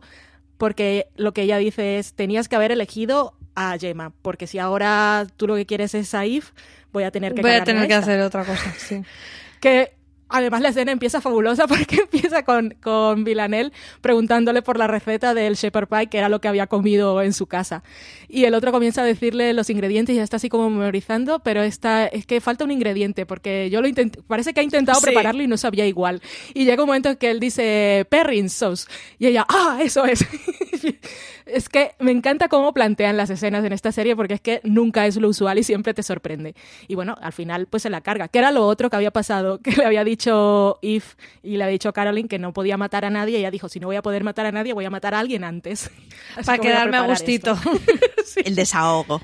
Porque 0.58 1.08
lo 1.16 1.32
que 1.32 1.42
ella 1.42 1.58
dice 1.58 1.98
es, 1.98 2.12
tenías 2.14 2.48
que 2.48 2.54
haber 2.54 2.70
elegido 2.70 3.34
a 3.56 3.76
Gemma, 3.80 4.12
porque 4.22 4.46
si 4.46 4.60
ahora 4.60 5.26
tú 5.36 5.48
lo 5.48 5.56
que 5.56 5.66
quieres 5.66 5.92
es 5.96 6.14
Eve, 6.14 6.44
voy 6.92 7.02
a 7.02 7.10
tener 7.10 7.34
que 7.34 7.42
Voy 7.42 7.50
a 7.50 7.64
tener 7.64 7.88
que 7.88 7.94
esta". 7.94 8.04
hacer 8.04 8.20
otra 8.20 8.44
cosa, 8.44 8.72
sí. 8.78 9.02
Que 9.60 9.94
además 10.32 10.60
la 10.62 10.70
escena 10.70 10.92
empieza 10.92 11.20
fabulosa 11.20 11.66
porque 11.68 11.96
empieza 11.96 12.42
con, 12.44 12.74
con 12.82 13.24
Villanelle 13.24 13.72
preguntándole 14.00 14.62
por 14.62 14.78
la 14.78 14.86
receta 14.86 15.34
del 15.34 15.54
shepherd 15.54 15.88
pie, 15.88 16.06
que 16.08 16.18
era 16.18 16.28
lo 16.28 16.40
que 16.40 16.48
había 16.48 16.66
comido 16.66 17.22
en 17.22 17.32
su 17.32 17.46
casa. 17.46 17.82
Y 18.28 18.44
el 18.44 18.54
otro 18.54 18.72
comienza 18.72 19.02
a 19.02 19.04
decirle 19.04 19.52
los 19.52 19.68
ingredientes 19.70 20.14
y 20.14 20.16
ya 20.16 20.22
está 20.24 20.36
así 20.36 20.48
como 20.48 20.70
memorizando, 20.70 21.40
pero 21.40 21.62
está, 21.62 22.06
es 22.06 22.26
que 22.26 22.40
falta 22.40 22.64
un 22.64 22.70
ingrediente 22.70 23.26
porque 23.26 23.68
yo 23.70 23.80
lo 23.82 23.88
intenté, 23.88 24.20
parece 24.22 24.52
que 24.54 24.60
ha 24.60 24.64
intentado 24.64 24.98
Sí. 25.00 25.06
prepararlo 25.06 25.42
y 25.42 25.46
no 25.46 25.56
sabía 25.56 25.86
igual. 25.86 26.22
Y 26.54 26.64
llega 26.64 26.82
un 26.82 26.86
momento 26.88 27.08
en 27.10 27.16
que 27.16 27.30
él 27.30 27.40
dice 27.40 28.06
perrin 28.08 28.48
sauce 28.50 28.86
y 29.18 29.26
ella, 29.26 29.44
ah, 29.48 29.78
eso 29.82 30.04
es. 30.04 30.24
es 31.46 31.68
que 31.68 31.92
me 31.98 32.10
encanta 32.12 32.48
cómo 32.48 32.72
plantean 32.72 33.16
las 33.16 33.30
escenas 33.30 33.64
en 33.64 33.72
esta 33.72 33.92
serie 33.92 34.14
porque 34.16 34.34
es 34.34 34.40
que 34.40 34.60
nunca 34.64 35.06
es 35.06 35.16
lo 35.16 35.28
usual 35.28 35.58
y 35.58 35.64
siempre 35.64 35.92
te 35.94 36.02
sorprende. 36.02 36.54
Y 36.88 36.94
bueno, 36.94 37.16
al 37.20 37.32
final 37.32 37.66
pues 37.66 37.82
se 37.82 37.90
la 37.90 38.00
carga, 38.00 38.28
que 38.28 38.38
era 38.38 38.50
lo 38.52 38.66
otro 38.66 38.90
que 38.90 38.96
había 38.96 39.10
pasado, 39.10 39.58
que 39.62 39.72
le 39.72 39.84
había 39.84 40.04
dicho 40.04 40.21
Eve 40.30 41.04
y 41.42 41.56
le 41.56 41.64
había 41.64 41.72
dicho 41.72 41.88
a 41.88 41.92
Caroline 41.92 42.28
que 42.28 42.38
no 42.38 42.52
podía 42.52 42.76
matar 42.76 43.04
a 43.04 43.10
nadie 43.10 43.38
y 43.38 43.40
ella 43.40 43.50
dijo, 43.50 43.68
si 43.68 43.80
no 43.80 43.88
voy 43.88 43.96
a 43.96 44.02
poder 44.02 44.24
matar 44.24 44.46
a 44.46 44.52
nadie, 44.52 44.72
voy 44.72 44.84
a 44.84 44.90
matar 44.90 45.14
a 45.14 45.18
alguien 45.18 45.44
antes. 45.44 45.90
Así 46.36 46.46
Para 46.46 46.58
que 46.58 46.68
quedarme 46.68 46.96
a 46.96 47.06
gustito. 47.06 47.58
El 48.44 48.54
desahogo. 48.54 49.20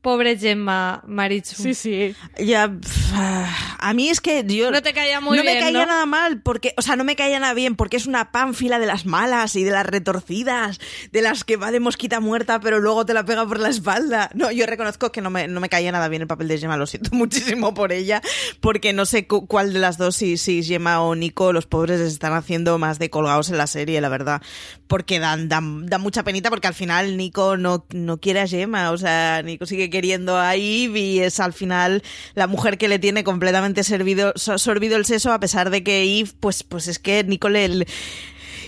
Pobre 0.00 0.36
Gemma 0.36 1.02
Marichu. 1.06 1.54
Sí, 1.54 1.74
sí. 1.74 2.14
Ya, 2.38 2.70
a 3.16 3.92
mí 3.94 4.08
es 4.08 4.20
que 4.20 4.44
yo 4.46 4.70
No 4.70 4.82
te 4.82 4.92
caía 4.92 5.20
muy 5.20 5.36
no 5.36 5.42
bien, 5.42 5.54
me 5.54 5.60
caía 5.60 5.80
¿no? 5.80 5.86
nada 5.86 6.06
mal 6.06 6.40
porque, 6.40 6.74
o 6.76 6.82
sea, 6.82 6.96
no 6.96 7.04
me 7.04 7.16
caía 7.16 7.38
nada 7.38 7.54
bien 7.54 7.76
porque 7.76 7.96
es 7.96 8.06
una 8.06 8.30
pánfila 8.32 8.78
de 8.78 8.86
las 8.86 9.06
malas 9.06 9.56
y 9.56 9.64
de 9.64 9.70
las 9.70 9.86
retorcidas, 9.86 10.80
de 11.12 11.22
las 11.22 11.44
que 11.44 11.56
va 11.56 11.70
de 11.70 11.80
mosquita 11.80 12.20
muerta 12.20 12.60
pero 12.60 12.80
luego 12.80 13.04
te 13.06 13.14
la 13.14 13.24
pega 13.24 13.46
por 13.46 13.58
la 13.60 13.68
espalda. 13.68 14.30
No, 14.34 14.50
yo 14.50 14.66
reconozco 14.66 15.12
que 15.12 15.20
no 15.20 15.30
me, 15.30 15.48
no 15.48 15.60
me 15.60 15.68
caía 15.68 15.92
nada 15.92 16.08
bien 16.08 16.22
el 16.22 16.28
papel 16.28 16.48
de 16.48 16.58
Gemma, 16.58 16.76
lo 16.76 16.86
siento 16.86 17.10
muchísimo 17.14 17.74
por 17.74 17.92
ella 17.92 18.20
porque 18.60 18.92
no 18.92 19.06
sé 19.06 19.26
cu- 19.26 19.46
cuál 19.46 19.72
de 19.72 19.78
las 19.78 19.98
dos, 19.98 20.16
si, 20.16 20.36
si 20.36 20.62
Gemma 20.62 21.00
o 21.02 21.14
Nico, 21.14 21.52
los 21.52 21.66
pobres 21.66 22.00
se 22.00 22.06
están 22.06 22.32
haciendo 22.32 22.78
más 22.78 22.98
de 22.98 23.10
colgados 23.10 23.50
en 23.50 23.58
la 23.58 23.66
serie, 23.66 24.00
la 24.00 24.08
verdad, 24.08 24.42
porque 24.86 25.18
dan, 25.18 25.48
dan, 25.48 25.86
dan 25.86 26.00
mucha 26.00 26.22
penita 26.24 26.50
porque 26.50 26.66
al 26.68 26.74
final 26.74 27.16
Nico 27.16 27.56
no, 27.56 27.86
no 27.90 28.18
quiere 28.18 28.40
a 28.40 28.46
Gemma, 28.46 28.90
o 28.90 28.98
sea, 28.98 29.42
Nico 29.42 29.66
sigue 29.66 29.90
queriendo 29.90 30.36
a 30.38 30.54
Eve 30.54 30.98
y 31.00 31.20
es 31.20 31.40
al 31.40 31.52
final 31.52 32.02
la 32.34 32.46
mujer 32.46 32.78
que 32.78 32.88
le 32.88 32.98
tiene 33.04 33.22
completamente 33.22 33.84
servido, 33.84 34.32
so- 34.34 34.56
sorbido 34.56 34.96
el 34.96 35.04
seso 35.04 35.30
a 35.30 35.38
pesar 35.38 35.68
de 35.68 35.82
que 35.84 36.04
Eve, 36.20 36.30
pues, 36.40 36.62
pues 36.62 36.88
es 36.88 36.98
que 36.98 37.22
Nico 37.22 37.50
le... 37.50 37.86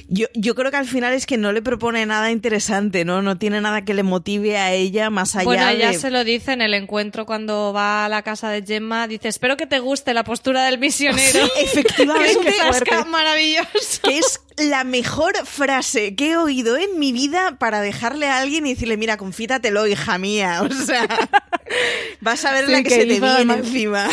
yo, 0.08 0.26
yo 0.34 0.54
creo 0.54 0.70
que 0.70 0.76
al 0.76 0.86
final 0.86 1.12
es 1.14 1.26
que 1.26 1.36
no 1.36 1.52
le 1.52 1.62
propone 1.62 2.06
nada 2.06 2.30
interesante, 2.30 3.04
¿no? 3.04 3.22
No 3.22 3.38
tiene 3.38 3.60
nada 3.60 3.84
que 3.84 3.92
le 3.92 4.04
motive 4.04 4.56
a 4.56 4.72
ella 4.72 5.10
más 5.10 5.34
allá 5.34 5.44
Bueno, 5.44 5.68
ella 5.68 5.90
de... 5.90 5.98
se 5.98 6.10
lo 6.10 6.22
dice 6.22 6.52
en 6.52 6.62
el 6.62 6.74
encuentro 6.74 7.26
cuando 7.26 7.72
va 7.72 8.04
a 8.04 8.08
la 8.08 8.22
casa 8.22 8.50
de 8.50 8.62
Gemma. 8.62 9.08
Dice, 9.08 9.28
espero 9.28 9.56
que 9.56 9.66
te 9.66 9.80
guste 9.80 10.14
la 10.14 10.22
postura 10.22 10.64
del 10.64 10.78
misionero. 10.78 11.46
Sí, 11.46 11.50
efectivamente. 11.60 12.38
que 12.40 12.50
es 12.50 13.04
un 13.04 13.10
maravilloso. 13.10 14.00
que 14.02 14.18
es 14.18 14.40
la 14.56 14.84
mejor 14.84 15.34
frase 15.44 16.14
que 16.14 16.30
he 16.30 16.36
oído 16.36 16.76
en 16.76 16.98
mi 16.98 17.12
vida 17.12 17.56
para 17.58 17.80
dejarle 17.80 18.28
a 18.28 18.38
alguien 18.38 18.66
y 18.66 18.74
decirle, 18.74 18.96
mira, 18.96 19.16
confítatelo, 19.16 19.86
hija 19.86 20.18
mía. 20.18 20.62
O 20.76 20.86
sea, 20.86 21.08
vas 22.20 22.44
a 22.44 22.52
ver 22.52 22.66
Sí, 22.66 22.72
la 22.72 22.82
que, 22.82 22.88
que 22.88 22.94
se 22.94 23.06
te 23.06 23.20
viene 23.20 23.54
encima. 23.54 24.08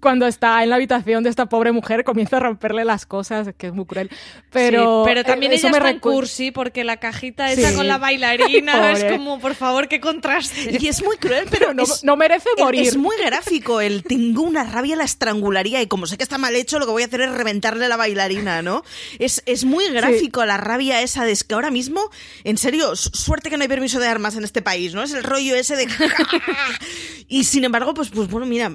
Cuando 0.00 0.26
está 0.26 0.62
en 0.62 0.70
la 0.70 0.76
habitación 0.76 1.22
de 1.24 1.30
esta 1.30 1.46
pobre 1.46 1.72
mujer, 1.72 2.04
comienza 2.04 2.38
a 2.38 2.40
romperle 2.40 2.84
las 2.84 3.04
cosas, 3.06 3.48
que 3.58 3.66
es 3.68 3.72
muy 3.74 3.84
cruel. 3.84 4.10
Pero, 4.50 5.04
Sí, 5.04 5.10
pero 5.10 5.24
también 5.24 5.52
eh, 5.52 5.56
ella 5.56 5.68
eso 5.68 5.70
me 5.70 5.78
está 5.78 5.90
en 5.90 5.98
cursi 6.00 6.50
porque 6.50 6.84
la 6.84 6.96
cajita 6.98 7.52
esa 7.52 7.70
Sí. 7.70 7.76
con 7.76 7.86
la 7.86 7.98
bailarina 7.98 8.92
es 8.92 9.04
como, 9.04 9.38
por 9.38 9.54
favor, 9.54 9.88
qué 9.88 10.00
contraste. 10.00 10.78
Y 10.80 10.88
es 10.88 11.02
muy 11.04 11.16
cruel, 11.18 11.46
pero 11.50 11.74
no, 11.74 11.82
es- 11.82 12.02
no 12.02 12.16
merece 12.16 12.48
morir. 12.58 12.82
Es 12.88 12.96
muy 12.96 13.16
gráfico 13.24 13.80
el 13.80 14.02
tengo 14.02 14.42
una 14.42 14.64
rabia, 14.64 14.96
la 14.96 15.04
estrangularía 15.04 15.82
y 15.82 15.86
como 15.86 16.06
sé 16.06 16.16
que 16.16 16.22
está 16.22 16.38
mal 16.38 16.56
hecho, 16.56 16.78
lo 16.78 16.86
que 16.86 16.92
voy 16.92 17.02
a 17.02 17.06
hacer 17.06 17.20
es 17.20 17.30
reventarle 17.32 17.84
a 17.84 17.88
la 17.88 17.96
bailarina, 17.96 18.62
¿no? 18.62 18.82
Es, 19.18 19.42
es 19.46 19.64
muy 19.64 19.86
gráfico 19.90 20.44
la 20.46 20.56
rabia 20.56 21.02
esa 21.02 21.24
de 21.24 21.32
es 21.32 21.44
que 21.44 21.54
ahora 21.54 21.70
mismo, 21.70 22.00
en 22.44 22.56
serio, 22.58 22.96
su- 22.96 23.10
suerte 23.10 23.50
que 23.50 23.56
no 23.56 23.62
hay 23.62 23.68
permiso 23.68 24.00
de 24.00 24.06
armas 24.08 24.34
en 24.36 24.44
este 24.44 24.62
país, 24.62 24.94
¿no? 24.94 25.02
Es 25.02 25.12
el 25.12 25.22
rollo 25.22 25.54
ese 25.54 25.76
de... 25.76 25.86
y 27.28 27.44
sin 27.44 27.64
embargo, 27.64 27.94
pues, 27.94 28.08
pues 28.10 28.28
bueno, 28.28 28.46
mira, 28.46 28.70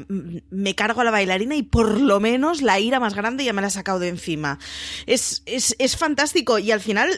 me 0.49 0.75
cargo 0.75 1.01
a 1.01 1.03
la 1.03 1.11
bailarina 1.15 1.55
y 1.55 1.63
por 1.63 1.99
lo 1.99 2.19
menos 2.19 2.61
la 2.61 2.79
ira 2.79 2.99
más 2.99 3.13
grande 3.15 3.43
ya 3.43 3.53
me 3.53 3.61
la 3.61 3.67
he 3.67 3.71
sacado 3.71 3.99
de 3.99 4.09
encima. 4.09 4.59
Es, 5.05 5.41
es, 5.45 5.75
es 5.79 5.97
fantástico 5.97 6.59
y 6.59 6.71
al 6.71 6.79
final 6.81 7.09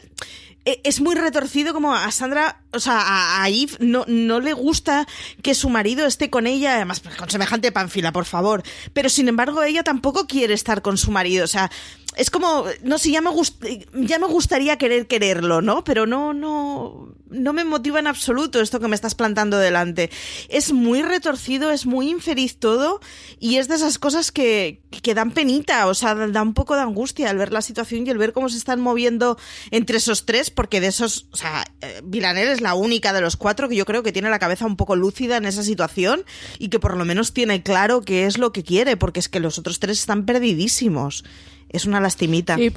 e- 0.64 0.80
es 0.84 1.00
muy 1.00 1.14
retorcido 1.14 1.72
como 1.72 1.94
a 1.94 2.10
Sandra, 2.10 2.60
o 2.72 2.80
sea, 2.80 2.98
a, 3.00 3.42
a 3.42 3.48
Eve 3.48 3.72
no, 3.80 4.04
no 4.06 4.40
le 4.40 4.52
gusta 4.52 5.06
que 5.42 5.54
su 5.54 5.68
marido 5.68 6.06
esté 6.06 6.30
con 6.30 6.46
ella, 6.46 6.74
además 6.76 7.00
pues, 7.00 7.14
con 7.16 7.30
semejante 7.30 7.72
panfila, 7.72 8.12
por 8.12 8.24
favor. 8.24 8.62
Pero 8.92 9.08
sin 9.08 9.28
embargo, 9.28 9.62
ella 9.62 9.82
tampoco 9.82 10.26
quiere 10.26 10.54
estar 10.54 10.82
con 10.82 10.98
su 10.98 11.10
marido, 11.10 11.44
o 11.44 11.48
sea, 11.48 11.70
es 12.16 12.30
como, 12.30 12.64
no 12.82 12.98
sé, 12.98 13.12
ya 13.12 13.20
me, 13.20 13.30
gust- 13.30 13.86
ya 13.94 14.18
me 14.18 14.26
gustaría 14.26 14.76
querer 14.76 15.06
quererlo, 15.06 15.62
¿no? 15.62 15.84
Pero 15.84 16.04
no, 16.06 16.32
no, 16.34 17.14
no 17.30 17.52
me 17.52 17.64
motiva 17.64 17.98
en 17.98 18.06
absoluto 18.06 18.60
esto 18.60 18.80
que 18.80 18.88
me 18.88 18.94
estás 18.94 19.14
plantando 19.14 19.58
delante. 19.58 20.10
Es 20.48 20.72
muy 20.72 21.02
retorcido, 21.02 21.70
es 21.70 21.86
muy 21.86 22.10
infeliz 22.10 22.58
todo 22.58 23.00
y 23.38 23.56
es 23.56 23.68
de 23.68 23.76
esas 23.76 23.98
cosas 23.98 24.32
que, 24.32 24.82
que 25.02 25.14
dan 25.14 25.30
penita, 25.32 25.86
o 25.86 25.94
sea, 25.94 26.14
da 26.14 26.42
un 26.42 26.54
poco 26.54 26.74
de 26.74 26.82
angustia 26.82 27.30
al 27.30 27.38
ver 27.38 27.52
la 27.52 27.62
situación 27.62 28.06
y 28.06 28.10
el 28.10 28.18
ver 28.18 28.32
cómo 28.32 28.48
se 28.48 28.58
están 28.58 28.80
moviendo 28.80 29.38
entre 29.70 29.98
esos 29.98 30.26
tres, 30.26 30.50
porque 30.50 30.80
de 30.80 30.88
esos, 30.88 31.28
o 31.32 31.36
sea, 31.36 31.64
eh, 31.80 32.00
Villanelle 32.04 32.52
es 32.52 32.60
la 32.60 32.74
única 32.74 33.12
de 33.12 33.20
los 33.20 33.36
cuatro 33.36 33.68
que 33.68 33.76
yo 33.76 33.84
creo 33.84 34.02
que 34.02 34.12
tiene 34.12 34.30
la 34.30 34.38
cabeza 34.38 34.66
un 34.66 34.76
poco 34.76 34.96
lúcida 34.96 35.36
en 35.36 35.46
esa 35.46 35.62
situación 35.62 36.24
y 36.58 36.68
que 36.68 36.78
por 36.78 36.96
lo 36.96 37.04
menos 37.04 37.32
tiene 37.32 37.62
claro 37.62 38.02
qué 38.02 38.26
es 38.26 38.38
lo 38.38 38.52
que 38.52 38.62
quiere, 38.62 38.96
porque 38.96 39.20
es 39.20 39.28
que 39.28 39.40
los 39.40 39.58
otros 39.58 39.78
tres 39.80 39.98
están 39.98 40.24
perdidísimos. 40.24 41.24
Es 41.68 41.84
una 41.84 42.00
lastimita. 42.00 42.58
Y 42.58 42.70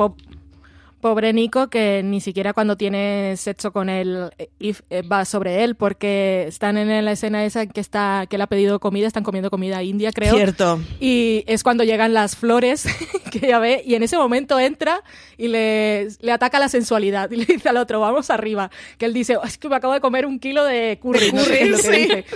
pobre 1.02 1.34
Nico, 1.34 1.70
que 1.70 2.02
ni 2.04 2.22
siquiera 2.22 2.54
cuando 2.54 2.78
tiene 2.78 3.36
sexo 3.38 3.72
con 3.74 3.90
él 3.90 4.30
eh, 4.38 4.74
eh, 4.90 5.02
va 5.02 5.26
sobre 5.26 5.64
él, 5.64 5.76
porque 5.76 6.46
están 6.48 6.78
en 6.78 7.04
la 7.04 7.12
escena 7.12 7.44
esa 7.44 7.66
que 7.66 7.82
está 7.82 8.26
que 8.30 8.38
él 8.38 8.42
ha 8.42 8.48
pedido 8.48 8.80
comida, 8.80 9.08
están 9.08 9.24
comiendo 9.24 9.50
comida 9.50 9.84
india, 9.84 10.12
creo. 10.12 10.36
Cierto. 10.36 10.80
Y 11.00 11.44
es 11.48 11.64
cuando 11.64 11.84
llegan 11.84 12.14
las 12.14 12.36
flores 12.36 12.86
que 13.32 13.48
ella 13.48 13.60
ve, 13.60 13.82
y 13.86 13.96
en 13.96 14.04
ese 14.04 14.18
momento 14.18 14.60
entra 14.60 15.04
y 15.38 15.48
le, 15.48 16.08
le 16.20 16.32
ataca 16.32 16.60
la 16.60 16.70
sensualidad 16.70 17.30
y 17.32 17.38
le 17.38 17.46
dice 17.46 17.70
al 17.70 17.78
otro, 17.78 18.00
vamos 18.00 18.30
arriba. 18.30 18.70
Que 18.98 19.06
él 19.06 19.14
dice, 19.14 19.38
"Oh, 19.38 19.44
es 19.44 19.58
que 19.58 19.68
me 19.70 19.76
acabo 19.76 19.94
de 19.94 20.00
comer 20.02 20.26
un 20.26 20.40
kilo 20.40 20.64
de 20.64 21.00
curry. 21.02 21.32
no 21.32 21.44
sé 21.44 21.52
qué 21.58 21.64
es 21.64 21.70
lo 21.72 21.78
que 21.78 21.84
sí. 21.84 22.36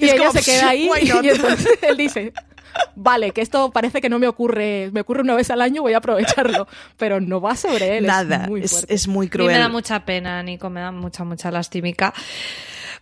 Y 0.00 0.04
Es 0.06 0.12
ella 0.14 0.26
como, 0.26 0.32
se 0.32 0.42
queda 0.50 0.68
ahí 0.68 0.90
y 1.22 1.28
entonces 1.28 1.78
él 1.82 1.96
dice, 1.96 2.32
vale, 2.94 3.30
que 3.32 3.40
esto 3.40 3.70
parece 3.70 4.00
que 4.00 4.08
no 4.08 4.18
me 4.18 4.26
ocurre, 4.28 4.90
me 4.92 5.00
ocurre 5.00 5.22
una 5.22 5.34
vez 5.34 5.50
al 5.50 5.60
año, 5.60 5.82
voy 5.82 5.92
a 5.94 5.98
aprovecharlo. 5.98 6.66
Pero 6.96 7.20
no 7.20 7.40
va 7.40 7.56
sobre 7.56 7.98
él. 7.98 8.06
Nada, 8.06 8.42
es 8.44 8.48
muy 8.48 8.60
es, 8.62 8.70
fuerte. 8.72 8.94
es 8.94 9.08
muy 9.08 9.28
cruel. 9.28 9.48
me 9.52 9.58
da 9.58 9.68
mucha 9.68 10.04
pena, 10.04 10.42
Nico, 10.42 10.70
me 10.70 10.80
da 10.80 10.92
mucha, 10.92 11.24
mucha 11.24 11.50
lastimica. 11.50 12.12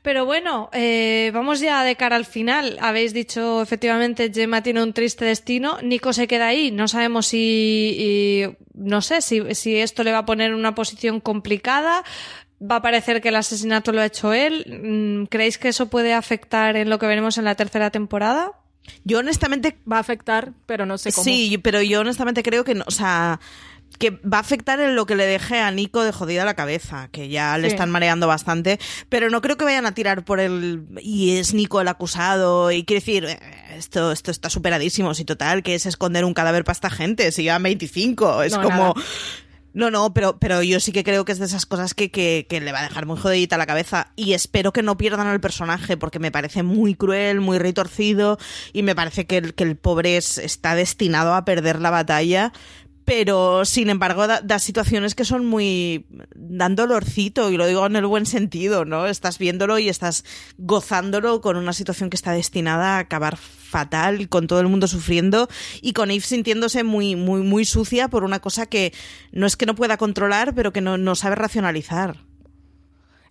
Pero 0.03 0.25
bueno, 0.25 0.71
eh, 0.73 1.31
vamos 1.35 1.59
ya 1.61 1.83
de 1.83 1.97
cara 1.97 2.15
al 2.17 2.25
final. 2.25 2.79
Habéis 2.81 3.13
dicho, 3.13 3.61
efectivamente, 3.61 4.31
Gemma 4.33 4.63
tiene 4.63 4.83
un 4.83 4.93
triste 4.93 5.25
destino. 5.25 5.79
Nico 5.83 6.13
se 6.13 6.29
queda 6.29 6.47
ahí. 6.47 6.71
No 6.71 6.87
sabemos 6.87 7.27
si, 7.27 7.97
y- 7.99 8.57
no 8.75 9.03
sé, 9.03 9.21
si, 9.21 9.55
si 9.57 9.77
esto 9.77 10.05
le 10.05 10.13
va 10.13 10.19
a 10.19 10.25
poner 10.27 10.51
en 10.53 10.55
una 10.57 10.75
posición 10.75 11.19
complicada. 11.21 12.05
Va 12.63 12.77
a 12.77 12.83
parecer 12.83 13.21
que 13.21 13.29
el 13.31 13.37
asesinato 13.37 13.91
lo 13.93 14.01
ha 14.01 14.07
hecho 14.07 14.33
él. 14.33 14.65
Mm, 15.23 15.27
¿Creéis 15.27 15.59
que 15.59 15.69
eso 15.69 15.89
puede 15.91 16.15
afectar 16.15 16.77
en 16.77 16.91
lo 16.91 16.99
que 17.01 17.07
veremos 17.07 17.37
en 17.37 17.45
la 17.45 17.57
tercera 17.57 17.91
temporada? 17.91 18.53
Yo 19.05 19.19
honestamente 19.19 19.79
Va 19.91 19.97
a 19.97 20.01
afectar, 20.01 20.53
pero 20.67 20.87
no 20.87 20.99
sé 20.99 21.13
cómo. 21.13 21.25
Sí, 21.25 21.59
pero 21.63 21.81
yo 21.83 22.01
honestamente 22.01 22.43
creo 22.43 22.65
que 22.65 22.75
no, 22.75 22.85
o 22.87 22.91
sea, 22.91 23.41
que 23.99 24.11
va 24.11 24.37
a 24.37 24.41
afectar 24.41 24.79
en 24.81 24.95
lo 24.95 25.07
que 25.07 25.17
le 25.17 25.27
deje 25.27 25.59
a 25.61 25.71
Nico 25.71 26.03
de 26.05 26.13
jodida 26.13 26.45
la 26.45 26.55
cabeza, 26.55 27.09
que 27.11 27.29
ya 27.29 27.57
le 27.59 27.69
Sí. 27.69 27.75
están 27.75 27.91
mareando 27.91 28.27
bastante, 28.27 28.79
pero 29.09 29.31
no 29.31 29.41
creo 29.41 29.57
que 29.57 29.65
vayan 29.65 29.87
a 29.87 29.93
tirar 29.95 30.25
por 30.25 30.41
el 30.41 30.85
y 31.01 31.39
es 31.39 31.55
Nico 31.55 31.81
el 31.81 31.89
acusado 31.89 32.71
y 32.71 32.85
quiere 32.85 33.01
decir 33.01 33.25
eh, 33.25 33.39
esto 33.77 34.13
esto 34.13 34.31
está 34.31 34.51
superadísimo, 34.51 35.15
si 35.15 35.25
total 35.25 35.63
que 35.63 35.75
es 35.75 35.87
esconder 35.87 36.25
un 36.25 36.35
cadáver 36.35 36.65
para 36.65 36.75
esta 36.75 36.91
gente, 36.91 37.33
si 37.33 37.43
llevan 37.45 37.63
25, 37.65 38.43
es 38.43 38.53
No, 38.53 38.63
como 38.63 38.77
nada. 38.89 38.95
No, 39.75 39.91
no, 39.91 40.13
pero, 40.15 40.39
pero 40.39 40.63
yo 40.63 40.81
sí 40.81 40.93
que 40.93 41.05
creo 41.05 41.25
que 41.25 41.33
es 41.33 41.39
de 41.39 41.45
esas 41.47 41.67
cosas 41.67 41.95
que, 41.95 42.11
que, 42.11 42.47
que 42.49 42.61
le 42.61 42.73
va 42.73 42.81
a 42.81 42.83
dejar 42.89 43.07
muy 43.07 43.17
jodidita 43.19 43.59
la 43.59 43.67
cabeza. 43.67 44.13
Y 44.17 44.33
espero 44.33 44.73
que 44.73 44.83
no 44.83 44.97
pierdan 44.97 45.27
al 45.29 45.41
personaje, 45.41 45.97
porque 45.97 46.19
me 46.19 46.33
parece 46.33 46.63
muy 46.63 46.95
cruel, 46.95 47.41
muy 47.41 47.59
retorcido, 47.59 48.39
y 48.73 48.83
me 48.83 48.95
parece 48.97 49.27
que 49.27 49.37
el, 49.37 49.55
que 49.55 49.65
el 49.65 49.77
pobre 49.77 50.17
es- 50.17 50.39
está 50.39 50.75
destinado 50.75 51.35
a 51.35 51.45
perder 51.45 51.81
la 51.81 51.91
batalla. 51.91 52.53
Pero, 53.09 53.65
sin 53.65 53.89
embargo, 53.89 54.27
da, 54.27 54.43
da 54.43 54.59
situaciones 54.59 55.15
que 55.15 55.25
son 55.25 55.47
muy... 55.47 56.05
dan 56.35 56.77
dolorcito, 56.77 57.51
y 57.51 57.57
lo 57.57 57.67
digo 57.67 57.87
en 57.87 57.97
el 57.97 58.05
buen 58.05 58.27
sentido, 58.27 58.85
¿no? 58.85 59.07
Estás 59.07 59.39
viéndolo 59.39 59.79
y 59.79 59.89
estás 59.89 60.27
gozándolo 60.59 61.41
con 61.41 61.57
una 61.57 61.73
situación 61.73 62.11
que 62.11 62.17
está 62.17 62.33
destinada 62.33 62.97
a 62.97 62.99
acabar 62.99 63.39
fatal, 63.39 64.29
con 64.29 64.47
todo 64.47 64.61
el 64.61 64.69
mundo 64.69 64.89
sufriendo, 64.89 65.49
y 65.81 65.95
con 65.95 66.11
Eve 66.11 66.21
sintiéndose 66.21 66.85
muy, 66.85 67.17
muy, 67.17 67.41
muy 67.41 67.65
sucia 67.65 68.09
por 68.09 68.25
una 68.25 68.41
cosa 68.41 68.67
que 68.67 68.93
no 69.33 69.47
es 69.47 69.57
que 69.57 69.65
no 69.65 69.75
pueda 69.75 69.97
controlar, 69.97 70.55
pero 70.55 70.75
que 70.75 70.83
no, 70.83 70.99
no 70.99 71.15
sabe 71.15 71.37
racionalizar. 71.37 72.19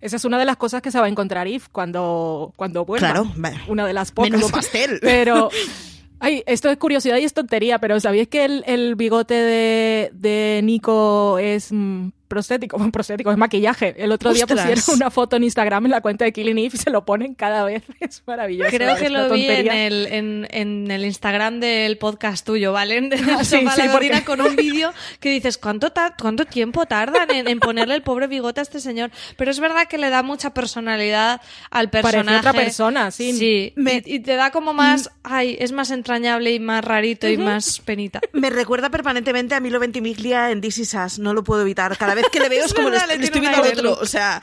Esa 0.00 0.16
es 0.16 0.24
una 0.24 0.40
de 0.40 0.44
las 0.44 0.56
cosas 0.56 0.82
que 0.82 0.90
se 0.90 0.98
va 0.98 1.06
a 1.06 1.08
encontrar 1.08 1.46
Eve 1.46 1.62
cuando, 1.70 2.52
cuando 2.56 2.84
vuelva. 2.84 3.12
Claro. 3.12 3.32
Una 3.68 3.86
de 3.86 3.92
las 3.92 4.10
pocas. 4.10 4.32
Menudo 4.32 4.48
pastel. 4.48 4.98
Pero, 5.00 5.50
ay, 6.20 6.42
esto 6.46 6.70
es 6.70 6.76
curiosidad 6.78 7.16
y 7.18 7.24
es 7.24 7.34
tontería, 7.34 7.78
pero 7.78 7.98
¿sabíais 8.00 8.28
que 8.28 8.44
el, 8.44 8.64
el 8.66 8.94
bigote 8.94 9.34
de, 9.34 10.10
de 10.14 10.60
Nico 10.62 11.38
es 11.38 11.72
mm, 11.72 12.08
prostético? 12.28 12.76
Bueno, 12.76 12.92
prostético, 12.98 13.30
es 13.32 13.36
maquillaje. 13.38 13.94
El 13.98 14.12
otro 14.12 14.32
día 14.32 14.44
Ostras. 14.44 14.66
pusieron 14.68 14.96
una 15.02 15.10
foto 15.10 15.36
en 15.36 15.44
Instagram 15.44 15.86
en 15.86 15.90
la 15.92 16.00
cuenta 16.00 16.24
de 16.24 16.32
Killing 16.32 16.58
Eve 16.58 16.70
y 16.74 16.76
se 16.78 16.90
lo 16.90 17.04
ponen 17.04 17.34
cada 17.34 17.64
vez. 17.64 17.82
Es 18.00 18.22
maravilloso. 18.26 18.70
Creo 18.70 18.96
que 18.96 19.10
lo 19.10 19.28
vi 19.30 19.46
en 19.48 19.70
el, 19.72 20.06
en, 20.06 20.48
en 20.50 20.90
el 20.90 21.04
Instagram 21.04 21.60
del 21.60 21.98
podcast 21.98 22.46
tuyo, 22.46 22.72
¿vale? 22.72 23.00
De 23.08 23.16
Ah, 23.16 23.44
sí, 23.44 23.58
sí, 23.58 23.64
La 23.86 23.92
porque- 23.92 24.22
con 24.24 24.40
un 24.40 24.56
vídeo 24.56 24.92
que 25.20 25.30
dices, 25.30 25.58
¿cuánto, 25.58 25.90
ta- 25.90 26.14
¿cuánto 26.20 26.44
tiempo 26.44 26.86
tardan 26.86 27.30
en, 27.30 27.48
en 27.48 27.60
ponerle 27.60 27.94
el 27.94 28.02
pobre 28.02 28.26
bigote 28.26 28.60
a 28.60 28.62
este 28.62 28.80
señor? 28.80 29.10
Pero 29.36 29.50
es 29.50 29.60
verdad 29.60 29.86
que 29.88 29.98
le 29.98 30.10
da 30.10 30.22
mucha 30.22 30.52
personalidad 30.54 31.40
al 31.70 31.90
Parece 31.90 32.08
personaje. 32.12 32.38
otra 32.38 32.52
persona, 32.52 33.10
sí. 33.10 33.32
Sí, 33.32 33.72
Me- 33.76 34.02
y, 34.04 34.14
y 34.16 34.20
te 34.20 34.36
da 34.36 34.50
como 34.50 34.72
más, 34.72 35.10
ay, 35.22 35.56
es 35.60 35.72
más 35.72 35.90
entrañable 35.90 36.52
y 36.52 36.60
más 36.60 36.84
rarito 36.84 37.28
y 37.28 37.36
más 37.36 37.80
penita. 37.80 38.20
Me 38.32 38.50
recuerda 38.50 38.90
permanentemente 38.90 39.54
a 39.54 39.60
Milo 39.60 39.80
Ventimiglia 39.80 40.50
en 40.50 40.60
This 40.60 40.78
Is 40.78 40.94
Us, 40.94 41.18
no 41.18 41.34
lo 41.34 41.44
puedo 41.44 41.62
evitar. 41.62 41.96
Cada 41.96 42.14
vez 42.18 42.26
que 42.30 42.40
le 42.40 42.48
veo 42.48 42.60
es, 42.64 42.66
Es 42.66 42.74
como 42.74 42.90
verdad, 42.90 43.06
le, 43.08 43.24
estoy 43.24 43.40
viendo 43.40 43.58
al 43.62 43.66
otro. 43.72 43.98
O 44.00 44.06
sea, 44.06 44.40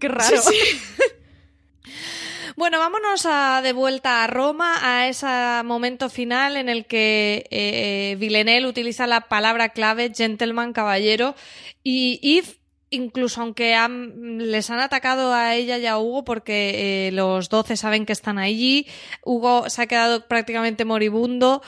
Qué 0.00 0.08
raro. 0.08 0.40
Bueno, 2.56 2.80
vámonos 2.80 3.24
a, 3.24 3.60
de 3.62 3.72
vuelta 3.72 4.24
a 4.24 4.26
Roma, 4.26 4.78
a 4.82 5.06
ese 5.08 5.62
momento 5.64 6.10
final 6.10 6.56
en 6.56 6.68
el 6.68 6.86
que 6.86 7.46
eh, 7.52 8.16
Villeneuve 8.18 8.66
utiliza 8.66 9.06
la 9.06 9.28
palabra 9.28 9.68
clave 9.68 10.10
gentleman, 10.12 10.72
caballero, 10.72 11.36
y 11.84 12.18
Eve, 12.38 12.48
incluso 12.90 13.42
aunque 13.42 13.76
han- 13.76 14.38
les 14.50 14.70
han 14.70 14.80
atacado 14.80 15.32
a 15.32 15.54
ella 15.54 15.78
y 15.78 15.86
a 15.86 15.98
Hugo 15.98 16.24
porque 16.24 17.08
eh, 17.08 17.12
los 17.12 17.48
12 17.48 17.76
saben 17.76 18.04
que 18.06 18.12
están 18.12 18.38
allí, 18.38 18.88
Hugo 19.24 19.70
se 19.70 19.82
ha 19.82 19.86
quedado 19.86 20.26
prácticamente 20.26 20.84
moribundo. 20.84 21.62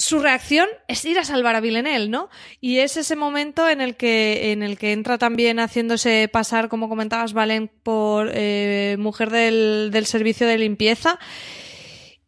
Su 0.00 0.20
reacción 0.20 0.68
es 0.86 1.04
ir 1.04 1.18
a 1.18 1.24
salvar 1.24 1.56
a 1.56 1.60
Villeneuve, 1.60 2.08
¿no? 2.08 2.30
Y 2.60 2.78
es 2.78 2.96
ese 2.96 3.16
momento 3.16 3.68
en 3.68 3.80
el 3.80 3.96
que, 3.96 4.52
en 4.52 4.62
el 4.62 4.78
que 4.78 4.92
entra 4.92 5.18
también 5.18 5.58
haciéndose 5.58 6.30
pasar, 6.32 6.68
como 6.68 6.88
comentabas, 6.88 7.32
Valen, 7.32 7.68
por 7.82 8.30
eh, 8.32 8.94
mujer 9.00 9.30
del, 9.30 9.90
del 9.92 10.06
servicio 10.06 10.46
de 10.46 10.56
limpieza. 10.56 11.18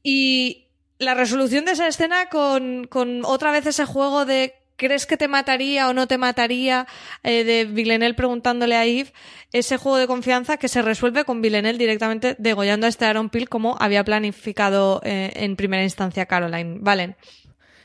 Y 0.03 0.67
la 0.99 1.15
resolución 1.15 1.65
de 1.65 1.73
esa 1.73 1.87
escena 1.87 2.29
con, 2.29 2.89
con 2.89 3.25
otra 3.25 3.53
vez 3.53 3.65
ese 3.67 3.85
juego 3.85 4.27
de 4.27 4.55
¿crees 4.81 5.07
que 5.07 5.17
te 5.17 5.29
mataría 5.29 5.89
o 5.89 5.93
no 5.93 6.09
te 6.09 6.19
mataría? 6.19 6.87
eh, 7.23 7.45
de 7.45 7.67
Villeneuve 7.67 8.15
preguntándole 8.15 8.75
a 8.75 8.87
Eve, 8.87 9.13
ese 9.53 9.77
juego 9.77 9.99
de 9.99 10.07
confianza 10.07 10.57
que 10.57 10.69
se 10.69 10.83
resuelve 10.83 11.25
con 11.25 11.43
Villeneuve 11.43 11.79
directamente 11.79 12.35
degollando 12.39 12.87
a 12.87 12.89
este 12.89 13.05
Aaron 13.05 13.29
Peel 13.29 13.49
como 13.49 13.77
había 13.79 14.03
planificado 14.03 15.01
eh, 15.05 15.33
en 15.37 15.57
primera 15.57 15.85
instancia 15.85 16.27
Caroline. 16.27 16.79
Valen. 16.81 17.17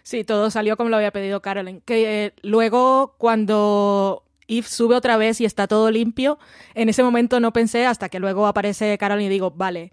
Sí, 0.06 0.24
todo 0.24 0.52
salió 0.52 0.78
como 0.78 0.92
lo 0.92 0.98
había 0.98 1.10
pedido 1.10 1.42
Carolyn. 1.42 1.82
Que 1.82 2.26
eh, 2.26 2.34
luego, 2.44 3.16
cuando 3.18 4.24
Eve 4.48 4.68
sube 4.68 4.96
otra 4.96 5.18
vez 5.18 5.42
y 5.42 5.46
está 5.46 5.66
todo 5.68 5.90
limpio, 5.90 6.38
en 6.76 6.90
ese 6.90 7.02
momento 7.02 7.40
no 7.40 7.52
pensé 7.54 7.88
hasta 7.88 8.08
que 8.08 8.20
luego 8.20 8.46
aparece 8.46 8.96
Carolyn 9.00 9.26
y 9.26 9.30
digo, 9.30 9.50
vale, 9.50 9.92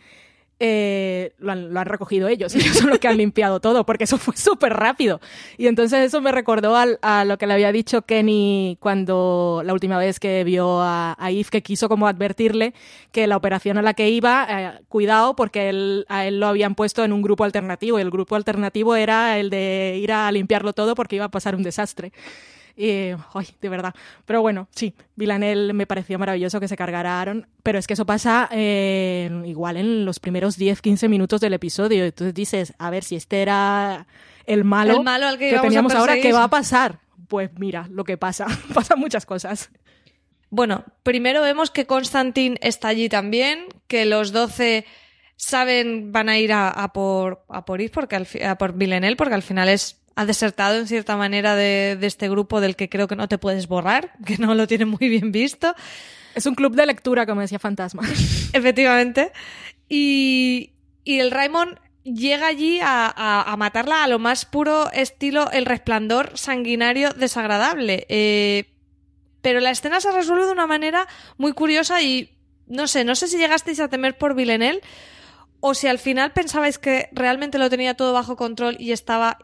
eh, 0.64 1.32
lo, 1.38 1.50
han, 1.50 1.74
lo 1.74 1.80
han 1.80 1.86
recogido 1.86 2.28
ellos, 2.28 2.54
ellos 2.54 2.76
son 2.76 2.90
los 2.90 3.00
que 3.00 3.08
han 3.08 3.16
limpiado 3.16 3.58
todo, 3.58 3.84
porque 3.84 4.04
eso 4.04 4.16
fue 4.16 4.36
súper 4.36 4.72
rápido. 4.74 5.20
Y 5.58 5.66
entonces 5.66 6.00
eso 6.06 6.20
me 6.20 6.30
recordó 6.30 6.76
al- 6.76 7.00
a 7.02 7.24
lo 7.24 7.36
que 7.36 7.48
le 7.48 7.54
había 7.54 7.72
dicho 7.72 8.02
Kenny 8.02 8.76
cuando 8.80 9.62
la 9.64 9.72
última 9.72 9.98
vez 9.98 10.20
que 10.20 10.44
vio 10.44 10.80
a, 10.80 11.16
a 11.18 11.30
Eve, 11.32 11.48
que 11.50 11.62
quiso 11.62 11.88
como 11.88 12.06
advertirle 12.06 12.74
que 13.10 13.26
la 13.26 13.36
operación 13.36 13.76
a 13.78 13.82
la 13.82 13.94
que 13.94 14.08
iba, 14.08 14.46
eh, 14.48 14.80
cuidado, 14.88 15.34
porque 15.34 15.68
él, 15.68 16.06
a 16.08 16.26
él 16.26 16.38
lo 16.38 16.46
habían 16.46 16.74
puesto 16.76 17.02
en 17.02 17.12
un 17.12 17.22
grupo 17.22 17.42
alternativo, 17.44 17.98
y 17.98 18.02
el 18.02 18.10
grupo 18.10 18.36
alternativo 18.36 18.94
era 18.94 19.38
el 19.38 19.50
de 19.50 19.98
ir 20.00 20.12
a 20.12 20.30
limpiarlo 20.30 20.72
todo 20.72 20.94
porque 20.94 21.16
iba 21.16 21.24
a 21.24 21.30
pasar 21.30 21.56
un 21.56 21.64
desastre. 21.64 22.12
Y, 22.76 23.10
ay, 23.34 23.46
de 23.60 23.68
verdad. 23.68 23.94
Pero 24.24 24.40
bueno, 24.42 24.68
sí, 24.74 24.94
Villanel 25.16 25.74
me 25.74 25.86
pareció 25.86 26.18
maravilloso 26.18 26.58
que 26.60 26.68
se 26.68 26.76
cargara 26.76 27.18
a 27.18 27.20
Aaron, 27.20 27.46
pero 27.62 27.78
es 27.78 27.86
que 27.86 27.94
eso 27.94 28.06
pasa 28.06 28.48
eh, 28.52 29.30
igual 29.44 29.76
en 29.76 30.04
los 30.04 30.20
primeros 30.20 30.56
10, 30.56 30.80
15 30.80 31.08
minutos 31.08 31.40
del 31.40 31.52
episodio. 31.54 32.04
Entonces 32.04 32.34
dices, 32.34 32.74
a 32.78 32.90
ver 32.90 33.04
si 33.04 33.16
este 33.16 33.42
era 33.42 34.06
el 34.46 34.64
malo, 34.64 34.96
El 34.98 35.04
malo 35.04 35.26
al 35.28 35.38
que 35.38 35.56
a 35.56 35.60
teníamos 35.62 35.94
ahora, 35.94 36.14
¿qué 36.20 36.32
va 36.32 36.44
a 36.44 36.50
pasar? 36.50 37.00
Pues 37.28 37.50
mira, 37.58 37.86
lo 37.90 38.04
que 38.04 38.16
pasa, 38.16 38.46
pasan 38.74 38.98
muchas 38.98 39.24
cosas. 39.26 39.70
Bueno, 40.50 40.84
primero 41.02 41.40
vemos 41.40 41.70
que 41.70 41.86
Constantin 41.86 42.58
está 42.60 42.88
allí 42.88 43.08
también, 43.08 43.66
que 43.86 44.04
los 44.04 44.32
12 44.32 44.84
saben, 45.36 46.12
van 46.12 46.28
a 46.28 46.38
ir 46.38 46.52
a, 46.52 46.68
a 46.68 46.92
por, 46.92 47.44
a 47.48 47.64
por 47.64 47.80
Eve 47.80 47.90
porque 47.92 48.16
al, 48.16 48.26
fi- 48.26 48.42
a 48.42 48.56
por 48.58 48.74
Villeneuve, 48.74 49.16
porque 49.16 49.34
al 49.34 49.42
final 49.42 49.68
es, 49.70 50.01
ha 50.16 50.26
desertado 50.26 50.78
en 50.78 50.86
cierta 50.86 51.16
manera 51.16 51.56
de, 51.56 51.96
de 51.98 52.06
este 52.06 52.28
grupo 52.28 52.60
del 52.60 52.76
que 52.76 52.88
creo 52.88 53.08
que 53.08 53.16
no 53.16 53.28
te 53.28 53.38
puedes 53.38 53.66
borrar, 53.68 54.12
que 54.26 54.38
no 54.38 54.54
lo 54.54 54.66
tiene 54.66 54.84
muy 54.84 55.08
bien 55.08 55.32
visto. 55.32 55.74
Es 56.34 56.46
un 56.46 56.54
club 56.54 56.74
de 56.74 56.86
lectura, 56.86 57.26
como 57.26 57.40
decía 57.42 57.58
Fantasma. 57.58 58.02
Efectivamente. 58.52 59.32
Y, 59.88 60.72
y 61.04 61.18
el 61.20 61.30
Raymond 61.30 61.78
llega 62.04 62.46
allí 62.48 62.80
a, 62.80 63.06
a- 63.14 63.42
a 63.52 63.56
matarla 63.56 64.02
a 64.02 64.08
lo 64.08 64.18
más 64.18 64.44
puro 64.44 64.90
estilo 64.92 65.50
el 65.52 65.66
resplandor 65.66 66.32
sanguinario 66.36 67.10
desagradable. 67.12 68.06
Eh, 68.08 68.64
pero 69.40 69.60
la 69.60 69.70
escena 69.70 70.00
se 70.00 70.10
resuelve 70.12 70.46
de 70.46 70.52
una 70.52 70.66
manera 70.66 71.06
muy 71.36 71.52
curiosa 71.52 72.00
y 72.00 72.30
no 72.66 72.86
sé, 72.86 73.04
no 73.04 73.14
sé 73.14 73.28
si 73.28 73.38
llegasteis 73.38 73.80
a 73.80 73.88
temer 73.88 74.16
por 74.16 74.34
Villeneuve 74.34 74.80
o 75.60 75.74
si 75.74 75.86
al 75.88 75.98
final 75.98 76.32
pensabais 76.32 76.78
que 76.78 77.08
realmente 77.12 77.58
lo 77.58 77.68
tenía 77.68 77.94
todo 77.94 78.12
bajo 78.12 78.36
control 78.36 78.76
y 78.78 78.92
estaba 78.92 79.38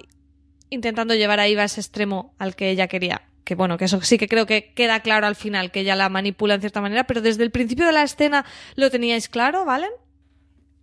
intentando 0.70 1.14
llevar 1.14 1.40
a 1.40 1.46
Eva 1.46 1.62
a 1.62 1.66
ese 1.66 1.80
extremo 1.80 2.34
al 2.38 2.56
que 2.56 2.70
ella 2.70 2.88
quería. 2.88 3.22
Que 3.44 3.54
bueno, 3.54 3.78
que 3.78 3.86
eso 3.86 4.00
sí 4.02 4.18
que 4.18 4.28
creo 4.28 4.46
que 4.46 4.72
queda 4.74 5.00
claro 5.00 5.26
al 5.26 5.36
final, 5.36 5.70
que 5.70 5.80
ella 5.80 5.96
la 5.96 6.08
manipula 6.08 6.54
en 6.54 6.60
cierta 6.60 6.80
manera, 6.80 7.04
pero 7.04 7.22
desde 7.22 7.42
el 7.42 7.50
principio 7.50 7.86
de 7.86 7.92
la 7.92 8.02
escena 8.02 8.44
lo 8.74 8.90
teníais 8.90 9.28
claro, 9.28 9.64
¿valen? 9.64 9.90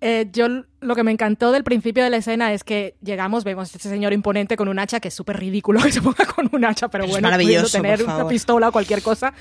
Eh, 0.02 0.28
yo 0.32 0.48
lo 0.82 0.96
que 0.96 1.04
me 1.04 1.12
encantó 1.12 1.52
del 1.52 1.64
principio 1.64 2.04
de 2.04 2.10
la 2.10 2.18
escena 2.18 2.54
es 2.54 2.64
que 2.64 2.96
llegamos, 3.02 3.44
vemos 3.44 3.74
a 3.74 3.78
este 3.78 3.90
señor 3.90 4.14
imponente 4.14 4.58
con 4.58 4.68
un 4.68 4.78
hacha, 4.78 5.00
que 5.00 5.08
es 5.08 5.14
súper 5.14 5.40
ridículo 5.40 5.82
que 5.82 5.92
se 5.92 6.02
ponga 6.02 6.26
con 6.36 6.50
un 6.52 6.66
hacha, 6.66 6.90
pero 6.90 7.06
Es 7.06 7.12
bueno, 7.12 7.28
maravilloso, 7.28 7.68
pudiendo 7.80 7.98
tener 7.98 8.06
por 8.06 8.16
una 8.16 8.28
pistola 8.28 8.70
o 8.70 8.72
cualquier 8.72 9.02
cosa. 9.02 9.34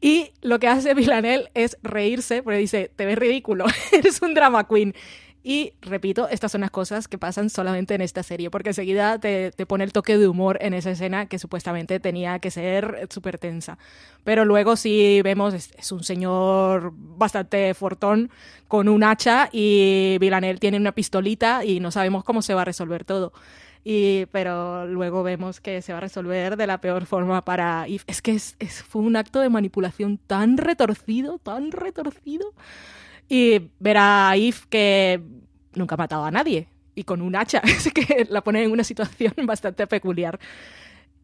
Y 0.00 0.32
lo 0.40 0.58
que 0.58 0.68
hace 0.68 0.94
Villanel 0.94 1.50
es 1.54 1.76
reírse, 1.82 2.42
porque 2.42 2.58
dice, 2.58 2.90
te 2.96 3.04
ves 3.04 3.18
ridículo, 3.18 3.66
eres 3.92 4.22
un 4.22 4.34
drama 4.34 4.66
queen. 4.66 4.94
Y 5.42 5.72
repito, 5.80 6.28
estas 6.28 6.52
son 6.52 6.60
las 6.60 6.70
cosas 6.70 7.08
que 7.08 7.16
pasan 7.16 7.48
solamente 7.48 7.94
en 7.94 8.02
esta 8.02 8.22
serie, 8.22 8.50
porque 8.50 8.70
enseguida 8.70 9.18
te, 9.18 9.52
te 9.52 9.64
pone 9.64 9.84
el 9.84 9.92
toque 9.92 10.18
de 10.18 10.28
humor 10.28 10.58
en 10.60 10.74
esa 10.74 10.90
escena 10.90 11.26
que 11.26 11.38
supuestamente 11.38 11.98
tenía 11.98 12.38
que 12.40 12.50
ser 12.50 13.06
súper 13.10 13.38
tensa. 13.38 13.78
Pero 14.22 14.44
luego 14.44 14.76
sí 14.76 15.22
vemos, 15.24 15.54
es, 15.54 15.92
un 15.92 16.04
señor 16.04 16.92
bastante 16.94 17.72
fortón 17.72 18.30
con 18.68 18.86
un 18.88 19.02
hacha 19.02 19.48
y 19.50 20.18
Villanel 20.20 20.60
tiene 20.60 20.76
una 20.76 20.92
pistolita 20.92 21.64
y 21.64 21.80
no 21.80 21.90
sabemos 21.90 22.22
cómo 22.22 22.42
se 22.42 22.52
va 22.52 22.62
a 22.62 22.66
resolver 22.66 23.06
todo. 23.06 23.32
Y, 23.82 24.26
pero 24.26 24.86
luego 24.86 25.22
vemos 25.22 25.58
que 25.60 25.80
se 25.80 25.92
va 25.92 25.98
a 25.98 26.02
resolver 26.02 26.58
de 26.58 26.66
la 26.66 26.82
peor 26.82 27.06
forma 27.06 27.42
para. 27.46 27.86
Es 28.06 28.20
que 28.20 28.32
es- 28.32 28.56
fue 28.86 29.00
un 29.00 29.16
acto 29.16 29.40
de 29.40 29.48
manipulación 29.48 30.18
tan 30.18 30.58
retorcido, 30.58 31.38
tan 31.38 31.72
retorcido. 31.72 32.52
Y 33.30 33.70
ver 33.78 33.96
a 33.96 34.32
Eve 34.36 34.58
que 34.68 35.22
nunca 35.74 35.94
ha 35.94 35.98
matado 35.98 36.24
a 36.24 36.30
nadie 36.30 36.68
y 36.94 37.04
con 37.04 37.22
un 37.22 37.34
hacha, 37.36 37.58
es 37.64 37.90
que 37.92 38.26
la 38.28 38.42
pone 38.42 38.62
en 38.62 38.72
una 38.72 38.84
situación 38.84 39.32
bastante 39.44 39.86
peculiar. 39.86 40.38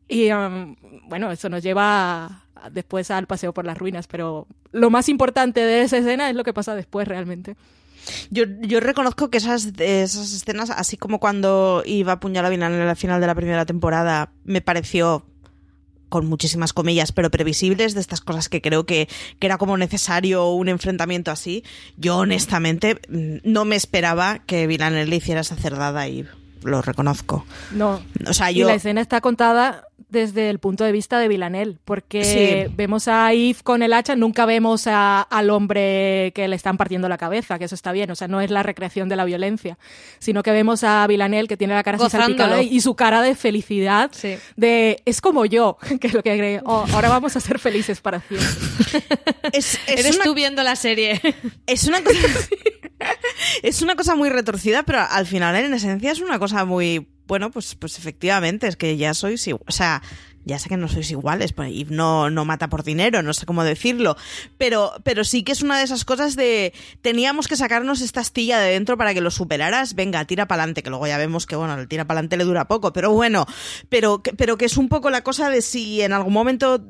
Y 0.09 0.31
um, 0.31 0.77
bueno, 1.09 1.31
eso 1.31 1.49
nos 1.49 1.63
lleva 1.63 2.45
después 2.71 3.11
al 3.11 3.27
paseo 3.27 3.53
por 3.53 3.65
las 3.65 3.77
ruinas, 3.77 4.07
pero 4.07 4.47
lo 4.73 4.89
más 4.89 5.09
importante 5.09 5.61
de 5.61 5.83
esa 5.83 5.99
escena 5.99 6.31
es 6.31 6.37
lo 6.37 6.45
que 6.45 6.55
pasa 6.55 6.75
después 6.75 7.07
realmente. 7.07 7.57
Yo, 8.31 8.45
yo 8.61 8.79
reconozco 8.79 9.31
que 9.31 9.39
esas, 9.39 9.73
esas 9.79 10.33
escenas, 10.33 10.71
así 10.71 10.97
como 10.97 11.19
cuando 11.19 11.83
iba 11.85 12.13
a 12.13 12.15
apuñalar 12.17 12.53
a 12.53 12.55
en 12.55 12.87
la 12.87 12.95
final 12.95 13.21
de 13.21 13.27
la 13.27 13.35
primera 13.35 13.67
temporada, 13.67 14.33
me 14.45 14.61
pareció 14.61 15.27
con 16.17 16.27
muchísimas 16.27 16.73
comillas, 16.73 17.13
pero 17.13 17.31
previsibles 17.31 17.93
de 17.93 18.01
estas 18.01 18.23
cosas 18.23 18.49
que 18.49 18.63
creo 18.63 18.87
que, 18.87 19.07
que, 19.39 19.47
era 19.47 19.59
como 19.59 19.77
necesario 19.77 20.49
un 20.49 20.71
enfrentamiento 20.71 21.31
así. 21.31 21.63
Yo 21.99 22.17
honestamente 22.17 23.03
mm, 23.11 23.41
no 23.45 23.67
me 23.67 23.77
esperaba 23.77 24.39
que 24.39 24.67
Villanelle 24.67 25.11
le 25.11 25.17
hiciera 25.17 25.43
esa 25.43 25.57
cerdada 25.57 26.09
y 26.09 26.27
lo 26.63 26.81
reconozco. 26.81 27.45
No. 27.71 28.01
O 28.27 28.33
sea, 28.33 28.51
y 28.51 28.61
yo... 28.61 28.67
la 28.67 28.77
escena 28.77 29.03
está 29.03 29.21
contada 29.21 29.86
desde 30.09 30.51
el 30.51 30.59
punto 30.59 30.85
de 30.85 30.93
vista 30.93 31.19
de 31.19 31.29
Villanelle, 31.29 31.77
porque 31.85 32.71
vemos 32.77 33.09
a 33.09 33.33
Yves 33.33 33.63
con 33.63 33.83
el 33.83 33.93
hacha, 33.93 34.15
nunca 34.15 34.47
vemos 34.47 34.87
a, 34.87 35.23
al 35.23 35.51
hombre 35.51 36.33
que 36.35 36.47
le 36.47 36.55
están 36.55 36.77
partiendo 36.77 37.09
la 37.09 37.19
cabeza, 37.19 37.59
que 37.59 37.65
eso 37.65 37.75
está 37.75 37.93
bien, 37.93 38.11
o 38.11 38.15
sea, 38.15 38.29
no 38.29 38.41
es 38.41 38.51
la 38.51 38.63
recreación 38.63 39.09
de 39.09 39.17
la 39.17 39.25
violencia, 39.25 39.79
sino 40.19 40.43
que 40.43 40.53
vemos 40.53 40.85
a 40.85 41.07
Villanelle 41.07 41.49
que 41.49 41.57
tiene 41.57 41.75
la 41.75 41.83
cara 41.83 41.99
así 41.99 42.09
salpicada 42.09 42.63
y 42.63 42.81
su 42.81 42.95
cara 42.95 43.21
de 43.21 43.35
felicidad, 43.35 44.11
de 44.57 45.03
es 45.05 45.21
como 45.21 45.45
yo, 45.45 45.79
que 46.01 46.07
es 46.07 46.15
lo 46.15 46.23
que 46.23 46.37
cree, 46.37 46.61
oh, 46.65 46.87
ahora 46.93 47.09
vamos 47.09 47.37
a 47.37 47.41
ser 47.41 47.59
felices 47.59 48.01
para 48.01 48.21
siempre. 48.21 48.49
es, 49.53 49.79
Eres 49.87 50.19
tú 50.21 50.35
viendo 50.35 50.63
la 50.63 50.77
serie. 50.77 51.21
Es 51.67 51.87
una 51.87 52.03
cosa... 52.03 52.19
es 53.63 53.83
una 53.83 53.97
cosa 53.97 54.15
muy 54.17 54.29
retorcida, 54.29 54.83
pero 54.83 55.01
al 55.01 55.27
final 55.27 55.57
en 55.57 55.75
esencia 55.75 56.13
es 56.13 56.21
una 56.21 56.39
cosa 56.39 56.65
muy 56.65 57.09
bueno, 57.27 57.51
pues, 57.51 57.75
pues 57.75 57.99
efectivamente, 57.99 58.69
es 58.69 58.77
que 58.77 58.97
ya 58.97 59.13
sois 59.13 59.49
o 59.49 59.73
sea, 59.73 60.03
ya 60.47 60.61
sé 60.61 60.69
que 60.69 60.77
no 60.77 60.87
sois 60.87 61.11
iguales, 61.11 61.53
pues, 61.53 61.73
y 61.73 61.85
no, 61.91 62.31
no 62.31 62.45
mata 62.45 62.69
por 62.69 62.85
dinero, 62.85 63.21
no 63.21 63.35
sé 63.35 63.47
cómo 63.47 63.65
decirlo, 63.65 64.17
pero, 64.57 64.93
pero 65.03 65.25
sí 65.25 65.43
que 65.43 65.51
es 65.51 65.61
una 65.61 65.77
de 65.77 65.85
esas 65.85 66.05
cosas 66.05 66.37
de 66.37 66.73
teníamos 67.03 67.49
que 67.49 67.57
sacarnos 67.57 68.01
esta 68.01 68.21
astilla 68.21 68.61
de 68.61 68.71
dentro 68.71 68.97
para 68.97 69.13
que 69.13 69.21
lo 69.21 69.33
superaras, 69.33 69.95
venga, 69.95 70.25
tira 70.25 70.47
para 70.47 70.63
adelante, 70.63 70.85
que 70.85 70.91
luego 70.91 71.09
ya 71.09 71.19
vemos 71.19 71.47
que 71.47 71.57
bueno, 71.57 71.75
el 71.75 71.89
tira 71.89 72.05
para 72.05 72.21
adelante 72.21 72.37
le 72.37 72.45
dura 72.45 72.69
poco, 72.69 72.93
pero 72.93 73.11
bueno, 73.11 73.45
pero, 73.89 74.23
pero 74.23 74.57
que 74.57 74.67
es 74.67 74.77
un 74.77 74.89
poco 74.89 75.11
la 75.11 75.23
cosa 75.23 75.51
de 75.51 75.63
si 75.63 76.01
en 76.03 76.13
algún 76.13 76.33
momento 76.33 76.81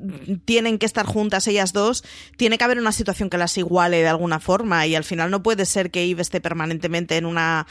tienen 0.44 0.78
que 0.78 0.84
estar 0.84 1.06
juntas 1.06 1.48
ellas 1.48 1.72
dos, 1.72 2.04
tiene 2.36 2.58
que 2.58 2.64
haber 2.64 2.78
una 2.78 2.92
situación 2.92 3.30
que 3.30 3.38
las 3.38 3.56
iguale 3.56 4.02
de 4.02 4.08
alguna 4.08 4.38
forma, 4.38 4.86
y 4.86 4.94
al 4.94 5.04
final 5.04 5.30
no 5.30 5.42
puede 5.42 5.64
ser 5.64 5.90
que 5.90 6.04
Eve 6.04 6.20
esté 6.20 6.42
permanentemente 6.42 7.16
en 7.16 7.24
una 7.24 7.66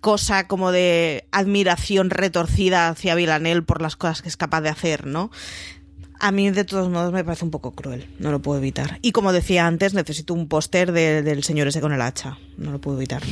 cosa 0.00 0.46
como 0.46 0.72
de 0.72 1.24
admiración 1.30 2.10
retorcida 2.10 2.88
hacia 2.88 3.14
Villanel 3.14 3.64
por 3.64 3.82
las 3.82 3.96
cosas 3.96 4.22
que 4.22 4.28
es 4.28 4.36
capaz 4.36 4.60
de 4.62 4.70
hacer, 4.70 5.06
¿no? 5.06 5.30
A 6.18 6.32
mí, 6.32 6.50
de 6.50 6.64
todos 6.64 6.90
modos, 6.90 7.12
me 7.12 7.24
parece 7.24 7.46
un 7.46 7.50
poco 7.50 7.72
cruel. 7.72 8.06
No 8.18 8.30
lo 8.30 8.42
puedo 8.42 8.58
evitar. 8.58 8.98
Y 9.00 9.12
como 9.12 9.32
decía 9.32 9.66
antes, 9.66 9.94
necesito 9.94 10.34
un 10.34 10.48
póster 10.48 10.92
del 10.92 11.42
señor 11.44 11.68
ese 11.68 11.80
con 11.80 11.92
el 11.92 12.02
hacha. 12.02 12.38
No 12.58 12.72
lo 12.72 12.78
puedo 12.78 12.98
evitar. 12.98 13.22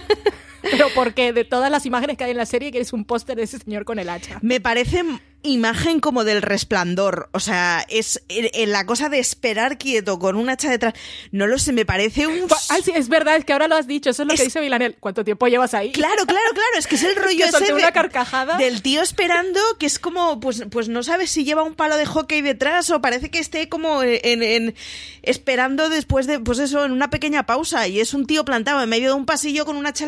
Pero 0.62 0.88
porque 0.94 1.32
de 1.32 1.44
todas 1.44 1.70
las 1.70 1.86
imágenes 1.86 2.18
que 2.18 2.24
hay 2.24 2.32
en 2.32 2.36
la 2.36 2.46
serie, 2.46 2.70
quieres 2.70 2.92
un 2.92 3.06
póster 3.06 3.36
de 3.36 3.44
ese 3.44 3.58
señor 3.58 3.86
con 3.86 3.98
el 3.98 4.10
hacha. 4.10 4.38
Me 4.42 4.60
parece 4.60 5.04
imagen 5.44 6.00
como 6.00 6.24
del 6.24 6.42
resplandor. 6.42 7.28
O 7.32 7.40
sea, 7.40 7.84
es 7.88 8.24
en 8.28 8.72
la 8.72 8.86
cosa 8.86 9.08
de 9.08 9.18
esperar 9.18 9.78
quieto 9.78 10.18
con 10.18 10.36
un 10.36 10.48
hacha 10.48 10.70
detrás. 10.70 10.94
No 11.30 11.46
lo 11.46 11.58
sé, 11.58 11.72
me 11.72 11.84
parece 11.84 12.26
un. 12.26 12.46
Ah, 12.70 12.78
sí, 12.82 12.92
es 12.94 13.08
verdad, 13.08 13.36
es 13.36 13.44
que 13.44 13.52
ahora 13.52 13.68
lo 13.68 13.76
has 13.76 13.86
dicho. 13.86 14.10
Eso 14.10 14.22
es 14.22 14.28
lo 14.28 14.34
que 14.34 14.44
dice 14.44 14.60
Milanel. 14.60 14.96
¿Cuánto 14.98 15.24
tiempo 15.24 15.46
llevas 15.46 15.74
ahí? 15.74 15.92
Claro, 15.92 16.24
claro, 16.26 16.50
claro. 16.52 16.78
Es 16.78 16.86
que 16.86 16.96
es 16.96 17.02
el 17.04 17.14
rollo 17.22 17.44
ese 17.44 17.72
una 17.72 17.92
carcajada. 17.92 18.56
del 18.56 18.82
tío 18.82 19.02
esperando, 19.02 19.60
que 19.78 19.86
es 19.86 19.98
como, 19.98 20.40
pues, 20.40 20.64
pues 20.70 20.88
no 20.88 21.02
sabes 21.02 21.30
si 21.30 21.44
lleva 21.44 21.62
un 21.62 21.74
palo 21.74 21.96
de 21.96 22.06
hockey 22.06 22.40
detrás 22.40 22.90
o 22.90 23.00
parece 23.00 23.30
que 23.30 23.38
esté 23.38 23.68
como 23.68 24.02
en, 24.02 24.74
esperando 25.22 25.88
después 25.88 26.26
de, 26.26 26.40
pues 26.40 26.58
eso, 26.58 26.84
en 26.84 26.92
una 26.92 27.10
pequeña 27.10 27.46
pausa. 27.46 27.86
Y 27.86 28.00
es 28.00 28.14
un 28.14 28.26
tío 28.26 28.44
plantado 28.44 28.82
en 28.82 28.88
medio 28.88 29.10
de 29.10 29.14
un 29.14 29.26
pasillo 29.26 29.66
con 29.66 29.76
un 29.76 29.86
hacha 29.86 30.06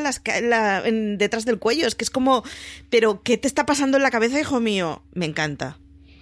en 0.84 1.18
detrás 1.18 1.44
del 1.44 1.58
cuello. 1.58 1.86
Es 1.86 1.94
que 1.94 2.04
es 2.04 2.10
como, 2.10 2.42
pero 2.90 3.22
¿qué 3.22 3.36
te 3.36 3.46
está 3.46 3.66
pasando 3.66 3.98
en 3.98 4.02
la 4.02 4.10
cabeza, 4.10 4.40
hijo 4.40 4.60
mío? 4.60 5.02
Me 5.12 5.25
encanta. 5.26 5.78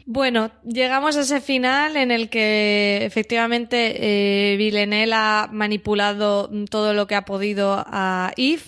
Bueno, 0.06 0.50
llegamos 0.64 1.16
a 1.16 1.22
ese 1.22 1.40
final 1.40 1.96
en 1.96 2.10
el 2.10 2.28
que 2.28 3.06
efectivamente 3.06 4.52
eh, 4.52 4.56
Villeneuve 4.58 5.14
ha 5.14 5.48
manipulado 5.50 6.50
todo 6.68 6.92
lo 6.92 7.06
que 7.06 7.14
ha 7.14 7.24
podido 7.24 7.82
a 7.86 8.32
Eve 8.36 8.64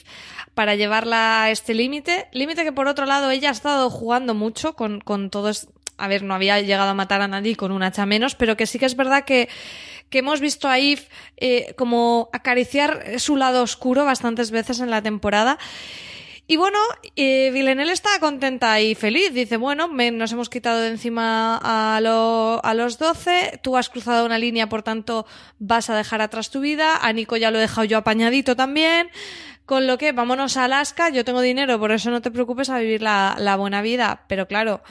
para 0.55 0.77
llevarla 0.77 1.43
a 1.43 1.51
este 1.51 1.75
límite. 1.75 2.29
Límite 2.33 2.65
que 2.65 2.73
por 2.73 2.89
otro 2.89 3.05
lado 3.05 3.31
ella 3.31 3.51
ha 3.51 3.53
estado 3.53 3.91
jugando 3.91 4.33
mucho 4.33 4.75
con, 4.75 5.03
con 5.03 5.29
todo 5.29 5.51
A 5.99 6.09
ver, 6.09 6.23
no 6.23 6.35
había 6.35 6.59
llegado 6.63 6.89
a 6.89 6.95
matar 6.95 7.21
a 7.21 7.29
nadie 7.29 7.55
con 7.55 7.71
un 7.71 7.83
hacha 7.83 8.07
menos, 8.07 8.35
pero 8.35 8.57
que 8.57 8.67
sí 8.67 8.79
que 8.79 8.87
es 8.87 8.97
verdad 8.97 9.27
que, 9.27 9.51
que 10.09 10.21
hemos 10.21 10.41
visto 10.41 10.69
a 10.69 10.79
Eve 10.79 11.03
eh, 11.37 11.75
como 11.77 12.31
acariciar 12.33 13.21
su 13.21 13.37
lado 13.37 13.63
oscuro 13.63 14.07
bastantes 14.07 14.51
veces 14.51 14.81
en 14.81 14.91
la 14.91 15.03
temporada. 15.03 15.59
Y 16.49 16.57
bueno, 16.57 16.79
eh, 17.17 17.51
Villeneuve 17.53 17.93
está 17.93 18.11
contenta 18.21 18.81
y 18.81 18.95
feliz. 18.95 19.35
Dice, 19.35 19.57
bueno, 19.57 19.89
nos 19.89 20.33
hemos 20.33 20.49
quitado 20.49 20.81
de 20.81 20.89
encima 20.89 21.59
a, 21.61 21.97
a 21.97 22.75
los 22.75 22.99
12, 22.99 23.61
tú 23.63 23.77
has 23.77 23.89
cruzado 23.89 24.25
una 24.25 24.39
línea, 24.39 24.69
por 24.69 24.85
tanto 24.85 25.27
vas 25.59 25.91
a 25.91 25.97
dejar 25.97 26.23
atrás 26.23 26.51
tu 26.51 26.61
vida, 26.61 26.99
a 27.03 27.13
Nico 27.13 27.37
ya 27.37 27.51
lo 27.51 27.59
he 27.59 27.63
dejado 27.63 27.85
yo 27.85 27.99
apañadito 27.99 28.55
también, 28.55 29.09
con 29.65 29.89
lo 29.89 29.99
que 29.99 30.13
vámonos 30.13 30.57
a 30.57 30.67
Alaska, 30.67 31.09
yo 31.09 31.25
tengo 31.25 31.41
dinero, 31.41 31.81
por 31.81 31.91
eso 31.91 32.13
no 32.13 32.23
te 32.23 32.31
preocupes 32.31 32.71
a 32.71 32.79
vivir 32.79 33.03
la, 33.03 33.35
la 33.41 33.57
buena 33.57 33.83
vida. 33.83 34.23
Pero 34.29 34.47
claro, 34.47 34.83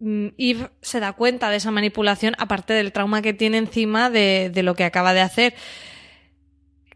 mm, 0.00 0.28
Eve 0.38 0.70
se 0.80 1.00
da 1.00 1.12
cuenta 1.12 1.50
de 1.50 1.56
esa 1.56 1.70
manipulación, 1.70 2.34
aparte 2.38 2.72
del 2.72 2.92
trauma 2.92 3.20
que 3.20 3.34
tiene 3.34 3.58
encima 3.58 4.08
de, 4.08 4.50
de 4.50 4.62
lo 4.62 4.74
que 4.74 4.84
acaba 4.84 5.12
de 5.12 5.20
hacer. 5.20 5.54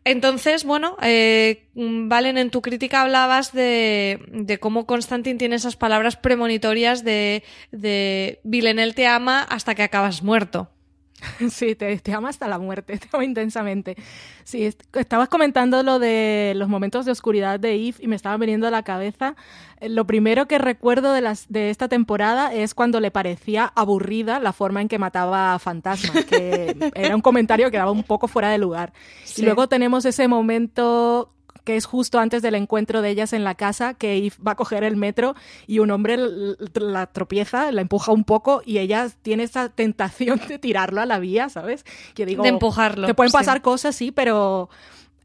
Entonces, 0.05 0.65
bueno, 0.65 0.97
eh, 1.03 1.69
Valen, 1.75 2.39
en 2.39 2.51
tu 2.51 2.63
crítica 2.63 3.03
hablabas 3.03 3.53
de, 3.53 4.21
de 4.33 4.59
cómo 4.59 4.87
Constantin 4.87 5.37
tiene 5.37 5.57
esas 5.57 5.77
palabras 5.77 6.17
premonitorias 6.17 7.05
de, 7.05 7.45
de 7.71 8.41
te 8.95 9.07
ama 9.07 9.43
hasta 9.43 9.75
que 9.75 9.83
acabas 9.83 10.23
muerto. 10.23 10.71
Sí, 11.51 11.75
te, 11.75 11.97
te, 11.99 12.13
ama 12.13 12.29
hasta 12.29 12.49
la 12.49 12.59
muerte, 12.59 12.99
te 12.99 13.09
ama 13.13 13.25
intensamente. 13.25 13.97
Sí, 14.45 14.71
estabas 14.95 15.29
comentando 15.29 15.83
lo 15.83 15.99
de 15.99 16.53
los 16.57 16.69
momentos 16.69 17.05
de 17.07 17.13
oscuridad 17.13 17.61
de 17.61 17.75
Eve 17.75 17.97
y 18.01 18.07
me 18.07 18.17
estaba 18.17 18.37
viniendo 18.37 18.67
a 18.67 18.71
la 18.71 18.83
cabeza. 18.83 19.37
Eh, 19.81 19.89
lo 19.89 20.07
primero 20.07 20.47
que 20.47 20.59
recuerdo 20.59 21.13
de, 21.13 21.21
las, 21.21 21.47
de 21.49 21.71
esta 21.71 21.89
temporada 21.89 22.53
es 22.55 22.75
cuando 22.75 23.01
le 23.01 23.11
parecía 23.11 23.73
aburrida 23.75 24.41
la 24.41 24.53
forma 24.53 24.81
en 24.81 24.89
que 24.89 24.99
mataba 24.99 25.55
a 25.55 25.59
Fantasma, 25.59 26.23
que 26.23 26.77
era 26.95 27.15
un 27.15 27.23
comentario 27.23 27.71
que 27.71 27.77
daba 27.77 27.91
un 27.91 28.03
poco 28.03 28.29
fuera 28.29 28.51
de 28.51 28.59
lugar. 28.59 28.93
Y 29.37 29.43
luego 29.43 29.69
tenemos 29.69 30.05
ese 30.05 30.29
momento 30.29 31.33
que 31.71 31.77
es 31.77 31.87
justo 31.87 32.19
antes 32.19 32.43
del 32.43 32.57
encuentro 32.57 33.01
de 33.01 33.11
ellas 33.11 33.33
en 33.33 33.45
la 33.45 33.55
casa, 33.55 33.95
que 33.95 34.17
Eve 34.17 34.35
va 34.45 34.53
a 34.53 34.55
coger 34.57 34.83
el 34.83 34.97
metro 34.97 35.37
y 35.69 35.79
un 35.79 35.93
hombre 35.93 36.19
la 36.75 37.07
tropieza, 37.07 37.71
la 37.71 37.81
empuja 37.81 38.11
un 38.11 38.25
poco 38.25 38.61
y 38.67 38.79
ella 38.79 39.09
tiene 39.23 39.45
esa 39.45 39.69
tentación 39.69 40.41
de 40.49 40.59
tirarlo 40.59 41.01
a 41.01 41.07
la 41.07 41.21
vía, 41.21 41.49
¿sabes? 41.49 41.85
Que 42.15 42.27
digo, 42.27 42.43
de 42.43 42.49
empujarlo. 42.49 43.07
Te 43.07 43.15
pueden 43.15 43.31
pasar 43.31 43.63
cosas, 43.63 43.95
sí, 43.95 44.11
pero 44.11 44.69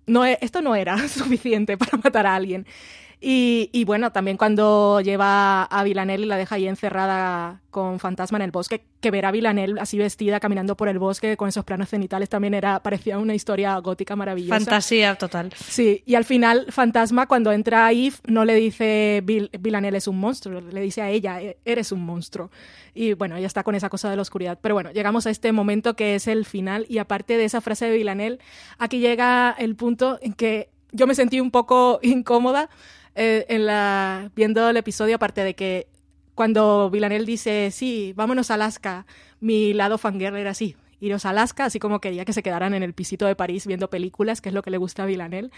no, 0.05 0.23
esto 0.23 0.61
no 0.61 0.76
era 0.76 0.95
suficiente 1.07 1.77
para 1.77 1.97
matar 1.97 2.27
a 2.27 2.35
alguien. 2.35 2.67
Y, 3.21 3.83
bueno, 3.85 4.11
también 4.11 4.37
cuando 4.37 5.01
lleva 5.01 5.63
a 5.63 5.83
Villanelle 5.83 6.25
y 6.25 6.27
la 6.27 6.37
deja 6.37 6.55
ahí 6.55 6.67
encerrada 6.67 7.61
con 7.71 7.99
Fantasma 7.99 8.37
en 8.37 8.43
el 8.43 8.51
bosque, 8.51 8.83
que 9.01 9.11
ver 9.11 9.25
a 9.25 9.31
Villanelle 9.31 9.79
así 9.79 9.97
vestida 9.97 10.39
caminando 10.39 10.77
por 10.77 10.87
el 10.87 10.99
bosque 10.99 11.35
con 11.35 11.49
esos 11.49 11.65
planos 11.65 11.89
cenitales 11.89 12.29
también 12.29 12.53
era 12.53 12.81
parecía 12.81 13.17
una 13.17 13.35
historia 13.35 13.77
gótica 13.79 14.15
maravillosa. 14.15 14.55
Fantasía 14.55 15.15
total. 15.15 15.51
Sí, 15.55 16.01
y 16.05 16.15
al 16.15 16.23
final 16.23 16.67
Fantasma 16.69 17.27
cuando 17.27 17.51
entra 17.51 17.85
a 17.85 17.91
Eve 17.91 18.15
no 18.27 18.45
le 18.45 18.55
dice 18.55 19.21
Villanelle 19.25 19.97
es 19.97 20.07
un 20.07 20.19
monstruo, 20.19 20.61
le 20.61 20.81
dice 20.81 21.01
a 21.01 21.09
ella 21.09 21.41
e-, 21.41 21.57
eres 21.65 21.91
un 21.91 22.05
monstruo. 22.05 22.49
Y 22.93 23.13
bueno, 23.13 23.35
ella 23.35 23.47
está 23.47 23.63
con 23.63 23.75
esa 23.75 23.89
cosa 23.89 24.09
de 24.09 24.15
la 24.15 24.21
oscuridad. 24.21 24.57
Pero 24.61 24.73
bueno, 24.75 24.91
llegamos 24.91 25.27
a 25.27 25.29
este 25.29 25.51
momento 25.51 25.95
que 25.95 26.15
es 26.15 26.27
el 26.27 26.45
final 26.45 26.85
y 26.87 26.99
aparte 26.99 27.37
de 27.37 27.43
esa 27.43 27.59
frase 27.59 27.85
de 27.85 27.97
Villanelle, 27.97 28.39
aquí 28.77 28.99
llega 28.99 29.53
el 29.59 29.75
punto 29.75 30.17
en 30.21 30.33
que 30.33 30.69
yo 30.93 31.07
me 31.07 31.15
sentí 31.15 31.41
un 31.41 31.51
poco 31.51 31.99
incómoda 32.01 32.69
eh, 33.15 33.45
en 33.49 33.65
la, 33.65 34.31
viendo 34.35 34.69
el 34.69 34.77
episodio, 34.77 35.15
aparte 35.15 35.43
de 35.43 35.55
que 35.55 35.87
cuando 36.35 36.89
Villanel 36.89 37.25
dice, 37.25 37.71
sí, 37.71 38.13
vámonos 38.15 38.51
a 38.51 38.55
Alaska, 38.55 39.05
mi 39.39 39.73
lado 39.73 39.97
fangirl 39.97 40.35
era 40.35 40.51
así, 40.51 40.75
iros 40.99 41.25
a 41.25 41.29
Alaska, 41.29 41.65
así 41.65 41.79
como 41.79 42.01
quería 42.01 42.25
que 42.25 42.33
se 42.33 42.43
quedaran 42.43 42.73
en 42.73 42.83
el 42.83 42.93
pisito 42.93 43.25
de 43.25 43.35
París 43.35 43.65
viendo 43.65 43.89
películas, 43.89 44.41
que 44.41 44.49
es 44.49 44.55
lo 44.55 44.61
que 44.61 44.71
le 44.71 44.77
gusta 44.77 45.03
a 45.03 45.05
Villanel. 45.05 45.51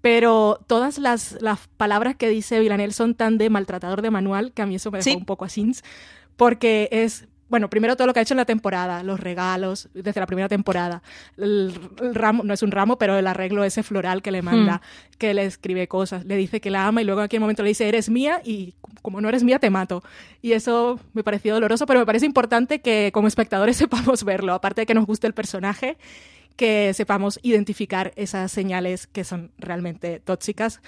Pero 0.00 0.60
todas 0.66 0.98
las, 0.98 1.38
las 1.40 1.66
palabras 1.76 2.14
que 2.14 2.28
dice 2.28 2.60
Villanel 2.60 2.92
son 2.92 3.14
tan 3.14 3.36
de 3.36 3.50
maltratador 3.50 4.02
de 4.02 4.10
manual 4.10 4.52
que 4.52 4.62
a 4.62 4.66
mí 4.66 4.76
eso 4.76 4.90
me 4.90 4.98
dejó 4.98 5.18
un 5.18 5.24
poco 5.24 5.44
así, 5.44 5.72
porque 6.36 6.88
es 6.92 7.26
bueno, 7.48 7.70
primero 7.70 7.96
todo 7.96 8.06
lo 8.06 8.12
que 8.12 8.20
ha 8.20 8.22
hecho 8.22 8.34
en 8.34 8.38
la 8.38 8.44
temporada, 8.44 9.02
los 9.02 9.20
regalos 9.20 9.88
desde 9.94 10.20
la 10.20 10.26
primera 10.26 10.48
temporada, 10.48 11.02
el, 11.36 11.72
ramo, 12.12 12.42
no 12.44 12.52
es 12.54 12.62
un 12.62 12.70
ramo, 12.70 12.98
pero 12.98 13.16
el 13.16 13.26
arreglo 13.26 13.64
ese 13.64 13.82
floral 13.82 14.22
que 14.22 14.30
le 14.30 14.42
manda, 14.42 14.76
hmm. 14.76 15.16
que 15.18 15.34
le 15.34 15.44
escribe 15.44 15.88
cosas, 15.88 16.24
le 16.24 16.36
dice 16.36 16.60
que 16.60 16.70
la 16.70 16.86
ama 16.86 17.02
y 17.02 17.04
luego 17.04 17.20
en 17.20 17.26
aquel 17.26 17.40
momento 17.40 17.62
le 17.62 17.70
dice, 17.70 17.88
eres 17.88 18.08
mía 18.08 18.40
y 18.44 18.74
como 19.02 19.20
no 19.20 19.28
eres 19.28 19.44
mía 19.44 19.58
te 19.58 19.70
mato. 19.70 20.02
Y 20.42 20.52
eso 20.52 21.00
me 21.14 21.24
pareció 21.24 21.54
doloroso, 21.54 21.86
pero 21.86 22.00
me 22.00 22.06
parece 22.06 22.26
importante 22.26 22.80
que 22.80 23.10
como 23.12 23.28
espectadores 23.28 23.76
sepamos 23.78 24.24
verlo, 24.24 24.52
aparte 24.52 24.82
de 24.82 24.86
que 24.86 24.94
nos 24.94 25.06
guste 25.06 25.26
el 25.26 25.34
personaje, 25.34 25.96
que 26.56 26.92
sepamos 26.92 27.38
identificar 27.42 28.12
esas 28.16 28.50
señales 28.50 29.06
que 29.06 29.22
son 29.24 29.52
realmente 29.58 30.18
tóxicas 30.18 30.80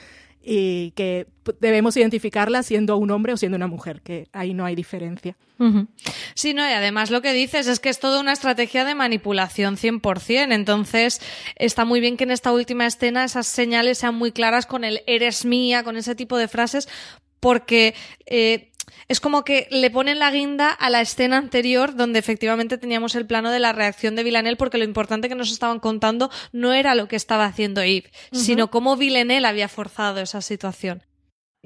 y 0.43 0.93
que 0.93 1.27
debemos 1.61 1.97
identificarla 1.97 2.63
siendo 2.63 2.97
un 2.97 3.11
hombre 3.11 3.33
o 3.33 3.37
siendo 3.37 3.57
una 3.57 3.67
mujer, 3.67 4.01
que 4.03 4.29
ahí 4.33 4.55
no 4.55 4.65
hay 4.65 4.75
diferencia. 4.75 5.37
Sí, 6.35 6.55
no, 6.55 6.67
y 6.67 6.73
además 6.73 7.11
lo 7.11 7.21
que 7.21 7.35
dices 7.35 7.67
es 7.67 7.81
que 7.81 7.91
es 7.91 8.01
toda 8.01 8.19
una 8.21 8.33
estrategia 8.33 8.87
de 8.87 8.95
manipulación 8.95 9.77
100%, 9.77 10.53
entonces 10.55 11.21
está 11.57 11.85
muy 11.85 12.01
bien 12.01 12.17
que 12.17 12.25
en 12.25 12.31
esta 12.31 12.51
última 12.53 12.87
escena 12.87 13.25
esas 13.25 13.47
señales 13.47 13.99
sean 13.99 14.15
muy 14.15 14.33
claras 14.33 14.65
con 14.65 14.85
el 14.85 15.03
eres 15.07 15.45
mía, 15.45 15.85
con 15.85 15.99
ese 15.99 16.15
tipo 16.15 16.39
de 16.39 16.49
frases, 16.49 16.89
porque 17.41 17.95
eh, 18.25 18.70
es 19.11 19.19
como 19.19 19.43
que 19.43 19.67
le 19.73 19.91
ponen 19.91 20.21
la 20.21 20.31
guinda 20.31 20.71
a 20.71 20.89
la 20.89 21.01
escena 21.01 21.37
anterior 21.37 21.97
donde 21.97 22.21
efectivamente 22.21 22.79
teníamos 22.79 23.17
el 23.17 23.27
plano 23.27 23.51
de 23.51 23.59
la 23.59 23.73
reacción 23.73 24.15
de 24.15 24.23
Villanelle 24.23 24.57
porque 24.57 24.79
lo 24.79 24.85
importante 24.85 25.29
que 25.29 25.35
nos 25.35 25.51
estaban 25.51 25.81
contando 25.81 26.31
no 26.53 26.73
era 26.73 26.95
lo 26.95 27.09
que 27.09 27.17
estaba 27.17 27.45
haciendo 27.45 27.81
Eve, 27.81 28.13
sino 28.31 28.71
cómo 28.71 28.97
Villanelle 28.97 29.49
había 29.49 29.69
forzado 29.69 30.21
esa 30.21 30.41
situación. 30.41 31.03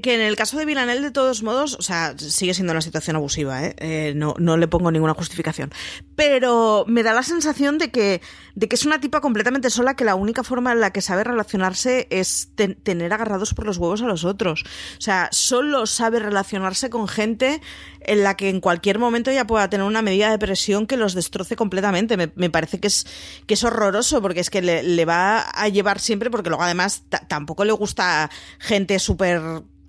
Que 0.02 0.14
en 0.14 0.20
el 0.20 0.34
caso 0.34 0.58
de 0.58 0.64
Villanel, 0.64 1.02
de 1.02 1.12
todos 1.12 1.44
modos, 1.44 1.76
o 1.78 1.82
sea, 1.82 2.18
sigue 2.18 2.52
siendo 2.52 2.72
una 2.72 2.80
situación 2.80 3.14
abusiva, 3.14 3.64
¿eh? 3.64 3.76
eh 3.78 4.12
no, 4.16 4.34
no, 4.38 4.56
le 4.56 4.66
pongo 4.66 4.90
ninguna 4.90 5.14
justificación. 5.14 5.70
Pero 6.16 6.84
me 6.88 7.04
da 7.04 7.14
la 7.14 7.22
sensación 7.22 7.78
de 7.78 7.92
que, 7.92 8.20
de 8.56 8.68
que 8.68 8.74
es 8.74 8.86
una 8.86 9.00
tipa 9.00 9.20
completamente 9.20 9.70
sola 9.70 9.94
que 9.94 10.04
la 10.04 10.16
única 10.16 10.42
forma 10.42 10.72
en 10.72 10.80
la 10.80 10.90
que 10.90 11.00
sabe 11.00 11.22
relacionarse 11.22 12.08
es 12.10 12.48
tener 12.56 13.12
agarrados 13.12 13.54
por 13.54 13.66
los 13.66 13.78
huevos 13.78 14.02
a 14.02 14.06
los 14.06 14.24
otros. 14.24 14.64
O 14.98 15.00
sea, 15.00 15.28
solo 15.30 15.86
sabe 15.86 16.18
relacionarse 16.18 16.90
con 16.90 17.06
gente 17.06 17.60
en 18.06 18.22
la 18.22 18.36
que 18.36 18.48
en 18.48 18.60
cualquier 18.60 18.98
momento 18.98 19.30
ella 19.30 19.46
pueda 19.46 19.68
tener 19.68 19.86
una 19.86 20.02
medida 20.02 20.30
de 20.30 20.38
presión 20.38 20.86
que 20.86 20.96
los 20.96 21.14
destroce 21.14 21.56
completamente. 21.56 22.16
Me, 22.16 22.50
parece 22.50 22.80
que 22.80 22.88
es, 22.88 23.06
que 23.46 23.54
es 23.54 23.64
horroroso 23.64 24.20
porque 24.22 24.40
es 24.40 24.50
que 24.50 24.62
le, 24.62 25.04
va 25.04 25.40
a 25.40 25.68
llevar 25.68 26.00
siempre, 26.00 26.30
porque 26.30 26.50
luego 26.50 26.64
además 26.64 27.04
tampoco 27.28 27.64
le 27.64 27.72
gusta 27.72 28.30
gente 28.58 28.98
súper 28.98 29.40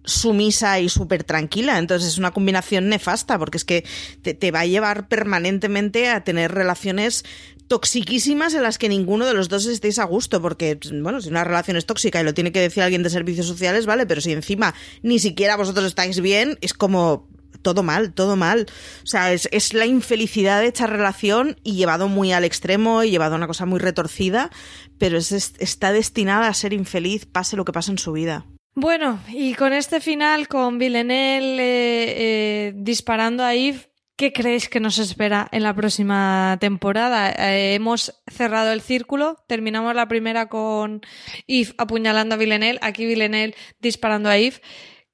sumisa 0.03 0.79
y 0.79 0.89
súper 0.89 1.23
tranquila. 1.23 1.77
Entonces 1.77 2.09
es 2.09 2.17
una 2.17 2.31
combinación 2.31 2.89
nefasta 2.89 3.37
porque 3.37 3.57
es 3.57 3.65
que 3.65 3.85
te, 4.21 4.51
va 4.51 4.61
a 4.61 4.65
llevar 4.65 5.07
permanentemente 5.07 6.09
a 6.09 6.23
tener 6.23 6.51
relaciones 6.51 7.25
toxiquísimas 7.67 8.53
en 8.53 8.61
las 8.61 8.77
que 8.77 8.89
ninguno 8.89 9.25
de 9.25 9.33
los 9.33 9.49
dos 9.49 9.65
estéis 9.65 9.97
a 9.97 10.03
gusto, 10.03 10.39
porque, 10.39 10.77
bueno, 11.01 11.19
si 11.19 11.29
una 11.29 11.43
relación 11.43 11.77
es 11.77 11.87
tóxica 11.87 12.21
y 12.21 12.23
lo 12.23 12.35
tiene 12.35 12.51
que 12.51 12.61
decir 12.61 12.83
alguien 12.83 13.01
de 13.01 13.09
servicios 13.09 13.47
sociales, 13.47 13.87
vale, 13.87 14.05
pero 14.05 14.21
si 14.21 14.31
encima 14.31 14.75
ni 15.01 15.17
siquiera 15.17 15.57
vosotros 15.57 15.87
estáis 15.87 16.21
bien, 16.21 16.59
es 16.61 16.75
como 16.75 17.27
todo 17.65 17.81
mal, 17.81 18.13
todo 18.13 18.35
mal. 18.35 18.67
O 19.03 19.07
sea, 19.07 19.33
es, 19.33 19.49
es 19.51 19.73
la 19.73 19.87
infelicidad 19.87 20.61
de 20.61 20.67
esta 20.67 20.85
relación 20.85 21.57
y 21.63 21.73
llevado 21.73 22.07
muy 22.07 22.31
al 22.31 22.45
extremo 22.45 23.03
y 23.03 23.09
llevado 23.09 23.33
a 23.33 23.37
una 23.37 23.47
cosa 23.47 23.65
muy 23.65 23.79
retorcida, 23.79 24.51
pero 24.99 25.17
es, 25.17 25.31
está 25.31 25.91
destinada 25.91 26.47
a 26.47 26.53
ser 26.53 26.73
infeliz 26.73 27.25
pase 27.25 27.57
lo 27.57 27.65
que 27.65 27.73
pase 27.73 27.89
en 27.89 27.97
su 27.97 28.11
vida. 28.11 28.45
Bueno, 28.75 29.19
y 29.29 29.55
con 29.55 29.73
este 29.73 29.99
final, 29.99 30.47
con 30.47 30.77
Villeneuve 30.77 31.63
eh, 31.63 32.13
eh, 32.17 32.73
disparando 32.75 33.43
a 33.43 33.55
Yves, 33.55 33.89
¿qué 34.15 34.31
creéis 34.31 34.69
que 34.69 34.79
nos 34.79 34.99
espera 34.99 35.47
en 35.51 35.63
la 35.63 35.73
próxima 35.73 36.57
temporada? 36.59 37.31
Eh, 37.31 37.73
hemos 37.73 38.21
cerrado 38.27 38.73
el 38.73 38.81
círculo, 38.81 39.37
terminamos 39.47 39.95
la 39.95 40.07
primera 40.07 40.49
con 40.49 41.01
Yves 41.47 41.73
apuñalando 41.79 42.35
a 42.35 42.37
Villeneuve, 42.37 42.77
aquí 42.83 43.07
Villeneuve 43.07 43.55
disparando 43.79 44.29
a 44.29 44.37
Yves. 44.37 44.61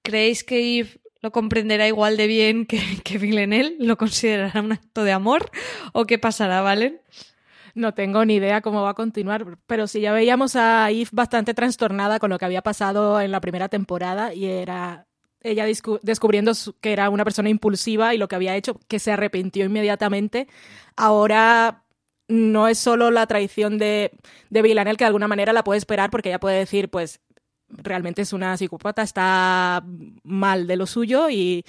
¿Creéis 0.03 0.43
que 0.43 0.77
Yves 0.77 1.00
lo 1.21 1.31
comprenderá 1.31 1.87
igual 1.87 2.17
de 2.17 2.27
bien 2.27 2.65
que, 2.65 2.79
que 3.03 3.17
Villeneuve? 3.17 3.75
¿Lo 3.79 3.97
considerará 3.97 4.61
un 4.61 4.73
acto 4.73 5.03
de 5.03 5.11
amor? 5.11 5.49
¿O 5.93 6.05
qué 6.05 6.17
pasará, 6.17 6.61
Valen? 6.61 7.01
No 7.73 7.93
tengo 7.93 8.25
ni 8.25 8.35
idea 8.35 8.61
cómo 8.61 8.81
va 8.81 8.89
a 8.89 8.95
continuar, 8.95 9.57
pero 9.65 9.87
sí 9.87 10.01
ya 10.01 10.11
veíamos 10.11 10.55
a 10.55 10.89
Eve 10.91 11.09
bastante 11.11 11.53
trastornada 11.53 12.19
con 12.19 12.29
lo 12.29 12.37
que 12.37 12.45
había 12.45 12.61
pasado 12.61 13.21
en 13.21 13.31
la 13.31 13.39
primera 13.39 13.69
temporada 13.69 14.33
y 14.33 14.45
era 14.45 15.07
ella 15.43 15.65
descubriendo 16.03 16.51
que 16.81 16.93
era 16.93 17.09
una 17.09 17.23
persona 17.23 17.49
impulsiva 17.49 18.13
y 18.13 18.17
lo 18.17 18.27
que 18.27 18.35
había 18.35 18.55
hecho, 18.55 18.79
que 18.87 18.99
se 18.99 19.11
arrepintió 19.11 19.65
inmediatamente. 19.65 20.47
Ahora 20.95 21.83
no 22.27 22.67
es 22.67 22.77
solo 22.77 23.09
la 23.11 23.25
traición 23.27 23.77
de, 23.77 24.11
de 24.49 24.61
Villanelle, 24.61 24.97
que 24.97 25.03
de 25.03 25.07
alguna 25.07 25.27
manera 25.27 25.53
la 25.53 25.63
puede 25.63 25.77
esperar 25.79 26.11
porque 26.11 26.29
ella 26.29 26.39
puede 26.39 26.59
decir, 26.59 26.89
pues 26.89 27.21
realmente 27.77 28.21
es 28.21 28.33
una 28.33 28.57
psicópata, 28.57 29.01
está 29.01 29.83
mal 30.23 30.67
de 30.67 30.75
lo 30.75 30.85
suyo 30.85 31.29
y 31.29 31.65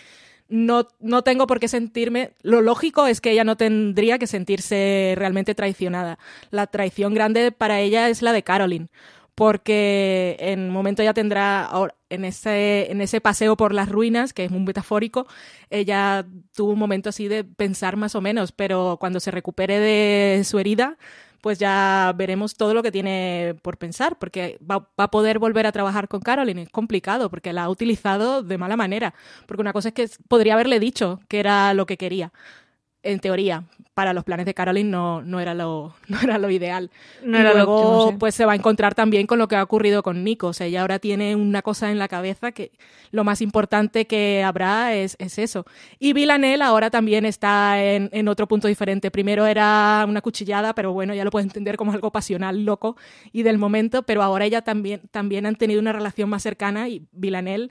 no, 0.49 0.87
no 1.01 1.23
tengo 1.23 1.47
por 1.47 1.61
qué 1.61 1.69
sentirme. 1.69 2.33
Lo 2.43 2.61
lógico 2.61 3.07
es 3.07 3.21
que 3.21 3.31
ella 3.31 3.45
no 3.45 3.57
tendría 3.57 4.19
que 4.19 4.27
sentirse 4.27 5.15
realmente 5.17 5.55
traicionada. 5.55 6.19
La 6.51 6.67
traición 6.67 7.15
grande 7.15 7.53
para 7.53 7.81
ella 7.81 8.09
es 8.09 8.23
la 8.23 8.33
de 8.33 8.43
Caroline, 8.43 8.89
porque 9.35 10.37
en 10.39 10.61
un 10.61 10.71
momento 10.71 11.03
ella 11.03 11.15
tendrá, 11.15 11.71
en 12.11 12.25
ese, 12.27 12.91
en 12.91 13.01
ese 13.01 13.21
paseo 13.23 13.57
por 13.57 13.73
las 13.73 13.89
ruinas, 13.89 14.35
que 14.35 14.45
es 14.45 14.51
muy 14.51 14.61
metafórico, 14.61 15.27
ella 15.71 16.27
tuvo 16.55 16.73
un 16.73 16.79
momento 16.79 17.09
así 17.09 17.29
de 17.29 17.45
pensar 17.45 17.97
más 17.97 18.15
o 18.15 18.21
menos, 18.21 18.53
pero 18.53 18.99
cuando 19.01 19.21
se 19.21 19.31
recupere 19.31 19.81
de 19.81 20.45
su 20.45 20.59
herida, 20.59 20.99
pues 21.43 21.59
ya 21.59 22.15
veremos 22.17 22.55
todo 22.55 22.73
lo 22.73 22.85
que 22.85 22.93
tiene 22.93 23.57
por 23.63 23.77
pensar, 23.77 24.17
porque 24.19 24.59
va, 24.63 24.89
a 24.97 25.11
poder 25.11 25.41
volver 25.41 25.67
a 25.67 25.73
trabajar 25.73 26.07
con 26.07 26.21
Caroline. 26.21 26.63
Es 26.63 26.71
complicado, 26.71 27.29
porque 27.31 27.53
la 27.53 27.65
ha 27.65 27.69
utilizado 27.69 28.45
de 28.45 28.59
mala 28.59 28.77
manera. 28.77 29.13
Porque 29.47 29.61
una 29.61 29.73
cosa 29.73 29.89
es 29.89 29.95
que 29.95 30.09
podría 30.29 30.55
haberle 30.55 30.79
dicho 30.79 31.21
que 31.29 31.41
era 31.41 31.75
lo 31.75 31.85
que 31.85 31.97
quería, 31.97 32.33
en 33.03 33.19
teoría, 33.19 33.65
para 33.95 34.15
los 34.15 34.25
planes 34.25 34.47
de 34.47 34.55
Caroline 34.55 34.89
no, 34.89 35.23
no, 35.23 35.39
era, 35.41 35.55
lo, 35.55 35.95
no 36.09 36.21
era 36.21 36.39
lo 36.39 36.51
ideal. 36.51 36.91
No 37.23 37.39
y 37.39 37.43
luego, 37.43 38.17
pues 38.19 38.35
se 38.35 38.45
va 38.45 38.53
a 38.53 38.57
encontrar 38.57 38.95
también 38.95 39.27
con 39.27 39.39
lo 39.39 39.49
que 39.49 39.57
ha 39.57 39.63
ocurrido 39.63 40.03
con 40.03 40.25
Nico. 40.25 40.49
O 40.49 40.53
sea, 40.53 40.67
ella 40.67 40.81
ahora 40.81 40.99
tiene 40.99 41.37
una 41.37 41.63
cosa 41.63 41.91
en 41.91 41.99
la 41.99 42.09
cabeza 42.09 42.53
que 42.53 42.73
lo 43.11 43.25
más 43.25 43.43
importante 43.43 44.07
que 44.07 44.43
habrá 44.43 44.95
es, 44.95 45.17
es 45.19 45.39
eso. 45.39 45.67
Y 45.99 46.13
Villanelle 46.15 46.63
ahora 46.63 46.91
también 46.91 47.27
está 47.27 47.83
en, 47.83 48.09
en, 48.13 48.29
otro 48.29 48.49
punto 48.49 48.69
diferente. 48.69 49.11
Primero 49.11 49.47
era 49.47 50.05
una 50.09 50.23
cuchillada, 50.23 50.75
pero 50.75 50.93
bueno, 50.93 51.15
ya 51.15 51.25
lo 51.25 51.31
puede 51.31 51.45
entender 51.45 51.77
como 51.77 51.93
algo 51.93 52.11
pasional, 52.11 52.65
loco 52.65 52.97
y 53.33 53.43
del 53.43 53.59
momento, 53.59 54.05
pero 54.05 54.23
ahora 54.23 54.47
ella 54.47 54.63
también, 54.63 55.03
también 55.11 55.45
han 55.45 55.57
tenido 55.57 55.81
una 55.81 55.93
relación 55.93 56.31
más 56.31 56.43
cercana 56.43 56.89
y 56.89 57.07
Villanelle 57.13 57.71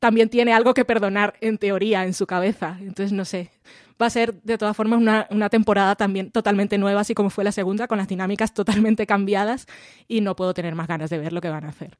también 0.00 0.30
tiene 0.30 0.52
algo 0.52 0.74
que 0.74 0.84
perdonar 0.84 1.34
en 1.40 1.58
teoría 1.58 2.04
en 2.04 2.14
su 2.14 2.26
cabeza. 2.26 2.78
Entonces, 2.80 3.12
no 3.12 3.24
sé, 3.24 3.50
va 4.00 4.06
a 4.06 4.10
ser 4.10 4.40
de 4.42 4.58
todas 4.58 4.76
formas 4.76 5.00
una, 5.00 5.26
una, 5.30 5.48
temporada 5.48 5.96
también 5.96 6.30
totalmente 6.30 6.78
nueva, 6.78 7.00
así 7.00 7.14
como 7.14 7.30
fue 7.30 7.44
la 7.44 7.52
segunda, 7.52 7.86
con 7.88 7.98
las 7.98 8.08
dinámicas 8.08 8.54
totalmente 8.54 9.06
cambiadas 9.06 9.66
y 10.08 10.20
no 10.20 10.36
puedo 10.36 10.54
tener 10.54 10.74
más 10.74 10.88
ganas 10.88 11.10
de 11.10 11.18
ver 11.18 11.32
lo 11.32 11.40
que 11.40 11.50
van 11.50 11.64
a 11.64 11.68
hacer. 11.68 11.98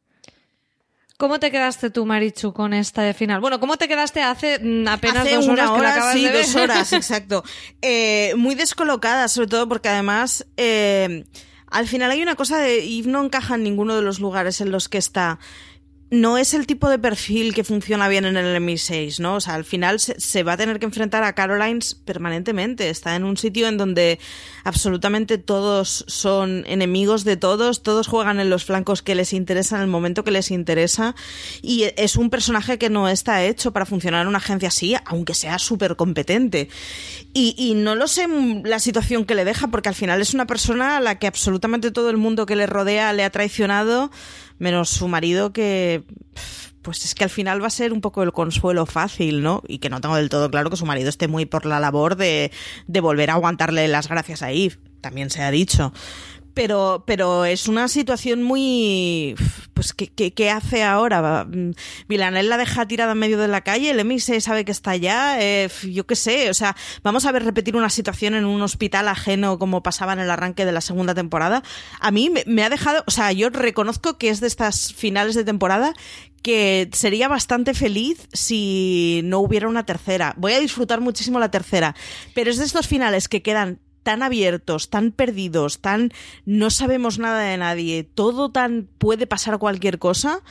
¿Cómo 1.21 1.39
te 1.39 1.51
quedaste 1.51 1.91
tú, 1.91 2.07
Marichu, 2.07 2.55
con 2.55 2.73
esta 2.73 3.03
de 3.03 3.13
final? 3.13 3.43
Bueno, 3.43 3.61
¿cómo 3.61 3.77
te 3.77 3.89
quedaste 3.89 4.23
hace 4.23 4.59
mm, 4.59 4.89
apenas 4.89 5.19
hace 5.19 5.35
dos 5.35 5.49
horas 5.49 5.69
una 5.69 5.79
hora, 5.79 5.95
que 5.95 6.01
la 6.01 6.13
sí, 6.15 6.25
de 6.25 6.31
ver? 6.31 6.47
dos 6.47 6.57
horas, 6.57 6.93
exacto. 6.95 7.45
Eh, 7.83 8.33
muy 8.39 8.55
descolocada, 8.55 9.29
sobre 9.29 9.49
todo 9.49 9.69
porque 9.69 9.91
además 9.91 10.47
eh, 10.57 11.27
al 11.67 11.87
final 11.87 12.11
hay 12.11 12.23
una 12.23 12.37
cosa 12.37 12.59
de 12.59 12.87
y 12.87 13.03
no 13.03 13.23
encaja 13.23 13.57
en 13.57 13.65
ninguno 13.65 13.97
de 13.97 14.01
los 14.01 14.19
lugares 14.19 14.63
en 14.63 14.73
los 14.73 14.89
que 14.89 14.97
está 14.97 15.39
no 16.11 16.39
es 16.39 16.55
el 16.55 16.67
tipo 16.67 16.89
de 16.89 16.99
perfil 16.99 17.55
que 17.55 17.63
funciona 17.63 18.09
bien 18.09 18.25
en 18.25 18.37
el 18.37 18.61
MI6, 18.61 19.21
¿no? 19.21 19.37
O 19.37 19.41
sea, 19.41 19.55
al 19.55 19.65
final 19.65 20.01
se, 20.01 20.43
va 20.43 20.55
a 20.55 20.57
tener 20.57 20.81
que 20.81 20.87
enfrentar 20.87 21.23
a 21.23 21.35
Carolines 21.35 21.95
permanentemente. 21.95 22.91
Está 22.91 23.15
en 23.15 23.23
un 23.23 23.37
sitio 23.37 23.69
en 23.69 23.77
donde 23.77 24.19
absolutamente 24.65 25.39
todos 25.39 26.05
son 26.09 26.65
enemigos 26.67 27.23
de 27.23 27.37
todos, 27.37 27.85
todos 27.85 28.09
juegan 28.09 28.41
en 28.41 28.51
los 28.51 28.65
flancos 28.65 29.03
que 29.03 29.15
les 29.15 29.33
interesa 29.33 29.77
en 29.77 29.83
el 29.83 29.89
momento 29.89 30.25
que 30.25 30.33
les 30.33 30.51
interesa. 30.51 31.15
Y 31.63 31.85
es 31.97 32.17
un 32.17 32.29
personaje 32.29 32.77
que 32.77 32.91
no 32.91 33.09
está 33.09 33.45
hecho 33.45 33.73
para 33.73 33.87
funcionar 33.87 34.23
en 34.23 34.29
una 34.29 34.39
agencia 34.39 34.69
así, 34.69 34.97
aunque 35.05 35.35
sea 35.35 35.61
súper 35.61 35.95
competente. 35.95 36.69
Y, 37.33 37.55
y 37.57 37.75
no 37.75 37.95
lo 37.95 38.09
sé 38.09 38.27
la 38.65 38.81
situación 38.81 39.25
que 39.25 39.37
le 39.37 39.45
deja, 39.45 39.69
porque 39.69 39.89
al 39.89 39.95
final 39.95 40.21
es 40.21 40.35
una 40.35 40.49
persona 40.49 40.97
a 40.97 41.01
la 41.01 41.21
que 41.21 41.29
absolutamente 41.29 41.93
todo 41.93 42.11
el 42.11 42.17
mundo 42.17 42.47
que 42.47 42.57
le 42.57 42.67
rodea 42.67 43.13
le 43.13 43.23
ha 43.23 43.31
traicionado 43.31 44.11
menos 44.61 44.91
su 44.91 45.09
marido 45.09 45.53
que 45.53 46.05
pues 46.83 47.05
es 47.05 47.15
que 47.15 47.25
al 47.25 47.31
final 47.31 47.63
va 47.63 47.67
a 47.67 47.71
ser 47.71 47.93
un 47.93 48.01
poco 48.01 48.23
el 48.23 48.33
consuelo 48.33 48.87
fácil, 48.87 49.43
¿no? 49.43 49.63
Y 49.67 49.79
que 49.79 49.91
no 49.91 50.01
tengo 50.01 50.17
del 50.17 50.31
todo 50.31 50.51
claro 50.51 50.71
que 50.71 50.77
su 50.77 50.87
marido 50.87 51.09
esté 51.09 51.29
muy 51.29 51.45
por 51.45 51.67
la 51.67 51.79
labor 51.79 52.17
de, 52.17 52.53
de 52.87 53.01
volver 53.01 53.31
a 53.31 53.35
aguantarle 53.35 53.87
las 53.89 54.09
gracias 54.09 54.43
a 54.43 54.51
también 55.01 55.31
se 55.31 55.43
ha 55.43 55.51
dicho. 55.51 55.93
Pero, 56.55 57.05
pero 57.07 57.45
es 57.45 57.69
una 57.69 57.89
situación 57.89 58.43
muy, 58.43 59.35
pues 59.75 59.95
¿qué, 59.95 60.09
qué, 60.09 60.33
qué 60.33 60.51
hace 60.51 60.83
ahora? 60.83 61.45
Mm, 61.45 61.73
Villanelle 62.09 62.49
la 62.49 62.57
deja 62.57 62.87
tirada 62.87 63.13
en 63.13 63.19
medio 63.19 63.39
de 63.39 63.49
la 63.49 63.61
calle, 63.63 63.91
el 63.91 64.21
se 64.21 64.41
sabe 64.41 64.65
que 64.65 64.73
está 64.73 64.91
allá, 64.93 65.41
eh, 65.41 65.71
yo 65.91 66.07
qué 66.07 66.17
sé, 66.17 66.51
o 66.51 66.55
sea, 66.55 66.77
vamos 67.03 67.25
a 67.25 67.33
ver 67.33 67.45
repetir 67.45 67.77
una 67.77 67.89
situación 67.89 68.35
en 68.35 68.45
un 68.45 68.61
hospital 68.63 69.09
ajeno 69.09 69.59
como 69.59 69.83
pasaba 69.83 70.13
en 70.13 70.19
el 70.19 70.31
arranque 70.31 70.65
de 70.65 70.73
la 70.73 70.81
segunda 70.81 71.15
temporada. 71.15 71.63
A 72.01 72.11
mí 72.11 72.31
me, 72.31 72.43
me 72.47 72.65
ha 72.65 72.69
dejado, 72.69 73.05
o 73.07 73.11
sea, 73.11 73.33
yo 73.33 73.51
reconozco 73.51 74.19
que 74.19 74.29
es 74.29 74.41
de 74.41 74.49
estas 74.49 74.93
finales 74.93 75.35
de 75.35 75.45
temporada 75.45 75.95
que 76.43 76.89
sería 76.93 77.29
bastante 77.29 77.75
feliz 77.75 78.29
si 78.33 79.21
no 79.25 79.41
hubiera 79.41 79.69
una 79.69 79.85
tercera. 79.85 80.35
Voy 80.37 80.53
a 80.55 80.61
disfrutar 80.61 81.01
muchísimo 81.01 81.39
la 81.39 81.51
tercera, 81.51 81.95
pero 82.35 82.51
es 82.51 82.59
de 82.59 82.65
estos 82.65 82.87
finales 82.87 83.29
que 83.29 83.43
quedan 83.43 83.81
tan 84.03 84.23
abiertos, 84.23 84.91
tan 84.91 85.13
perdidos, 85.13 85.81
tan 85.81 86.13
no 86.45 86.71
sabemos 86.71 87.19
nada 87.19 87.41
de 87.41 87.57
nadie, 87.57 88.05
todo 88.05 88.51
tan 88.51 88.89
puede 88.99 89.27
pasar 89.27 89.59
cualquier 89.59 89.99
cosa 89.99 90.43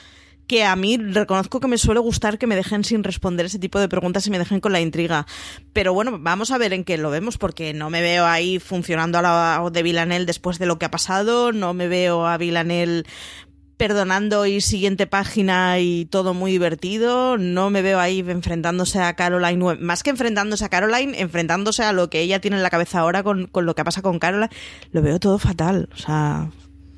que 0.49 0.65
a 0.65 0.76
mí 0.76 0.97
reconozco 0.97 1.59
que 1.59 1.67
me 1.67 1.77
suele 1.77 1.99
gustar 1.99 2.39
que 2.39 2.47
me 2.47 2.55
dejen 2.55 2.84
sin 2.84 3.03
responder 3.03 3.45
ese 3.45 3.59
tipo 3.59 3.80
de 3.80 3.88
preguntas 3.88 4.26
y 4.26 4.31
me 4.31 4.39
dejen 4.39 4.59
con 4.59 4.71
la 4.71 4.81
intriga. 4.81 5.27
Pero 5.73 5.93
bueno, 5.93 6.17
vamos 6.19 6.49
a 6.49 6.57
ver 6.57 6.73
en 6.73 6.84
qué 6.84 6.97
lo 6.97 7.11
vemos, 7.11 7.38
porque 7.38 7.71
no 7.76 7.91
me 7.91 8.01
veo 8.01 8.26
ahí 8.26 8.57
funcionando 8.57 9.19
a 9.19 9.21
la 9.21 9.69
de 9.71 9.84
Villanel 9.84 10.26
después 10.26 10.57
de 10.57 10.65
lo 10.65 10.80
que 10.80 10.85
ha 10.85 10.91
pasado, 10.91 11.51
no 11.51 11.76
me 11.76 11.88
veo 11.88 12.26
a 12.26 12.39
Villanel 12.39 13.05
perdonando 13.80 14.45
y 14.45 14.60
siguiente 14.60 15.07
página 15.07 15.80
y 15.80 16.03
todo 16.03 16.34
muy 16.34 16.51
divertido. 16.51 17.38
No 17.38 17.69
me 17.69 17.81
veo 17.81 17.97
ahí 17.97 18.19
enfrentándose 18.19 18.99
a 18.99 19.15
Caroline, 19.15 19.77
más 19.80 20.03
que 20.03 20.10
enfrentándose 20.10 20.65
a 20.65 20.69
Caroline, 20.69 21.18
enfrentándose 21.18 21.84
a 21.84 21.93
lo 21.93 22.10
que 22.10 22.19
ella 22.19 22.41
tiene 22.41 22.57
en 22.57 22.64
la 22.64 22.69
cabeza 22.69 22.99
ahora 22.99 23.23
con, 23.23 23.47
con 23.47 23.65
lo 23.65 23.76
que 23.76 23.85
pasa 23.85 24.01
con 24.01 24.19
Caroline. 24.19 24.51
Lo 24.91 25.01
veo 25.01 25.18
todo 25.18 25.39
fatal. 25.39 25.88
O 25.93 25.97
sea, 25.97 26.49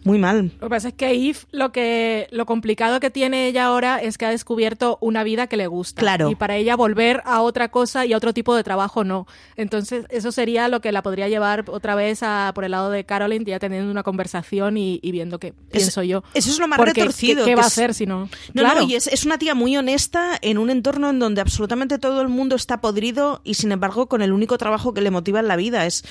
muy 0.03 0.17
mal. 0.17 0.51
Lo 0.59 0.67
que 0.67 0.69
pasa 0.69 0.87
es 0.87 0.93
que 0.95 1.11
Eve, 1.11 1.37
lo 1.51 1.71
que 1.71 2.27
lo 2.31 2.45
complicado 2.45 2.99
que 2.99 3.11
tiene 3.11 3.47
ella 3.47 3.65
ahora 3.65 4.01
es 4.01 4.17
que 4.17 4.25
ha 4.25 4.31
descubierto 4.31 4.97
una 4.99 5.23
vida 5.23 5.47
que 5.47 5.57
le 5.57 5.67
gusta. 5.67 5.99
Claro. 5.99 6.29
Y 6.31 6.35
para 6.35 6.55
ella 6.55 6.75
volver 6.75 7.21
a 7.25 7.41
otra 7.41 7.69
cosa 7.69 8.05
y 8.05 8.13
a 8.13 8.17
otro 8.17 8.33
tipo 8.33 8.55
de 8.55 8.63
trabajo 8.63 9.03
no. 9.03 9.27
Entonces, 9.55 10.05
eso 10.09 10.31
sería 10.31 10.67
lo 10.69 10.81
que 10.81 10.91
la 10.91 11.03
podría 11.03 11.29
llevar 11.29 11.65
otra 11.67 11.93
vez 11.95 12.23
a, 12.23 12.51
por 12.55 12.63
el 12.63 12.71
lado 12.71 12.89
de 12.89 13.03
Caroline, 13.03 13.45
ya 13.45 13.59
teniendo 13.59 13.91
una 13.91 14.03
conversación 14.03 14.77
y, 14.77 14.99
viendo 15.03 15.39
qué 15.39 15.53
pienso 15.71 16.01
yo. 16.03 16.23
Eso 16.33 16.49
es 16.49 16.59
lo 16.59 16.67
más 16.67 16.77
Porque, 16.77 17.01
retorcido. 17.01 17.45
¿Qué, 17.45 17.51
qué 17.51 17.55
va 17.55 17.63
a 17.63 17.67
hacer 17.67 17.93
si 17.93 18.05
no? 18.05 18.21
No, 18.21 18.29
claro. 18.61 18.81
no, 18.81 18.87
y 18.87 18.95
es, 18.95 19.07
es 19.07 19.25
una 19.25 19.37
tía 19.37 19.53
muy 19.53 19.77
honesta 19.77 20.37
en 20.41 20.57
un 20.57 20.69
entorno 20.69 21.09
en 21.09 21.19
donde 21.19 21.41
absolutamente 21.41 21.99
todo 21.99 22.21
el 22.21 22.27
mundo 22.27 22.55
está 22.55 22.81
podrido 22.81 23.41
y 23.43 23.55
sin 23.55 23.71
embargo 23.71 24.07
con 24.07 24.21
el 24.21 24.31
único 24.31 24.57
trabajo 24.57 24.93
que 24.93 25.01
le 25.01 25.11
motiva 25.11 25.39
en 25.39 25.47
la 25.47 25.55
vida 25.55 25.85
es... 25.85 26.03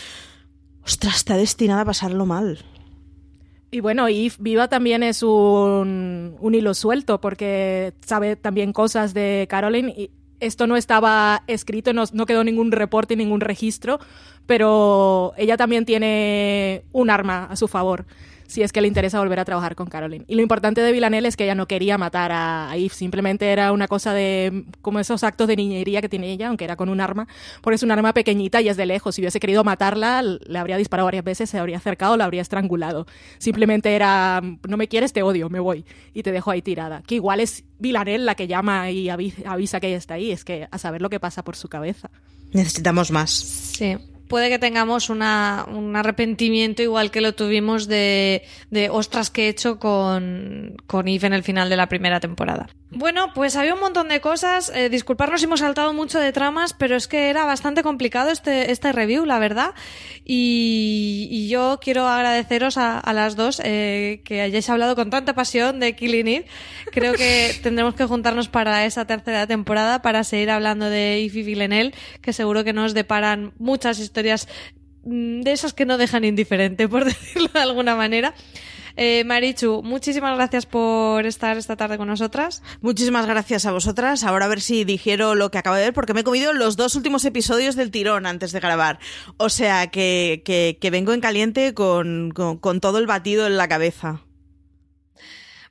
Ostras, 0.82 1.16
está 1.16 1.36
destinada 1.36 1.82
a 1.82 1.84
pasarlo 1.84 2.24
mal. 2.24 2.64
Y 3.70 3.80
bueno, 3.80 4.08
Eve 4.08 4.34
Viva 4.38 4.68
también 4.68 5.02
es 5.02 5.22
un, 5.22 6.36
un 6.40 6.54
hilo 6.54 6.74
suelto 6.74 7.20
porque 7.20 7.94
sabe 8.04 8.34
también 8.34 8.72
cosas 8.72 9.14
de 9.14 9.46
Caroline 9.48 9.94
y 9.96 10.10
esto 10.40 10.66
no 10.66 10.76
estaba 10.76 11.44
escrito, 11.46 11.92
no, 11.92 12.04
no 12.12 12.26
quedó 12.26 12.42
ningún 12.42 12.72
reporte, 12.72 13.14
ningún 13.14 13.40
registro, 13.40 14.00
pero 14.46 15.34
ella 15.36 15.56
también 15.56 15.84
tiene 15.84 16.84
un 16.92 17.10
arma 17.10 17.44
a 17.44 17.56
su 17.56 17.68
favor 17.68 18.06
si 18.50 18.62
es 18.62 18.72
que 18.72 18.80
le 18.80 18.88
interesa 18.88 19.20
volver 19.20 19.38
a 19.38 19.44
trabajar 19.44 19.76
con 19.76 19.86
Caroline. 19.86 20.24
Y 20.26 20.34
lo 20.34 20.42
importante 20.42 20.80
de 20.80 20.90
Villanelle 20.90 21.28
es 21.28 21.36
que 21.36 21.44
ella 21.44 21.54
no 21.54 21.66
quería 21.66 21.96
matar 21.98 22.32
a, 22.32 22.70
Eve, 22.74 22.88
simplemente 22.88 23.50
era 23.52 23.70
una 23.70 23.86
cosa 23.86 24.12
de 24.12 24.64
como 24.82 24.98
esos 24.98 25.22
actos 25.22 25.46
de 25.46 25.54
niñería 25.54 26.00
que 26.00 26.08
tiene 26.08 26.32
ella, 26.32 26.48
aunque 26.48 26.64
era 26.64 26.74
con 26.74 26.88
un 26.88 27.00
arma, 27.00 27.28
porque 27.62 27.76
es 27.76 27.82
un 27.84 27.92
arma 27.92 28.12
pequeñita 28.12 28.60
y 28.60 28.68
es 28.68 28.76
de 28.76 28.86
lejos. 28.86 29.14
Si 29.14 29.22
hubiese 29.22 29.38
querido 29.38 29.62
matarla, 29.62 30.22
le 30.22 30.58
habría 30.58 30.76
disparado 30.76 31.06
varias 31.06 31.24
veces, 31.24 31.48
se 31.48 31.58
habría 31.58 31.76
acercado, 31.76 32.16
la 32.16 32.24
habría 32.24 32.42
estrangulado. 32.42 33.06
Simplemente 33.38 33.94
era, 33.94 34.42
no 34.68 34.76
me 34.76 34.88
quieres, 34.88 35.12
te 35.12 35.22
odio, 35.22 35.48
me 35.48 35.60
voy. 35.60 35.84
Y 36.12 36.22
te 36.24 36.32
dejo 36.32 36.50
ahí 36.50 36.60
tirada. 36.60 37.02
Que 37.06 37.14
igual 37.14 37.38
es 37.40 37.62
Villanelle 37.78 38.24
la 38.24 38.34
que 38.34 38.46
llama 38.48 38.90
y 38.90 39.06
avi- 39.06 39.34
avisa 39.46 39.78
que 39.80 39.86
ella 39.88 39.96
está 39.98 40.14
ahí, 40.14 40.32
es 40.32 40.44
que 40.44 40.66
a 40.70 40.78
saber 40.78 41.02
lo 41.02 41.08
que 41.08 41.20
pasa 41.20 41.44
por 41.44 41.54
su 41.54 41.68
cabeza. 41.68 42.10
Necesitamos 42.52 43.12
más. 43.12 43.30
Sí. 43.30 43.96
Puede 44.30 44.48
que 44.48 44.60
tengamos 44.60 45.10
un 45.10 45.22
arrepentimiento 45.22 46.82
igual 46.82 47.10
que 47.10 47.20
lo 47.20 47.34
tuvimos 47.34 47.88
de, 47.88 48.44
de 48.70 48.88
ostras 48.88 49.28
que 49.28 49.46
he 49.46 49.48
hecho 49.48 49.80
con, 49.80 50.76
con 50.86 51.08
Eve 51.08 51.26
en 51.26 51.32
el 51.32 51.42
final 51.42 51.68
de 51.68 51.76
la 51.76 51.88
primera 51.88 52.20
temporada. 52.20 52.68
Bueno, 52.92 53.32
pues 53.34 53.56
había 53.56 53.74
un 53.74 53.80
montón 53.80 54.08
de 54.08 54.20
cosas. 54.20 54.70
Eh, 54.72 54.88
disculparnos 54.88 55.42
hemos 55.42 55.60
saltado 55.60 55.92
mucho 55.92 56.20
de 56.20 56.30
tramas, 56.30 56.74
pero 56.74 56.94
es 56.94 57.08
que 57.08 57.28
era 57.28 57.44
bastante 57.44 57.82
complicado 57.82 58.30
este, 58.30 58.70
este 58.70 58.92
review, 58.92 59.24
la 59.24 59.40
verdad. 59.40 59.74
Y 60.24 61.09
yo 61.50 61.78
quiero 61.82 62.06
agradeceros 62.06 62.78
a, 62.78 62.98
a 62.98 63.12
las 63.12 63.36
dos 63.36 63.60
eh, 63.62 64.22
que 64.24 64.40
hayáis 64.40 64.70
hablado 64.70 64.96
con 64.96 65.10
tanta 65.10 65.34
pasión 65.34 65.80
de 65.80 65.94
Killing 65.94 66.28
Eve. 66.28 66.46
Creo 66.92 67.12
que 67.12 67.54
tendremos 67.62 67.94
que 67.94 68.06
juntarnos 68.06 68.48
para 68.48 68.86
esa 68.86 69.06
tercera 69.06 69.46
temporada 69.46 70.00
para 70.00 70.24
seguir 70.24 70.50
hablando 70.50 70.86
de 70.86 71.24
Eve 71.24 71.40
y 71.40 71.42
Villanelle, 71.42 71.94
que 72.22 72.32
seguro 72.32 72.64
que 72.64 72.72
nos 72.72 72.94
deparan 72.94 73.52
muchas 73.58 73.98
historias 73.98 74.48
mm, 75.04 75.42
de 75.42 75.52
esas 75.52 75.74
que 75.74 75.84
no 75.84 75.98
dejan 75.98 76.24
indiferente, 76.24 76.88
por 76.94 77.04
decirlo 77.04 77.48
de 77.52 77.60
alguna 77.60 77.96
manera. 77.96 78.32
Eh, 78.96 79.24
Marichu, 79.24 79.82
muchísimas 79.82 80.36
gracias 80.36 80.66
por 80.66 81.26
estar 81.26 81.56
esta 81.56 81.76
tarde 81.76 81.98
con 81.98 82.08
nosotras. 82.08 82.62
Muchísimas 82.80 83.26
gracias 83.26 83.66
a 83.66 83.72
vosotras. 83.72 84.24
Ahora 84.24 84.46
a 84.46 84.48
ver 84.48 84.60
si 84.60 84.84
digiero 84.84 85.34
lo 85.34 85.50
que 85.50 85.58
acabo 85.58 85.76
de 85.76 85.84
ver, 85.84 85.92
porque 85.92 86.14
me 86.14 86.20
he 86.20 86.24
comido 86.24 86.52
los 86.52 86.76
dos 86.76 86.94
últimos 86.96 87.24
episodios 87.24 87.76
del 87.76 87.90
tirón 87.90 88.26
antes 88.26 88.52
de 88.52 88.60
grabar. 88.60 88.98
O 89.36 89.48
sea 89.48 89.88
que, 89.88 90.42
que, 90.44 90.78
que 90.80 90.90
vengo 90.90 91.12
en 91.12 91.20
caliente 91.20 91.74
con, 91.74 92.30
con, 92.32 92.58
con 92.58 92.80
todo 92.80 92.98
el 92.98 93.06
batido 93.06 93.46
en 93.46 93.56
la 93.56 93.68
cabeza. 93.68 94.20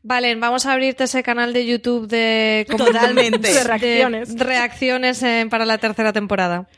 Valen, 0.02 0.40
vamos 0.40 0.66
a 0.66 0.74
abrirte 0.74 1.04
ese 1.04 1.24
canal 1.24 1.52
de 1.52 1.66
YouTube 1.66 2.08
de... 2.08 2.66
Totalmente. 2.70 3.54
De 3.54 3.64
reacciones. 3.64 4.36
de 4.36 4.44
reacciones 4.44 5.22
eh, 5.24 5.46
para 5.50 5.66
la 5.66 5.78
tercera 5.78 6.14
temporada. 6.14 6.70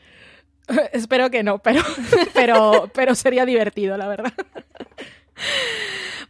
Espero 0.92 1.30
que 1.30 1.42
no, 1.42 1.58
pero, 1.58 1.82
pero, 2.34 2.90
pero 2.92 3.14
sería 3.14 3.46
divertido, 3.46 3.96
la 3.96 4.08
verdad. 4.08 4.32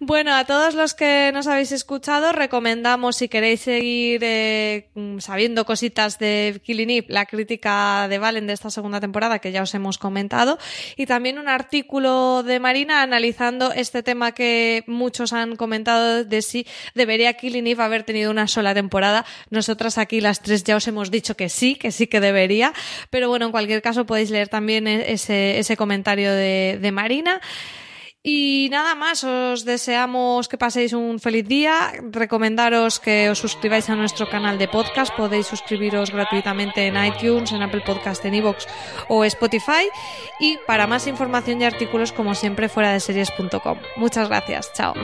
Bueno, 0.04 0.34
a 0.34 0.44
todos 0.44 0.74
los 0.74 0.94
que 0.94 1.30
nos 1.32 1.46
habéis 1.46 1.70
escuchado, 1.70 2.32
recomendamos 2.32 3.14
si 3.14 3.28
queréis 3.28 3.60
seguir 3.60 4.20
eh, 4.24 4.88
mm, 4.96 5.20
sabiendo 5.20 5.64
cositas 5.64 6.18
de 6.18 6.60
Killing 6.64 6.90
Eve, 6.90 7.06
la 7.08 7.24
crítica 7.26 8.08
de 8.08 8.18
Valen 8.18 8.48
de 8.48 8.52
esta 8.52 8.68
segunda 8.68 8.98
temporada 8.98 9.38
que 9.38 9.52
ya 9.52 9.62
os 9.62 9.72
hemos 9.76 9.98
comentado, 9.98 10.58
y 10.96 11.06
también 11.06 11.38
un 11.38 11.46
artículo 11.46 12.42
de 12.42 12.58
Marina 12.58 13.02
analizando 13.02 13.70
este 13.70 14.02
tema 14.02 14.32
que 14.32 14.82
muchos 14.88 15.32
han 15.32 15.54
comentado 15.54 16.24
de 16.24 16.42
si 16.42 16.66
debería 16.96 17.34
Killing 17.34 17.68
Eve 17.68 17.84
haber 17.84 18.02
tenido 18.02 18.32
una 18.32 18.48
sola 18.48 18.74
temporada. 18.74 19.24
Nosotras 19.50 19.98
aquí 19.98 20.20
las 20.20 20.42
tres 20.42 20.64
ya 20.64 20.74
os 20.74 20.88
hemos 20.88 21.12
dicho 21.12 21.36
que 21.36 21.48
sí, 21.48 21.76
que 21.76 21.92
sí 21.92 22.08
que 22.08 22.18
debería, 22.18 22.72
pero 23.10 23.28
bueno, 23.28 23.46
en 23.46 23.52
cualquier 23.52 23.82
caso 23.82 24.04
podéis 24.04 24.30
leer 24.30 24.48
también 24.48 24.88
e- 24.88 25.12
ese, 25.12 25.60
ese 25.60 25.76
comentario 25.76 26.32
de, 26.32 26.80
de 26.82 26.90
Marina. 26.90 27.40
Y 28.24 28.68
nada 28.70 28.94
más, 28.94 29.24
os 29.24 29.64
deseamos 29.64 30.46
que 30.46 30.56
paséis 30.56 30.92
un 30.92 31.18
feliz 31.18 31.46
día. 31.46 31.92
Recomendaros 32.10 33.00
que 33.00 33.28
os 33.30 33.38
suscribáis 33.38 33.90
a 33.90 33.96
nuestro 33.96 34.28
canal 34.30 34.58
de 34.58 34.68
podcast. 34.68 35.12
Podéis 35.16 35.48
suscribiros 35.48 36.12
gratuitamente 36.12 36.86
en 36.86 36.94
iTunes, 37.04 37.50
en 37.50 37.62
Apple 37.62 37.82
Podcast, 37.84 38.24
en 38.24 38.34
iVoox 38.34 38.66
o 39.08 39.24
Spotify. 39.24 39.90
Y 40.38 40.56
para 40.68 40.86
más 40.86 41.08
información 41.08 41.60
y 41.60 41.64
artículos, 41.64 42.12
como 42.12 42.36
siempre, 42.36 42.68
fuera 42.68 42.92
de 42.92 43.00
series.com. 43.00 43.78
Muchas 43.96 44.28
gracias. 44.28 44.72
Chao. 44.72 44.94